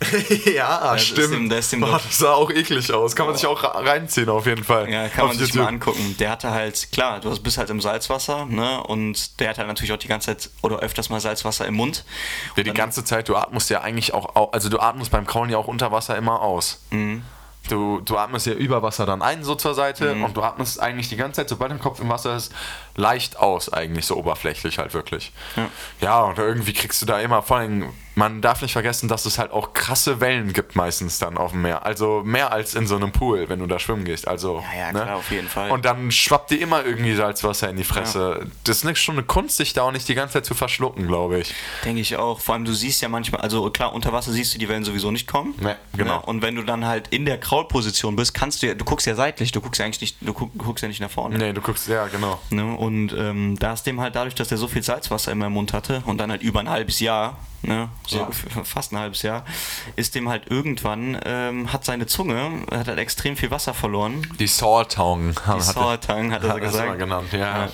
ja, 0.53 0.95
ist 0.95 1.05
stimmt. 1.07 1.33
dem- 1.33 1.49
der 1.49 1.59
ist 1.59 1.71
dem 1.71 1.79
Boah, 1.81 1.91
doch- 1.91 2.01
das 2.01 2.17
sah 2.17 2.33
auch 2.33 2.49
eklig 2.51 2.91
aus. 2.91 3.15
Kann 3.15 3.27
man 3.27 3.35
sich 3.35 3.45
auch 3.45 3.63
reinziehen 3.63 4.27
auf 4.27 4.45
jeden 4.45 4.63
Fall. 4.63 4.89
Ja, 4.91 5.07
kann 5.07 5.27
man 5.27 5.37
sich 5.37 5.49
YouTube. 5.49 5.61
mal 5.63 5.67
angucken. 5.69 6.15
Der 6.19 6.31
hatte 6.31 6.51
halt, 6.51 6.91
klar, 6.91 7.21
du 7.21 7.33
bist 7.41 7.57
halt 7.57 7.69
im 7.69 7.79
Salzwasser, 7.79 8.45
ne? 8.47 8.83
Und 8.83 9.39
der 9.39 9.49
hat 9.51 9.59
halt 9.59 9.67
natürlich 9.67 9.93
auch 9.93 9.97
die 9.97 10.07
ganze 10.09 10.35
Zeit 10.35 10.49
oder 10.61 10.79
öfters 10.79 11.09
mal 11.09 11.21
Salzwasser 11.21 11.65
im 11.67 11.75
Mund. 11.75 12.03
Ja, 12.57 12.63
die 12.63 12.73
ganze 12.73 13.05
Zeit, 13.05 13.29
du 13.29 13.37
atmest 13.37 13.69
ja 13.69 13.81
eigentlich 13.81 14.13
auch, 14.13 14.35
au- 14.35 14.49
also 14.51 14.67
du 14.67 14.79
atmest 14.79 15.11
beim 15.11 15.25
Kraulen 15.25 15.49
ja 15.49 15.57
auch 15.57 15.67
unter 15.67 15.91
Wasser 15.93 16.17
immer 16.17 16.41
aus. 16.41 16.81
Mhm. 16.89 17.23
Du, 17.69 18.01
du 18.01 18.17
atmest 18.17 18.45
ja 18.45 18.53
über 18.53 18.81
Wasser 18.83 19.05
dann 19.05 19.21
ein, 19.21 19.43
so 19.43 19.55
zur 19.55 19.73
Seite, 19.73 20.11
und 20.25 20.35
du 20.35 20.41
atmest 20.41 20.81
eigentlich 20.81 21.07
die 21.07 21.15
ganze 21.15 21.37
Zeit, 21.37 21.49
sobald 21.49 21.71
dein 21.71 21.79
Kopf 21.79 22.01
im 22.01 22.09
Wasser 22.09 22.35
ist, 22.35 22.53
leicht 22.95 23.37
aus, 23.37 23.71
eigentlich 23.71 24.05
so 24.05 24.17
oberflächlich 24.17 24.77
halt 24.77 24.93
wirklich. 24.93 25.31
Ja. 25.55 25.69
Ja, 26.01 26.21
und 26.21 26.37
irgendwie 26.37 26.73
kriegst 26.73 27.01
du 27.01 27.05
da 27.05 27.19
immer, 27.19 27.41
vor 27.41 27.57
allem, 27.57 27.89
man 28.15 28.41
darf 28.41 28.61
nicht 28.61 28.73
vergessen, 28.73 29.07
dass 29.07 29.25
es 29.25 29.39
halt 29.39 29.51
auch 29.51 29.73
krasse 29.73 30.19
Wellen 30.19 30.53
gibt 30.53 30.75
meistens 30.75 31.17
dann 31.19 31.37
auf 31.37 31.51
dem 31.51 31.63
Meer. 31.63 31.85
Also 31.85 32.21
mehr 32.23 32.51
als 32.51 32.75
in 32.75 32.85
so 32.85 32.95
einem 32.95 33.11
Pool, 33.11 33.49
wenn 33.49 33.59
du 33.59 33.65
da 33.65 33.79
schwimmen 33.79 34.05
gehst. 34.05 34.27
Also, 34.27 34.63
Ja, 34.73 34.79
ja, 34.79 34.89
klar, 34.91 35.15
auf 35.15 35.31
jeden 35.31 35.47
Fall. 35.47 35.71
Und 35.71 35.85
dann 35.85 36.11
schwappt 36.11 36.51
dir 36.51 36.59
immer 36.59 36.85
irgendwie 36.85 37.15
Salzwasser 37.15 37.69
in 37.69 37.77
die 37.77 37.83
Fresse. 37.83 38.45
Das 38.63 38.83
ist 38.83 38.99
schon 38.99 39.15
eine 39.15 39.23
Kunst, 39.25 39.57
sich 39.57 39.73
da 39.73 39.83
auch 39.83 39.91
nicht 39.91 40.07
die 40.07 40.15
ganze 40.15 40.33
Zeit 40.33 40.45
zu 40.45 40.53
verschlucken, 40.53 41.07
glaube 41.07 41.39
ich. 41.39 41.53
Denke 41.85 42.01
ich 42.01 42.15
auch. 42.17 42.39
Vor 42.39 42.53
allem, 42.53 42.65
du 42.65 42.73
siehst 42.73 43.01
ja 43.01 43.09
manchmal, 43.09 43.41
also 43.41 43.69
klar, 43.71 43.93
unter 43.93 44.13
Wasser 44.13 44.31
siehst 44.31 44.53
du 44.53 44.59
die 44.59 44.69
Wellen 44.69 44.83
sowieso 44.83 45.09
nicht 45.09 45.27
kommen. 45.27 45.55
Nee, 45.59 45.75
genau. 45.97 46.17
Ne? 46.17 46.25
Und 46.25 46.41
wenn 46.43 46.55
du 46.55 46.63
dann 46.63 46.85
halt 46.85 47.07
in 47.07 47.25
der 47.25 47.39
Kraulposition 47.39 48.15
bist, 48.15 48.33
kannst 48.35 48.61
du 48.61 48.67
ja, 48.67 48.75
du 48.75 48.85
guckst 48.85 49.07
ja 49.07 49.15
seitlich, 49.15 49.51
du 49.51 49.61
guckst 49.61 49.79
ja 49.79 49.85
eigentlich 49.85 50.01
nicht, 50.01 50.17
du, 50.21 50.33
guck, 50.33 50.51
du 50.53 50.63
guckst 50.63 50.83
ja 50.83 50.87
nicht 50.87 51.01
nach 51.01 51.09
vorne. 51.09 51.37
Nee, 51.37 51.53
du 51.53 51.61
guckst, 51.61 51.87
ja, 51.87 52.07
genau. 52.07 52.39
Ne? 52.51 52.77
Und 52.83 53.13
ähm, 53.17 53.57
da 53.59 53.73
ist 53.73 53.83
dem 53.83 54.01
halt 54.01 54.15
dadurch, 54.15 54.35
dass 54.35 54.51
er 54.51 54.57
so 54.57 54.67
viel 54.67 54.83
Salzwasser 54.83 55.31
immer 55.31 55.47
im 55.47 55.53
Mund 55.53 55.71
hatte 55.73 56.03
und 56.05 56.17
dann 56.17 56.29
halt 56.31 56.41
über 56.41 56.59
ein 56.59 56.69
halbes 56.69 56.99
Jahr, 56.99 57.37
ne? 57.61 57.87
so 58.05 58.17
Ja. 58.17 58.29
fast 58.63 58.91
ein 58.91 58.97
halbes 58.99 59.21
Jahr, 59.21 59.45
ist 59.95 60.15
dem 60.15 60.27
halt 60.27 60.49
irgendwann, 60.51 61.17
ähm, 61.25 61.71
hat 61.71 61.85
seine 61.85 62.07
Zunge, 62.07 62.65
hat 62.71 62.87
halt 62.87 62.99
extrem 62.99 63.37
viel 63.37 63.51
Wasser 63.51 63.73
verloren. 63.73 64.27
Die 64.39 64.47
Sawtong 64.47 65.33
Die 65.55 65.61
Sauertang 65.61 66.31
hat 66.33 66.43
er 66.43 66.49
hat 66.49 66.57
er 66.57 66.61
gesagt. 66.61 66.85
immer 66.87 66.97
genannt, 66.97 67.31
ja. 67.31 67.69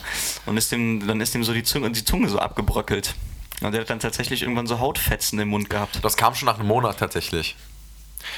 Und 0.45 0.57
ist 0.57 0.71
dem, 0.71 1.07
dann 1.07 1.19
ist 1.21 1.33
dem 1.33 1.43
so 1.43 1.53
die 1.53 1.63
Zunge, 1.63 1.89
die 1.91 2.05
Zunge 2.05 2.29
so 2.29 2.37
abgebröckelt. 2.39 3.15
Und 3.61 3.71
der 3.73 3.81
hat 3.81 3.89
dann 3.89 3.99
tatsächlich 3.99 4.43
irgendwann 4.43 4.67
so 4.67 4.79
Hautfetzen 4.79 5.39
im 5.39 5.49
Mund 5.49 5.69
gehabt. 5.69 5.99
Das 6.03 6.15
kam 6.17 6.35
schon 6.35 6.45
nach 6.45 6.59
einem 6.59 6.67
Monat 6.67 6.99
tatsächlich. 6.99 7.55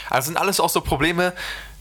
Also 0.09 0.27
sind 0.27 0.37
alles 0.37 0.59
auch 0.59 0.69
so 0.69 0.81
Probleme, 0.81 1.33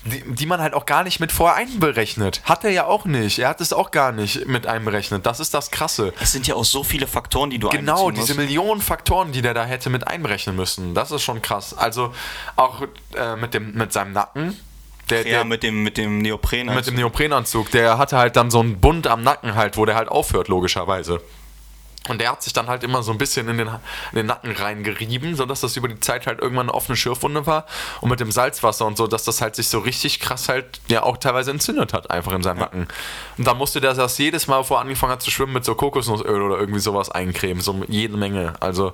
die, 0.04 0.22
die 0.34 0.46
man 0.46 0.60
halt 0.60 0.74
auch 0.74 0.86
gar 0.86 1.04
nicht 1.04 1.20
mit 1.20 1.30
vorher 1.30 1.56
einberechnet. 1.56 2.40
Hat 2.44 2.64
er 2.64 2.70
ja 2.70 2.86
auch 2.86 3.04
nicht. 3.04 3.38
Er 3.38 3.48
hat 3.48 3.60
es 3.60 3.72
auch 3.72 3.90
gar 3.90 4.12
nicht 4.12 4.46
mit 4.46 4.66
einberechnet. 4.66 5.26
Das 5.26 5.40
ist 5.40 5.52
das 5.52 5.70
Krasse. 5.70 6.12
Es 6.20 6.32
sind 6.32 6.46
ja 6.46 6.54
auch 6.54 6.64
so 6.64 6.82
viele 6.82 7.06
Faktoren, 7.06 7.50
die 7.50 7.58
du 7.58 7.68
Genau, 7.68 8.10
diese. 8.10 8.34
Millionen 8.34 8.80
Faktoren, 8.80 9.32
die 9.32 9.42
der 9.42 9.54
da 9.54 9.64
hätte 9.64 9.90
mit 9.90 10.06
einberechnen 10.06 10.56
müssen. 10.56 10.94
Das 10.94 11.10
ist 11.10 11.22
schon 11.22 11.42
krass. 11.42 11.76
Also 11.76 12.14
auch 12.56 12.82
äh, 13.14 13.36
mit, 13.36 13.52
dem, 13.54 13.74
mit 13.74 13.92
seinem 13.92 14.12
Nacken. 14.12 14.56
Der, 15.10 15.18
Ja, 15.18 15.24
der, 15.24 15.44
mit 15.44 15.62
dem, 15.62 15.82
mit 15.82 15.96
dem 15.96 16.18
Neopren. 16.18 16.72
mit 16.74 16.86
dem 16.86 16.94
Neoprenanzug, 16.94 17.70
der 17.70 17.98
hatte 17.98 18.16
halt 18.16 18.36
dann 18.36 18.50
so 18.50 18.60
einen 18.60 18.80
Bund 18.80 19.06
am 19.06 19.22
Nacken 19.22 19.54
halt, 19.56 19.76
wo 19.76 19.84
der 19.84 19.96
halt 19.96 20.08
aufhört, 20.08 20.48
logischerweise. 20.48 21.20
Und 22.10 22.20
der 22.20 22.30
hat 22.32 22.42
sich 22.42 22.52
dann 22.52 22.66
halt 22.66 22.82
immer 22.84 23.02
so 23.02 23.12
ein 23.12 23.18
bisschen 23.18 23.48
in 23.48 23.58
den, 23.58 23.68
in 23.68 24.16
den 24.16 24.26
Nacken 24.26 24.52
reingerieben, 24.52 25.36
sodass 25.36 25.60
das 25.60 25.76
über 25.76 25.88
die 25.88 26.00
Zeit 26.00 26.26
halt 26.26 26.40
irgendwann 26.40 26.66
eine 26.68 26.74
offene 26.74 26.96
Schürfwunde 26.96 27.46
war. 27.46 27.66
Und 28.00 28.10
mit 28.10 28.20
dem 28.20 28.30
Salzwasser 28.32 28.84
und 28.86 28.96
so, 28.96 29.06
dass 29.06 29.24
das 29.24 29.40
halt 29.40 29.54
sich 29.56 29.68
so 29.68 29.78
richtig 29.78 30.20
krass 30.20 30.48
halt 30.48 30.80
ja 30.88 31.02
auch 31.04 31.16
teilweise 31.16 31.50
entzündet 31.50 31.92
hat, 31.92 32.10
einfach 32.10 32.32
in 32.32 32.42
seinem 32.42 32.58
Nacken. 32.58 32.88
Und 33.38 33.46
dann 33.46 33.56
musste 33.56 33.80
der 33.80 33.94
das 33.94 34.18
jedes 34.18 34.46
Mal, 34.46 34.58
bevor 34.58 34.78
er 34.78 34.80
angefangen 34.82 35.12
hat 35.12 35.22
zu 35.22 35.30
schwimmen, 35.30 35.52
mit 35.52 35.64
so 35.64 35.74
Kokosnussöl 35.74 36.42
oder 36.42 36.58
irgendwie 36.58 36.80
sowas 36.80 37.10
eincremen. 37.10 37.62
So 37.62 37.80
jede 37.88 38.16
Menge. 38.16 38.54
Also, 38.60 38.92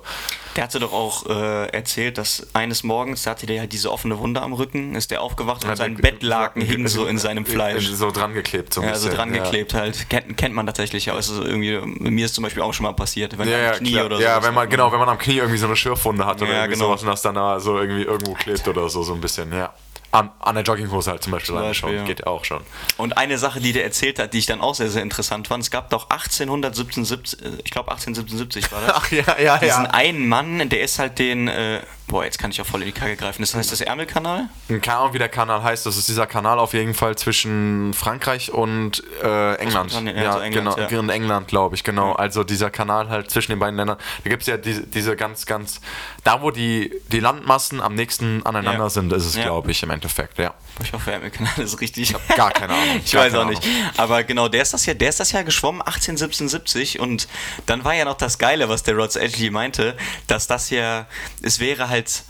Der 0.55 0.63
hatte 0.65 0.79
doch 0.79 0.93
auch 0.93 1.25
äh, 1.27 1.67
erzählt, 1.69 2.17
dass 2.17 2.47
eines 2.53 2.83
Morgens, 2.83 3.23
da 3.23 3.31
hatte 3.31 3.45
der 3.45 3.61
halt 3.61 3.73
diese 3.73 3.91
offene 3.91 4.19
Wunde 4.19 4.41
am 4.41 4.53
Rücken, 4.53 4.95
ist 4.95 5.11
der 5.11 5.21
aufgewacht 5.21 5.65
und 5.65 5.75
sein 5.75 5.95
Bettlaken 5.97 6.61
hing 6.65 6.87
so 6.87 7.05
in 7.07 7.17
seinem 7.17 7.45
Fleisch. 7.45 7.87
So 7.87 8.11
dran 8.11 8.33
geklebt, 8.33 8.73
so 8.73 8.81
ein 8.81 8.87
Ja, 8.89 8.95
so 8.95 9.05
bisschen. 9.05 9.17
dran 9.17 9.33
geklebt 9.33 9.73
halt. 9.73 10.09
Kennt, 10.09 10.37
kennt 10.37 10.53
man 10.53 10.65
tatsächlich. 10.67 11.05
Ja, 11.05 11.17
es 11.17 11.29
ist 11.29 11.39
irgendwie, 11.43 11.77
mir 11.79 12.25
ist 12.25 12.35
zum 12.35 12.43
Beispiel 12.43 12.61
auch 12.63 12.73
schon 12.73 12.83
mal 12.83 12.93
passiert, 12.93 13.06
wenn 13.37 13.47
Ja, 13.49 13.55
man 13.57 13.63
ja, 13.65 13.71
am 13.71 13.77
Knie 13.77 13.91
klar. 13.91 14.05
oder 14.05 14.19
ja 14.19 14.31
sowas 14.35 14.45
wenn 14.47 14.53
man, 14.53 14.69
genau, 14.69 14.91
wenn 14.91 14.99
man 14.99 15.09
am 15.09 15.17
Knie 15.17 15.37
irgendwie 15.37 15.57
so 15.57 15.67
eine 15.67 15.75
Schürfwunde 15.75 16.25
hat 16.25 16.41
oder 16.41 16.51
Ja, 16.51 16.57
irgendwie 16.59 16.73
genau. 16.73 16.85
sowas 16.87 17.01
und 17.01 17.07
das 17.07 17.21
dann 17.21 17.35
da 17.35 17.59
so 17.59 17.77
irgendwie 17.79 18.03
irgendwo 18.03 18.33
klebt 18.33 18.67
oder 18.67 18.89
so, 18.89 19.03
so 19.03 19.13
ein 19.13 19.21
bisschen, 19.21 19.51
ja. 19.53 19.73
An, 20.17 20.31
an 20.39 20.55
der 20.55 20.63
Jogginghose 20.63 21.11
halt 21.11 21.21
zum 21.23 21.31
Beispiel, 21.31 21.53
Zum 21.55 21.61
Beispiel, 21.63 21.93
ja. 21.95 22.03
geht 22.03 22.25
auch 22.25 22.43
schon. 22.45 22.61
Und 22.97 23.17
eine 23.17 23.37
Sache, 23.37 23.59
die 23.59 23.71
der 23.73 23.83
erzählt 23.83 24.19
hat, 24.19 24.33
die 24.33 24.39
ich 24.39 24.45
dann 24.45 24.61
auch 24.61 24.73
sehr, 24.75 24.89
sehr 24.89 25.03
interessant 25.03 25.47
fand, 25.47 25.63
es 25.63 25.71
gab 25.71 25.89
doch 25.89 26.09
1877, 26.09 27.41
äh, 27.43 27.49
ich 27.63 27.71
glaube 27.71 27.91
1877 27.91 28.71
war 28.71 28.81
das. 28.81 28.95
Ach 28.95 29.11
ja, 29.11 29.23
ja, 29.39 29.57
Diesen 29.57 29.85
einen 29.87 30.27
Mann, 30.27 30.69
der 30.69 30.81
ist 30.81 30.99
halt 30.99 31.19
den, 31.19 31.47
äh, 31.47 31.81
boah, 32.07 32.23
jetzt 32.23 32.39
kann 32.39 32.51
ich 32.51 32.61
auch 32.61 32.65
voll 32.65 32.81
in 32.81 32.87
die 32.87 32.93
Kacke 32.93 33.15
greifen, 33.15 33.41
das 33.41 33.53
heißt 33.53 33.71
das 33.71 33.81
Ärmelkanal? 33.81 34.49
Keine 34.67 34.97
Ahnung, 34.97 35.13
wie 35.13 35.19
der 35.19 35.29
Kanal 35.29 35.61
heißt. 35.61 35.85
Das 35.85 35.97
ist 35.97 36.07
dieser 36.07 36.25
Kanal 36.25 36.57
auf 36.59 36.73
jeden 36.73 36.93
Fall 36.93 37.15
zwischen 37.17 37.93
Frankreich 37.93 38.51
und 38.51 39.03
äh, 39.21 39.55
England. 39.55 39.91
Ja, 39.91 40.31
also 40.31 40.39
England, 40.39 40.51
genau, 40.53 40.77
ja. 40.77 40.99
in 40.99 41.09
England, 41.09 41.47
glaube 41.47 41.75
ich, 41.75 41.83
genau. 41.83 42.13
Also 42.13 42.43
dieser 42.43 42.69
Kanal 42.69 43.09
halt 43.09 43.29
zwischen 43.29 43.51
den 43.51 43.59
beiden 43.59 43.75
Ländern. 43.75 43.97
Da 44.23 44.29
gibt 44.29 44.41
es 44.43 44.47
ja 44.47 44.57
diese, 44.57 44.87
diese 44.87 45.15
ganz, 45.15 45.45
ganz, 45.45 45.81
da 46.23 46.41
wo 46.41 46.51
die, 46.51 46.91
die 47.11 47.19
Landmassen 47.19 47.81
am 47.81 47.93
nächsten 47.95 48.45
aneinander 48.45 48.85
Ja. 48.85 48.89
sind, 48.89 49.11
ist 49.13 49.25
es, 49.25 49.35
Ja. 49.35 49.43
glaube 49.43 49.71
ich, 49.71 49.83
im 49.83 49.89
Endeffekt, 49.89 50.06
ja. 50.37 50.53
Ich 50.83 50.93
hoffe, 50.93 51.11
Ärmelkanal 51.11 51.59
ist 51.59 51.79
richtig. 51.81 52.09
Ich 52.09 52.13
hab 52.13 52.35
gar 52.35 52.51
keine 52.51 52.73
Ahnung. 52.73 53.01
ich 53.05 53.13
weiß 53.13 53.33
auch 53.35 53.45
nicht. 53.45 53.61
Aber 53.97 54.23
genau, 54.23 54.47
der 54.47 54.61
ist 54.61 54.73
das 54.73 54.85
ja, 54.85 54.93
der 54.93 55.09
ist 55.09 55.19
das 55.19 55.31
ja 55.31 55.41
geschwommen 55.41 55.81
1877 55.81 56.99
und 56.99 57.27
dann 57.65 57.83
war 57.83 57.93
ja 57.93 58.05
noch 58.05 58.17
das 58.17 58.37
Geile, 58.37 58.69
was 58.69 58.83
der 58.83 58.95
Rods 58.95 59.15
Edgley 59.15 59.49
meinte, 59.49 59.97
dass 60.27 60.47
das 60.47 60.69
ja, 60.69 61.07
es 61.41 61.59
wäre 61.59 61.89
halt, 61.89 62.23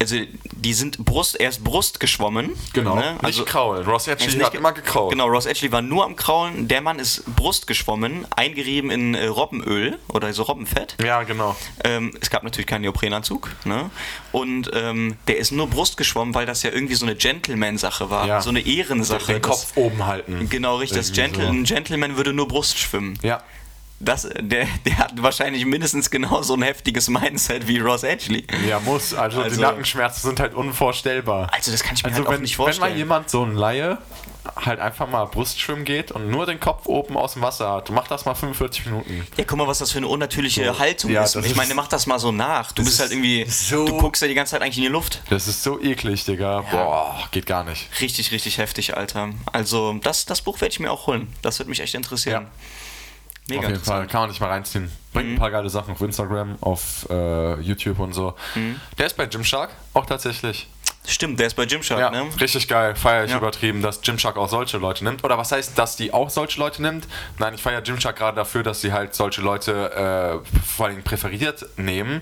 also 0.00 0.16
die 0.52 0.74
sind 0.74 1.04
Brust, 1.04 1.38
er 1.40 1.48
ist 1.48 1.64
Brust 1.64 1.98
geschwommen. 2.00 2.56
Ne? 2.74 3.16
Also, 3.22 3.40
nicht 3.42 3.46
kraulen. 3.50 3.84
Ross 3.84 4.06
Edgley 4.06 4.28
nicht 4.36 4.44
hat 4.44 4.54
immer 4.54 4.72
gekrault. 4.72 5.10
Genau, 5.12 5.26
Ross 5.26 5.46
Edgley 5.46 5.72
war 5.72 5.82
nur 5.82 6.04
am 6.04 6.14
Kraulen. 6.16 6.68
Der 6.68 6.80
Mann 6.80 6.98
ist 6.98 7.24
Brust 7.36 7.66
geschwommen, 7.66 8.26
eingerieben 8.34 8.90
in 8.90 9.14
äh, 9.14 9.26
Robbenöl 9.26 9.98
oder 10.08 10.32
so 10.32 10.44
Robbenfett. 10.44 10.96
Ja, 11.02 11.22
genau. 11.24 11.56
Ähm, 11.84 12.16
es 12.20 12.30
gab 12.30 12.44
natürlich 12.44 12.66
keinen 12.66 12.82
Neoprenanzug. 12.82 13.50
Ne? 13.64 13.90
Und 14.32 14.70
ähm, 14.72 15.16
der 15.26 15.38
ist 15.38 15.50
nur 15.52 15.66
Brust 15.68 15.96
geschwommen, 15.96 16.34
weil 16.34 16.46
das 16.46 16.62
ja 16.62 16.70
irgendwie 16.70 16.94
so 16.94 17.04
eine 17.04 17.16
Gentleman-Sache 17.16 18.08
war. 18.10 18.26
Ja. 18.26 18.40
So 18.40 18.50
eine 18.50 18.60
Ehrensache. 18.60 19.32
Den 19.32 19.42
Das- 19.42 19.50
Kopf 19.50 19.76
oben 19.76 20.06
halten. 20.06 20.48
Genau, 20.48 20.76
richtig. 20.76 20.98
Das 20.98 21.12
Gentle, 21.12 21.46
Ein 21.48 21.64
Gentleman 21.64 22.16
würde 22.16 22.32
nur 22.32 22.46
Brust 22.46 22.78
schwimmen. 22.78 23.18
So. 23.20 23.26
Ja. 23.28 23.42
Das, 24.00 24.28
der, 24.40 24.66
der 24.86 24.98
hat 24.98 25.20
wahrscheinlich 25.20 25.64
mindestens 25.66 26.08
genauso 26.10 26.54
ein 26.54 26.62
heftiges 26.62 27.08
Mindset 27.08 27.66
wie 27.66 27.78
Ross 27.80 28.04
Edgley. 28.04 28.46
Ja, 28.68 28.78
muss. 28.80 29.12
Also, 29.12 29.40
Also- 29.42 29.56
die 29.56 29.60
Nackenschmerzen 29.62 30.28
sind 30.28 30.38
halt 30.40 30.54
unvorstellbar. 30.54 31.48
Also 31.52 31.72
das 31.72 31.82
kann 31.82 31.94
ich 31.96 32.02
mir 32.04 32.10
Also 32.10 32.18
halt 32.20 32.28
auch 32.28 32.32
wenn, 32.34 32.42
nicht 32.42 32.58
wenn 32.58 32.64
vorstellen. 32.66 32.92
mal 32.92 32.96
jemand 32.96 33.28
so 33.30 33.42
ein 33.44 33.54
Laie 33.54 33.98
halt 34.64 34.78
einfach 34.80 35.08
mal 35.10 35.24
Brustschwimmen 35.26 35.84
geht 35.84 36.10
und 36.12 36.30
nur 36.30 36.46
den 36.46 36.58
Kopf 36.58 36.86
oben 36.86 37.16
aus 37.18 37.34
dem 37.34 37.42
Wasser 37.42 37.70
hat, 37.72 37.90
mach 37.90 38.08
das 38.08 38.24
mal 38.24 38.34
45 38.34 38.86
Minuten. 38.86 39.26
Ja, 39.36 39.44
guck 39.46 39.58
mal, 39.58 39.66
was 39.66 39.78
das 39.78 39.90
für 39.92 39.98
eine 39.98 40.06
unnatürliche 40.08 40.64
So. 40.64 40.78
Haltung 40.78 41.10
Ja, 41.10 41.24
ist. 41.24 41.34
Ich 41.36 41.54
meine, 41.56 41.74
mach 41.74 41.88
das 41.88 42.06
mal 42.06 42.18
so 42.18 42.32
nach. 42.32 42.72
Du 42.72 42.82
bist 42.82 42.94
ist 42.94 43.00
halt 43.00 43.10
irgendwie, 43.10 43.44
so- 43.50 43.84
du 43.84 43.98
guckst 43.98 44.22
ja 44.22 44.28
die 44.28 44.34
ganze 44.34 44.52
Zeit 44.52 44.62
eigentlich 44.62 44.78
in 44.78 44.84
die 44.84 44.88
Luft. 44.88 45.22
Das 45.28 45.48
ist 45.48 45.62
so 45.62 45.80
eklig, 45.80 46.24
Digga. 46.24 46.64
Boah, 46.70 47.28
geht 47.30 47.44
gar 47.46 47.64
nicht. 47.64 47.88
Richtig, 48.00 48.30
richtig 48.30 48.56
heftig, 48.58 48.96
Alter. 48.96 49.30
Also, 49.52 49.94
das, 50.02 50.24
das 50.24 50.40
Buch 50.40 50.60
werde 50.62 50.72
ich 50.72 50.80
mir 50.80 50.90
auch 50.92 51.08
holen. 51.08 51.30
Das 51.42 51.58
würde 51.58 51.68
mich 51.68 51.80
echt 51.80 51.94
interessieren. 51.94 52.46
Mega 53.48 53.60
auf 53.62 53.68
jeden 53.68 53.84
Fall. 53.84 54.02
Mhm. 54.04 54.08
kann 54.08 54.20
man 54.22 54.30
nicht 54.30 54.40
mal 54.40 54.48
reinziehen. 54.48 54.90
Bringt 55.12 55.30
ein 55.32 55.38
paar 55.38 55.50
geile 55.50 55.70
Sachen 55.70 55.92
auf 55.94 56.00
Instagram, 56.00 56.56
auf 56.60 57.06
äh, 57.10 57.60
YouTube 57.60 57.98
und 57.98 58.12
so. 58.12 58.34
Mhm. 58.54 58.80
Der 58.98 59.06
ist 59.06 59.16
bei 59.16 59.26
Gymshark 59.26 59.70
auch 59.94 60.06
tatsächlich. 60.06 60.68
Stimmt, 61.06 61.40
der 61.40 61.46
ist 61.46 61.54
bei 61.54 61.64
Gymshark, 61.64 61.98
Ja, 62.00 62.10
ne? 62.10 62.26
richtig 62.38 62.68
geil. 62.68 62.94
Feier 62.94 63.24
ich 63.24 63.30
Ja. 63.30 63.38
übertrieben, 63.38 63.80
dass 63.80 64.02
Gymshark 64.02 64.36
auch 64.36 64.48
solche 64.50 64.76
Leute 64.76 65.04
nimmt. 65.04 65.24
Oder 65.24 65.38
was 65.38 65.50
heißt, 65.52 65.78
dass 65.78 65.96
die 65.96 66.12
auch 66.12 66.28
solche 66.28 66.60
Leute 66.60 66.82
nimmt? 66.82 67.08
Nein, 67.38 67.54
ich 67.54 67.62
feiere 67.62 67.80
Gymshark 67.80 68.16
gerade 68.16 68.36
dafür, 68.36 68.62
dass 68.62 68.82
sie 68.82 68.92
halt 68.92 69.14
solche 69.14 69.40
Leute 69.40 70.42
äh, 70.44 70.58
vor 70.66 70.86
allem 70.86 71.02
präferiert 71.02 71.64
nehmen. 71.76 72.20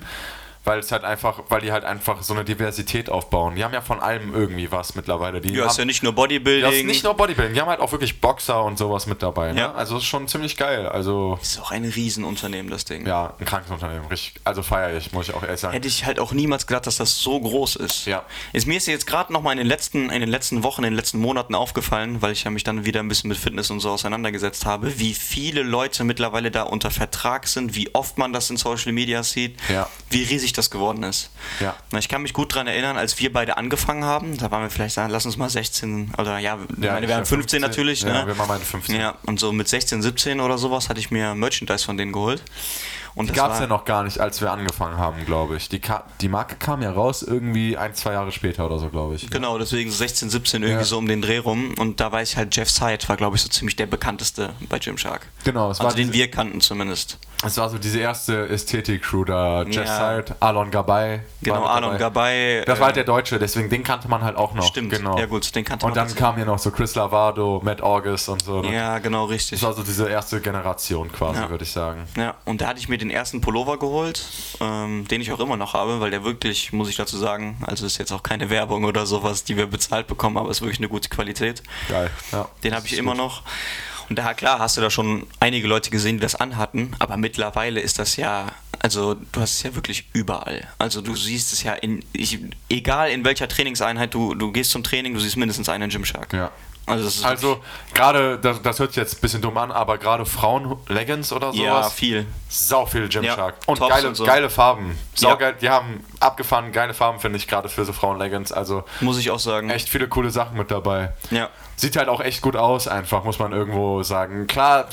Weil 0.67 0.81
es 0.81 0.91
halt 0.93 1.05
einfach, 1.05 1.45
weil 1.49 1.61
die 1.61 1.71
halt 1.73 1.85
einfach 1.85 2.23
so 2.23 2.35
eine 2.35 2.45
Diversität 2.45 3.09
aufbauen. 3.09 3.55
Die 3.55 3.65
haben 3.65 3.73
ja 3.73 3.81
von 3.81 4.01
allem 4.01 4.35
irgendwie 4.35 4.71
was 4.73 4.95
mittlerweile. 4.97 5.41
Die 5.41 5.51
Ja, 5.53 5.63
haben, 5.63 5.71
ist 5.71 5.79
ja 5.79 5.85
nicht 5.85 6.03
nur 6.03 6.13
ja, 6.13 6.17
Bodybuilding. 6.17 6.73
ist 6.73 6.85
nicht 6.87 7.05
nur 7.05 7.15
Bodybuilding, 7.15 7.55
die 7.55 7.61
haben 7.61 7.69
halt 7.69 7.81
auch 7.81 7.93
wirklich 7.93 8.21
Boxer 8.21 8.65
und 8.65 8.77
sowas 8.77 9.07
mit 9.07 9.23
dabei. 9.23 9.53
Ne? 9.53 9.61
Ja. 9.61 9.73
Also 9.75 9.97
ist 9.99 10.05
schon 10.05 10.27
ziemlich 10.29 10.57
geil. 10.57 10.87
Also 10.89 11.39
ist 11.41 11.61
auch 11.61 11.71
ein 11.71 11.85
Riesenunternehmen, 11.85 12.71
das 12.71 12.85
Ding. 12.85 13.07
ja, 13.07 13.33
ein 13.39 13.45
krankes 13.47 13.71
Unternehmen. 13.71 14.07
Richtig, 14.09 14.41
also 14.45 14.63
feiere 14.63 14.97
ich, 14.97 15.13
muss 15.13 15.29
ich 15.29 15.35
auch 15.35 15.43
ehrlich 15.45 15.61
sagen. 15.61 15.73
Hätte 15.73 15.89
ich 15.89 16.05
halt 16.05 16.19
auch 16.19 16.33
niemals 16.33 16.67
gedacht, 16.67 16.87
dass 16.87 16.97
das 16.97 17.17
so 17.21 17.41
groß 17.41 17.77
ist. 17.77 18.07
Ja. 18.07 18.25
Ist 18.53 18.67
mir 18.67 18.77
ist 18.77 18.87
jetzt 18.87 19.07
gerade 19.07 19.33
noch 19.33 19.43
mal 19.43 19.53
in 19.53 19.59
den 19.59 19.67
letzten 19.69 20.11
in 20.11 20.21
den 20.21 20.29
letzten 20.31 20.63
Wochen, 20.65 20.83
in 20.83 20.91
den 20.91 20.97
letzten 20.97 21.19
Monaten 21.19 21.55
aufgefallen, 21.55 22.23
weil 22.23 22.33
ich 22.33 22.43
ja 22.45 22.51
mich 22.51 22.65
dann 22.65 22.85
wieder 22.85 23.01
ein 23.01 23.09
bisschen 23.09 23.29
mit 23.29 23.39
Fitness 23.39 23.71
und 23.71 23.79
so 23.81 23.91
auseinandergesetzt 23.91 24.67
habe, 24.67 24.99
wie 24.99 25.15
viele 25.15 25.63
Leute 25.63 26.03
mittlerweile 26.03 26.51
da 26.51 26.65
unter 26.65 26.91
Vertrag 26.91 27.47
sind, 27.47 27.77
wie 27.77 27.95
oft 27.95 28.19
man 28.19 28.33
das 28.33 28.51
in 28.51 28.57
Social 28.57 28.93
Media 28.93 29.23
sieht, 29.23 29.57
Ja. 29.69 29.89
wie 30.11 30.25
riesig 30.25 30.55
das 30.57 30.71
geworden 30.71 31.03
ist. 31.03 31.31
Ja. 31.61 31.75
Ich 31.99 32.09
kann 32.09 32.23
mich 32.23 32.33
gut 32.33 32.55
daran 32.55 32.67
erinnern, 32.67 32.97
als 32.97 33.19
wir 33.19 33.33
beide 33.33 33.57
angefangen 33.57 34.05
haben, 34.05 34.37
da 34.37 34.51
waren 34.51 34.63
wir 34.63 34.71
vielleicht, 34.71 34.95
sagen, 34.95 35.11
lass 35.11 35.27
uns 35.27 35.37
mal 35.37 35.49
16 35.49 36.13
oder 36.19 36.39
ja, 36.39 36.59
ich 36.69 36.77
meine, 36.79 37.03
wir 37.03 37.15
waren 37.15 37.19
war 37.21 37.25
15, 37.27 37.61
natürlich. 37.61 38.03
Ja, 38.03 38.23
ne? 38.23 38.27
wir 38.27 38.39
waren 38.39 38.49
beide 38.49 38.65
15. 38.65 38.97
Ja, 38.97 39.17
und 39.27 39.41
so 39.41 39.53
mit 39.53 39.69
16, 39.69 40.03
17 40.03 40.41
oder 40.41 40.59
sowas 40.59 40.89
hatte 40.89 41.01
ich 41.01 41.11
mir 41.11 41.35
Merchandise 41.35 41.85
von 41.85 41.97
denen 41.97 42.13
geholt. 42.13 42.43
Und 43.17 43.27
Die 43.31 43.33
das 43.33 43.37
gab 43.39 43.51
es 43.51 43.55
war- 43.57 43.63
ja 43.63 43.67
noch 43.67 43.85
gar 43.87 44.03
nicht, 44.05 44.21
als 44.21 44.41
wir 44.43 44.53
angefangen 44.53 44.99
haben, 44.99 45.25
glaube 45.27 45.57
ich. 45.57 45.69
Die, 45.71 45.81
die 46.21 46.29
Marke 46.29 46.55
kam 46.57 46.83
ja 46.83 46.93
raus 46.93 47.23
irgendwie 47.23 47.77
ein, 47.77 47.95
zwei 47.95 48.13
Jahre 48.13 48.31
später 48.31 48.67
oder 48.67 48.79
so, 48.79 48.89
glaube 48.91 49.15
ich. 49.17 49.29
Genau, 49.31 49.59
deswegen 49.59 49.91
16, 49.91 50.29
17 50.31 50.63
irgendwie 50.63 50.81
Ja. 50.81 50.85
so 50.85 50.99
um 50.99 51.09
den 51.09 51.23
Dreh 51.23 51.39
rum. 51.39 51.75
Und 51.79 51.99
da 51.99 52.13
weiß 52.13 52.31
ich 52.31 52.37
halt, 52.37 52.55
Jeff 52.55 52.69
Side 52.71 52.99
war, 53.09 53.17
glaube 53.17 53.37
ich, 53.37 53.43
so 53.43 53.49
ziemlich 53.49 53.75
der 53.75 53.87
bekannteste 53.87 54.51
bei 54.69 54.79
Gymshark. 54.79 55.27
Genau, 55.45 55.71
es 55.71 55.79
war, 55.79 55.87
Also 55.87 55.97
den 55.97 56.09
diese, 56.13 56.19
wir 56.19 56.31
kannten 56.31 56.61
zumindest. 56.61 57.19
es 57.43 57.57
war 57.57 57.71
so 57.71 57.79
diese 57.79 58.01
erste 58.01 58.49
Ästhetik-Crew 58.51 59.25
da. 59.25 59.63
Jeff 59.63 59.87
Ja. 59.87 60.17
Side, 60.23 60.37
Alon 60.41 60.71
Gabay. 60.71 61.21
Genau, 61.43 61.63
war 61.63 61.81
dabei. 61.81 61.97
Gabay. 61.97 62.65
Das 62.67 62.79
war 62.79 62.87
halt 62.89 62.97
äh, 62.97 63.01
der 63.01 63.05
Deutsche, 63.05 63.39
deswegen 63.39 63.71
den 63.71 63.83
kannte 63.83 64.09
man 64.09 64.23
halt 64.23 64.37
auch 64.37 64.53
noch. 64.53 64.65
Stimmt, 64.67 64.91
genau. 64.91 65.19
ja 65.19 65.25
gut, 65.25 65.55
den 65.55 65.65
kannte 65.65 65.87
Und 65.87 65.91
man 65.93 65.95
dann 65.95 66.05
tatsächlich. 66.05 66.23
kamen 66.23 66.37
hier 66.37 66.45
noch 66.47 66.59
so 66.59 66.71
Chris 66.71 66.95
Lavado, 66.95 67.63
Matt 67.65 67.81
August 67.83 68.29
und 68.29 68.43
so. 68.43 68.61
ne? 68.61 68.75
Ja, 68.75 68.99
genau, 68.99 69.25
richtig. 69.25 69.61
Das 69.61 69.67
war 69.67 69.75
so 69.75 69.83
diese 69.83 70.07
erste 70.09 70.41
Generation 70.43 71.11
quasi, 71.11 71.41
Ja. 71.41 71.49
würde 71.49 71.65
ich 71.65 71.73
sagen. 71.73 72.03
Ja, 72.17 72.35
und 72.45 72.61
da 72.61 72.67
hatte 72.69 72.79
ich 72.81 72.89
mir 72.91 72.99
den 72.99 73.06
ersten 73.11 73.41
Pullover 73.41 73.79
geholt, 73.79 74.23
ähm, 74.61 75.07
den 75.09 75.21
ich 75.21 75.33
auch 75.33 75.41
immer 75.41 75.57
noch 75.57 75.75
habe, 75.75 76.01
weil 76.01 76.11
der 76.11 76.25
wirklich, 76.25 76.73
muss 76.73 76.89
ich 76.89 76.97
dazu 76.97 77.17
sagen, 77.17 77.57
also 77.67 77.87
ist 77.87 77.99
jetzt 77.99 78.13
auch 78.13 78.23
keine 78.23 78.51
Werbung 78.51 78.85
oder 78.85 79.07
sowas, 79.07 79.45
die 79.45 79.57
wir 79.57 79.67
bezahlt 79.67 80.07
bekommen, 80.07 80.37
aber 80.37 80.51
ist 80.51 80.61
wirklich 80.61 80.79
eine 80.79 80.89
gute 80.89 81.09
Qualität. 81.09 81.63
Geil. 81.89 82.11
Ja. 82.33 82.49
Den 82.63 82.75
habe 82.75 82.87
ich 82.87 82.97
immer 82.97 83.15
noch. 83.15 83.43
Und 84.09 84.19
da, 84.19 84.35
klar, 84.35 84.59
hast 84.59 84.77
du 84.77 84.81
da 84.81 84.91
schon 84.91 85.27
einige 85.41 85.67
Leute 85.67 85.91
gesehen, 85.91 86.17
die 86.17 86.21
das 86.21 86.37
anhatten, 86.37 86.95
aber 86.99 87.17
mittlerweile 87.17 87.81
ist 87.81 87.99
das 87.99 88.17
ja, 88.17 88.47
also 88.79 89.15
du 89.15 89.41
hast 89.41 89.55
es 89.55 89.63
ja 89.65 89.75
wirklich 89.75 90.07
überall. 90.13 90.69
Also 90.79 91.01
du 91.01 91.17
siehst 91.17 91.53
es 91.53 91.63
ja 91.65 91.73
in, 91.73 92.05
ich, 92.13 92.39
egal 92.69 93.11
in 93.11 93.25
welcher 93.25 93.49
Trainingseinheit 93.49 94.15
du, 94.15 94.35
du 94.35 94.53
gehst 94.53 94.71
zum 94.71 94.85
Training, 94.85 95.15
du 95.15 95.21
siehst 95.21 95.37
mindestens 95.37 95.69
einen 95.69 95.91
Gymshark. 95.91 96.33
Ja. 96.33 96.53
Also, 96.87 97.27
Also, 97.27 97.61
gerade, 97.95 98.39
das, 98.39 98.63
das 98.63 98.79
hört 98.79 98.93
sich 98.93 98.97
jetzt 99.03 99.17
ein 99.17 99.21
bisschen 99.21 99.43
dumm 99.43 99.59
an, 99.59 99.73
aber 99.73 99.99
gerade 99.99 100.25
Frauen-Leggings 100.25 101.33
oder 101.33 101.49
sowas. 101.53 101.59
ja, 101.59 101.91
viel. 101.91 102.27
Sau 102.49 102.87
viel 102.87 103.09
Gymshark. 103.09 103.57
Ja, 103.61 103.67
und 103.67 103.81
geile, 103.81 104.09
und 104.09 104.15
so. 104.15 104.25
geile 104.25 104.49
Farben. 104.49 104.91
Ja. 105.17 105.31
Saugeil. 105.31 105.57
Die 105.61 105.69
haben 105.69 106.05
abgefahren 106.21 106.71
geile 106.71 106.95
Farben, 106.95 107.19
finde 107.19 107.39
ich, 107.39 107.49
gerade 107.49 107.69
für 107.69 107.85
so 107.85 107.93
Frauen-Leggings. 107.93 108.53
Also 108.53 108.85
Muss 109.01 109.19
ich 109.19 109.33
auch 109.33 109.41
sagen. 109.41 109.69
echt 109.69 109.89
viele 109.89 110.07
coole 110.07 110.31
Sachen 110.31 110.57
mit 110.57 110.71
dabei. 110.71 111.13
Ja. 111.31 111.51
Sieht 111.75 111.97
halt 111.97 112.09
auch 112.09 112.21
echt 112.21 112.41
gut 112.41 112.57
aus, 112.57 112.87
einfach, 112.89 113.25
muss 113.25 113.39
man 113.41 113.53
irgendwo 113.53 114.03
sagen. 114.05 114.47
Klar, 114.47 114.87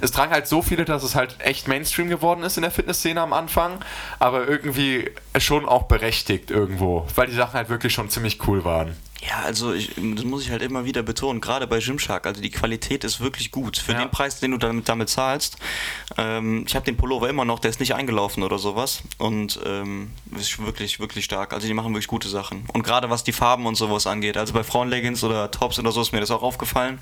es 0.00 0.10
tragen 0.10 0.32
halt 0.32 0.48
so 0.48 0.60
viele, 0.62 0.84
dass 0.84 1.02
es 1.04 1.14
halt 1.14 1.36
echt 1.38 1.68
Mainstream 1.68 2.08
geworden 2.08 2.42
ist 2.42 2.58
in 2.58 2.62
der 2.62 2.70
Fitnessszene 2.72 3.20
am 3.20 3.32
Anfang, 3.32 3.78
aber 4.18 4.46
irgendwie 4.46 5.10
schon 5.38 5.66
auch 5.66 5.84
berechtigt 5.84 6.50
irgendwo, 6.50 7.06
weil 7.14 7.28
die 7.28 7.34
Sachen 7.34 7.54
halt 7.54 7.68
wirklich 7.70 7.94
schon 7.94 8.10
ziemlich 8.10 8.46
cool 8.48 8.64
waren. 8.64 8.96
Ja, 9.28 9.40
also 9.44 9.74
ich, 9.74 9.90
das 9.96 10.24
muss 10.24 10.42
ich 10.44 10.50
halt 10.50 10.62
immer 10.62 10.84
wieder 10.86 11.02
betonen, 11.02 11.40
gerade 11.42 11.66
bei 11.66 11.78
Gymshark, 11.78 12.26
also 12.26 12.40
die 12.40 12.50
Qualität 12.50 13.04
ist 13.04 13.20
wirklich 13.20 13.50
gut. 13.50 13.76
Für 13.76 13.92
Ja. 13.92 13.98
den 13.98 14.10
Preis, 14.10 14.40
den 14.40 14.52
du 14.52 14.56
damit, 14.56 14.88
damit 14.88 15.10
zahlst, 15.10 15.58
ähm, 16.16 16.64
ich 16.66 16.74
habe 16.74 16.86
den 16.86 16.96
Pullover 16.96 17.28
immer 17.28 17.44
noch, 17.44 17.58
der 17.58 17.70
ist 17.70 17.80
nicht 17.80 17.94
eingelaufen 17.94 18.42
oder 18.42 18.58
sowas 18.58 19.02
und 19.18 19.60
ähm, 19.66 20.10
ist 20.38 20.58
wirklich, 20.58 21.00
wirklich 21.00 21.26
stark. 21.26 21.52
Also 21.52 21.66
die 21.66 21.74
machen 21.74 21.92
wirklich 21.92 22.06
gute 22.06 22.28
Sachen. 22.30 22.64
Und 22.72 22.82
gerade 22.82 23.10
was 23.10 23.22
die 23.22 23.32
Farben 23.32 23.66
und 23.66 23.74
sowas 23.74 24.06
angeht, 24.06 24.38
also 24.38 24.54
bei 24.54 24.64
Frauenleggings 24.64 25.22
oder 25.22 25.50
Tops 25.50 25.78
oder 25.78 25.92
so 25.92 26.00
ist 26.00 26.12
mir 26.12 26.20
das 26.20 26.30
auch 26.30 26.42
aufgefallen, 26.42 26.98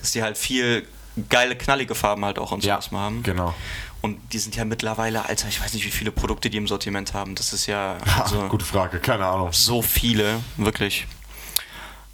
dass 0.00 0.12
die 0.12 0.22
halt 0.22 0.38
viel 0.38 0.86
geile, 1.28 1.56
knallige 1.56 1.94
Farben 1.96 2.24
halt 2.24 2.38
auch 2.38 2.52
und 2.52 2.62
sowas 2.62 2.90
mal 2.92 3.00
haben. 3.00 3.22
genau. 3.24 3.54
Und 4.02 4.20
die 4.32 4.38
sind 4.38 4.54
ja 4.54 4.64
mittlerweile, 4.64 5.24
Alter, 5.24 5.48
ich 5.48 5.60
weiß 5.60 5.74
nicht, 5.74 5.84
wie 5.84 5.90
viele 5.90 6.12
Produkte 6.12 6.48
die 6.48 6.58
im 6.58 6.68
Sortiment 6.68 7.12
haben. 7.12 7.34
Das 7.34 7.52
ist 7.52 7.66
ja 7.66 7.96
Ha, 8.06 8.22
also 8.22 8.46
gute 8.48 8.64
Frage, 8.64 9.00
keine 9.00 9.26
Ahnung. 9.26 9.48
so 9.52 9.82
viele, 9.82 10.38
wirklich. 10.58 11.06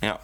Ja. 0.03 0.19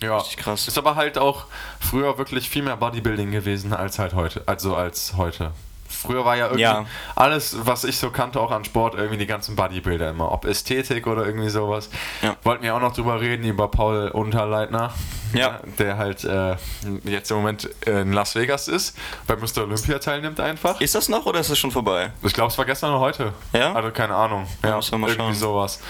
Ja, 0.00 0.18
Richtig 0.18 0.36
krass. 0.38 0.66
Ist 0.68 0.76
aber 0.76 0.96
halt 0.96 1.18
auch 1.18 1.46
früher 1.80 2.18
wirklich 2.18 2.50
viel 2.50 2.62
mehr 2.62 2.76
Bodybuilding 2.76 3.30
gewesen 3.30 3.72
als 3.72 3.98
halt 3.98 4.12
heute. 4.14 4.42
Also 4.46 4.74
als 4.76 5.14
heute. 5.16 5.52
Früher 5.88 6.24
war 6.24 6.36
ja 6.36 6.46
irgendwie 6.46 6.62
Ja. 6.62 6.84
alles, 7.14 7.56
was 7.64 7.84
ich 7.84 7.96
so 7.96 8.10
kannte, 8.10 8.40
auch 8.40 8.50
an 8.50 8.64
Sport, 8.64 8.94
irgendwie 8.96 9.16
die 9.16 9.26
ganzen 9.26 9.54
Bodybuilder 9.54 10.10
immer. 10.10 10.32
Ob 10.32 10.44
Ästhetik 10.44 11.06
oder 11.06 11.24
irgendwie 11.24 11.48
sowas. 11.48 11.88
Ja. 12.22 12.34
Wollten 12.42 12.64
wir 12.64 12.74
auch 12.74 12.80
noch 12.80 12.92
drüber 12.92 13.20
reden, 13.20 13.44
über 13.44 13.68
Paul 13.68 14.08
Unterleitner. 14.08 14.92
Ja. 15.32 15.60
Der 15.78 15.96
halt 15.96 16.24
äh, 16.24 16.56
jetzt 17.04 17.30
im 17.30 17.38
Moment 17.38 17.64
in 17.86 18.12
Las 18.12 18.34
Vegas 18.34 18.66
ist, 18.68 18.96
bei 19.26 19.36
Mr. 19.36 19.62
Olympia 19.62 19.98
teilnimmt 20.00 20.40
einfach. 20.40 20.80
Ist 20.80 20.94
das 20.96 21.08
noch 21.08 21.24
oder 21.26 21.40
ist 21.40 21.50
das 21.50 21.58
schon 21.58 21.70
vorbei? 21.70 22.10
Ich 22.22 22.32
glaube, 22.32 22.50
es 22.50 22.58
war 22.58 22.64
gestern 22.64 22.90
oder 22.90 23.00
heute. 23.00 23.32
Ja? 23.52 23.72
Also 23.72 23.90
keine 23.90 24.14
Ahnung. 24.16 24.46
Ja, 24.62 24.70
mal 24.98 25.08
irgendwie 25.08 25.14
schauen. 25.16 25.34
sowas. 25.34 25.80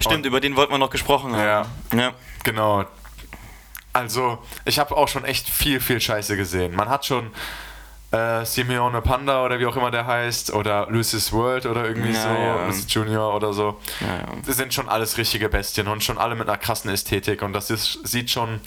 Stimmt, 0.00 0.26
über 0.26 0.40
den 0.40 0.56
wollten 0.56 0.72
wir 0.72 0.78
noch 0.78 0.90
gesprochen 0.90 1.34
haben. 1.36 1.66
Ja. 1.98 2.12
Genau. 2.44 2.84
Also, 3.92 4.38
ich 4.64 4.78
habe 4.78 4.96
auch 4.96 5.08
schon 5.08 5.24
echt 5.24 5.48
viel, 5.48 5.80
viel 5.80 6.00
Scheiße 6.00 6.36
gesehen. 6.36 6.74
Man 6.76 6.88
hat 6.88 7.04
schon 7.06 7.30
äh, 8.12 8.44
Simeone 8.44 9.02
Panda 9.02 9.44
oder 9.44 9.58
wie 9.58 9.66
auch 9.66 9.76
immer 9.76 9.90
der 9.90 10.06
heißt 10.06 10.52
oder 10.52 10.86
Lucis 10.88 11.32
World 11.32 11.66
oder 11.66 11.84
irgendwie 11.86 12.12
Ja, 12.12 12.22
so, 12.22 12.28
ja. 12.28 12.66
Lucis 12.66 12.86
Junior 12.94 13.34
oder 13.34 13.52
so. 13.52 13.78
Ja, 14.00 14.06
ja. 14.06 14.26
Das 14.46 14.56
sind 14.56 14.72
schon 14.72 14.88
alles 14.88 15.18
richtige 15.18 15.48
Bestien 15.48 15.88
und 15.88 16.04
schon 16.04 16.16
alle 16.16 16.34
mit 16.36 16.48
einer 16.48 16.58
krassen 16.58 16.90
Ästhetik 16.90 17.42
und 17.42 17.52
das 17.52 17.70
ist, 17.70 17.98
sieht 18.06 18.30
schon. 18.30 18.60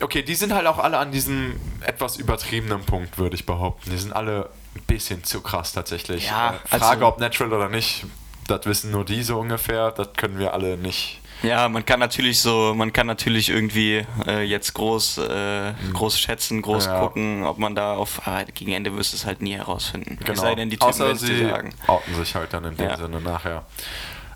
Okay, 0.00 0.22
die 0.22 0.34
sind 0.34 0.52
halt 0.52 0.66
auch 0.66 0.78
alle 0.78 0.98
an 0.98 1.12
diesem 1.12 1.60
etwas 1.82 2.16
übertriebenen 2.16 2.84
Punkt, 2.84 3.18
würde 3.18 3.36
ich 3.36 3.46
behaupten. 3.46 3.90
Die 3.90 3.98
sind 3.98 4.12
alle 4.12 4.50
ein 4.74 4.82
bisschen 4.86 5.22
zu 5.22 5.40
krass 5.42 5.72
tatsächlich. 5.72 6.26
Ja, 6.26 6.54
äh, 6.72 6.78
Frage, 6.78 6.84
also- 7.04 7.06
ob 7.06 7.20
natural 7.20 7.52
oder 7.52 7.68
nicht, 7.68 8.04
das 8.48 8.66
wissen 8.66 8.90
nur 8.90 9.04
die 9.04 9.22
so 9.22 9.38
ungefähr, 9.38 9.90
das 9.92 10.08
können 10.16 10.38
wir 10.38 10.52
alle 10.54 10.76
nicht. 10.76 11.20
Ja, 11.42 11.68
man 11.68 11.84
kann 11.84 11.98
natürlich 11.98 12.40
so, 12.40 12.72
man 12.76 12.92
kann 12.92 13.08
natürlich 13.08 13.48
irgendwie 13.48 14.06
äh, 14.28 14.42
jetzt 14.44 14.74
groß, 14.74 15.18
äh, 15.18 15.72
groß 15.92 16.16
schätzen, 16.20 16.62
groß 16.62 16.86
Ja. 16.86 17.00
gucken, 17.00 17.42
ob 17.44 17.58
man 17.58 17.74
da 17.74 17.94
auf, 17.94 18.24
aber 18.28 18.44
gegen 18.44 18.70
Ende 18.72 18.96
wirst 18.96 19.12
du 19.12 19.16
es 19.16 19.26
halt 19.26 19.42
nie 19.42 19.54
herausfinden. 19.56 20.18
Genau. 20.20 20.32
Es 20.32 20.40
sei 20.40 20.54
denn, 20.54 20.70
die 20.70 20.76
Typen 20.76 20.90
Außer 20.90 21.16
sie 21.16 21.48
sagen. 21.48 21.74
outen 21.88 22.14
sich 22.14 22.34
halt 22.36 22.52
dann 22.52 22.64
in 22.64 22.76
dem 22.76 22.88
Ja. 22.88 22.96
Sinne 22.96 23.20
nachher. 23.20 23.64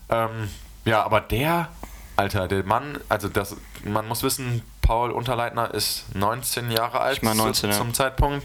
Ähm, 0.09 0.51
ja, 0.85 1.05
aber 1.05 1.21
der, 1.21 1.69
Alter, 2.17 2.49
der 2.49 2.65
Mann, 2.65 2.99
also 3.09 3.29
das, 3.29 3.57
man 3.85 4.09
muss 4.09 4.25
wissen, 4.25 4.63
Paul 4.83 5.13
Unterleitner 5.13 5.73
ist 5.75 6.07
19 6.17 6.73
Jahre 6.73 7.01
alt 7.01 7.19
Ich 7.19 7.23
mein 7.23 7.37
19, 7.37 7.55
zu, 7.55 7.67
ja. 7.69 7.73
zum 7.73 7.95
Zeitpunkt, 7.95 8.45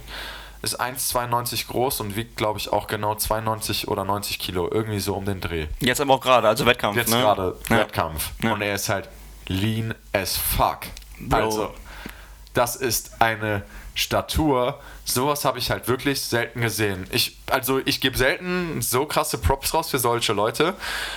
ist 0.61 0.79
1,92 0.79 1.67
groß 1.67 2.01
und 2.01 2.15
wiegt, 2.15 2.37
glaube 2.37 2.59
ich, 2.59 2.71
auch 2.71 2.87
genau 2.87 3.15
92 3.15 3.87
oder 3.87 4.05
90 4.05 4.39
Kilo, 4.39 4.69
irgendwie 4.71 4.99
so 4.99 5.15
um 5.15 5.25
den 5.25 5.41
Dreh. 5.41 5.67
Jetzt 5.79 6.01
aber 6.01 6.15
auch 6.15 6.21
gerade, 6.21 6.47
also 6.47 6.65
Wettkampf. 6.65 6.97
Jetzt 6.97 7.11
ne? 7.11 7.19
gerade 7.19 7.55
Ja. 7.69 7.77
Wettkampf. 7.79 8.31
Ja. 8.43 8.53
Und 8.53 8.61
er 8.61 8.75
ist 8.75 8.89
halt 8.89 9.09
lean 9.47 9.95
as 10.13 10.37
fuck. 10.37 10.81
Bro. 11.19 11.37
Also, 11.37 11.73
das 12.53 12.75
ist 12.75 13.21
eine 13.21 13.63
Statur. 13.95 14.79
Sowas 15.03 15.45
habe 15.45 15.59
ich 15.59 15.71
halt 15.71 15.87
wirklich 15.87 16.21
selten 16.21 16.61
gesehen. 16.61 17.07
Ich, 17.11 17.39
also 17.49 17.81
ich 17.85 17.99
gebe 17.99 18.17
selten 18.17 18.81
so 18.81 19.05
krasse 19.05 19.37
Props 19.37 19.73
raus 19.73 19.89
für 19.89 19.99
solche 19.99 20.33
Leute, 20.33 20.75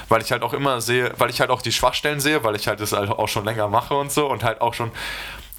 weil 0.09 0.23
ich 0.23 0.33
halt 0.33 0.43
auch 0.43 0.53
immer 0.53 0.81
sehe, 0.81 1.13
weil 1.19 1.31
ich 1.31 1.41
halt 1.41 1.51
auch 1.51 1.63
die 1.63 1.73
Schwachstellen 1.73 2.21
sehe, 2.21 2.43
weil 2.45 2.57
ich 2.57 2.67
halt 2.67 2.81
das 2.81 2.93
halt 2.93 3.11
auch 3.11 3.29
schon 3.29 3.45
länger 3.45 3.69
mache 3.69 3.95
und 3.95 4.11
so 4.11 4.27
und 4.27 4.43
halt 4.43 4.61
auch 4.61 4.75
schon 4.75 4.91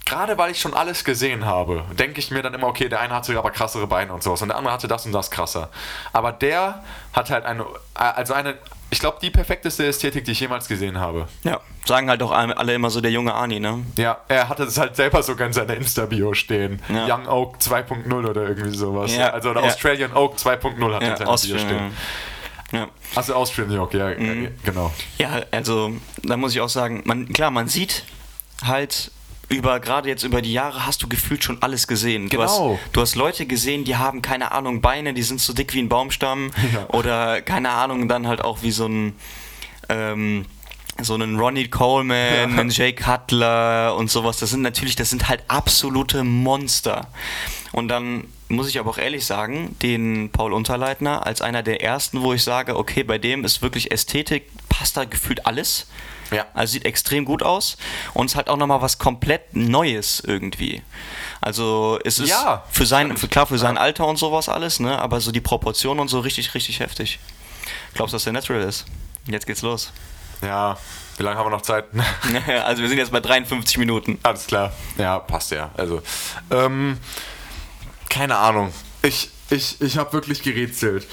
gerade 0.05 0.37
weil 0.37 0.51
ich 0.51 0.61
schon 0.61 0.73
alles 0.75 1.03
gesehen 1.03 1.45
habe, 1.45 1.83
denke 1.97 2.19
ich 2.19 2.29
mir 2.31 2.43
dann 2.43 2.53
immer, 2.53 2.67
okay, 2.67 2.87
der 2.89 3.01
eine 3.01 3.13
hatte 3.13 3.35
aber 3.37 3.49
krassere 3.51 3.87
Beine 3.87 4.13
und 4.13 4.21
sowas 4.21 4.41
und 4.41 4.49
der 4.49 4.57
andere 4.57 4.73
hatte 4.73 4.87
das 4.87 5.05
und 5.05 5.11
das 5.11 5.31
krasser. 5.31 5.69
Aber 6.13 6.31
der 6.31 6.83
hat 7.13 7.29
halt 7.31 7.43
eine, 7.45 7.65
also 7.95 8.33
eine, 8.35 8.55
ich 8.91 8.99
glaube, 8.99 9.17
die 9.21 9.31
perfekteste 9.31 9.85
Ästhetik, 9.87 10.23
die 10.25 10.31
ich 10.33 10.39
jemals 10.39 10.67
gesehen 10.67 10.99
habe. 10.99 11.27
Ja, 11.43 11.59
sagen 11.85 12.07
halt 12.07 12.21
auch 12.21 12.31
alle 12.31 12.75
immer 12.75 12.91
so 12.91 13.01
der 13.01 13.09
junge 13.09 13.33
Ani, 13.33 13.59
ne? 13.59 13.83
Ja, 13.97 14.19
er 14.27 14.47
hatte 14.47 14.63
es 14.63 14.77
halt 14.77 14.95
selber 14.95 15.23
sogar 15.23 15.47
in 15.47 15.53
seiner 15.53 15.73
Insta-Bio 15.73 16.35
stehen. 16.35 16.81
Ja. 16.87 17.07
Young 17.15 17.27
Oak 17.27 17.57
2.0 17.57 18.13
oder 18.29 18.43
irgendwie 18.49 18.77
sowas. 18.77 19.15
Ja, 19.15 19.31
Also 19.31 19.49
oder 19.49 19.61
ja. 19.61 19.67
Australian 19.67 20.13
Oak 20.15 20.35
2.0 20.37 20.93
hat 20.93 21.01
er 21.01 21.09
in 21.09 21.17
seiner 21.17 21.17
Bio 21.17 21.29
Austrian, 21.31 21.59
stehen. 21.59 21.91
ja. 22.73 22.87
Also 23.15 23.33
Austrian 23.33 23.79
Oak, 23.79 23.93
ja, 23.95 24.09
Mhm. 24.09 24.45
äh, 24.45 24.51
genau. 24.63 24.93
Ja, 25.17 25.41
also 25.51 25.91
da 26.23 26.37
muss 26.37 26.53
ich 26.53 26.61
auch 26.61 26.69
sagen, 26.69 27.01
man, 27.05 27.33
klar, 27.33 27.49
man 27.49 27.67
sieht 27.67 28.03
halt 28.63 29.11
über, 29.49 29.79
gerade 29.79 30.09
jetzt 30.09 30.23
über 30.23 30.41
die 30.41 30.51
Jahre 30.53 30.85
hast 30.85 31.03
du 31.03 31.07
gefühlt 31.07 31.43
schon 31.43 31.61
alles 31.61 31.87
gesehen. 31.87 32.29
Du, 32.29 32.37
Genau. 32.37 32.43
hast, 32.43 32.95
du 32.95 33.01
hast 33.01 33.15
Leute 33.15 33.45
gesehen, 33.45 33.83
die 33.83 33.95
haben, 33.95 34.21
keine 34.21 34.51
Ahnung, 34.51 34.81
Beine, 34.81 35.13
die 35.13 35.23
sind 35.23 35.39
so 35.39 35.53
dick 35.53 35.73
wie 35.73 35.79
ein 35.79 35.89
Baumstamm. 35.89 36.51
Ja. 36.73 36.87
Oder, 36.89 37.41
keine 37.41 37.69
Ahnung, 37.69 38.07
dann 38.07 38.27
halt 38.27 38.41
auch 38.43 38.61
wie 38.63 38.71
so 38.71 38.87
ein, 38.87 39.15
ähm, 39.89 40.45
so 41.01 41.13
einen 41.13 41.37
Ronnie 41.39 41.67
Coleman, 41.67 42.33
Ja. 42.35 42.43
einen 42.59 42.69
Jay 42.69 42.93
Cutler 42.93 43.95
und 43.97 44.09
sowas. 44.09 44.37
Das 44.37 44.49
sind 44.49 44.61
natürlich, 44.61 44.95
das 44.95 45.09
sind 45.09 45.27
halt 45.29 45.43
absolute 45.47 46.23
Monster. 46.23 47.07
Und 47.71 47.89
dann 47.89 48.23
muss 48.47 48.69
ich 48.69 48.79
aber 48.79 48.89
auch 48.91 48.97
ehrlich 48.97 49.25
sagen, 49.25 49.75
den 49.81 50.29
Paul 50.31 50.53
Unterleitner 50.53 51.25
als 51.25 51.41
einer 51.41 51.63
der 51.63 51.83
ersten, 51.83 52.21
wo 52.21 52.33
ich 52.33 52.43
sage, 52.43 52.77
okay, 52.77 53.03
bei 53.03 53.17
dem 53.17 53.43
ist 53.43 53.61
wirklich 53.61 53.91
Ästhetik, 53.91 54.49
passt 54.69 54.95
da 54.97 55.03
gefühlt 55.05 55.45
alles. 55.45 55.87
Ja. 56.31 56.45
Also 56.53 56.73
sieht 56.73 56.85
extrem 56.85 57.25
gut 57.25 57.43
aus 57.43 57.77
und 58.13 58.25
es 58.25 58.31
ist 58.33 58.35
halt 58.35 58.49
auch 58.49 58.57
nochmal 58.57 58.81
was 58.81 58.97
komplett 58.97 59.55
Neues 59.55 60.19
irgendwie. 60.25 60.81
Also 61.41 61.99
es 62.03 62.19
ist 62.19 62.29
Ja, 62.29 62.63
für 62.71 62.85
sein, 62.85 63.15
für, 63.17 63.27
klar 63.27 63.45
für 63.47 63.57
sein 63.57 63.77
Alter 63.77 64.07
und 64.07 64.17
sowas 64.17 64.49
alles, 64.49 64.79
ne? 64.79 64.99
Aber 64.99 65.21
so 65.21 65.31
die 65.31 65.41
Proportionen 65.41 65.99
und 65.99 66.07
so 66.07 66.19
richtig, 66.19 66.53
richtig 66.55 66.79
heftig. 66.79 67.19
Glaubst 67.93 68.13
du, 68.13 68.15
dass 68.15 68.23
der 68.23 68.33
natural 68.33 68.61
ist? 68.61 68.85
Jetzt 69.27 69.45
geht's 69.45 69.61
los. 69.61 69.91
Ja, 70.41 70.77
wie 71.17 71.23
lange 71.23 71.37
haben 71.37 71.45
wir 71.45 71.51
noch 71.51 71.61
Zeit? 71.61 71.85
also 72.65 72.81
wir 72.81 72.89
sind 72.89 72.97
jetzt 72.97 73.11
bei 73.11 73.19
53 73.19 73.77
Minuten. 73.77 74.19
Alles 74.23 74.47
klar. 74.47 74.73
Ja, 74.97 75.19
passt 75.19 75.51
ja. 75.51 75.71
Also, 75.77 76.01
ähm, 76.51 76.97
keine 78.09 78.37
Ahnung. 78.37 78.73
Ich, 79.01 79.29
ich, 79.49 79.79
ich 79.81 79.97
habe 79.97 80.13
wirklich 80.13 80.41
gerätselt. 80.41 81.07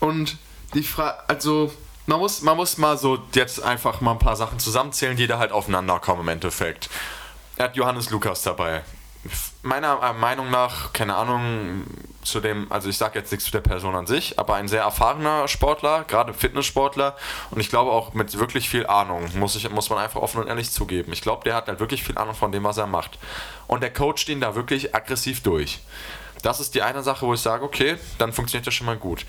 Und 0.00 0.36
die 0.74 0.82
Frage, 0.82 1.18
also, 1.28 1.72
man 2.06 2.18
muss, 2.18 2.42
man 2.42 2.56
muss 2.56 2.78
mal 2.78 2.98
so 2.98 3.18
jetzt 3.34 3.62
einfach 3.62 4.00
mal 4.00 4.12
ein 4.12 4.18
paar 4.18 4.36
Sachen 4.36 4.58
zusammenzählen, 4.58 5.16
die 5.16 5.26
da 5.26 5.38
halt 5.38 5.52
aufeinander 5.52 5.98
kommen 6.00 6.22
im 6.22 6.28
Endeffekt. 6.28 6.90
Er 7.56 7.66
hat 7.66 7.76
Johannes 7.76 8.10
Lukas 8.10 8.42
dabei. 8.42 8.82
Meiner 9.62 10.12
Meinung 10.12 10.50
nach, 10.50 10.92
keine 10.92 11.16
Ahnung, 11.16 11.84
zu 12.22 12.40
dem, 12.40 12.70
also 12.70 12.90
ich 12.90 12.98
sage 12.98 13.18
jetzt 13.18 13.30
nichts 13.30 13.46
zu 13.46 13.52
der 13.52 13.60
Person 13.60 13.94
an 13.94 14.06
sich, 14.06 14.38
aber 14.38 14.54
ein 14.54 14.68
sehr 14.68 14.82
erfahrener 14.82 15.48
Sportler, 15.48 16.04
gerade 16.04 16.34
Fitnesssportler 16.34 17.16
und 17.50 17.60
ich 17.60 17.70
glaube 17.70 17.90
auch 17.90 18.12
mit 18.12 18.38
wirklich 18.38 18.68
viel 18.68 18.86
Ahnung, 18.86 19.30
muss, 19.36 19.56
ich, 19.56 19.70
muss 19.70 19.88
man 19.88 19.98
einfach 19.98 20.20
offen 20.20 20.42
und 20.42 20.48
ehrlich 20.48 20.70
zugeben. 20.70 21.12
Ich 21.12 21.22
glaube, 21.22 21.44
der 21.44 21.54
hat 21.54 21.68
halt 21.68 21.80
wirklich 21.80 22.02
viel 22.02 22.18
Ahnung 22.18 22.34
von 22.34 22.52
dem, 22.52 22.64
was 22.64 22.76
er 22.76 22.86
macht. 22.86 23.18
Und 23.66 23.82
der 23.82 23.92
coacht 23.92 24.28
ihn 24.28 24.40
da 24.40 24.54
wirklich 24.54 24.94
aggressiv 24.94 25.42
durch. 25.42 25.80
Das 26.42 26.60
ist 26.60 26.74
die 26.74 26.82
eine 26.82 27.02
Sache, 27.02 27.26
wo 27.26 27.32
ich 27.32 27.40
sage, 27.40 27.64
okay, 27.64 27.96
dann 28.18 28.34
funktioniert 28.34 28.66
das 28.66 28.74
schon 28.74 28.86
mal 28.86 28.98
gut. 28.98 29.24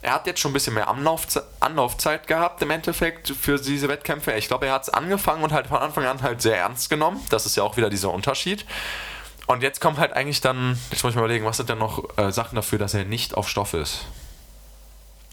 Er 0.00 0.12
hat 0.12 0.26
jetzt 0.26 0.38
schon 0.40 0.52
ein 0.52 0.54
bisschen 0.54 0.74
mehr 0.74 0.88
Anlaufze 0.88 1.44
Anlaufzeit 1.58 2.28
gehabt 2.28 2.62
im 2.62 2.70
Endeffekt 2.70 3.28
für 3.30 3.58
diese 3.58 3.88
Wettkämpfe. 3.88 4.32
Ich 4.34 4.46
glaube, 4.46 4.66
er 4.66 4.74
hat 4.74 4.82
es 4.82 4.90
angefangen 4.90 5.42
und 5.42 5.52
halt 5.52 5.66
von 5.66 5.78
Anfang 5.78 6.04
an 6.04 6.22
halt 6.22 6.40
sehr 6.40 6.56
ernst 6.56 6.88
genommen. 6.88 7.20
Das 7.30 7.46
ist 7.46 7.56
ja 7.56 7.64
auch 7.64 7.76
wieder 7.76 7.90
dieser 7.90 8.12
Unterschied. 8.12 8.64
Und 9.46 9.62
jetzt 9.62 9.80
kommt 9.80 9.98
halt 9.98 10.12
eigentlich 10.12 10.40
dann, 10.40 10.78
jetzt 10.90 11.02
muss 11.02 11.12
ich 11.12 11.16
mal 11.16 11.22
überlegen, 11.22 11.44
was 11.44 11.56
sind 11.56 11.68
denn 11.68 11.78
noch 11.78 12.04
äh, 12.16 12.30
Sachen 12.30 12.54
dafür, 12.54 12.78
dass 12.78 12.94
er 12.94 13.04
nicht 13.04 13.34
auf 13.34 13.48
Stoff 13.48 13.74
ist? 13.74 14.04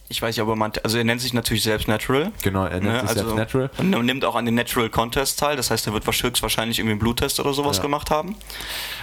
Ich 0.07 0.21
weiß 0.21 0.35
nicht, 0.35 0.41
aber 0.41 0.55
man, 0.55 0.71
also 0.83 0.97
er 0.97 1.03
nennt 1.03 1.19
sich 1.19 1.33
natürlich 1.33 1.63
selbst 1.63 1.87
Natural. 1.87 2.31
Genau, 2.43 2.65
er 2.65 2.79
nennt 2.79 2.83
ne? 2.83 2.99
sich 3.01 3.09
also, 3.09 3.35
selbst 3.35 3.35
Natural. 3.35 3.69
Und 3.77 4.05
nimmt 4.05 4.23
auch 4.23 4.35
an 4.35 4.45
den 4.45 4.55
Natural 4.55 4.89
Contest 4.89 5.39
teil, 5.39 5.57
das 5.57 5.71
heißt, 5.71 5.87
er 5.87 5.93
wird 5.93 6.05
höchstwahrscheinlich 6.05 6.79
irgendwie 6.79 6.91
einen 6.91 6.99
Bluttest 6.99 7.39
oder 7.39 7.53
sowas 7.53 7.77
Ja. 7.77 7.83
gemacht 7.83 8.11
haben. 8.11 8.35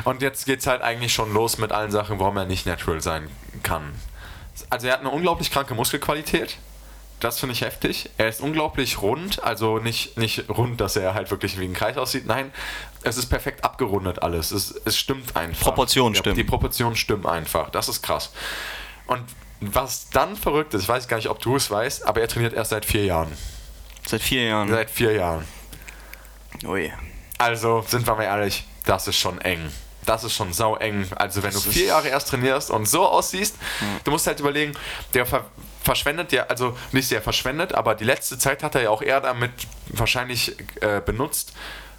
Und 0.04 0.22
jetzt 0.22 0.46
geht's 0.46 0.66
halt 0.66 0.80
eigentlich 0.80 1.12
schon 1.12 1.32
los 1.34 1.58
mit 1.58 1.72
allen 1.72 1.90
Sachen, 1.90 2.20
warum 2.20 2.36
er 2.36 2.46
nicht 2.46 2.66
natural 2.66 3.00
sein 3.00 3.28
kann. 3.62 3.92
Also 4.70 4.86
er 4.86 4.94
hat 4.94 5.00
eine 5.00 5.10
unglaublich 5.10 5.50
kranke 5.50 5.74
Muskelqualität. 5.74 6.58
Das 7.20 7.38
finde 7.38 7.52
ich 7.52 7.60
heftig. 7.60 8.10
Er 8.18 8.28
ist 8.28 8.40
unglaublich 8.40 9.00
rund, 9.00 9.44
also 9.44 9.78
nicht, 9.78 10.18
nicht 10.18 10.48
rund, 10.48 10.80
dass 10.80 10.96
er 10.96 11.14
halt 11.14 11.30
wirklich 11.30 11.58
wie 11.60 11.64
ein 11.64 11.72
Kreis 11.72 11.96
aussieht. 11.96 12.26
Nein, 12.26 12.52
es 13.04 13.16
ist 13.16 13.26
perfekt 13.26 13.64
abgerundet 13.64 14.22
alles. 14.22 14.50
Es, 14.50 14.74
es 14.84 14.98
stimmt 14.98 15.36
einfach. 15.36 15.66
Proportionen 15.66 16.16
stimmen. 16.16 16.34
Die 16.34 16.42
Proportionen 16.42 16.96
stimmen 16.96 17.24
einfach. 17.26 17.70
Das 17.70 17.88
ist 17.88 18.02
krass. 18.02 18.32
Und 19.06 19.22
was 19.60 20.10
dann 20.10 20.34
verrückt 20.34 20.74
ist, 20.74 20.82
ich 20.82 20.88
weiß 20.88 21.06
gar 21.06 21.16
nicht, 21.18 21.28
ob 21.28 21.38
du 21.38 21.54
es 21.54 21.70
weißt, 21.70 22.04
aber 22.06 22.20
er 22.20 22.26
trainiert 22.26 22.54
erst 22.54 22.70
seit 22.70 22.84
vier 22.84 23.04
Jahren. 23.04 23.30
Seit 24.04 24.22
vier 24.22 24.42
Jahren. 24.46 24.68
Seit 24.68 24.90
vier 24.90 25.12
Jahren. 25.12 25.44
Ui. 26.64 26.92
Also, 27.38 27.84
sind 27.86 28.04
wir 28.04 28.16
mal 28.16 28.24
ehrlich, 28.24 28.64
das 28.84 29.06
ist 29.06 29.16
schon 29.16 29.40
eng. 29.40 29.70
Das 30.07 30.24
ist 30.24 30.34
schon 30.34 30.53
sau 30.53 30.76
eng. 30.76 31.07
Also, 31.16 31.42
wenn 31.42 31.53
du 31.53 31.61
vier 31.61 31.86
Jahre 31.86 32.09
erst 32.09 32.28
trainierst 32.28 32.70
und 32.70 32.88
so 32.88 33.07
aussiehst, 33.07 33.57
du 34.05 34.11
musst 34.11 34.26
halt 34.26 34.40
überlegen, 34.40 34.72
der 35.14 35.26
ver 35.26 35.44
verschwendet 35.82 36.30
ja, 36.30 36.44
also 36.44 36.78
nicht 36.92 37.09
sehr 37.09 37.20
verschwendet, 37.20 37.74
aber 37.74 37.96
die 37.96 38.05
letzte 38.05 38.38
Zeit 38.38 38.62
hat 38.62 38.76
er 38.76 38.82
ja 38.82 38.90
auch 38.90 39.03
eher 39.03 39.20
damit 39.20 39.50
wahrscheinlich 39.88 40.57
äh, 40.80 41.00
benutzt, 41.05 41.53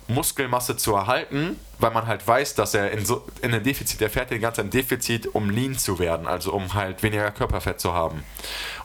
Muskelmasse 0.07 0.77
zu 0.77 0.93
erhalten, 0.95 1.59
weil 1.79 1.91
man 1.91 2.07
halt 2.07 2.25
weiß, 2.25 2.55
dass 2.55 2.73
er 2.73 2.91
in, 2.91 3.05
so, 3.05 3.25
in 3.41 3.53
ein 3.53 3.63
Defizit, 3.63 4.01
der 4.01 4.09
fährt 4.09 4.31
ja 4.31 4.37
die 4.37 4.41
ganze 4.41 4.57
Zeit 4.57 4.67
ein 4.67 4.71
Defizit, 4.71 5.27
um 5.33 5.49
lean 5.49 5.77
zu 5.77 5.99
werden, 5.99 6.27
also 6.27 6.53
um 6.53 6.73
halt 6.73 7.03
weniger 7.03 7.31
Körperfett 7.31 7.79
zu 7.79 7.93
haben. 7.93 8.23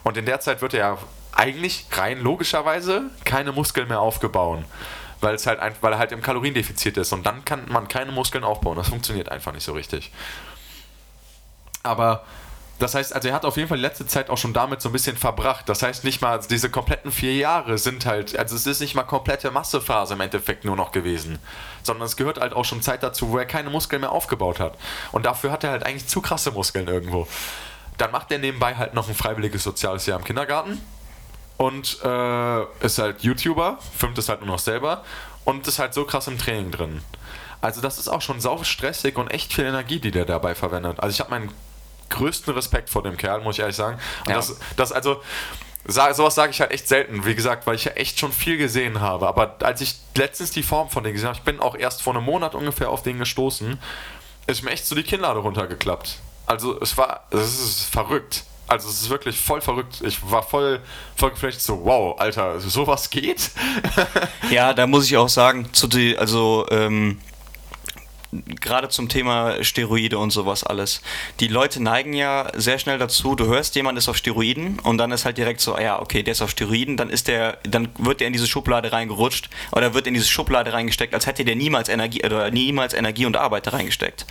Und 0.03 0.17
in 0.17 0.25
der 0.25 0.39
Zeit 0.39 0.61
wird 0.61 0.73
er 0.73 0.79
ja 0.79 0.97
eigentlich 1.31 1.85
rein 1.91 2.19
logischerweise 2.19 3.03
keine 3.25 3.51
Muskeln 3.51 3.87
mehr 3.87 3.99
aufgebaut. 3.99 4.63
Weil 5.21 5.35
es 5.35 5.45
halt 5.47 5.59
weil 5.81 5.93
er 5.93 5.99
halt 5.99 6.11
im 6.11 6.21
Kaloriendefizit 6.21 6.97
ist 6.97 7.11
und 7.11 7.25
dann 7.25 7.43
kann 7.43 7.69
man 7.69 7.87
keine 7.87 8.11
Muskeln 8.11 8.43
aufbauen. 8.43 8.77
Das 8.77 8.89
funktioniert 8.89 9.29
einfach 9.29 9.51
nicht 9.51 9.63
so 9.63 9.73
richtig. 9.73 10.11
Aber 11.83 12.23
das 12.79 12.95
heißt, 12.95 13.13
also 13.13 13.27
er 13.27 13.33
hat 13.33 13.43
auf 13.43 13.57
jeden 13.57 13.67
Fall 13.67 13.77
die 13.77 13.83
letzte 13.83 14.07
Zeit 14.07 14.29
auch 14.29 14.37
schon 14.37 14.53
damit 14.53 14.81
so 14.81 14.87
ein 14.89 14.93
bisschen 14.93 15.17
verbracht. 15.17 15.67
Das 15.67 15.83
heißt 15.83 16.05
nicht 16.05 16.21
mal, 16.21 16.39
diese 16.49 16.69
kompletten 16.69 17.11
vier 17.11 17.35
Jahre 17.35 17.77
sind 17.77 18.05
halt, 18.05 18.39
also 18.39 18.55
es 18.55 18.65
ist 18.65 18.79
nicht 18.79 18.95
mal 18.95 19.03
komplette 19.03 19.51
Massephase 19.51 20.13
im 20.13 20.21
Endeffekt 20.21 20.63
nur 20.63 20.77
noch 20.77 20.93
gewesen, 20.93 21.39
sondern 21.83 22.05
es 22.05 22.15
gehört 22.15 22.39
halt 22.39 22.53
auch 22.53 22.63
schon 22.63 22.81
Zeit 22.81 23.03
dazu, 23.03 23.31
wo 23.31 23.37
er 23.37 23.45
keine 23.45 23.69
Muskeln 23.69 23.99
mehr 23.99 24.13
aufgebaut 24.13 24.61
hat. 24.61 24.77
Und 25.11 25.25
dafür 25.25 25.51
hat 25.51 25.65
er 25.65 25.71
halt 25.71 25.85
eigentlich 25.85 26.07
zu 26.07 26.21
krasse 26.21 26.51
Muskeln 26.51 26.87
irgendwo. 26.87 27.27
Dann 27.97 28.11
macht 28.11 28.31
er 28.31 28.39
nebenbei 28.39 28.75
halt 28.75 28.93
noch 28.93 29.09
ein 29.09 29.15
freiwilliges 29.15 29.61
soziales 29.61 30.05
Jahr 30.05 30.17
im 30.17 30.23
Kindergarten 30.23 30.81
und 31.59 31.97
äh, 32.05 32.63
ist 32.85 32.99
halt 32.99 33.21
YouTuber, 33.21 33.79
filmt 33.97 34.17
es 34.17 34.29
halt 34.29 34.39
nur 34.39 34.47
noch 34.47 34.59
selber 34.59 35.03
und 35.43 35.67
ist 35.67 35.77
halt 35.77 35.93
so 35.93 36.05
krass 36.05 36.27
im 36.27 36.37
Training 36.37 36.71
drin. 36.71 37.01
Also 37.59 37.81
das 37.81 37.99
ist 37.99 38.07
auch 38.07 38.21
schon 38.21 38.39
sau 38.39 38.63
stressig 38.63 39.17
und 39.17 39.27
echt 39.27 39.53
viel 39.53 39.65
Energie, 39.65 39.99
die 39.99 40.11
der 40.11 40.23
dabei 40.23 40.55
verwendet. 40.55 41.01
Also 41.01 41.13
ich 41.13 41.19
habe 41.19 41.31
meinen 41.31 41.51
größten 42.07 42.53
Respekt 42.53 42.89
vor 42.89 43.03
dem 43.03 43.17
Kerl, 43.17 43.41
muss 43.41 43.55
ich 43.55 43.59
ehrlich 43.59 43.75
sagen. 43.75 43.99
Und 44.25 44.29
Ja. 44.29 44.35
das, 44.37 44.57
das 44.77 44.93
also 44.93 45.21
sowas 45.85 46.33
sage 46.33 46.51
ich 46.51 46.61
halt 46.61 46.71
echt 46.71 46.87
selten, 46.87 47.25
wie 47.25 47.35
gesagt, 47.35 47.67
weil 47.67 47.75
ich 47.75 47.83
ja 47.83 47.91
echt 47.91 48.19
schon 48.21 48.31
viel 48.31 48.57
gesehen 48.57 49.01
habe. 49.01 49.27
Aber 49.27 49.57
als 49.61 49.81
ich 49.81 49.95
letztens 50.15 50.51
die 50.51 50.63
Form 50.63 50.89
von 50.89 51.03
denen 51.03 51.13
gesehen 51.15 51.27
habe, 51.27 51.37
ich 51.39 51.43
bin 51.43 51.59
auch 51.59 51.75
erst 51.75 52.01
vor 52.01 52.15
einem 52.15 52.23
Monat 52.23 52.55
ungefähr 52.55 52.89
auf 52.89 53.03
den 53.03 53.19
gestoßen, 53.19 53.77
ist 54.47 54.63
mir 54.63 54.71
echt 54.71 54.85
so 54.85 54.95
die 54.95 55.03
Kinnlade 55.03 55.39
runtergeklappt. 55.39 56.19
Also 56.45 56.79
es 56.79 56.95
war, 56.97 57.25
es 57.31 57.59
ist 57.59 57.81
verrückt. 57.83 58.45
Also 58.69 58.87
es 58.89 59.01
ist 59.01 59.09
wirklich 59.09 59.39
voll 59.39 59.61
verrückt. 59.61 60.01
Ich 60.05 60.19
war 60.29 60.43
voll, 60.43 60.79
voll 61.15 61.31
geflasht 61.31 61.61
so, 61.61 61.83
wow, 61.83 62.19
Alter, 62.19 62.59
sowas 62.59 63.09
geht? 63.09 63.51
Ja, 64.51 64.73
da 64.73 64.87
muss 64.87 65.05
ich 65.05 65.17
auch 65.17 65.29
sagen, 65.29 65.73
zu 65.73 65.87
die, 65.87 66.17
also 66.17 66.65
ähm, 66.69 67.19
gerade 68.31 68.89
zum 68.89 69.09
Thema 69.09 69.63
Steroide 69.63 70.17
und 70.17 70.31
sowas 70.31 70.63
alles. 70.63 71.01
Die 71.39 71.47
Leute 71.47 71.81
neigen 71.81 72.13
ja 72.13 72.51
sehr 72.55 72.77
schnell 72.77 72.99
dazu, 72.99 73.35
du 73.35 73.45
hörst, 73.47 73.75
jemand 73.75 73.97
ist 73.97 74.07
auf 74.07 74.17
Steroiden 74.17 74.79
und 74.79 74.97
dann 74.99 75.11
ist 75.11 75.25
halt 75.25 75.37
direkt 75.37 75.61
so, 75.61 75.75
ah 75.75 75.81
ja, 75.81 76.01
okay, 76.01 76.21
der 76.21 76.33
ist 76.33 76.41
auf 76.41 76.51
Steroiden, 76.51 76.95
dann 76.95 77.09
ist 77.09 77.27
der, 77.27 77.57
dann 77.63 77.89
wird 77.97 78.19
der 78.19 78.27
in 78.27 78.33
diese 78.33 78.47
Schublade 78.47 78.91
reingerutscht 78.91 79.49
oder 79.71 79.93
wird 79.93 80.05
in 80.05 80.13
diese 80.13 80.27
Schublade 80.27 80.73
reingesteckt, 80.73 81.13
als 81.13 81.25
hätte 81.25 81.43
der 81.43 81.55
niemals 81.55 81.89
Energie 81.89 82.23
oder 82.23 82.51
niemals 82.51 82.93
Energie 82.93 83.25
und 83.25 83.35
Arbeit 83.35 83.65
da 83.67 83.71
reingesteckt. 83.71 84.25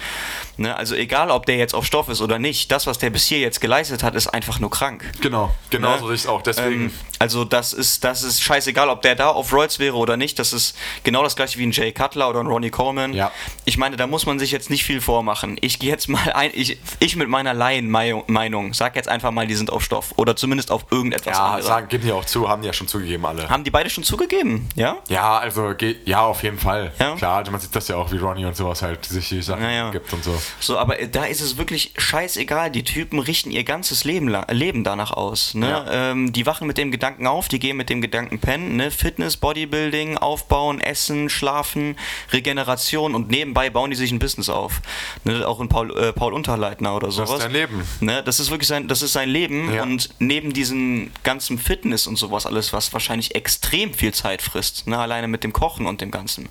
Ne? 0.56 0.76
Also 0.76 0.94
egal, 0.94 1.30
ob 1.30 1.46
der 1.46 1.56
jetzt 1.56 1.74
auf 1.74 1.84
Stoff 1.84 2.08
ist 2.08 2.20
oder 2.20 2.38
nicht, 2.38 2.70
das, 2.70 2.86
was 2.86 2.98
der 2.98 3.10
bis 3.10 3.26
hier 3.26 3.38
jetzt 3.40 3.60
geleistet 3.60 4.02
hat, 4.02 4.14
ist 4.14 4.28
einfach 4.28 4.60
nur 4.60 4.70
krank. 4.70 5.10
Genau, 5.20 5.54
genau 5.70 5.94
Ne? 5.94 5.98
so 6.00 6.10
ich 6.10 6.20
es 6.20 6.26
auch. 6.26 6.42
Deswegen, 6.42 6.84
Ähm, 6.84 6.92
also 7.18 7.44
das 7.44 7.72
ist, 7.72 8.04
das 8.04 8.22
ist 8.22 8.42
scheißegal, 8.42 8.88
ob 8.88 9.02
der 9.02 9.14
da 9.14 9.28
auf 9.30 9.52
Roids 9.52 9.78
wäre 9.78 9.96
oder 9.96 10.16
nicht. 10.16 10.38
Das 10.38 10.52
ist 10.52 10.76
genau 11.02 11.22
das 11.22 11.34
gleiche 11.34 11.58
wie 11.58 11.66
ein 11.66 11.72
Jay 11.72 11.92
Cutler 11.92 12.28
oder 12.28 12.40
ein 12.40 12.46
Ronnie 12.46 12.70
Coleman. 12.70 13.12
Ja. 13.12 13.32
Ich 13.64 13.76
meine, 13.76 13.87
da 13.96 14.06
muss 14.06 14.26
man 14.26 14.38
sich 14.38 14.50
jetzt 14.50 14.70
nicht 14.70 14.84
viel 14.84 15.00
vormachen. 15.00 15.56
Ich 15.60 15.78
gehe 15.78 15.90
jetzt 15.90 16.08
mal 16.08 16.32
ein, 16.32 16.50
ich, 16.54 16.78
ich 16.98 17.16
mit 17.16 17.28
meiner 17.28 17.54
Laienmeinung 17.54 18.74
sag 18.74 18.96
jetzt 18.96 19.08
einfach 19.08 19.30
mal, 19.30 19.46
die 19.46 19.54
sind 19.54 19.70
auf 19.70 19.82
Stoff. 19.82 20.14
Oder 20.16 20.36
zumindest 20.36 20.70
auf 20.70 20.86
irgendetwas 20.90 21.36
ja, 21.36 21.44
anderes. 21.46 21.66
sagen, 21.66 21.88
geben 21.88 22.04
die 22.04 22.12
auch 22.12 22.24
zu, 22.24 22.48
haben 22.48 22.62
die 22.62 22.66
ja 22.66 22.72
schon 22.72 22.88
zugegeben 22.88 23.24
alle. 23.26 23.48
Haben 23.48 23.64
die 23.64 23.70
beide 23.70 23.90
schon 23.90 24.04
zugegeben, 24.04 24.68
ja? 24.74 24.98
Ja, 25.08 25.38
also 25.38 25.74
ja, 26.04 26.22
auf 26.22 26.42
jeden 26.42 26.58
Fall. 26.58 26.92
Ja? 26.98 27.14
Klar, 27.16 27.38
also 27.38 27.50
man 27.50 27.60
sieht 27.60 27.74
das 27.74 27.88
ja 27.88 27.96
auch, 27.96 28.10
wie 28.12 28.18
Ronnie 28.18 28.44
und 28.44 28.56
sowas 28.56 28.82
halt 28.82 29.04
sich 29.04 29.28
die 29.28 29.42
Sachen 29.42 29.62
Ja, 29.62 29.70
ja. 29.70 29.90
gibt 29.90 30.12
und 30.12 30.24
so. 30.24 30.38
So, 30.60 30.78
aber 30.78 30.96
da 30.96 31.24
ist 31.24 31.40
es 31.40 31.56
wirklich 31.56 31.94
scheißegal. 31.96 32.70
Die 32.70 32.84
Typen 32.84 33.18
richten 33.18 33.50
ihr 33.50 33.64
ganzes 33.64 34.04
Leben, 34.04 34.34
Leben 34.50 34.84
danach 34.84 35.12
aus. 35.12 35.54
Ne? 35.54 35.68
Ja. 35.68 36.10
Ähm, 36.10 36.32
die 36.32 36.46
wachen 36.46 36.66
mit 36.66 36.78
dem 36.78 36.90
Gedanken 36.90 37.26
auf, 37.26 37.48
die 37.48 37.58
gehen 37.58 37.76
mit 37.76 37.90
dem 37.90 38.00
Gedanken 38.00 38.38
pennen. 38.38 38.76
Ne? 38.76 38.90
Fitness, 38.90 39.36
Bodybuilding, 39.36 40.18
Aufbauen, 40.18 40.80
Essen, 40.80 41.28
Schlafen, 41.28 41.96
Regeneration 42.32 43.14
und 43.14 43.30
nebenbei 43.30 43.70
bauen 43.78 43.90
die 43.92 43.96
sich 43.96 44.10
ein 44.10 44.18
Business 44.18 44.48
auf. 44.48 44.80
Ne? 45.22 45.46
Auch 45.46 45.60
in 45.60 45.68
Paul, 45.68 45.96
äh, 45.96 46.12
Paul 46.12 46.32
Unterleitner 46.32 46.96
oder 46.96 47.12
sowas. 47.12 47.30
ist 47.30 47.42
dein 47.44 47.52
Leben. 47.52 47.84
Ne? 48.00 48.24
Das 48.24 48.40
ist 48.40 48.50
wirklich 48.50 48.66
sein, 48.66 48.88
das 48.88 49.02
ist 49.02 49.12
sein 49.12 49.28
Leben 49.28 49.72
Ja. 49.72 49.84
und 49.84 50.08
neben 50.18 50.52
diesem 50.52 51.12
ganzen 51.22 51.60
Fitness 51.60 52.08
und 52.08 52.16
sowas 52.16 52.44
alles, 52.44 52.72
was 52.72 52.92
wahrscheinlich 52.92 53.36
extrem 53.36 53.94
viel 53.94 54.12
Zeit 54.12 54.42
frisst, 54.42 54.88
ne? 54.88 54.98
alleine 54.98 55.28
mit 55.28 55.44
dem 55.44 55.52
Kochen 55.52 55.86
und 55.86 56.00
dem 56.00 56.10
Ganzen. 56.10 56.48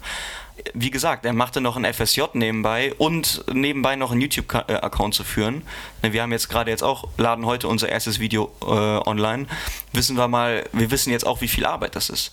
Wie 0.73 0.91
gesagt, 0.91 1.25
er 1.25 1.33
machte 1.33 1.61
noch 1.61 1.75
ein 1.77 1.85
FSJ 1.91 2.21
nebenbei 2.33 2.93
und 2.97 3.43
nebenbei 3.53 3.95
noch 3.95 4.11
einen 4.11 4.21
YouTube-Account 4.21 5.13
zu 5.13 5.23
führen. 5.23 5.63
Ne, 6.01 6.13
Wir 6.13 6.21
haben 6.23 6.31
jetzt 6.31 6.49
gerade 6.49 6.71
jetzt 6.71 6.83
auch, 6.83 7.07
laden 7.17 7.45
heute 7.45 7.67
unser 7.67 7.89
erstes 7.89 8.19
Video 8.19 8.51
äh, 8.61 8.65
online. 8.65 9.45
Wissen 9.93 10.17
wir 10.17 10.27
mal, 10.27 10.63
wir 10.73 10.91
wissen 10.91 11.11
jetzt 11.11 11.25
auch, 11.25 11.41
wie 11.41 11.47
viel 11.47 11.65
Arbeit 11.65 11.95
das 11.95 12.09
ist, 12.09 12.31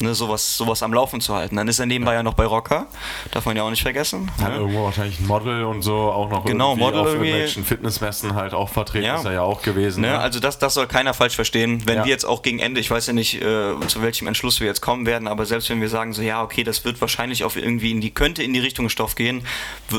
ne, 0.00 0.14
sowas, 0.14 0.56
sowas 0.56 0.82
am 0.82 0.92
Laufen 0.94 1.20
zu 1.20 1.34
halten. 1.34 1.56
Dann 1.56 1.68
ist 1.68 1.78
er 1.78 1.86
nebenbei 1.86 2.14
ja 2.14 2.22
noch 2.22 2.34
bei 2.34 2.44
Rocker, 2.46 2.86
darf 3.32 3.44
man 3.46 3.56
ja 3.56 3.62
auch 3.64 3.70
nicht 3.70 3.82
vergessen. 3.82 4.30
Hat 4.40 4.50
ne? 4.50 4.56
irgendwo 4.56 4.84
wahrscheinlich 4.84 5.18
ein 5.20 5.26
Model 5.26 5.64
und 5.64 5.82
so 5.82 5.94
auch 5.96 6.28
noch 6.30 6.44
Genau, 6.44 6.70
irgendwie 6.72 6.84
Model 6.84 7.00
auf 7.00 7.06
irgendwelchen 7.08 7.64
Fitnessmessen 7.64 8.34
halt 8.34 8.54
auch 8.54 8.68
vertreten, 8.68 9.06
Ja. 9.06 9.16
ist 9.16 9.24
er 9.24 9.32
ja 9.32 9.42
auch 9.42 9.62
gewesen. 9.62 10.02
Ne, 10.02 10.08
ne? 10.08 10.18
also 10.18 10.40
das, 10.40 10.58
das 10.58 10.74
soll 10.74 10.86
keiner 10.86 11.14
falsch 11.14 11.34
verstehen. 11.34 11.82
Wenn 11.86 11.98
Ja. 11.98 12.04
wir 12.04 12.10
jetzt 12.10 12.24
auch 12.24 12.42
gegen 12.42 12.58
Ende, 12.60 12.80
ich 12.80 12.90
weiß 12.90 13.06
ja 13.08 13.12
nicht, 13.12 13.42
äh, 13.42 13.74
zu 13.88 14.02
welchem 14.02 14.26
Entschluss 14.26 14.60
wir 14.60 14.66
jetzt 14.66 14.80
kommen 14.80 15.06
werden, 15.06 15.26
aber 15.28 15.44
selbst 15.46 15.68
wenn 15.70 15.80
wir 15.80 15.88
sagen 15.88 16.12
so, 16.12 16.22
ja, 16.22 16.42
okay, 16.42 16.64
das 16.64 16.84
wird 16.84 17.00
wahrscheinlich 17.00 17.44
auf 17.44 17.56
irgendwie 17.62 17.90
in 17.90 18.00
die, 18.00 18.10
könnte 18.10 18.42
in 18.42 18.52
die 18.52 18.60
Richtung 18.60 18.88
Stoff 18.88 19.14
gehen, 19.14 19.46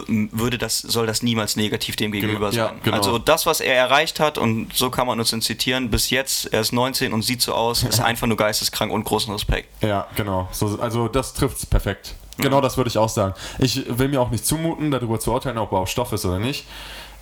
würde 0.08 0.58
das, 0.58 0.80
soll 0.80 1.08
das 1.08 1.24
niemals 1.24 1.56
negativ 1.56 1.96
dem 1.96 2.12
gegenüber 2.12 2.52
ja, 2.52 2.68
sein. 2.68 2.80
genau. 2.84 2.98
Also 2.98 3.18
das, 3.18 3.46
was 3.46 3.62
er 3.62 3.76
erreicht 3.76 4.20
hat, 4.20 4.38
und 4.38 4.74
so 4.74 4.90
kann 4.90 5.08
man 5.08 5.20
uns 5.20 5.30
zitieren, 5.30 5.90
bis 5.90 6.10
jetzt, 6.10 6.54
er 6.54 6.62
ist 6.62 6.74
19 6.74 7.14
und 7.14 7.22
sieht 7.24 7.42
so 7.42 7.54
aus, 7.54 7.84
ist 7.84 8.00
einfach 8.02 8.28
nur 8.28 8.38
geisteskrank 8.38 8.92
und 8.92 9.04
großen 9.04 9.34
Respekt. 9.34 9.84
Ja, 9.84 10.08
genau. 10.16 10.48
So, 10.52 10.80
also 10.80 11.08
das 11.08 11.34
trifft 11.34 11.58
es 11.58 11.66
perfekt. 11.66 12.16
Genau 12.38 12.62
das 12.62 12.78
würde 12.78 12.88
ich 12.88 12.98
auch 12.98 13.10
sagen. 13.10 13.36
Ich 13.60 13.84
will 13.88 14.08
mir 14.08 14.22
auch 14.22 14.32
nicht 14.32 14.46
zumuten, 14.46 14.92
darüber 14.92 15.20
zu 15.20 15.32
urteilen, 15.32 15.58
ob 15.58 15.72
er 15.72 15.80
auf 15.80 15.90
Stoff 15.90 16.12
ist 16.14 16.26
oder 16.26 16.40
nicht. 16.40 16.66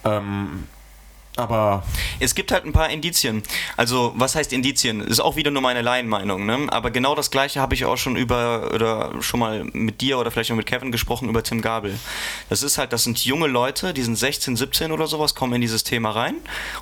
Ähm, 0.05 0.67
aber 1.37 1.83
Es 2.19 2.35
gibt 2.35 2.51
halt 2.51 2.65
ein 2.65 2.73
paar 2.73 2.89
Indizien. 2.89 3.43
Also, 3.77 4.13
was 4.15 4.35
heißt 4.35 4.51
Indizien? 4.51 5.01
Ist 5.01 5.21
auch 5.21 5.35
wieder 5.37 5.49
nur 5.49 5.61
meine 5.61 5.81
Laienmeinung, 5.81 6.45
ne? 6.45 6.67
Aber 6.69 6.91
genau 6.91 7.15
das 7.15 7.31
gleiche 7.31 7.61
habe 7.61 7.73
ich 7.73 7.85
auch 7.85 7.97
schon 7.97 8.15
über 8.15 8.71
oder 8.73 9.21
schon 9.21 9.39
mal 9.39 9.63
mit 9.73 10.01
dir 10.01 10.19
oder 10.19 10.29
vielleicht 10.29 10.51
auch 10.51 10.55
mit 10.55 10.65
Kevin 10.65 10.91
gesprochen 10.91 11.29
über 11.29 11.41
Tim 11.41 11.61
Gabel. 11.61 11.97
Das 12.49 12.63
ist 12.63 12.77
halt, 12.77 12.91
das 12.91 13.03
sind 13.03 13.23
junge 13.23 13.47
Leute, 13.47 13.93
die 13.93 14.01
sind 14.01 14.15
16, 14.15 14.57
17 14.57 14.91
oder 14.91 15.07
sowas, 15.07 15.33
kommen 15.33 15.53
in 15.53 15.61
dieses 15.61 15.83
Thema 15.83 16.11
rein. 16.11 16.35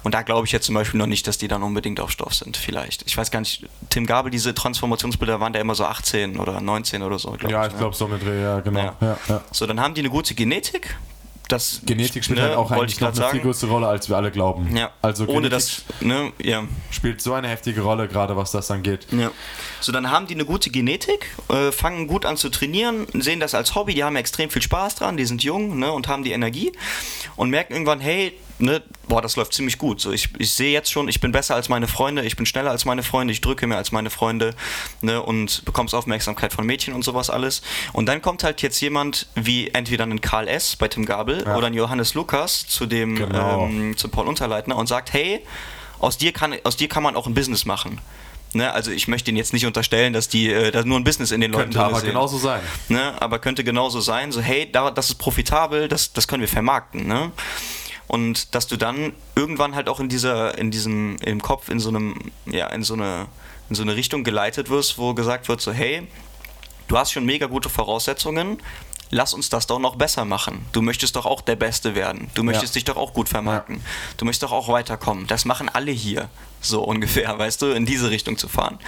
Und 0.03 0.13
da 0.13 0.23
glaube 0.23 0.47
ich 0.47 0.51
jetzt 0.51 0.65
zum 0.65 0.75
Beispiel 0.75 0.97
noch 0.97 1.07
nicht, 1.07 1.27
dass 1.27 1.37
die 1.37 1.47
dann 1.47 1.61
unbedingt 1.61 1.99
auf 1.99 2.09
Stoff 2.09 2.33
sind, 2.33 2.57
vielleicht. 2.57 3.03
Ich 3.05 3.15
weiß 3.15 3.29
gar 3.29 3.41
nicht, 3.41 3.67
Tim 3.89 4.07
Gabel, 4.07 4.31
diese 4.31 4.55
Transformationsbilder 4.55 5.39
waren 5.39 5.53
da 5.53 5.59
immer 5.59 5.75
so 5.75 5.85
18 5.85 6.39
oder 6.39 6.59
19 6.59 7.03
oder 7.03 7.19
so, 7.19 7.31
glaub 7.31 7.51
ja, 7.51 7.61
ich. 7.61 7.67
ich 7.67 7.73
ne? 7.73 7.79
glaube 7.79 7.95
so 7.95 8.07
mit 8.07 8.23
Dreh, 8.23 8.41
ja, 8.41 8.59
genau. 8.61 8.79
Ja. 8.79 8.95
Ja, 8.99 9.17
ja. 9.27 9.41
So, 9.51 9.67
dann 9.67 9.79
haben 9.79 9.93
die 9.93 10.01
eine 10.01 10.09
gute 10.09 10.33
Genetik. 10.33 10.97
Das, 11.49 11.81
Genetik 11.83 12.23
spielt 12.23 12.39
ne, 12.39 12.45
halt 12.45 12.55
auch 12.55 12.71
eigentlich 12.71 12.93
ich 12.93 13.01
noch 13.01 13.07
eine 13.07 13.15
viel 13.15 13.23
sagen. 13.23 13.41
größere 13.41 13.69
Rolle, 13.71 13.87
als 13.87 14.07
wir 14.07 14.15
alle 14.15 14.31
glauben. 14.31 14.75
Ja, 14.75 14.91
Also 15.01 15.25
ohne 15.25 15.49
Genetik 15.49 15.83
das, 15.89 16.01
ne, 16.01 16.31
ja. 16.41 16.63
spielt 16.91 17.21
so 17.21 17.33
eine 17.33 17.47
heftige 17.49 17.81
Rolle, 17.81 18.07
gerade 18.07 18.37
was 18.37 18.51
das 18.51 18.69
angeht. 18.71 19.07
Ja. 19.11 19.31
So, 19.81 19.91
dann 19.91 20.09
haben 20.11 20.27
die 20.27 20.35
eine 20.35 20.45
gute 20.45 20.69
Genetik, 20.69 21.25
äh, 21.49 21.71
fangen 21.71 22.07
gut 22.07 22.25
an 22.25 22.37
zu 22.37 22.49
trainieren, 22.49 23.07
sehen 23.13 23.39
das 23.39 23.55
als 23.55 23.75
Hobby, 23.75 23.95
die 23.95 24.03
haben 24.03 24.15
extrem 24.15 24.49
viel 24.49 24.61
Spaß 24.61 24.95
dran, 24.95 25.17
die 25.17 25.25
sind 25.25 25.43
jung 25.43 25.79
ne, 25.79 25.91
und 25.91 26.07
haben 26.07 26.23
die 26.23 26.31
Energie 26.31 26.71
und 27.35 27.49
merken 27.49 27.73
irgendwann, 27.73 27.99
hey, 27.99 28.33
ne, 28.59 28.81
boah, 29.07 29.21
das 29.21 29.35
läuft 29.35 29.53
ziemlich 29.53 29.77
gut. 29.77 29.99
So, 30.01 30.11
ich, 30.11 30.29
ich 30.37 30.51
sehe 30.53 30.71
jetzt 30.71 30.91
schon, 30.91 31.07
ich 31.07 31.19
bin 31.19 31.31
besser 31.31 31.55
als 31.55 31.69
meine 31.69 31.87
Freunde, 31.87 32.23
ich 32.23 32.35
bin 32.35 32.45
schneller 32.45 32.71
als 32.71 32.85
meine 32.85 33.03
Freunde, 33.03 33.31
ich 33.33 33.41
drücke 33.41 33.65
mehr 33.67 33.77
als 33.77 33.91
meine 33.91 34.09
Freunde 34.09 34.53
ne, 35.01 35.21
und 35.21 35.65
bekommst 35.65 35.95
Aufmerksamkeit 35.95 36.53
von 36.53 36.65
Mädchen 36.65 36.93
und 36.93 37.03
sowas 37.03 37.29
alles. 37.29 37.61
Und 37.93 38.05
dann 38.07 38.21
kommt 38.21 38.43
halt 38.43 38.61
jetzt 38.61 38.79
jemand 38.81 39.27
wie 39.35 39.69
entweder 39.69 40.05
ein 40.05 40.21
Karl 40.21 40.47
S. 40.47 40.75
bei 40.75 40.87
Tim 40.87 41.05
Gabel 41.05 41.43
Ja. 41.45 41.55
oder 41.55 41.67
ein 41.67 41.73
Johannes 41.73 42.13
Lukas 42.13 42.67
zu 42.67 42.85
dem 42.85 43.15
Genau. 43.15 43.65
ähm, 43.65 43.97
zu 43.97 44.09
Paul 44.09 44.27
Unterleitner 44.27 44.75
und 44.75 44.87
sagt, 44.87 45.13
hey, 45.13 45.43
aus 45.99 46.17
dir 46.17 46.31
kann, 46.31 46.55
aus 46.63 46.77
dir 46.77 46.87
kann 46.87 47.03
man 47.03 47.15
auch 47.15 47.27
ein 47.27 47.33
Business 47.33 47.65
machen. 47.65 47.99
Ne, 48.53 48.73
also 48.73 48.89
ich 48.89 49.07
möchte 49.07 49.29
Ihnen 49.29 49.37
jetzt 49.37 49.53
nicht 49.53 49.67
unterstellen, 49.67 50.11
dass 50.11 50.27
die 50.27 50.51
äh, 50.51 50.71
da 50.71 50.83
nur 50.83 50.97
ein 50.99 51.03
Business 51.03 51.29
in 51.29 51.39
den 51.39 51.51
Leuten 51.51 51.65
Könnte 51.65 51.83
aber 51.83 51.99
sehen. 51.99 52.09
genauso 52.09 52.39
sein. 52.39 52.61
Ne, 52.87 53.13
aber 53.21 53.37
könnte 53.37 53.63
genauso 53.63 54.01
sein, 54.01 54.31
so 54.31 54.41
hey, 54.41 54.67
da, 54.71 54.89
das 54.89 55.09
ist 55.09 55.15
profitabel, 55.19 55.87
das, 55.87 56.13
das 56.13 56.27
können 56.27 56.41
wir 56.41 56.47
vermarkten. 56.47 57.05
Ne? 57.07 57.31
Und 58.09 58.55
dass 58.55 58.65
du 58.65 58.75
dann 58.75 59.13
irgendwann 59.35 59.75
halt 59.75 59.87
auch 59.87 59.99
in 59.99 60.09
dieser, 60.09 60.57
in 60.57 60.71
diesem, 60.71 61.17
im 61.17 61.41
Kopf 61.41 61.69
in 61.69 61.79
so 61.79 61.89
einem, 61.89 62.15
ja, 62.47 62.67
in 62.67 62.83
so 62.83 62.95
eine, 62.95 63.27
in 63.69 63.75
so 63.75 63.83
eine 63.83 63.95
Richtung 63.95 64.23
geleitet 64.23 64.71
wirst, 64.71 64.97
wo 64.97 65.13
gesagt 65.13 65.47
wird, 65.47 65.61
so 65.61 65.71
hey, 65.71 66.07
du 66.87 66.97
hast 66.97 67.11
schon 67.11 67.23
mega 67.23 67.45
gute 67.45 67.69
Voraussetzungen, 67.69 68.57
lass 69.11 69.35
uns 69.35 69.49
das 69.49 69.67
doch 69.67 69.77
noch 69.77 69.95
besser 69.95 70.25
machen. 70.25 70.65
Du 70.71 70.81
möchtest 70.81 71.15
doch 71.15 71.27
auch 71.27 71.41
der 71.41 71.55
Beste 71.55 71.93
werden. 71.93 72.31
Du 72.33 72.43
möchtest 72.43 72.73
dich 72.73 72.83
doch 72.83 72.97
auch 72.97 73.13
gut 73.13 73.29
vermarkten. 73.29 73.79
Du 74.17 74.25
möchtest 74.25 74.41
doch 74.41 74.53
auch 74.53 74.69
weiterkommen. 74.69 75.27
Das 75.27 75.45
machen 75.45 75.69
alle 75.69 75.91
hier. 75.91 76.29
So 76.61 76.83
ungefähr, 76.83 77.37
weißt 77.37 77.61
du, 77.61 77.67
in 77.67 77.85
diese 77.85 78.09
Richtung 78.09 78.37
zu 78.37 78.47
fahren. 78.47 78.79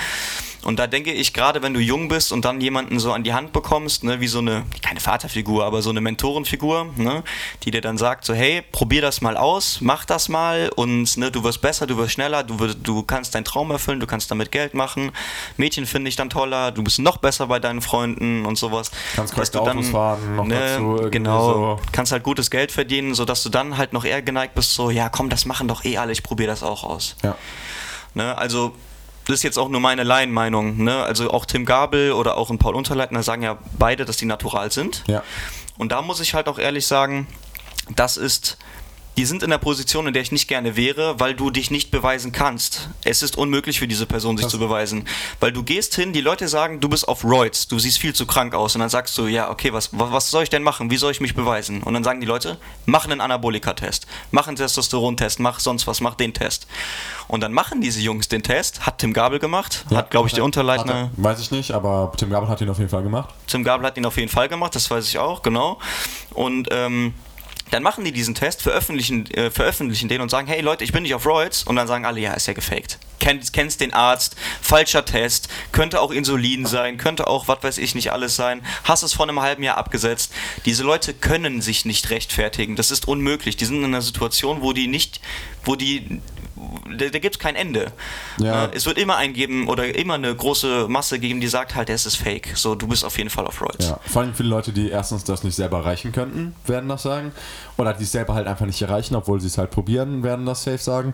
Und 0.63 0.77
da 0.77 0.85
denke 0.85 1.11
ich, 1.11 1.33
gerade 1.33 1.63
wenn 1.63 1.73
du 1.73 1.79
jung 1.79 2.07
bist 2.07 2.31
und 2.31 2.45
dann 2.45 2.61
jemanden 2.61 2.99
so 2.99 3.11
an 3.13 3.23
die 3.23 3.33
Hand 3.33 3.51
bekommst, 3.51 4.03
ne, 4.03 4.19
wie 4.19 4.27
so 4.27 4.39
eine, 4.39 4.63
keine 4.83 4.99
Vaterfigur, 4.99 5.65
aber 5.65 5.81
so 5.81 5.89
eine 5.89 6.01
Mentorenfigur, 6.01 6.89
ne, 6.97 7.23
die 7.63 7.71
dir 7.71 7.81
dann 7.81 7.97
sagt, 7.97 8.25
so, 8.25 8.33
hey, 8.35 8.61
probier 8.71 9.01
das 9.01 9.21
mal 9.21 9.37
aus, 9.37 9.79
mach 9.81 10.05
das 10.05 10.29
mal 10.29 10.69
und 10.75 11.17
ne, 11.17 11.31
du 11.31 11.43
wirst 11.43 11.61
besser, 11.61 11.87
du 11.87 11.97
wirst 11.97 12.11
schneller, 12.13 12.43
du, 12.43 12.59
wirst, 12.59 12.77
du 12.83 13.01
kannst 13.01 13.33
deinen 13.33 13.45
Traum 13.45 13.71
erfüllen, 13.71 13.99
du 13.99 14.05
kannst 14.05 14.29
damit 14.29 14.51
Geld 14.51 14.75
machen, 14.75 15.11
Mädchen 15.57 15.87
finde 15.87 16.09
ich 16.09 16.15
dann 16.15 16.29
toller, 16.29 16.71
du 16.71 16.83
bist 16.83 16.99
noch 16.99 17.17
besser 17.17 17.47
bei 17.47 17.59
deinen 17.59 17.81
Freunden 17.81 18.45
und 18.45 18.57
sowas. 18.57 18.91
Kannst 19.15 19.35
Dass 19.35 19.49
du 19.49 19.61
Autos 19.61 19.89
fahren, 19.89 20.35
noch 20.35 20.47
dazu 20.47 20.95
irgendwie 20.97 21.09
Genau, 21.09 21.53
so. 21.53 21.79
kannst 21.91 22.11
halt 22.11 22.23
gutes 22.23 22.51
Geld 22.51 22.71
verdienen, 22.71 23.15
sodass 23.15 23.41
du 23.41 23.49
dann 23.49 23.77
halt 23.77 23.93
noch 23.93 24.05
eher 24.05 24.21
geneigt 24.21 24.53
bist, 24.53 24.75
so, 24.75 24.91
ja 24.91 25.09
komm, 25.09 25.29
das 25.29 25.45
machen 25.45 25.67
doch 25.67 25.83
eh 25.85 25.97
alle, 25.97 26.11
ich 26.11 26.21
probiere 26.21 26.51
das 26.51 26.61
auch 26.61 26.83
aus. 26.83 27.15
Ja. 27.23 27.35
Ne? 28.13 28.37
Also, 28.37 28.73
das 29.25 29.35
ist 29.35 29.43
jetzt 29.43 29.57
auch 29.59 29.69
nur 29.69 29.79
meine 29.79 30.03
Laienmeinung. 30.03 30.83
Ne? 30.83 31.03
Also 31.03 31.31
auch 31.31 31.45
Tim 31.45 31.65
Gabel 31.65 32.13
oder 32.13 32.37
auch 32.37 32.49
ein 32.49 32.57
Paul 32.57 32.75
Unterleitner 32.75 33.23
sagen 33.23 33.43
ja 33.43 33.57
beide, 33.77 34.05
dass 34.05 34.17
die 34.17 34.25
natural 34.25 34.71
sind. 34.71 35.03
Ja. 35.07 35.23
Und 35.77 35.91
da 35.91 36.01
muss 36.01 36.19
ich 36.19 36.33
halt 36.33 36.47
auch 36.47 36.59
ehrlich 36.59 36.87
sagen, 36.87 37.27
das 37.95 38.17
ist, 38.17 38.57
die 39.21 39.25
sind 39.27 39.43
in 39.43 39.51
der 39.51 39.59
Position, 39.59 40.07
in 40.07 40.13
der 40.13 40.23
ich 40.23 40.31
nicht 40.31 40.47
gerne 40.47 40.75
wäre, 40.75 41.19
weil 41.19 41.35
du 41.35 41.51
dich 41.51 41.69
nicht 41.69 41.91
beweisen 41.91 42.31
kannst. 42.31 42.89
Es 43.03 43.21
ist 43.21 43.37
unmöglich 43.37 43.77
für 43.77 43.87
diese 43.87 44.07
Person, 44.07 44.35
sich 44.35 44.45
Das- 44.45 44.51
zu 44.51 44.57
beweisen. 44.57 45.07
Weil 45.39 45.51
du 45.51 45.61
gehst 45.61 45.93
hin, 45.93 46.11
die 46.11 46.21
Leute 46.21 46.47
sagen, 46.47 46.79
du 46.79 46.89
bist 46.89 47.07
auf 47.07 47.23
Roids, 47.23 47.67
du 47.67 47.77
siehst 47.77 47.99
viel 47.99 48.15
zu 48.15 48.25
krank 48.25 48.55
aus. 48.55 48.73
Und 48.73 48.79
dann 48.79 48.89
sagst 48.89 49.15
du, 49.19 49.27
ja, 49.27 49.51
okay, 49.51 49.73
was, 49.73 49.89
was, 49.91 50.31
soll 50.31 50.41
ich 50.41 50.49
denn 50.49 50.63
machen? 50.63 50.89
Wie 50.89 50.97
soll 50.97 51.11
ich 51.11 51.21
mich 51.21 51.35
beweisen? 51.35 51.83
Und 51.83 51.93
dann 51.93 52.03
sagen 52.03 52.19
die 52.19 52.25
Leute, 52.25 52.57
mach 52.87 53.05
einen 53.05 53.21
Anabolika-Test, 53.21 54.07
mach 54.31 54.47
einen 54.47 54.57
Testosteron-Test, 54.57 55.39
mach 55.39 55.59
sonst 55.59 55.85
was, 55.85 56.01
mach 56.01 56.15
den 56.15 56.33
Test. 56.33 56.65
Und 57.27 57.41
dann 57.41 57.53
machen 57.53 57.79
diese 57.79 57.99
Jungs 58.01 58.27
den 58.27 58.41
Test, 58.41 58.87
hat 58.87 58.97
Tim 58.97 59.13
Gabel 59.13 59.37
gemacht, 59.37 59.85
Ja. 59.91 59.97
hat, 59.97 60.09
glaube 60.09 60.29
ich, 60.29 60.33
der 60.33 60.43
Unterleitner. 60.43 61.11
er- 61.15 61.23
Weiß 61.23 61.39
ich 61.39 61.51
nicht, 61.51 61.73
aber 61.73 62.11
Tim 62.17 62.31
Gabel 62.31 62.49
hat 62.49 62.59
ihn 62.61 62.69
auf 62.71 62.79
jeden 62.79 62.89
Fall 62.89 63.03
gemacht. 63.03 63.29
Tim 63.45 63.63
Gabel 63.63 63.85
hat 63.85 63.97
ihn 63.97 64.05
auf 64.07 64.17
jeden 64.17 64.29
Fall 64.29 64.49
gemacht, 64.49 64.73
das 64.73 64.89
weiß 64.89 65.07
ich 65.07 65.19
auch, 65.19 65.43
genau. 65.43 65.77
Und 66.33 66.69
ähm, 66.71 67.13
dann 67.71 67.83
machen 67.83 68.03
die 68.03 68.11
diesen 68.11 68.35
Test, 68.35 68.61
veröffentlichen, 68.61 69.29
äh, 69.31 69.49
veröffentlichen 69.49 70.09
den 70.09 70.21
und 70.21 70.29
sagen, 70.29 70.47
hey 70.47 70.61
Leute, 70.61 70.83
ich 70.83 70.91
bin 70.91 71.03
nicht 71.03 71.15
auf 71.15 71.25
Roids. 71.25 71.63
Und 71.63 71.77
dann 71.77 71.87
sagen 71.87 72.05
alle, 72.05 72.19
ja, 72.19 72.33
ist 72.33 72.47
ja 72.47 72.53
gefaked. 72.53 72.99
Kennst, 73.19 73.53
kennst 73.53 73.81
den 73.81 73.93
Arzt, 73.93 74.35
falscher 74.61 75.05
Test, 75.05 75.47
könnte 75.71 76.01
auch 76.01 76.11
Insulin 76.11 76.65
sein, 76.65 76.97
könnte 76.97 77.27
auch, 77.27 77.47
was 77.47 77.63
weiß 77.63 77.77
ich 77.77 77.95
nicht 77.95 78.11
alles 78.11 78.35
sein. 78.35 78.61
Hast 78.83 79.03
es 79.03 79.13
vor 79.13 79.27
einem 79.27 79.41
halben 79.41 79.63
Jahr 79.63 79.77
abgesetzt. 79.77 80.33
Diese 80.65 80.83
Leute 80.83 81.13
können 81.13 81.61
sich 81.61 81.85
nicht 81.85 82.09
rechtfertigen. 82.09 82.75
Das 82.75 82.91
ist 82.91 83.07
unmöglich. 83.07 83.55
Die 83.57 83.65
sind 83.65 83.77
in 83.77 83.85
einer 83.85 84.01
Situation, 84.01 84.61
wo 84.61 84.73
die 84.73 84.87
nicht, 84.87 85.21
wo 85.63 85.75
die, 85.75 86.21
da, 86.97 87.09
da 87.09 87.19
gibt 87.19 87.35
es 87.35 87.39
kein 87.39 87.55
Ende. 87.55 87.91
Ja. 88.37 88.65
Äh, 88.65 88.75
es 88.75 88.85
wird 88.85 88.97
immer 88.97 89.17
einen 89.17 89.33
geben 89.33 89.67
oder 89.67 89.95
immer 89.95 90.15
eine 90.15 90.35
große 90.35 90.87
Masse 90.87 91.19
geben, 91.19 91.41
die 91.41 91.47
sagt 91.47 91.75
halt, 91.75 91.89
es 91.89 92.05
ist 92.05 92.15
fake. 92.15 92.53
So, 92.55 92.75
du 92.75 92.87
bist 92.87 93.05
auf 93.05 93.17
jeden 93.17 93.29
Fall 93.29 93.47
auf 93.47 93.61
Roids. 93.61 93.87
Ja, 93.87 93.99
vor 94.05 94.21
allem 94.21 94.33
viele 94.33 94.49
Leute, 94.49 94.71
die 94.71 94.89
erstens 94.89 95.23
das 95.23 95.43
nicht 95.43 95.55
selber 95.55 95.79
erreichen 95.79 96.11
könnten, 96.11 96.55
werden 96.65 96.89
das 96.89 97.03
sagen. 97.03 97.31
Oder 97.77 97.93
die 97.93 98.03
es 98.03 98.11
selber 98.11 98.33
halt 98.33 98.47
einfach 98.47 98.65
nicht 98.65 98.81
erreichen, 98.81 99.15
obwohl 99.15 99.39
sie 99.39 99.47
es 99.47 99.57
halt 99.57 99.71
probieren, 99.71 100.23
werden 100.23 100.45
das 100.45 100.63
safe 100.63 100.77
sagen. 100.77 101.13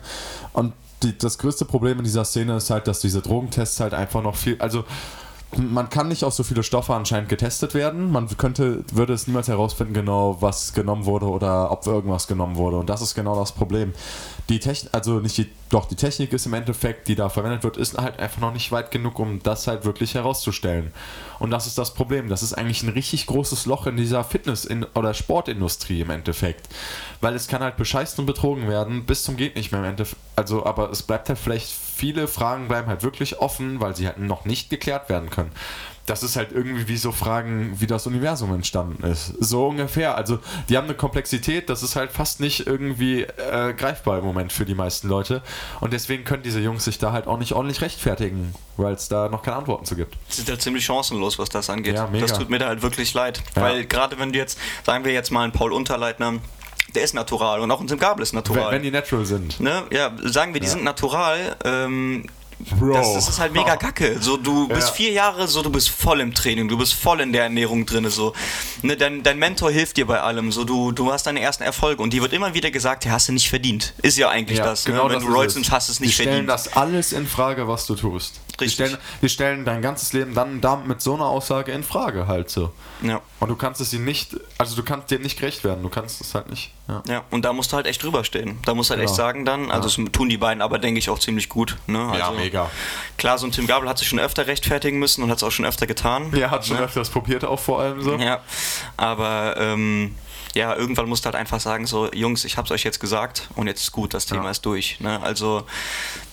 Und 0.54 0.74
die, 1.04 1.18
das 1.18 1.38
größte 1.38 1.66
Problem 1.66 2.00
in 2.00 2.04
dieser 2.04 2.26
Szene 2.26 2.58
ist 2.58 2.70
halt, 2.70 2.88
dass 2.88 3.00
diese 3.00 3.22
Drogentests 3.22 3.80
halt 3.80 3.94
einfach 3.94 4.24
noch 4.24 4.36
viel. 4.36 4.58
Also 4.60 4.84
man 5.58 5.90
kann 5.90 6.08
nicht 6.08 6.24
auf 6.24 6.34
so 6.34 6.44
viele 6.44 6.64
Stoffe 6.64 6.94
anscheinend 6.94 7.30
getestet 7.30 7.74
werden. 7.74 8.12
Man 8.12 8.28
könnte, 8.38 8.84
würde 8.92 9.14
es 9.14 9.28
niemals 9.28 9.48
herausfinden, 9.48 9.94
genau 9.94 10.38
was 10.40 10.74
genommen 10.74 11.06
wurde 11.06 11.28
oder 11.28 11.72
ob 11.72 11.86
irgendwas 11.86 12.28
genommen 12.28 12.56
wurde. 12.56 12.78
Und 12.78 12.90
das 12.90 13.02
ist 13.02 13.16
genau 13.16 13.36
das 13.36 13.52
Problem. 13.52 13.94
Die 14.50 14.60
Technik, 14.60 14.94
also 14.94 15.20
nicht 15.20 15.38
die, 15.38 15.50
doch 15.70 15.86
die 15.86 15.96
Technik 15.96 16.32
ist 16.34 16.46
im 16.46 16.54
Endeffekt, 16.54 17.08
die 17.08 17.16
da 17.16 17.30
verwendet 17.30 17.64
wird, 17.64 17.78
ist 17.78 17.98
halt 17.98 18.20
einfach 18.20 18.40
noch 18.40 18.54
nicht 18.54 18.72
weit 18.72 18.92
genug, 18.92 19.20
um 19.20 19.42
das 19.44 19.68
halt 19.68 19.86
wirklich 19.86 20.16
herauszustellen. 20.16 20.92
Und 21.40 21.52
das 21.52 21.68
ist 21.68 21.78
das 21.78 21.94
Problem. 21.94 22.30
Das 22.30 22.44
ist 22.44 22.54
eigentlich 22.54 22.84
ein 22.84 22.90
richtig 22.90 23.26
großes 23.28 23.66
Loch 23.66 23.88
in 23.88 23.98
dieser 23.98 24.24
Fitness- 24.24 24.66
in, 24.66 24.86
oder 24.96 25.14
Sportindustrie 25.14 26.02
im 26.02 26.10
Endeffekt. 26.10 26.68
Weil 27.22 27.36
es 27.36 27.48
kann 27.48 27.62
halt 27.62 27.78
bescheißt 27.78 28.20
und 28.20 28.26
betrogen 28.26 28.68
werden, 28.68 29.06
bis 29.06 29.24
zum 29.24 29.38
geht 29.38 29.56
nicht 29.56 29.72
mehr 29.72 29.82
im 29.82 29.88
Endeffekt. 29.88 30.22
Also, 30.36 30.66
aber 30.66 30.92
es 30.92 31.04
bleibt 31.04 31.30
halt 31.30 31.40
vielleicht, 31.40 31.74
viele 31.98 32.28
Fragen 32.28 32.68
bleiben 32.68 32.88
halt 32.88 33.04
wirklich 33.04 33.40
offen, 33.40 33.82
weil 33.82 33.96
sie 33.96 34.06
halt 34.06 34.20
noch 34.20 34.46
nicht 34.46 34.70
geklärt 34.70 35.10
werden 35.10 35.30
können. 35.30 35.52
Das 36.06 36.24
ist 36.24 36.38
halt 36.38 36.54
irgendwie 36.54 36.88
wie 36.88 36.96
so 36.96 37.12
Fragen, 37.12 37.82
wie 37.82 37.88
das 37.88 38.08
Universum 38.08 38.54
entstanden 38.54 39.04
ist. 39.04 39.34
So 39.42 39.68
ungefähr. 39.68 40.16
Also, 40.16 40.40
die 40.70 40.78
haben 40.78 40.86
eine 40.86 40.94
Komplexität, 40.94 41.70
das 41.70 41.84
ist 41.84 41.98
halt 41.98 42.14
fast 42.14 42.40
nicht 42.40 42.66
irgendwie 42.66 43.24
äh, 43.24 43.74
greifbar 43.74 44.20
im 44.20 44.24
Moment 44.24 44.54
für 44.54 44.64
die 44.64 44.76
meisten 44.76 45.10
Leute. 45.10 45.42
Und 45.82 45.92
deswegen 45.92 46.24
können 46.24 46.44
diese 46.44 46.62
Jungs 46.62 46.86
sich 46.86 46.98
da 46.98 47.12
halt 47.12 47.28
auch 47.28 47.38
nicht 47.38 47.52
ordentlich 47.52 47.82
rechtfertigen, 47.82 48.56
weil 48.78 48.94
es 48.94 49.10
da 49.10 49.28
noch 49.28 49.42
keine 49.44 49.58
Antworten 49.58 49.84
zu 49.84 49.98
gibt. 49.98 50.16
Sie 50.30 50.38
sind 50.38 50.50
halt 50.50 50.62
ziemlich 50.62 50.86
chancenlos, 50.86 51.40
was 51.40 51.50
das 51.50 51.70
angeht. 51.70 51.96
Ja. 51.96 52.08
Das 52.08 52.32
tut 52.32 52.50
mir 52.50 52.60
da 52.60 52.68
halt 52.68 52.84
wirklich 52.84 53.14
leid. 53.14 53.44
Ja. 53.58 53.64
Weil 53.64 53.86
gerade 53.86 54.18
wenn 54.18 54.32
du 54.32 54.40
jetzt, 54.40 54.58
sagen 54.86 55.04
wir 55.04 55.12
jetzt 55.12 55.32
mal 55.32 55.44
einen 55.44 55.52
Paul 55.52 55.74
Unterleitner, 55.74 56.36
der 56.96 57.04
ist 57.04 57.14
natural 57.14 57.60
und 57.62 57.70
auch 57.72 57.84
Tim 57.86 57.98
Gabel 58.00 58.24
ist 58.24 58.34
Wenn, 58.34 58.38
natural. 58.40 58.72
wenn 58.72 58.84
die 58.84 58.92
natural 58.92 59.26
sind. 59.26 59.60
ne? 59.60 59.84
Ja, 59.92 60.12
sagen 60.24 60.54
wir, 60.54 60.62
die 60.62 60.68
sind 60.68 60.84
natural, 60.84 61.56
ähm, 61.66 62.26
Bro. 62.80 62.94
Das, 62.94 63.14
das 63.14 63.30
ist 63.30 63.40
halt 63.40 63.54
mega 63.54 63.76
kacke. 63.78 64.18
So, 64.20 64.36
du 64.36 64.68
bist 64.68 64.88
Ja. 64.88 64.94
vier 64.96 65.12
Jahre 65.12 65.48
so, 65.48 65.62
du 65.62 65.70
bist 65.70 65.90
voll 65.90 66.22
im 66.22 66.34
Training, 66.34 66.68
du 66.68 66.76
bist 66.76 66.96
voll 66.96 67.22
in 67.22 67.32
der 67.32 67.44
Ernährung 67.44 67.86
drin. 67.86 68.10
So. 68.10 68.34
Ne, 68.82 68.98
dein, 68.98 69.22
dein 69.22 69.38
Mentor 69.38 69.70
hilft 69.70 69.96
dir 69.98 70.08
bei 70.08 70.20
allem. 70.22 70.52
So, 70.52 70.64
du, 70.64 70.92
du 70.92 71.12
hast 71.14 71.28
deine 71.28 71.40
ersten 71.40 71.62
Erfolge 71.62 72.02
und 72.02 72.14
dir 72.14 72.24
wird 72.24 72.34
immer 72.34 72.56
wieder 72.56 72.72
gesagt, 72.72 73.06
ja, 73.06 73.12
hast 73.12 73.28
du 73.28 73.34
nicht 73.34 73.48
verdient. 73.48 73.94
Ist 74.02 74.18
ja 74.18 74.30
eigentlich 74.30 74.58
das. 74.58 74.88
ne? 74.88 74.94
Wenn 74.94 74.98
genau 75.02 75.08
das 75.14 75.22
du 75.24 75.30
ist 75.30 75.36
Roids 75.36 75.48
es. 75.50 75.56
nimmst, 75.58 75.72
hast 75.72 75.88
du 75.90 75.92
es 75.92 75.98
Die 76.00 76.06
nicht 76.06 76.16
stellen 76.16 76.30
verdient. 76.30 76.50
das 76.50 76.76
alles 76.76 77.14
in 77.14 77.28
Frage, 77.28 77.68
was 77.68 77.86
du 77.86 77.94
tust. 77.94 78.40
Die 78.60 78.64
Richtig. 78.64 78.88
stellen, 78.88 78.98
die 79.22 79.30
stellen 79.30 79.64
dein 79.64 79.84
ganzes 79.84 80.14
Leben 80.14 80.34
dann 80.34 80.60
damit 80.60 80.88
mit 80.88 81.00
so 81.00 81.14
einer 81.14 81.28
Aussage 81.28 81.72
in 81.74 81.84
Frage 81.84 82.26
halt 82.26 82.50
so. 82.50 82.72
Ja. 83.04 83.22
Und 83.40 83.50
du 83.50 83.56
kannst 83.56 83.80
es 83.82 83.92
dir 83.92 84.00
nicht, 84.00 84.36
also 84.58 84.76
du 84.76 84.82
kannst 84.84 85.12
dir 85.12 85.20
nicht 85.20 85.40
gerecht 85.40 85.64
werden, 85.64 85.84
du 85.84 85.90
kannst 85.90 86.22
es 86.22 86.34
halt 86.34 86.50
nicht. 86.50 86.72
Ja. 86.88 87.04
Ja, 87.08 87.24
und 87.30 87.46
da 87.46 87.54
musst 87.54 87.72
du 87.72 87.76
halt 87.76 87.86
echt 87.86 88.02
drüber 88.02 88.24
stehen. 88.24 88.58
Da 88.66 88.74
musst 88.74 88.90
du 88.90 88.94
halt 88.94 89.02
Genau. 89.02 89.12
echt 89.12 89.16
sagen 89.16 89.46
dann, 89.46 89.70
also 89.70 89.88
das 90.02 90.12
tun 90.12 90.28
die 90.30 90.38
beiden 90.38 90.64
aber, 90.64 90.80
denke 90.80 90.98
ich, 90.98 91.10
auch 91.12 91.20
ziemlich 91.20 91.48
gut. 91.48 91.78
Ne? 91.86 92.00
Also, 92.00 92.18
Ja, 92.18 92.32
mega. 92.32 92.72
Klar, 93.18 93.38
so 93.38 93.46
ein 93.46 93.52
Tim 93.52 93.68
Gabel 93.68 93.88
hat 93.88 94.00
sich 94.00 94.08
schon 94.08 94.20
öfter 94.20 94.48
rechtfertigen 94.48 94.98
müssen 94.98 95.22
und 95.24 95.30
hat 95.30 95.38
es 95.38 95.44
auch 95.44 95.52
schon 95.52 95.66
öfter 95.66 95.86
getan. 95.86 96.34
Er 96.34 96.50
hat 96.50 96.66
schon 96.66 96.78
Ne? 96.78 96.84
öfters 96.84 97.10
probiert, 97.12 97.46
auch 97.46 97.60
vor 97.60 97.80
allem 97.80 98.02
so. 98.02 98.16
Ja, 98.16 98.42
aber 98.98 99.56
ähm, 99.58 100.16
ja, 100.58 100.76
irgendwann 100.76 101.08
musst 101.08 101.24
du 101.24 101.28
halt 101.28 101.36
einfach 101.36 101.60
sagen, 101.60 101.86
so, 101.88 102.12
Jungs, 102.12 102.44
ich 102.46 102.58
hab's 102.58 102.72
euch 102.72 102.84
jetzt 102.84 103.00
gesagt 103.00 103.48
und 103.56 103.68
jetzt 103.68 103.82
ist 103.82 103.92
gut, 103.92 104.14
das 104.14 104.26
Thema 104.26 104.46
Ja. 104.46 104.52
ist 104.52 104.66
durch. 104.66 105.00
Ne? 105.00 105.20
Also, 105.22 105.66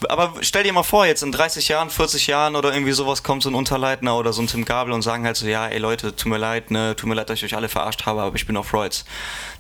aber 0.09 0.35
stell 0.41 0.64
dir 0.64 0.72
mal 0.72 0.83
vor, 0.83 1.07
jetzt 1.07 1.22
in 1.22 1.31
30 1.33 1.68
Jahren, 1.68 1.91
40 1.91 2.27
Jahren 2.27 2.57
oder 2.57 2.72
irgendwie 2.72 2.93
sowas 2.93 3.22
kommt 3.22 3.43
so 3.43 3.51
ein 3.51 3.55
Unterleitner 3.55 4.16
oder 4.16 4.33
so 4.33 4.43
ein 4.43 4.47
Tim 4.47 4.64
Gabel 4.64 4.93
und 4.93 5.03
sagen 5.03 5.25
halt 5.25 5.37
so, 5.37 5.47
ja, 5.47 5.66
ey 5.68 5.79
Leute, 5.79 6.16
tut 6.16 6.31
mir 6.31 6.39
leid, 6.39 6.70
ne, 6.70 6.97
tut 6.97 7.09
mir 7.09 7.14
leid, 7.14 7.31
dass 7.31 7.39
ich 7.39 7.45
euch 7.45 7.57
alle 7.57 7.68
verarscht 7.68 8.07
habe, 8.07 8.22
aber 8.22 8.35
ich 8.37 8.47
bin 8.47 8.57
auf 8.57 8.66
Freud's. 8.68 9.05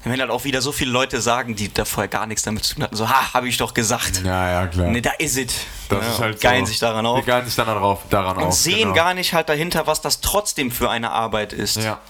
Dann 0.02 0.10
werden 0.12 0.20
halt 0.22 0.30
auch 0.30 0.44
wieder 0.44 0.60
so 0.60 0.72
viele 0.72 0.90
Leute 0.90 1.20
sagen, 1.20 1.56
die 1.56 1.72
da 1.72 1.84
vorher 1.84 2.08
gar 2.08 2.26
nichts 2.26 2.42
damit 2.42 2.64
zu 2.64 2.74
tun 2.74 2.84
hatten, 2.84 2.96
so, 2.96 3.08
ha, 3.08 3.32
habe 3.34 3.48
ich 3.48 3.56
doch 3.56 3.74
gesagt. 3.74 4.22
Ja, 4.24 4.50
ja, 4.50 4.66
klar. 4.66 4.88
Ne, 4.88 5.00
da 5.02 5.10
ist 5.18 5.36
es. 5.38 5.54
Das 5.88 6.02
ja, 6.04 6.10
ist 6.12 6.18
halt 6.18 6.34
und 6.36 6.40
geilen 6.42 6.64
so. 6.66 6.70
sich 6.70 6.78
daran 6.80 7.04
Die 7.04 7.10
auf. 7.10 7.26
geilen 7.26 7.44
sich 7.46 7.54
dann 7.54 7.66
darauf, 7.66 8.00
daran 8.10 8.36
Und 8.38 8.44
auf. 8.44 8.54
sehen 8.54 8.78
genau. 8.80 8.94
gar 8.94 9.14
nicht 9.14 9.32
halt 9.34 9.48
dahinter, 9.48 9.86
was 9.86 10.00
das 10.00 10.20
trotzdem 10.20 10.70
für 10.70 10.88
eine 10.90 11.10
Arbeit 11.10 11.52
ist. 11.52 11.76
Ja. 11.76 12.00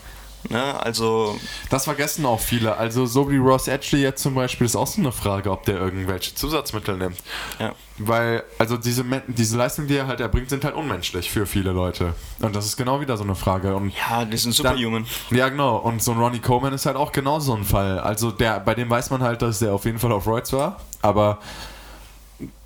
Ne? 0.51 0.79
Also, 0.81 1.39
Das 1.71 1.85
vergessen 1.85 2.27
auch 2.27 2.39
viele. 2.41 2.77
Also 2.77 3.07
so 3.07 3.31
wie 3.31 3.39
Ross 3.39 3.67
Edgley 3.67 4.03
jetzt 4.03 4.23
zum 4.23 4.35
Beispiel 4.35 4.67
ist 4.67 4.77
auch 4.77 4.87
so 4.87 5.01
eine 5.01 5.11
Frage, 5.13 5.51
ob 5.51 5.65
der 5.65 5.77
irgendwelche 5.77 6.35
Zusatzmittel 6.35 6.97
nimmt. 6.99 7.17
ja. 7.59 7.73
Weil, 7.99 8.43
also 8.59 8.77
diese, 8.77 9.05
diese 9.29 9.57
Leistungen, 9.57 9.87
die 9.87 9.97
er 9.97 10.09
halt 10.09 10.19
erbringt, 10.21 10.51
sind 10.51 10.65
halt 10.65 10.75
unmenschlich 10.75 11.31
für 11.31 11.47
viele 11.47 11.71
Leute. 11.71 12.15
Und 12.41 12.57
das 12.57 12.67
ist 12.67 12.77
genau 12.77 13.01
wieder 13.01 13.17
so 13.17 13.23
eine 13.23 13.37
Frage. 13.37 13.77
Und 13.77 13.93
Ja, 14.11 14.25
die 14.25 14.37
sind 14.37 14.59
dann- 14.59 14.73
superhuman. 14.77 15.07
Ja, 15.31 15.49
genau. 15.49 15.77
Und 15.77 16.03
so 16.03 16.11
ein 16.11 16.19
Ronnie 16.19 16.41
Coleman 16.41 16.73
ist 16.73 16.87
halt 16.87 16.97
auch 16.97 17.13
genau 17.13 17.39
so 17.39 17.55
ein 17.55 17.63
Fall. 17.65 18.01
Also 18.01 18.33
der, 18.33 18.59
bei 18.59 18.75
dem 18.75 18.91
weiß 18.91 19.11
man 19.11 19.23
halt, 19.23 19.43
dass 19.43 19.61
der 19.61 19.73
auf 19.73 19.85
jeden 19.85 20.01
Fall 20.01 20.11
auf 20.11 20.27
Roids 20.27 20.53
war. 20.53 20.81
Aber 21.03 21.39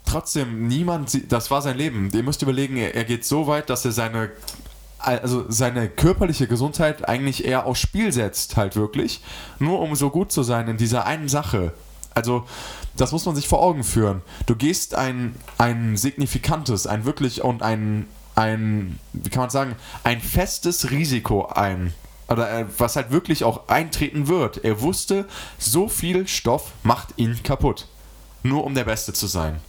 trotzdem, 0.05 0.67
niemand, 0.69 1.11
sieht- 1.11 1.31
das 1.31 1.51
war 1.51 1.61
sein 1.63 1.77
Leben. 1.77 2.11
Ihr 2.13 2.23
müsst 2.23 2.41
überlegen, 2.43 2.77
er, 2.77 2.95
er 2.95 3.05
geht 3.05 3.25
so 3.25 3.47
weit, 3.47 3.69
dass 3.71 3.85
er 3.85 3.93
seine, 3.93 4.31
also 4.99 5.45
seine 5.49 5.89
körperliche 5.89 6.47
Gesundheit 6.47 7.09
eigentlich 7.09 7.45
eher 7.45 7.67
aufs 7.67 7.81
Spiel 7.81 8.13
setzt, 8.13 8.57
halt 8.57 8.77
wirklich. 8.77 9.23
Nur 9.59 9.81
um 9.81 9.95
so 9.95 10.11
gut 10.11 10.33
zu 10.33 10.43
sein 10.43 10.69
in 10.69 10.77
dieser 10.77 11.07
einen 11.07 11.29
Sache. 11.29 11.73
Also, 12.15 12.45
das 12.97 13.13
muss 13.13 13.25
man 13.27 13.37
sich 13.37 13.47
vor 13.47 13.63
Augen 13.63 13.85
führen. 13.85 14.23
Du 14.47 14.57
gehst 14.57 14.95
ein, 14.97 15.37
ein 15.57 15.97
signifikantes, 15.97 16.89
ein 16.89 17.05
wirklich 17.05 17.45
und 17.45 17.63
ein, 17.63 18.07
ein, 18.35 18.99
wie 19.13 19.31
kann 19.31 19.43
man 19.43 19.51
sagen, 19.51 19.77
ein 20.03 20.21
festes 20.21 20.91
Risiko 20.91 21.47
ein. 21.47 21.95
Oder 22.29 22.51
äh, 22.51 22.67
was 22.77 22.97
halt 22.97 23.11
wirklich 23.11 23.45
auch 23.45 23.69
eintreten 23.69 24.27
wird. 24.27 24.65
Er 24.65 24.81
wusste, 24.81 25.27
so 25.59 25.89
viel 25.89 26.27
Stoff 26.27 26.73
macht 26.83 27.15
ihn 27.17 27.41
kaputt. 27.43 27.87
Nur 28.43 28.65
um 28.65 28.75
der 28.75 28.85
Beste 28.85 29.13
zu 29.13 29.27
sein. 29.27 29.61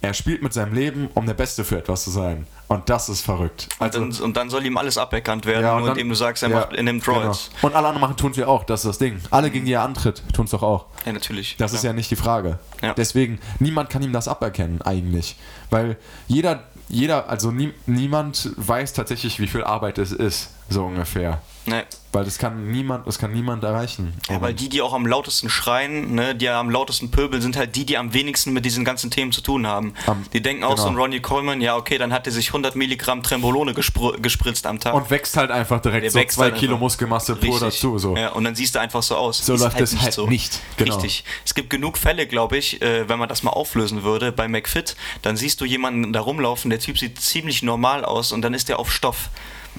Er 0.00 0.12
spielt 0.12 0.42
mit 0.42 0.52
seinem 0.52 0.74
Leben, 0.74 1.08
um 1.14 1.24
der 1.24 1.34
Beste 1.34 1.64
für 1.64 1.78
etwas 1.78 2.04
zu 2.04 2.10
sein. 2.10 2.46
Und 2.66 2.88
das 2.88 3.08
ist 3.08 3.20
verrückt. 3.20 3.68
Und, 3.78 3.94
dann, 3.94 4.10
und 4.12 4.36
dann 4.36 4.48
soll 4.50 4.64
ihm 4.64 4.76
alles 4.78 4.96
aberkannt 4.96 5.44
werden, 5.44 5.62
Ja, 5.62 5.76
und 5.76 5.86
indem 5.88 6.08
du 6.08 6.14
sagst, 6.14 6.42
er 6.42 6.48
ja, 6.48 6.56
macht, 6.60 6.72
er 6.72 6.82
nimmt 6.82 7.06
Droids. 7.06 7.50
genau. 7.50 7.68
Und 7.68 7.74
alle 7.76 7.88
anderen 7.88 8.00
machen, 8.00 8.16
tun 8.16 8.34
wir 8.36 8.48
auch, 8.48 8.64
das 8.64 8.80
ist 8.84 8.88
das 8.88 8.98
Ding. 8.98 9.20
Alle, 9.30 9.50
gegen 9.50 9.66
die 9.66 9.72
er 9.72 9.82
antritt, 9.82 10.22
tun 10.32 10.46
es 10.46 10.50
doch 10.52 10.62
auch. 10.62 10.86
Ja, 11.04 11.12
natürlich. 11.12 11.56
Das 11.58 11.72
ist 11.74 11.84
ja 11.84 11.92
nicht 11.92 12.10
die 12.10 12.16
Frage. 12.16 12.58
Ja. 12.82 12.94
Deswegen, 12.94 13.38
niemand 13.58 13.90
kann 13.90 14.02
ihm 14.02 14.12
das 14.12 14.28
aberkennen, 14.28 14.80
eigentlich. 14.82 15.36
Weil 15.70 15.98
jeder, 16.26 16.64
jeder, 16.88 17.28
also 17.28 17.50
nie, 17.50 17.72
niemand 17.86 18.50
weiß 18.56 18.94
tatsächlich, 18.94 19.40
wie 19.40 19.46
viel 19.46 19.62
Arbeit 19.64 19.98
es 19.98 20.10
ist, 20.12 20.50
so 20.68 20.84
ungefähr. 20.84 21.40
Nee. 21.66 21.82
Weil 22.12 22.24
das 22.26 22.36
kann 22.38 22.70
niemand, 22.70 23.06
das 23.06 23.18
kann 23.18 23.32
niemand 23.32 23.64
erreichen. 23.64 24.12
Ja, 24.28 24.40
weil 24.40 24.52
die, 24.52 24.68
die 24.68 24.82
auch 24.82 24.92
am 24.92 25.06
lautesten 25.06 25.48
schreien, 25.48 26.14
ne, 26.14 26.34
die 26.34 26.48
am 26.48 26.68
lautesten 26.70 27.10
pöbeln, 27.10 27.40
sind 27.40 27.56
halt 27.56 27.74
die, 27.74 27.86
die 27.86 27.96
am 27.96 28.12
wenigsten 28.12 28.52
mit 28.52 28.64
diesen 28.66 28.84
ganzen 28.84 29.10
Themen 29.10 29.32
zu 29.32 29.40
tun 29.40 29.66
haben. 29.66 29.94
Am- 30.06 30.24
die 30.32 30.42
denken 30.42 30.62
auch 30.62 30.72
genau. 30.74 30.82
so 30.82 30.88
ein 30.90 30.96
Ronnie 30.96 31.20
Coleman, 31.20 31.60
ja 31.62 31.74
okay, 31.76 31.96
dann 31.96 32.12
hat 32.12 32.26
er 32.26 32.32
sich 32.32 32.48
100 32.48 32.76
Milligramm 32.76 33.22
Trembolone 33.22 33.72
gespr 33.72 34.12
gespritzt 34.20 34.66
am 34.66 34.78
Tag. 34.78 34.94
und 34.94 35.10
wächst 35.10 35.36
halt 35.38 35.50
einfach 35.50 35.80
direkt 35.80 36.04
Der 36.04 36.10
so 36.10 36.22
zwei 36.28 36.44
halt 36.50 36.56
Kilo. 36.56 36.76
Muskelmasse 36.76 37.40
Richtig. 37.40 37.58
dazu. 37.60 37.98
So. 37.98 38.14
Ja, 38.16 38.28
und 38.32 38.44
dann 38.44 38.54
siehst 38.54 38.74
du 38.74 38.80
einfach 38.80 39.02
so 39.02 39.16
aus. 39.16 39.44
So 39.44 39.56
läuft 39.56 39.80
es 39.80 39.98
halt 40.00 40.18
nicht. 40.28 40.60
Genau. 40.76 40.94
Richtig. 40.94 41.24
Es 41.46 41.54
gibt 41.54 41.70
genug 41.70 41.96
Fälle, 41.96 42.26
glaube 42.26 42.58
ich, 42.58 42.82
äh, 42.82 43.08
wenn 43.08 43.18
man 43.18 43.28
das 43.28 43.42
mal 43.42 43.50
auflösen 43.52 44.02
würde 44.02 44.32
bei 44.32 44.48
McFit, 44.48 44.96
dann 45.22 45.36
siehst 45.36 45.60
du 45.62 45.64
jemanden 45.64 46.12
da 46.12 46.20
rumlaufen, 46.20 46.68
der 46.70 46.78
Typ 46.78 46.98
sieht 46.98 47.20
ziemlich 47.20 47.62
normal 47.62 48.04
aus 48.04 48.32
und 48.32 48.42
dann 48.42 48.52
ist 48.52 48.68
der 48.68 48.78
auf 48.78 48.92
Stoff. 48.92 49.30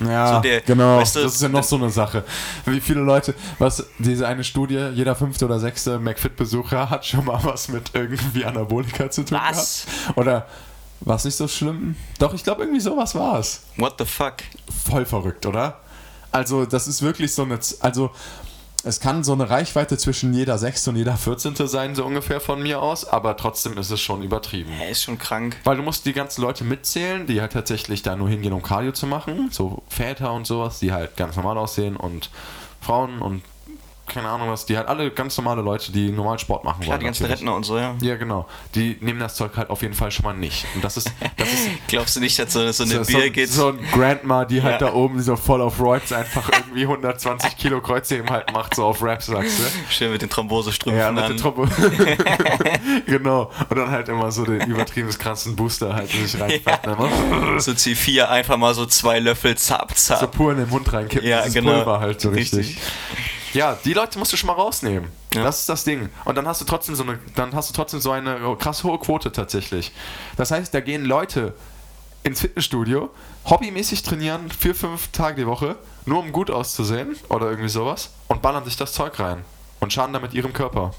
Ja, 0.02 0.36
So 0.36 0.40
der- 0.42 0.62
genau. 0.62 0.98
weißt 0.98 1.16
du, 1.16 1.24
das 1.24 1.36
ist 1.36 1.42
ja 1.42 1.50
noch 1.50 1.64
so 1.64 1.78
eine 1.78 1.90
Sache. 1.90 2.24
Wie 2.66 2.82
viele 2.82 3.02
Leute, 3.02 3.34
was 3.60 3.86
diese 3.98 4.28
eine 4.28 4.44
Studie, 4.44 4.90
jeder 4.94 5.16
fünfte 5.16 5.46
oder 5.46 5.60
sechste 5.60 6.00
McFit-Besucher 6.00 6.90
hat 6.90 7.06
schon 7.06 7.24
mal 7.26 7.40
was 7.44 7.70
mit 7.70 7.92
irgendwie 7.94 8.44
Anabolika 8.46 9.10
zu 9.10 9.24
tun 9.24 9.38
Was? 9.42 9.86
gehabt. 9.86 10.18
Oder 10.18 10.48
war 11.02 11.16
es 11.16 11.24
nicht 11.26 11.36
so 11.38 11.48
schlimm? 11.48 11.96
Doch, 12.20 12.34
ich 12.34 12.44
glaube, 12.44 12.64
irgendwie 12.64 12.82
sowas 12.82 13.16
war 13.16 13.40
es. 13.40 13.62
What 13.78 13.96
the 14.00 14.06
fuck? 14.06 14.36
Voll 14.90 15.06
verrückt, 15.06 15.46
oder? 15.46 15.80
Also, 16.32 16.66
das 16.66 16.88
ist 16.88 17.02
wirklich 17.02 17.34
so 17.34 17.44
eine. 17.44 17.58
Also, 17.80 18.12
es 18.86 19.00
kann 19.00 19.24
so 19.24 19.34
eine 19.34 19.50
Reichweite 19.50 19.98
zwischen 19.98 20.34
jeder 20.34 20.58
sechste 20.60 20.92
und 20.92 20.96
jeder 20.96 21.18
vierzehnte 21.18 21.68
sein, 21.68 21.96
so 21.96 22.06
ungefähr 22.06 22.40
von 22.40 22.62
mir 22.62 22.82
aus, 22.82 23.04
aber 23.04 23.36
trotzdem 23.36 23.78
ist 23.78 23.90
es 23.90 24.00
schon 24.00 24.22
übertrieben. 24.22 24.72
Er 24.80 24.90
ist 24.90 25.02
schon 25.02 25.18
krank. 25.18 25.58
Weil 25.64 25.78
du 25.78 25.84
musst 25.84 26.06
die 26.06 26.14
ganzen 26.14 26.42
Leute 26.42 26.64
mitzählen, 26.64 27.26
die 27.26 27.42
halt 27.42 27.54
tatsächlich 27.54 28.04
da 28.04 28.16
nur 28.16 28.30
hingehen, 28.30 28.54
um 28.54 28.62
Cardio 28.62 28.92
zu 28.92 29.08
machen. 29.08 29.50
So 29.52 29.82
Väter 29.90 30.32
und 30.34 30.46
sowas, 30.46 30.80
die 30.80 30.94
halt 30.94 31.18
ganz 31.18 31.36
normal 31.36 31.58
aussehen 31.58 31.96
und 31.96 32.30
Frauen 32.80 33.22
und 33.22 33.42
keine 34.08 34.30
Ahnung 34.30 34.50
was, 34.50 34.66
die 34.66 34.78
halt 34.78 34.88
alle 34.88 35.10
ganz 35.12 35.36
normale 35.38 35.62
Leute, 35.62 35.92
die 35.92 36.12
normal 36.12 36.38
Sport 36.40 36.64
machen 36.64 36.82
Klar, 36.82 36.92
wollen. 36.94 37.00
die 37.00 37.06
ganzen 37.06 37.24
natürlich. 37.24 37.40
Rentner 37.42 37.56
und 37.56 37.64
so, 37.64 37.78
ja. 37.78 37.96
Ja, 38.02 38.16
genau. 38.16 38.46
Die 38.76 38.98
nehmen 39.02 39.20
das 39.20 39.36
Zeug 39.36 39.58
halt 39.58 39.70
auf 39.70 39.82
jeden 39.82 39.94
Fall 39.94 40.12
schon 40.12 40.24
mal 40.26 40.34
nicht. 40.34 40.66
Und 40.76 40.84
das 40.84 40.98
ist, 40.98 41.12
das 41.38 41.52
ist 41.52 41.70
Glaubst 41.88 42.16
du 42.16 42.20
nicht, 42.20 42.38
dass 42.38 42.54
so, 42.54 42.72
so 42.72 42.84
eine 42.84 43.04
so, 43.04 43.12
Bier 43.12 43.30
geht? 43.30 43.50
so 43.50 43.70
ein 43.70 43.80
Grandma, 43.92 44.46
die 44.46 44.62
halt 44.62 44.80
Ja. 44.82 44.88
da 44.90 44.94
oben 44.94 45.22
so 45.22 45.36
voll 45.36 45.62
auf 45.62 45.80
Roids 45.80 46.12
einfach 46.12 46.50
irgendwie 46.52 46.84
120 46.84 47.58
Kilo 47.58 47.82
Kreuzheben 47.82 48.30
halt 48.30 48.52
macht, 48.54 48.76
so 48.76 48.86
auf 48.86 49.02
Rap, 49.02 49.22
sagst 49.24 49.60
du? 49.60 49.64
Schön 49.90 50.12
mit 50.12 50.22
den 50.22 50.30
Thrombosestrümpfen 50.30 51.00
Ja, 51.00 51.12
mit 51.12 51.28
der 51.28 51.38
Troppe. 51.38 51.68
genau. 53.06 53.52
Und 53.70 53.78
dann 53.78 53.90
halt 53.92 54.10
immer 54.10 54.32
so 54.32 54.44
den 54.46 54.62
übertrieben 54.70 55.10
krassen 55.10 55.56
Booster 55.56 55.94
halt 55.96 56.14
in 56.14 56.26
sich 56.28 56.40
reinfällt. 56.40 56.64
Ja. 56.86 57.60
so 57.60 57.72
C4 57.72 58.26
einfach 58.28 58.58
mal 58.58 58.74
so 58.74 58.86
zwei 58.86 59.20
Löffel 59.20 59.56
zap, 59.58 59.96
zap. 59.98 60.20
So 60.20 60.28
pur 60.28 60.52
in 60.52 60.58
den 60.60 60.70
Mund 60.70 60.92
reinkippen. 60.92 61.28
Ja, 61.28 61.48
genau. 61.48 61.72
Pulver 61.74 62.00
halt 62.00 62.22
so 62.22 62.30
richtig. 62.30 62.60
Richtig. 62.60 62.78
Ja, 63.56 63.78
die 63.86 63.94
Leute 63.94 64.20
musst 64.20 64.34
du 64.34 64.38
schon 64.38 64.48
mal 64.48 64.54
rausnehmen. 64.54 65.10
Ja. 65.34 65.44
Das 65.44 65.62
ist 65.62 65.70
das 65.70 65.84
Ding. 65.84 66.10
Und 66.26 66.36
dann 66.36 66.46
hast 66.48 66.62
du 66.62 66.66
trotzdem 66.66 66.94
so 66.96 67.04
eine, 67.04 67.20
dann 67.36 67.54
hast 67.56 67.70
du 67.70 67.74
trotzdem 67.74 68.00
so 68.00 68.12
eine 68.12 68.56
krass 68.60 68.84
hohe 68.84 69.00
Quote 69.00 69.32
tatsächlich. 69.32 69.92
Das 70.38 70.52
heißt, 70.52 70.74
da 70.74 70.82
gehen 70.82 71.06
Leute 71.06 71.54
ins 72.24 72.42
Fitnessstudio, 72.42 73.10
hobbymäßig 73.46 74.04
trainieren, 74.04 74.50
vier, 74.50 74.76
fünf 74.76 75.10
Tage 75.12 75.42
die 75.44 75.48
Woche, 75.48 75.76
nur 76.06 76.20
um 76.20 76.32
gut 76.32 76.52
auszusehen 76.52 77.16
oder 77.30 77.50
irgendwie 77.50 77.70
sowas 77.70 78.12
und 78.28 78.42
ballern 78.42 78.66
sich 78.66 78.76
das 78.78 78.94
Zeug 78.94 79.20
rein 79.20 79.46
und 79.80 79.94
schaden 79.94 80.14
damit 80.14 80.34
ihrem 80.34 80.52
Körper. 80.52 80.94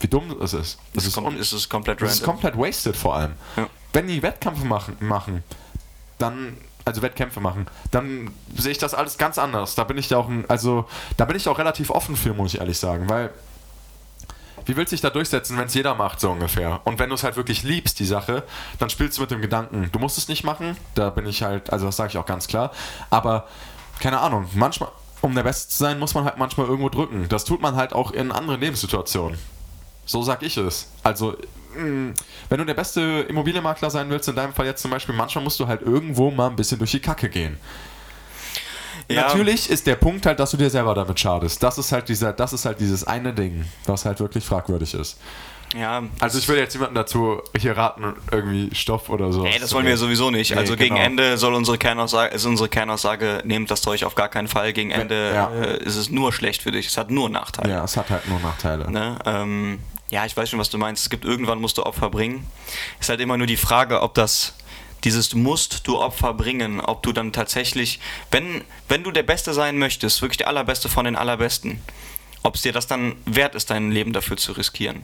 Wie 0.00 0.08
dumm 0.08 0.30
es 0.42 0.52
ist. 0.52 0.78
Das 0.92 1.04
Das 1.04 1.16
ist, 1.16 1.40
ist 1.40 1.52
es 1.52 1.68
komplett 1.68 2.02
das 2.02 2.14
ist 2.14 2.22
random. 2.26 2.40
komplett 2.40 2.58
wasted 2.58 2.96
vor 2.96 3.14
allem. 3.16 3.32
Ja. 3.56 3.68
Wenn 3.92 4.08
die 4.08 4.22
Wettkämpfe 4.22 4.66
machen, 4.66 4.96
machen, 5.00 5.42
dann, 6.18 6.56
also 6.84 7.02
Wettkämpfe 7.02 7.40
machen, 7.40 7.66
dann 7.90 8.30
sehe 8.56 8.72
ich 8.72 8.78
das 8.78 8.94
alles 8.94 9.18
ganz 9.18 9.38
anders. 9.38 9.74
Da 9.74 9.84
bin 9.84 9.96
ich 9.96 10.08
da 10.08 10.18
auch, 10.18 10.28
ein, 10.28 10.44
also 10.48 10.86
da 11.16 11.24
bin 11.24 11.36
ich 11.36 11.48
auch 11.48 11.58
relativ 11.58 11.90
offen 11.90 12.16
für, 12.16 12.34
muss 12.34 12.54
ich 12.54 12.60
ehrlich 12.60 12.78
sagen, 12.78 13.08
weil 13.08 13.30
wie 14.66 14.76
willst 14.76 14.92
du 14.92 14.94
dich 14.94 15.02
da 15.02 15.10
durchsetzen, 15.10 15.58
wenn 15.58 15.66
es 15.66 15.74
jeder 15.74 15.94
macht, 15.94 16.20
so 16.20 16.30
ungefähr? 16.30 16.80
Und 16.84 16.98
wenn 16.98 17.10
du 17.10 17.14
es 17.14 17.22
halt 17.22 17.36
wirklich 17.36 17.62
liebst, 17.62 17.98
die 18.00 18.06
Sache, 18.06 18.44
dann 18.78 18.88
spielst 18.88 19.18
du 19.18 19.22
mit 19.22 19.30
dem 19.30 19.42
Gedanken, 19.42 19.90
du 19.92 19.98
musst 19.98 20.16
es 20.16 20.28
nicht 20.28 20.44
machen, 20.44 20.76
da 20.94 21.10
bin 21.10 21.26
ich 21.26 21.42
halt, 21.42 21.70
also 21.70 21.86
das 21.86 21.96
sage 21.96 22.10
ich 22.10 22.18
auch 22.18 22.26
ganz 22.26 22.46
klar, 22.46 22.72
aber 23.10 23.46
keine 24.00 24.20
Ahnung, 24.20 24.48
manchmal, 24.54 24.90
um 25.20 25.34
der 25.34 25.42
Beste 25.42 25.70
zu 25.70 25.78
sein, 25.78 25.98
muss 25.98 26.14
man 26.14 26.24
halt 26.24 26.38
manchmal 26.38 26.66
irgendwo 26.66 26.88
drücken. 26.88 27.28
Das 27.28 27.44
tut 27.44 27.60
man 27.60 27.76
halt 27.76 27.92
auch 27.92 28.10
in 28.10 28.32
anderen 28.32 28.60
Lebenssituationen. 28.60 29.38
So 30.06 30.22
sag 30.22 30.42
ich 30.42 30.56
es. 30.56 30.90
Also, 31.02 31.36
wenn 31.76 32.58
du 32.58 32.64
der 32.64 32.74
beste 32.74 33.26
Immobilienmakler 33.28 33.90
sein 33.90 34.08
willst, 34.10 34.28
in 34.28 34.36
deinem 34.36 34.52
Fall 34.52 34.66
jetzt 34.66 34.82
zum 34.82 34.90
Beispiel, 34.90 35.14
manchmal 35.14 35.44
musst 35.44 35.58
du 35.60 35.66
halt 35.66 35.82
irgendwo 35.82 36.30
mal 36.30 36.48
ein 36.48 36.56
bisschen 36.56 36.78
durch 36.78 36.90
die 36.92 37.00
Kacke 37.00 37.28
gehen. 37.28 37.58
Ja. 39.08 39.22
Natürlich 39.22 39.68
ist 39.68 39.86
der 39.86 39.96
Punkt 39.96 40.24
halt, 40.24 40.40
dass 40.40 40.52
du 40.52 40.56
dir 40.56 40.70
selber 40.70 40.94
damit 40.94 41.18
schadest. 41.20 41.62
Das 41.62 41.76
ist 41.78 41.92
halt 41.92 42.08
dieser, 42.08 42.32
das 42.32 42.52
ist 42.52 42.64
halt 42.64 42.80
dieses 42.80 43.04
eine 43.06 43.34
Ding, 43.34 43.64
was 43.86 44.04
halt 44.04 44.20
wirklich 44.20 44.44
fragwürdig 44.44 44.94
ist. 44.94 45.18
Ja, 45.76 46.04
Also 46.20 46.38
ich 46.38 46.46
würde 46.46 46.60
jetzt 46.60 46.74
niemanden 46.74 46.94
dazu 46.94 47.42
hier 47.58 47.76
raten, 47.76 48.14
irgendwie 48.30 48.72
Stoff 48.74 49.08
oder 49.10 49.32
so. 49.32 49.44
Ey, 49.44 49.58
das 49.58 49.74
wollen 49.74 49.86
wir 49.86 49.96
sowieso 49.96 50.30
nicht. 50.30 50.52
Nee, 50.52 50.56
also 50.56 50.76
gegen 50.76 50.94
genau. 50.94 51.04
Ende 51.06 51.36
soll 51.36 51.52
unsere 51.52 51.78
Kernaussage, 51.78 52.32
ist 52.32 52.44
unsere 52.44 52.68
Kernaussage, 52.68 53.42
nehmt 53.44 53.70
das 53.72 53.82
Zeug 53.82 54.04
auf 54.04 54.14
gar 54.14 54.28
keinen 54.28 54.46
Fall. 54.46 54.72
Gegen 54.72 54.92
Ende 54.92 55.32
Ja. 55.34 55.50
äh, 55.52 55.82
ist 55.82 55.96
es 55.96 56.10
nur 56.10 56.32
schlecht 56.32 56.62
für 56.62 56.70
dich. 56.70 56.86
Es 56.86 56.96
hat 56.96 57.10
nur 57.10 57.28
Nachteile. 57.28 57.70
Ja, 57.72 57.82
es 57.84 57.96
hat 57.96 58.08
halt 58.10 58.28
nur 58.28 58.38
Nachteile. 58.38 58.88
Ne? 58.88 59.18
Ähm, 59.26 59.80
ja, 60.14 60.24
ich 60.24 60.36
weiß 60.36 60.48
schon, 60.48 60.60
was 60.60 60.70
du 60.70 60.78
meinst. 60.78 61.02
Es 61.02 61.10
gibt 61.10 61.24
irgendwann 61.24 61.60
musst 61.60 61.76
du 61.76 61.82
Opfer 61.82 62.08
bringen. 62.08 62.46
Ist 63.00 63.08
halt 63.08 63.20
immer 63.20 63.36
nur 63.36 63.48
die 63.48 63.56
Frage, 63.56 64.00
ob 64.00 64.14
das 64.14 64.54
dieses 65.02 65.34
musst 65.34 65.88
du 65.88 65.98
Opfer 65.98 66.32
bringen, 66.34 66.80
ob 66.80 67.02
du 67.02 67.12
dann 67.12 67.32
tatsächlich, 67.32 67.98
wenn, 68.30 68.62
wenn 68.88 69.02
du 69.02 69.10
der 69.10 69.24
Beste 69.24 69.52
sein 69.52 69.76
möchtest, 69.76 70.22
wirklich 70.22 70.38
der 70.38 70.46
Allerbeste 70.48 70.88
von 70.88 71.04
den 71.04 71.16
Allerbesten, 71.16 71.82
ob 72.44 72.54
es 72.54 72.62
dir 72.62 72.72
das 72.72 72.86
dann 72.86 73.16
wert 73.26 73.56
ist, 73.56 73.70
dein 73.70 73.90
Leben 73.90 74.12
dafür 74.12 74.36
zu 74.36 74.52
riskieren. 74.52 75.02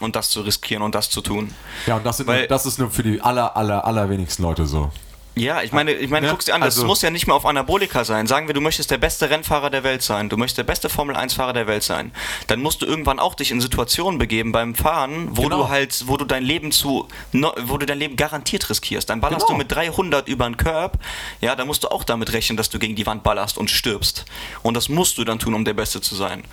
Und 0.00 0.14
das 0.14 0.30
zu 0.30 0.40
riskieren 0.42 0.82
und 0.82 0.94
das 0.94 1.10
zu 1.10 1.20
tun. 1.20 1.52
Ja, 1.86 1.96
und 1.96 2.06
das, 2.06 2.18
sind, 2.18 2.28
Weil- 2.28 2.46
das 2.46 2.64
ist 2.64 2.78
nur 2.78 2.90
für 2.92 3.02
die 3.02 3.20
aller, 3.20 3.56
aller, 3.56 3.84
allerwenigsten 3.84 4.44
Leute 4.44 4.66
so. 4.66 4.92
Ja, 5.34 5.62
ich 5.62 5.72
meine, 5.72 5.92
ich 5.92 6.10
meine, 6.10 6.26
Ja, 6.26 6.32
guck's 6.32 6.44
dir 6.44 6.54
an, 6.54 6.60
das 6.60 6.74
also- 6.76 6.86
muss 6.86 7.00
ja 7.00 7.08
nicht 7.08 7.26
mehr 7.26 7.34
auf 7.34 7.46
Anabolika 7.46 8.04
sein. 8.04 8.26
Sagen 8.26 8.48
wir, 8.48 8.54
du 8.54 8.60
möchtest 8.60 8.90
der 8.90 8.98
beste 8.98 9.30
Rennfahrer 9.30 9.70
der 9.70 9.82
Welt 9.82 10.02
sein, 10.02 10.28
du 10.28 10.36
möchtest 10.36 10.58
der 10.58 10.64
beste 10.64 10.90
Formel 10.90 11.16
1 11.16 11.32
Fahrer 11.32 11.54
der 11.54 11.66
Welt 11.66 11.82
sein. 11.82 12.12
Dann 12.48 12.60
musst 12.60 12.82
du 12.82 12.86
irgendwann 12.86 13.18
auch 13.18 13.34
dich 13.34 13.50
in 13.50 13.58
Situationen 13.60 14.18
begeben 14.18 14.52
beim 14.52 14.74
Fahren, 14.74 15.28
wo 15.30 15.42
Genau. 15.44 15.56
du 15.62 15.68
halt, 15.70 16.04
wo 16.06 16.18
du 16.18 16.26
dein 16.26 16.42
Leben 16.44 16.70
zu, 16.70 17.08
wo 17.32 17.78
du 17.78 17.86
dein 17.86 17.98
Leben 17.98 18.16
garantiert 18.16 18.68
riskierst. 18.68 19.08
Dann 19.08 19.22
ballerst 19.22 19.46
Genau. 19.46 19.54
du 19.56 19.58
mit 19.64 19.72
300 19.72 20.28
über 20.28 20.44
den 20.44 20.58
Curb, 20.58 20.98
ja, 21.40 21.56
da 21.56 21.64
musst 21.64 21.84
du 21.84 21.88
auch 21.88 22.04
damit 22.04 22.34
rechnen, 22.34 22.58
dass 22.58 22.68
du 22.68 22.78
gegen 22.78 22.94
die 22.94 23.06
Wand 23.06 23.22
ballerst 23.22 23.56
und 23.56 23.70
stirbst. 23.70 24.26
Und 24.62 24.74
das 24.76 24.90
musst 24.90 25.16
du 25.16 25.24
dann 25.24 25.38
tun, 25.38 25.54
um 25.54 25.64
der 25.64 25.72
Beste 25.74 26.02
zu 26.02 26.14
sein. 26.14 26.44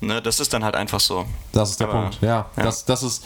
Ne, 0.00 0.22
das 0.22 0.38
ist 0.38 0.52
dann 0.52 0.62
halt 0.64 0.76
einfach 0.76 1.00
so. 1.00 1.26
Das 1.52 1.70
ist 1.70 1.80
der 1.80 1.88
Aber- 1.88 2.00
Punkt. 2.02 2.18
Ja, 2.20 2.46
ja. 2.56 2.62
Das, 2.62 2.84
das 2.84 3.02
ist. 3.02 3.24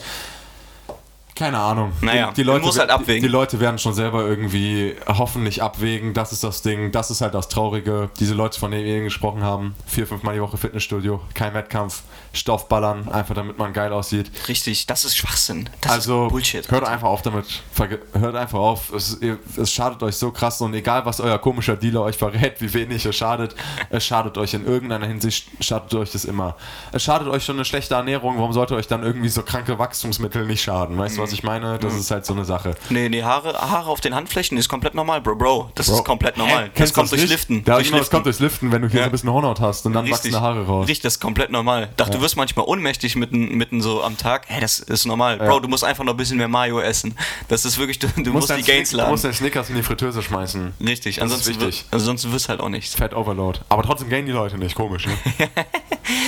Keine 1.39 1.57
Ahnung. 1.57 1.93
Naja, 2.01 2.31
die, 2.31 2.35
die, 2.35 2.43
Leute, 2.43 2.65
muss 2.65 2.77
halt 2.77 2.89
die, 2.89 2.93
abwägen. 2.93 3.21
die 3.21 3.29
Leute 3.29 3.61
werden 3.61 3.79
schon 3.79 3.93
selber 3.93 4.27
irgendwie 4.27 4.93
hoffentlich 5.07 5.63
abwägen. 5.63 6.13
Das 6.13 6.33
ist 6.33 6.43
das 6.43 6.63
Ding. 6.63 6.91
Das 6.91 7.11
ist 7.11 7.21
halt 7.21 7.33
das 7.33 7.47
Traurige. 7.47 8.09
Diese 8.19 8.33
Leute, 8.33 8.59
von 8.59 8.71
denen 8.71 8.83
wir 8.83 8.95
eben 8.95 9.05
gesprochen 9.05 9.41
haben, 9.41 9.73
vier, 9.87 10.05
fünf 10.05 10.21
Mal 10.23 10.35
die 10.35 10.41
Woche 10.41 10.57
Fitnessstudio, 10.57 11.21
kein 11.33 11.53
Wettkampf, 11.53 12.01
Stoffballern, 12.33 13.07
einfach 13.07 13.35
damit 13.35 13.57
man 13.57 13.71
geil 13.71 13.93
aussieht. 13.93 14.29
Richtig, 14.49 14.85
das 14.87 15.05
ist 15.05 15.15
Schwachsinn. 15.15 15.69
Das 15.79 15.93
also 15.93 16.25
ist 16.25 16.31
Bullshit. 16.31 16.69
hört 16.69 16.83
einfach 16.83 17.07
auf 17.07 17.21
damit. 17.21 17.45
Hört 17.77 18.35
einfach 18.35 18.59
auf. 18.59 18.91
Es, 18.91 19.17
es 19.55 19.71
schadet 19.71 20.03
euch 20.03 20.17
so 20.17 20.31
krass 20.31 20.59
und 20.59 20.73
egal 20.73 21.05
was 21.05 21.21
euer 21.21 21.39
komischer 21.39 21.77
Dealer 21.77 22.01
euch 22.01 22.17
verrät, 22.17 22.59
wie 22.59 22.73
wenig 22.73 23.05
es 23.05 23.15
schadet, 23.15 23.55
es 23.89 24.05
schadet 24.05 24.37
euch 24.37 24.53
in 24.53 24.65
irgendeiner 24.65 25.07
Hinsicht, 25.07 25.47
schadet 25.61 25.93
euch 25.95 26.11
das 26.11 26.25
immer. 26.25 26.57
Es 26.91 27.01
schadet 27.01 27.29
euch 27.29 27.45
schon 27.45 27.55
eine 27.55 27.63
schlechte 27.63 27.95
Ernährung, 27.95 28.37
warum 28.37 28.51
sollte 28.51 28.75
euch 28.75 28.87
dann 28.87 29.03
irgendwie 29.03 29.29
so 29.29 29.41
kranke 29.41 29.79
Wachstumsmittel 29.79 30.45
nicht 30.45 30.61
schaden? 30.61 30.97
Weißt 30.97 31.17
du, 31.17 31.21
was 31.21 31.28
ich 31.31 31.43
meine? 31.43 31.77
Das 31.79 31.93
ist 31.95 32.11
halt 32.11 32.25
so 32.25 32.33
eine 32.33 32.45
Sache. 32.45 32.75
Nee, 32.89 33.09
nee, 33.09 33.23
Haare, 33.23 33.53
Haare 33.53 33.89
auf 33.89 34.01
den 34.01 34.15
Handflächen 34.15 34.57
ist 34.57 34.69
komplett 34.69 34.95
normal, 34.95 35.21
Bro, 35.21 35.35
Bro. 35.35 35.71
Das 35.75 35.87
ist 35.89 36.03
komplett 36.03 36.37
normal. 36.37 36.65
Das 36.69 36.73
Kennst 36.75 36.91
du 36.95 36.99
kommt 37.01 37.11
durch 37.11 37.21
nicht? 37.21 37.31
Liften. 37.31 37.63
Ja, 37.65 37.75
durch 37.75 37.91
das 37.91 38.09
kommt 38.09 38.25
durchs 38.25 38.39
Liften, 38.39 38.71
wenn 38.71 38.81
du 38.81 38.87
hier 38.87 38.99
Ja. 38.99 39.03
so 39.05 39.09
ein 39.09 39.11
bisschen 39.11 39.31
Hornhaut 39.31 39.59
hast 39.59 39.85
und 39.85 39.93
dann 39.93 40.09
wachsen 40.09 40.29
die 40.29 40.35
Haare 40.35 40.65
raus. 40.65 40.87
Richtig, 40.87 41.03
das 41.03 41.13
ist 41.15 41.19
komplett 41.19 41.51
normal. 41.51 41.89
Dachte, 41.97 42.17
du 42.17 42.21
wirst 42.21 42.37
manchmal 42.37 42.65
ohnmächtig 42.65 43.15
mitten, 43.15 43.55
mitten 43.57 43.81
so 43.81 44.03
am 44.03 44.17
Tag. 44.17 44.45
Hey, 44.47 44.61
das 44.61 44.79
ist 44.79 45.05
normal. 45.05 45.37
Bro, 45.37 45.59
du 45.61 45.67
musst 45.67 45.83
einfach 45.83 46.03
noch 46.03 46.13
ein 46.13 46.17
bisschen 46.17 46.37
mehr 46.37 46.47
Mayo 46.47 46.79
essen. 46.79 47.15
Das 47.47 47.65
ist 47.65 47.77
wirklich, 47.77 47.99
du, 47.99 48.07
du 48.17 48.31
musst, 48.31 48.49
die 48.49 48.53
dein 48.53 48.63
Gains 48.65 48.89
Snick- 48.89 48.91
du 48.91 48.97
laden. 48.97 49.11
musst 49.11 49.23
deinen 49.23 49.33
Snickers 49.33 49.69
in 49.69 49.75
die 49.75 49.83
Fritteuse 49.83 50.21
schmeißen. 50.21 50.73
Richtig, 50.85 51.15
Das 51.17 51.25
ist 51.25 51.31
ansonsten, 51.33 51.61
wichtig. 51.61 51.85
ansonsten 51.91 52.31
wirst 52.31 52.49
halt 52.49 52.59
auch 52.61 52.69
nichts. 52.69 52.95
Fat 52.95 53.13
Overload. 53.13 53.59
Aber 53.69 53.83
trotzdem 53.83 54.09
gehen 54.09 54.25
die 54.25 54.31
Leute 54.31 54.57
nicht, 54.57 54.75
komisch, 54.75 55.05
ne? 55.07 55.13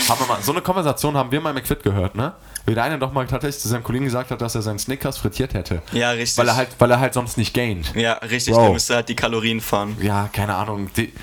haben 0.09 0.19
wir 0.19 0.27
mal, 0.27 0.41
so 0.41 0.51
eine 0.51 0.61
Konversation 0.61 1.15
haben 1.15 1.31
wir 1.31 1.41
mal 1.41 1.49
im 1.49 1.55
McFit 1.55 1.83
gehört, 1.83 2.15
ne? 2.15 2.33
Wie 2.65 2.75
der 2.75 2.83
eine 2.83 2.99
doch 2.99 3.11
mal 3.11 3.25
tatsächlich 3.25 3.61
zu 3.61 3.67
seinem 3.67 3.83
Kollegen 3.83 4.05
gesagt 4.05 4.31
hat, 4.31 4.41
dass 4.41 4.55
er 4.55 4.61
seinen 4.61 4.79
Snickers 4.79 5.17
frittiert 5.17 5.53
hätte. 5.53 5.81
Ja, 5.91 6.11
richtig. 6.11 6.37
Weil 6.37 6.47
er 6.47 6.55
halt, 6.55 6.69
weil 6.79 6.91
er 6.91 6.99
halt 6.99 7.13
sonst 7.13 7.37
nicht 7.37 7.53
gaint. 7.53 7.93
ja, 7.95 8.13
richtig, 8.13 8.53
Bro. 8.53 8.61
der 8.63 8.71
müsste 8.73 8.95
halt 8.95 9.09
die 9.09 9.15
Kalorien 9.15 9.61
fahren. 9.61 9.97
Ja, 10.01 10.29
keine 10.31 10.55
Ahnung. 10.55 10.89
Die, 10.95 11.13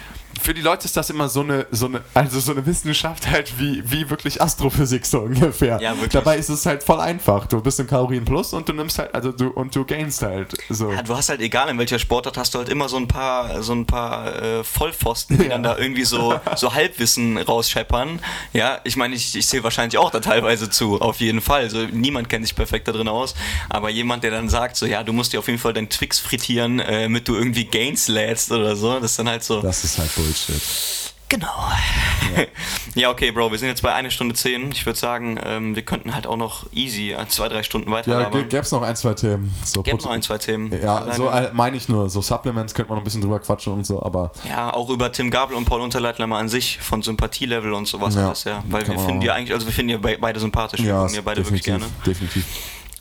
für 0.41 0.55
die 0.55 0.61
Leute 0.61 0.85
ist 0.85 0.97
das 0.97 1.11
immer 1.11 1.29
so 1.29 1.41
eine, 1.41 1.67
so 1.71 1.87
eine, 1.87 2.01
also 2.15 2.41
so 2.41 2.53
eine 2.53 2.65
Wissenschaft 2.67 3.29
halt 3.29 3.59
wie, 3.59 3.83
wie 3.91 4.09
wirklich 4.11 4.41
Astrophysik 4.41 5.07
so 5.07 5.21
ungefähr. 5.23 5.81
Ja, 5.81 5.93
wirklich. 5.93 6.11
Dabei 6.13 6.37
ist 6.39 6.49
es 6.49 6.67
halt 6.67 6.83
voll 6.83 7.01
einfach. 7.01 7.47
Du 7.47 7.61
bist 7.61 7.81
im 7.81 7.87
Kalorienplus 7.87 8.53
und 8.53 8.69
du 8.69 8.73
nimmst 8.73 8.99
halt, 8.99 9.15
also 9.15 9.33
du 9.33 9.49
und 9.49 9.75
du 9.75 9.85
gainst 9.85 10.23
halt. 10.23 10.55
So. 10.69 10.93
Ja, 10.93 11.03
du 11.03 11.17
hast 11.17 11.29
halt, 11.29 11.41
egal 11.41 11.69
in 11.69 11.79
welcher 11.79 11.99
Sportart, 11.99 12.37
hast 12.37 12.55
du 12.55 12.59
halt 12.59 12.69
immer 12.69 12.89
so 12.89 12.97
ein 12.97 13.09
paar, 13.09 13.63
so 13.63 13.73
ein 13.73 13.87
paar 13.87 14.43
äh, 14.43 14.65
Vollpfosten, 14.65 15.39
die 15.39 15.49
dann 15.49 15.63
da 15.63 15.77
irgendwie 15.77 16.05
so, 16.05 16.39
so 16.57 16.75
Halbwissen 16.75 17.39
rausscheppern. 17.39 18.21
Ja, 18.53 18.81
ich 18.85 18.97
meine, 18.97 19.15
ich, 19.15 19.35
ich 19.35 19.47
zähle 19.47 19.65
wahrscheinlich 19.65 19.99
auch 19.99 20.11
da 20.11 20.21
teilweise 20.21 20.71
zu, 20.71 21.01
auf 21.01 21.21
jeden 21.21 21.41
Fall. 21.41 21.71
So, 21.71 21.79
niemand 21.91 22.29
kennt 22.29 22.47
sich 22.47 22.55
perfekt 22.55 22.89
da 22.89 22.93
drin 22.93 23.09
aus. 23.09 23.35
Aber 23.69 23.91
jemand, 23.91 24.25
der 24.25 24.31
dann 24.31 24.49
sagt, 24.49 24.77
so, 24.77 24.87
ja, 24.87 25.03
du 25.03 25.13
musst 25.13 25.33
dir 25.33 25.39
auf 25.39 25.47
jeden 25.49 25.59
Fall 25.59 25.73
deinen 25.73 25.89
Twix 25.89 26.19
frittieren, 26.19 26.81
äh, 26.81 27.03
damit 27.03 27.29
du 27.29 27.35
irgendwie 27.35 27.65
Gains 27.65 28.09
lädst 28.09 28.53
oder 28.53 28.77
so, 28.77 28.95
das 29.01 29.13
ist 29.13 29.19
dann 29.19 29.29
halt 29.29 29.45
so. 29.45 29.61
Das 29.61 29.85
ist 29.85 29.99
halt 29.99 30.11
Bullshit. 30.29 31.15
Genau. 31.29 31.49
Ja. 32.95 33.11
okay, 33.11 33.31
Bro, 33.31 33.51
wir 33.53 33.59
sind 33.59 33.69
jetzt 33.69 33.83
bei 33.83 33.93
einer 33.95 34.11
Stunde 34.11 34.35
zehn. 34.35 34.71
Ich 34.73 34.85
würde 34.85 34.99
sagen, 34.99 35.39
ähm, 35.45 35.75
wir 35.77 35.83
könnten 35.83 36.15
halt 36.15 36.27
auch 36.27 36.37
noch 36.37 36.67
easy 36.73 37.15
zwei, 37.29 37.49
drei 37.49 37.63
Stunden 37.63 37.91
weiter 37.91 38.21
Ja, 38.21 38.29
gäbe 38.29 38.59
es 38.59 38.71
noch 38.73 38.83
ein, 38.83 38.97
zwei 38.97 39.15
Themen. 39.15 39.55
So 39.65 39.83
Gäbe 39.83 39.97
Put- 39.97 40.05
noch 40.07 40.13
ein, 40.13 40.23
zwei 40.23 40.39
Themen. 40.39 40.73
Ja, 40.83 40.97
Alleine- 40.99 41.15
so 41.15 41.29
äh, 41.29 41.51
meine 41.53 41.77
ich 41.77 41.89
nur. 41.89 42.11
So 42.11 42.21
Supplements 42.23 42.75
könnte 42.75 42.89
man 42.91 42.97
noch 42.97 43.03
ein 43.03 43.05
bisschen 43.05 43.21
drüber 43.21 43.39
quatschen 43.41 43.73
und 43.73 43.85
so, 43.87 44.03
aber 44.03 44.33
Ja, 44.49 44.73
auch 44.75 44.91
über 44.91 45.11
Tim 45.13 45.31
Gabel 45.31 45.57
und 45.57 45.65
Paul 45.65 45.81
Unterleitner 45.81 46.27
mal 46.27 46.39
an 46.41 46.49
sich, 46.49 46.79
von 46.79 47.03
Sympathielevel 47.03 47.73
und 47.73 47.87
sowas 47.87 48.15
Ja, 48.15 48.27
alles, 48.29 48.45
ja. 48.45 48.63
Weil 48.69 48.87
wir 48.87 48.99
finden 48.99 49.21
die 49.21 49.31
eigentlich, 49.31 49.53
also 49.55 49.67
wir 49.67 49.73
finden 49.73 49.91
ja 49.91 49.99
be 49.99 50.17
beide 50.21 50.41
sympathisch, 50.41 50.81
wir 50.81 50.89
ja, 50.89 51.03
mögen 51.03 51.15
ja 51.15 51.21
beide 51.23 51.45
wirklich 51.45 51.63
gerne. 51.63 51.87
definitiv. 52.07 52.45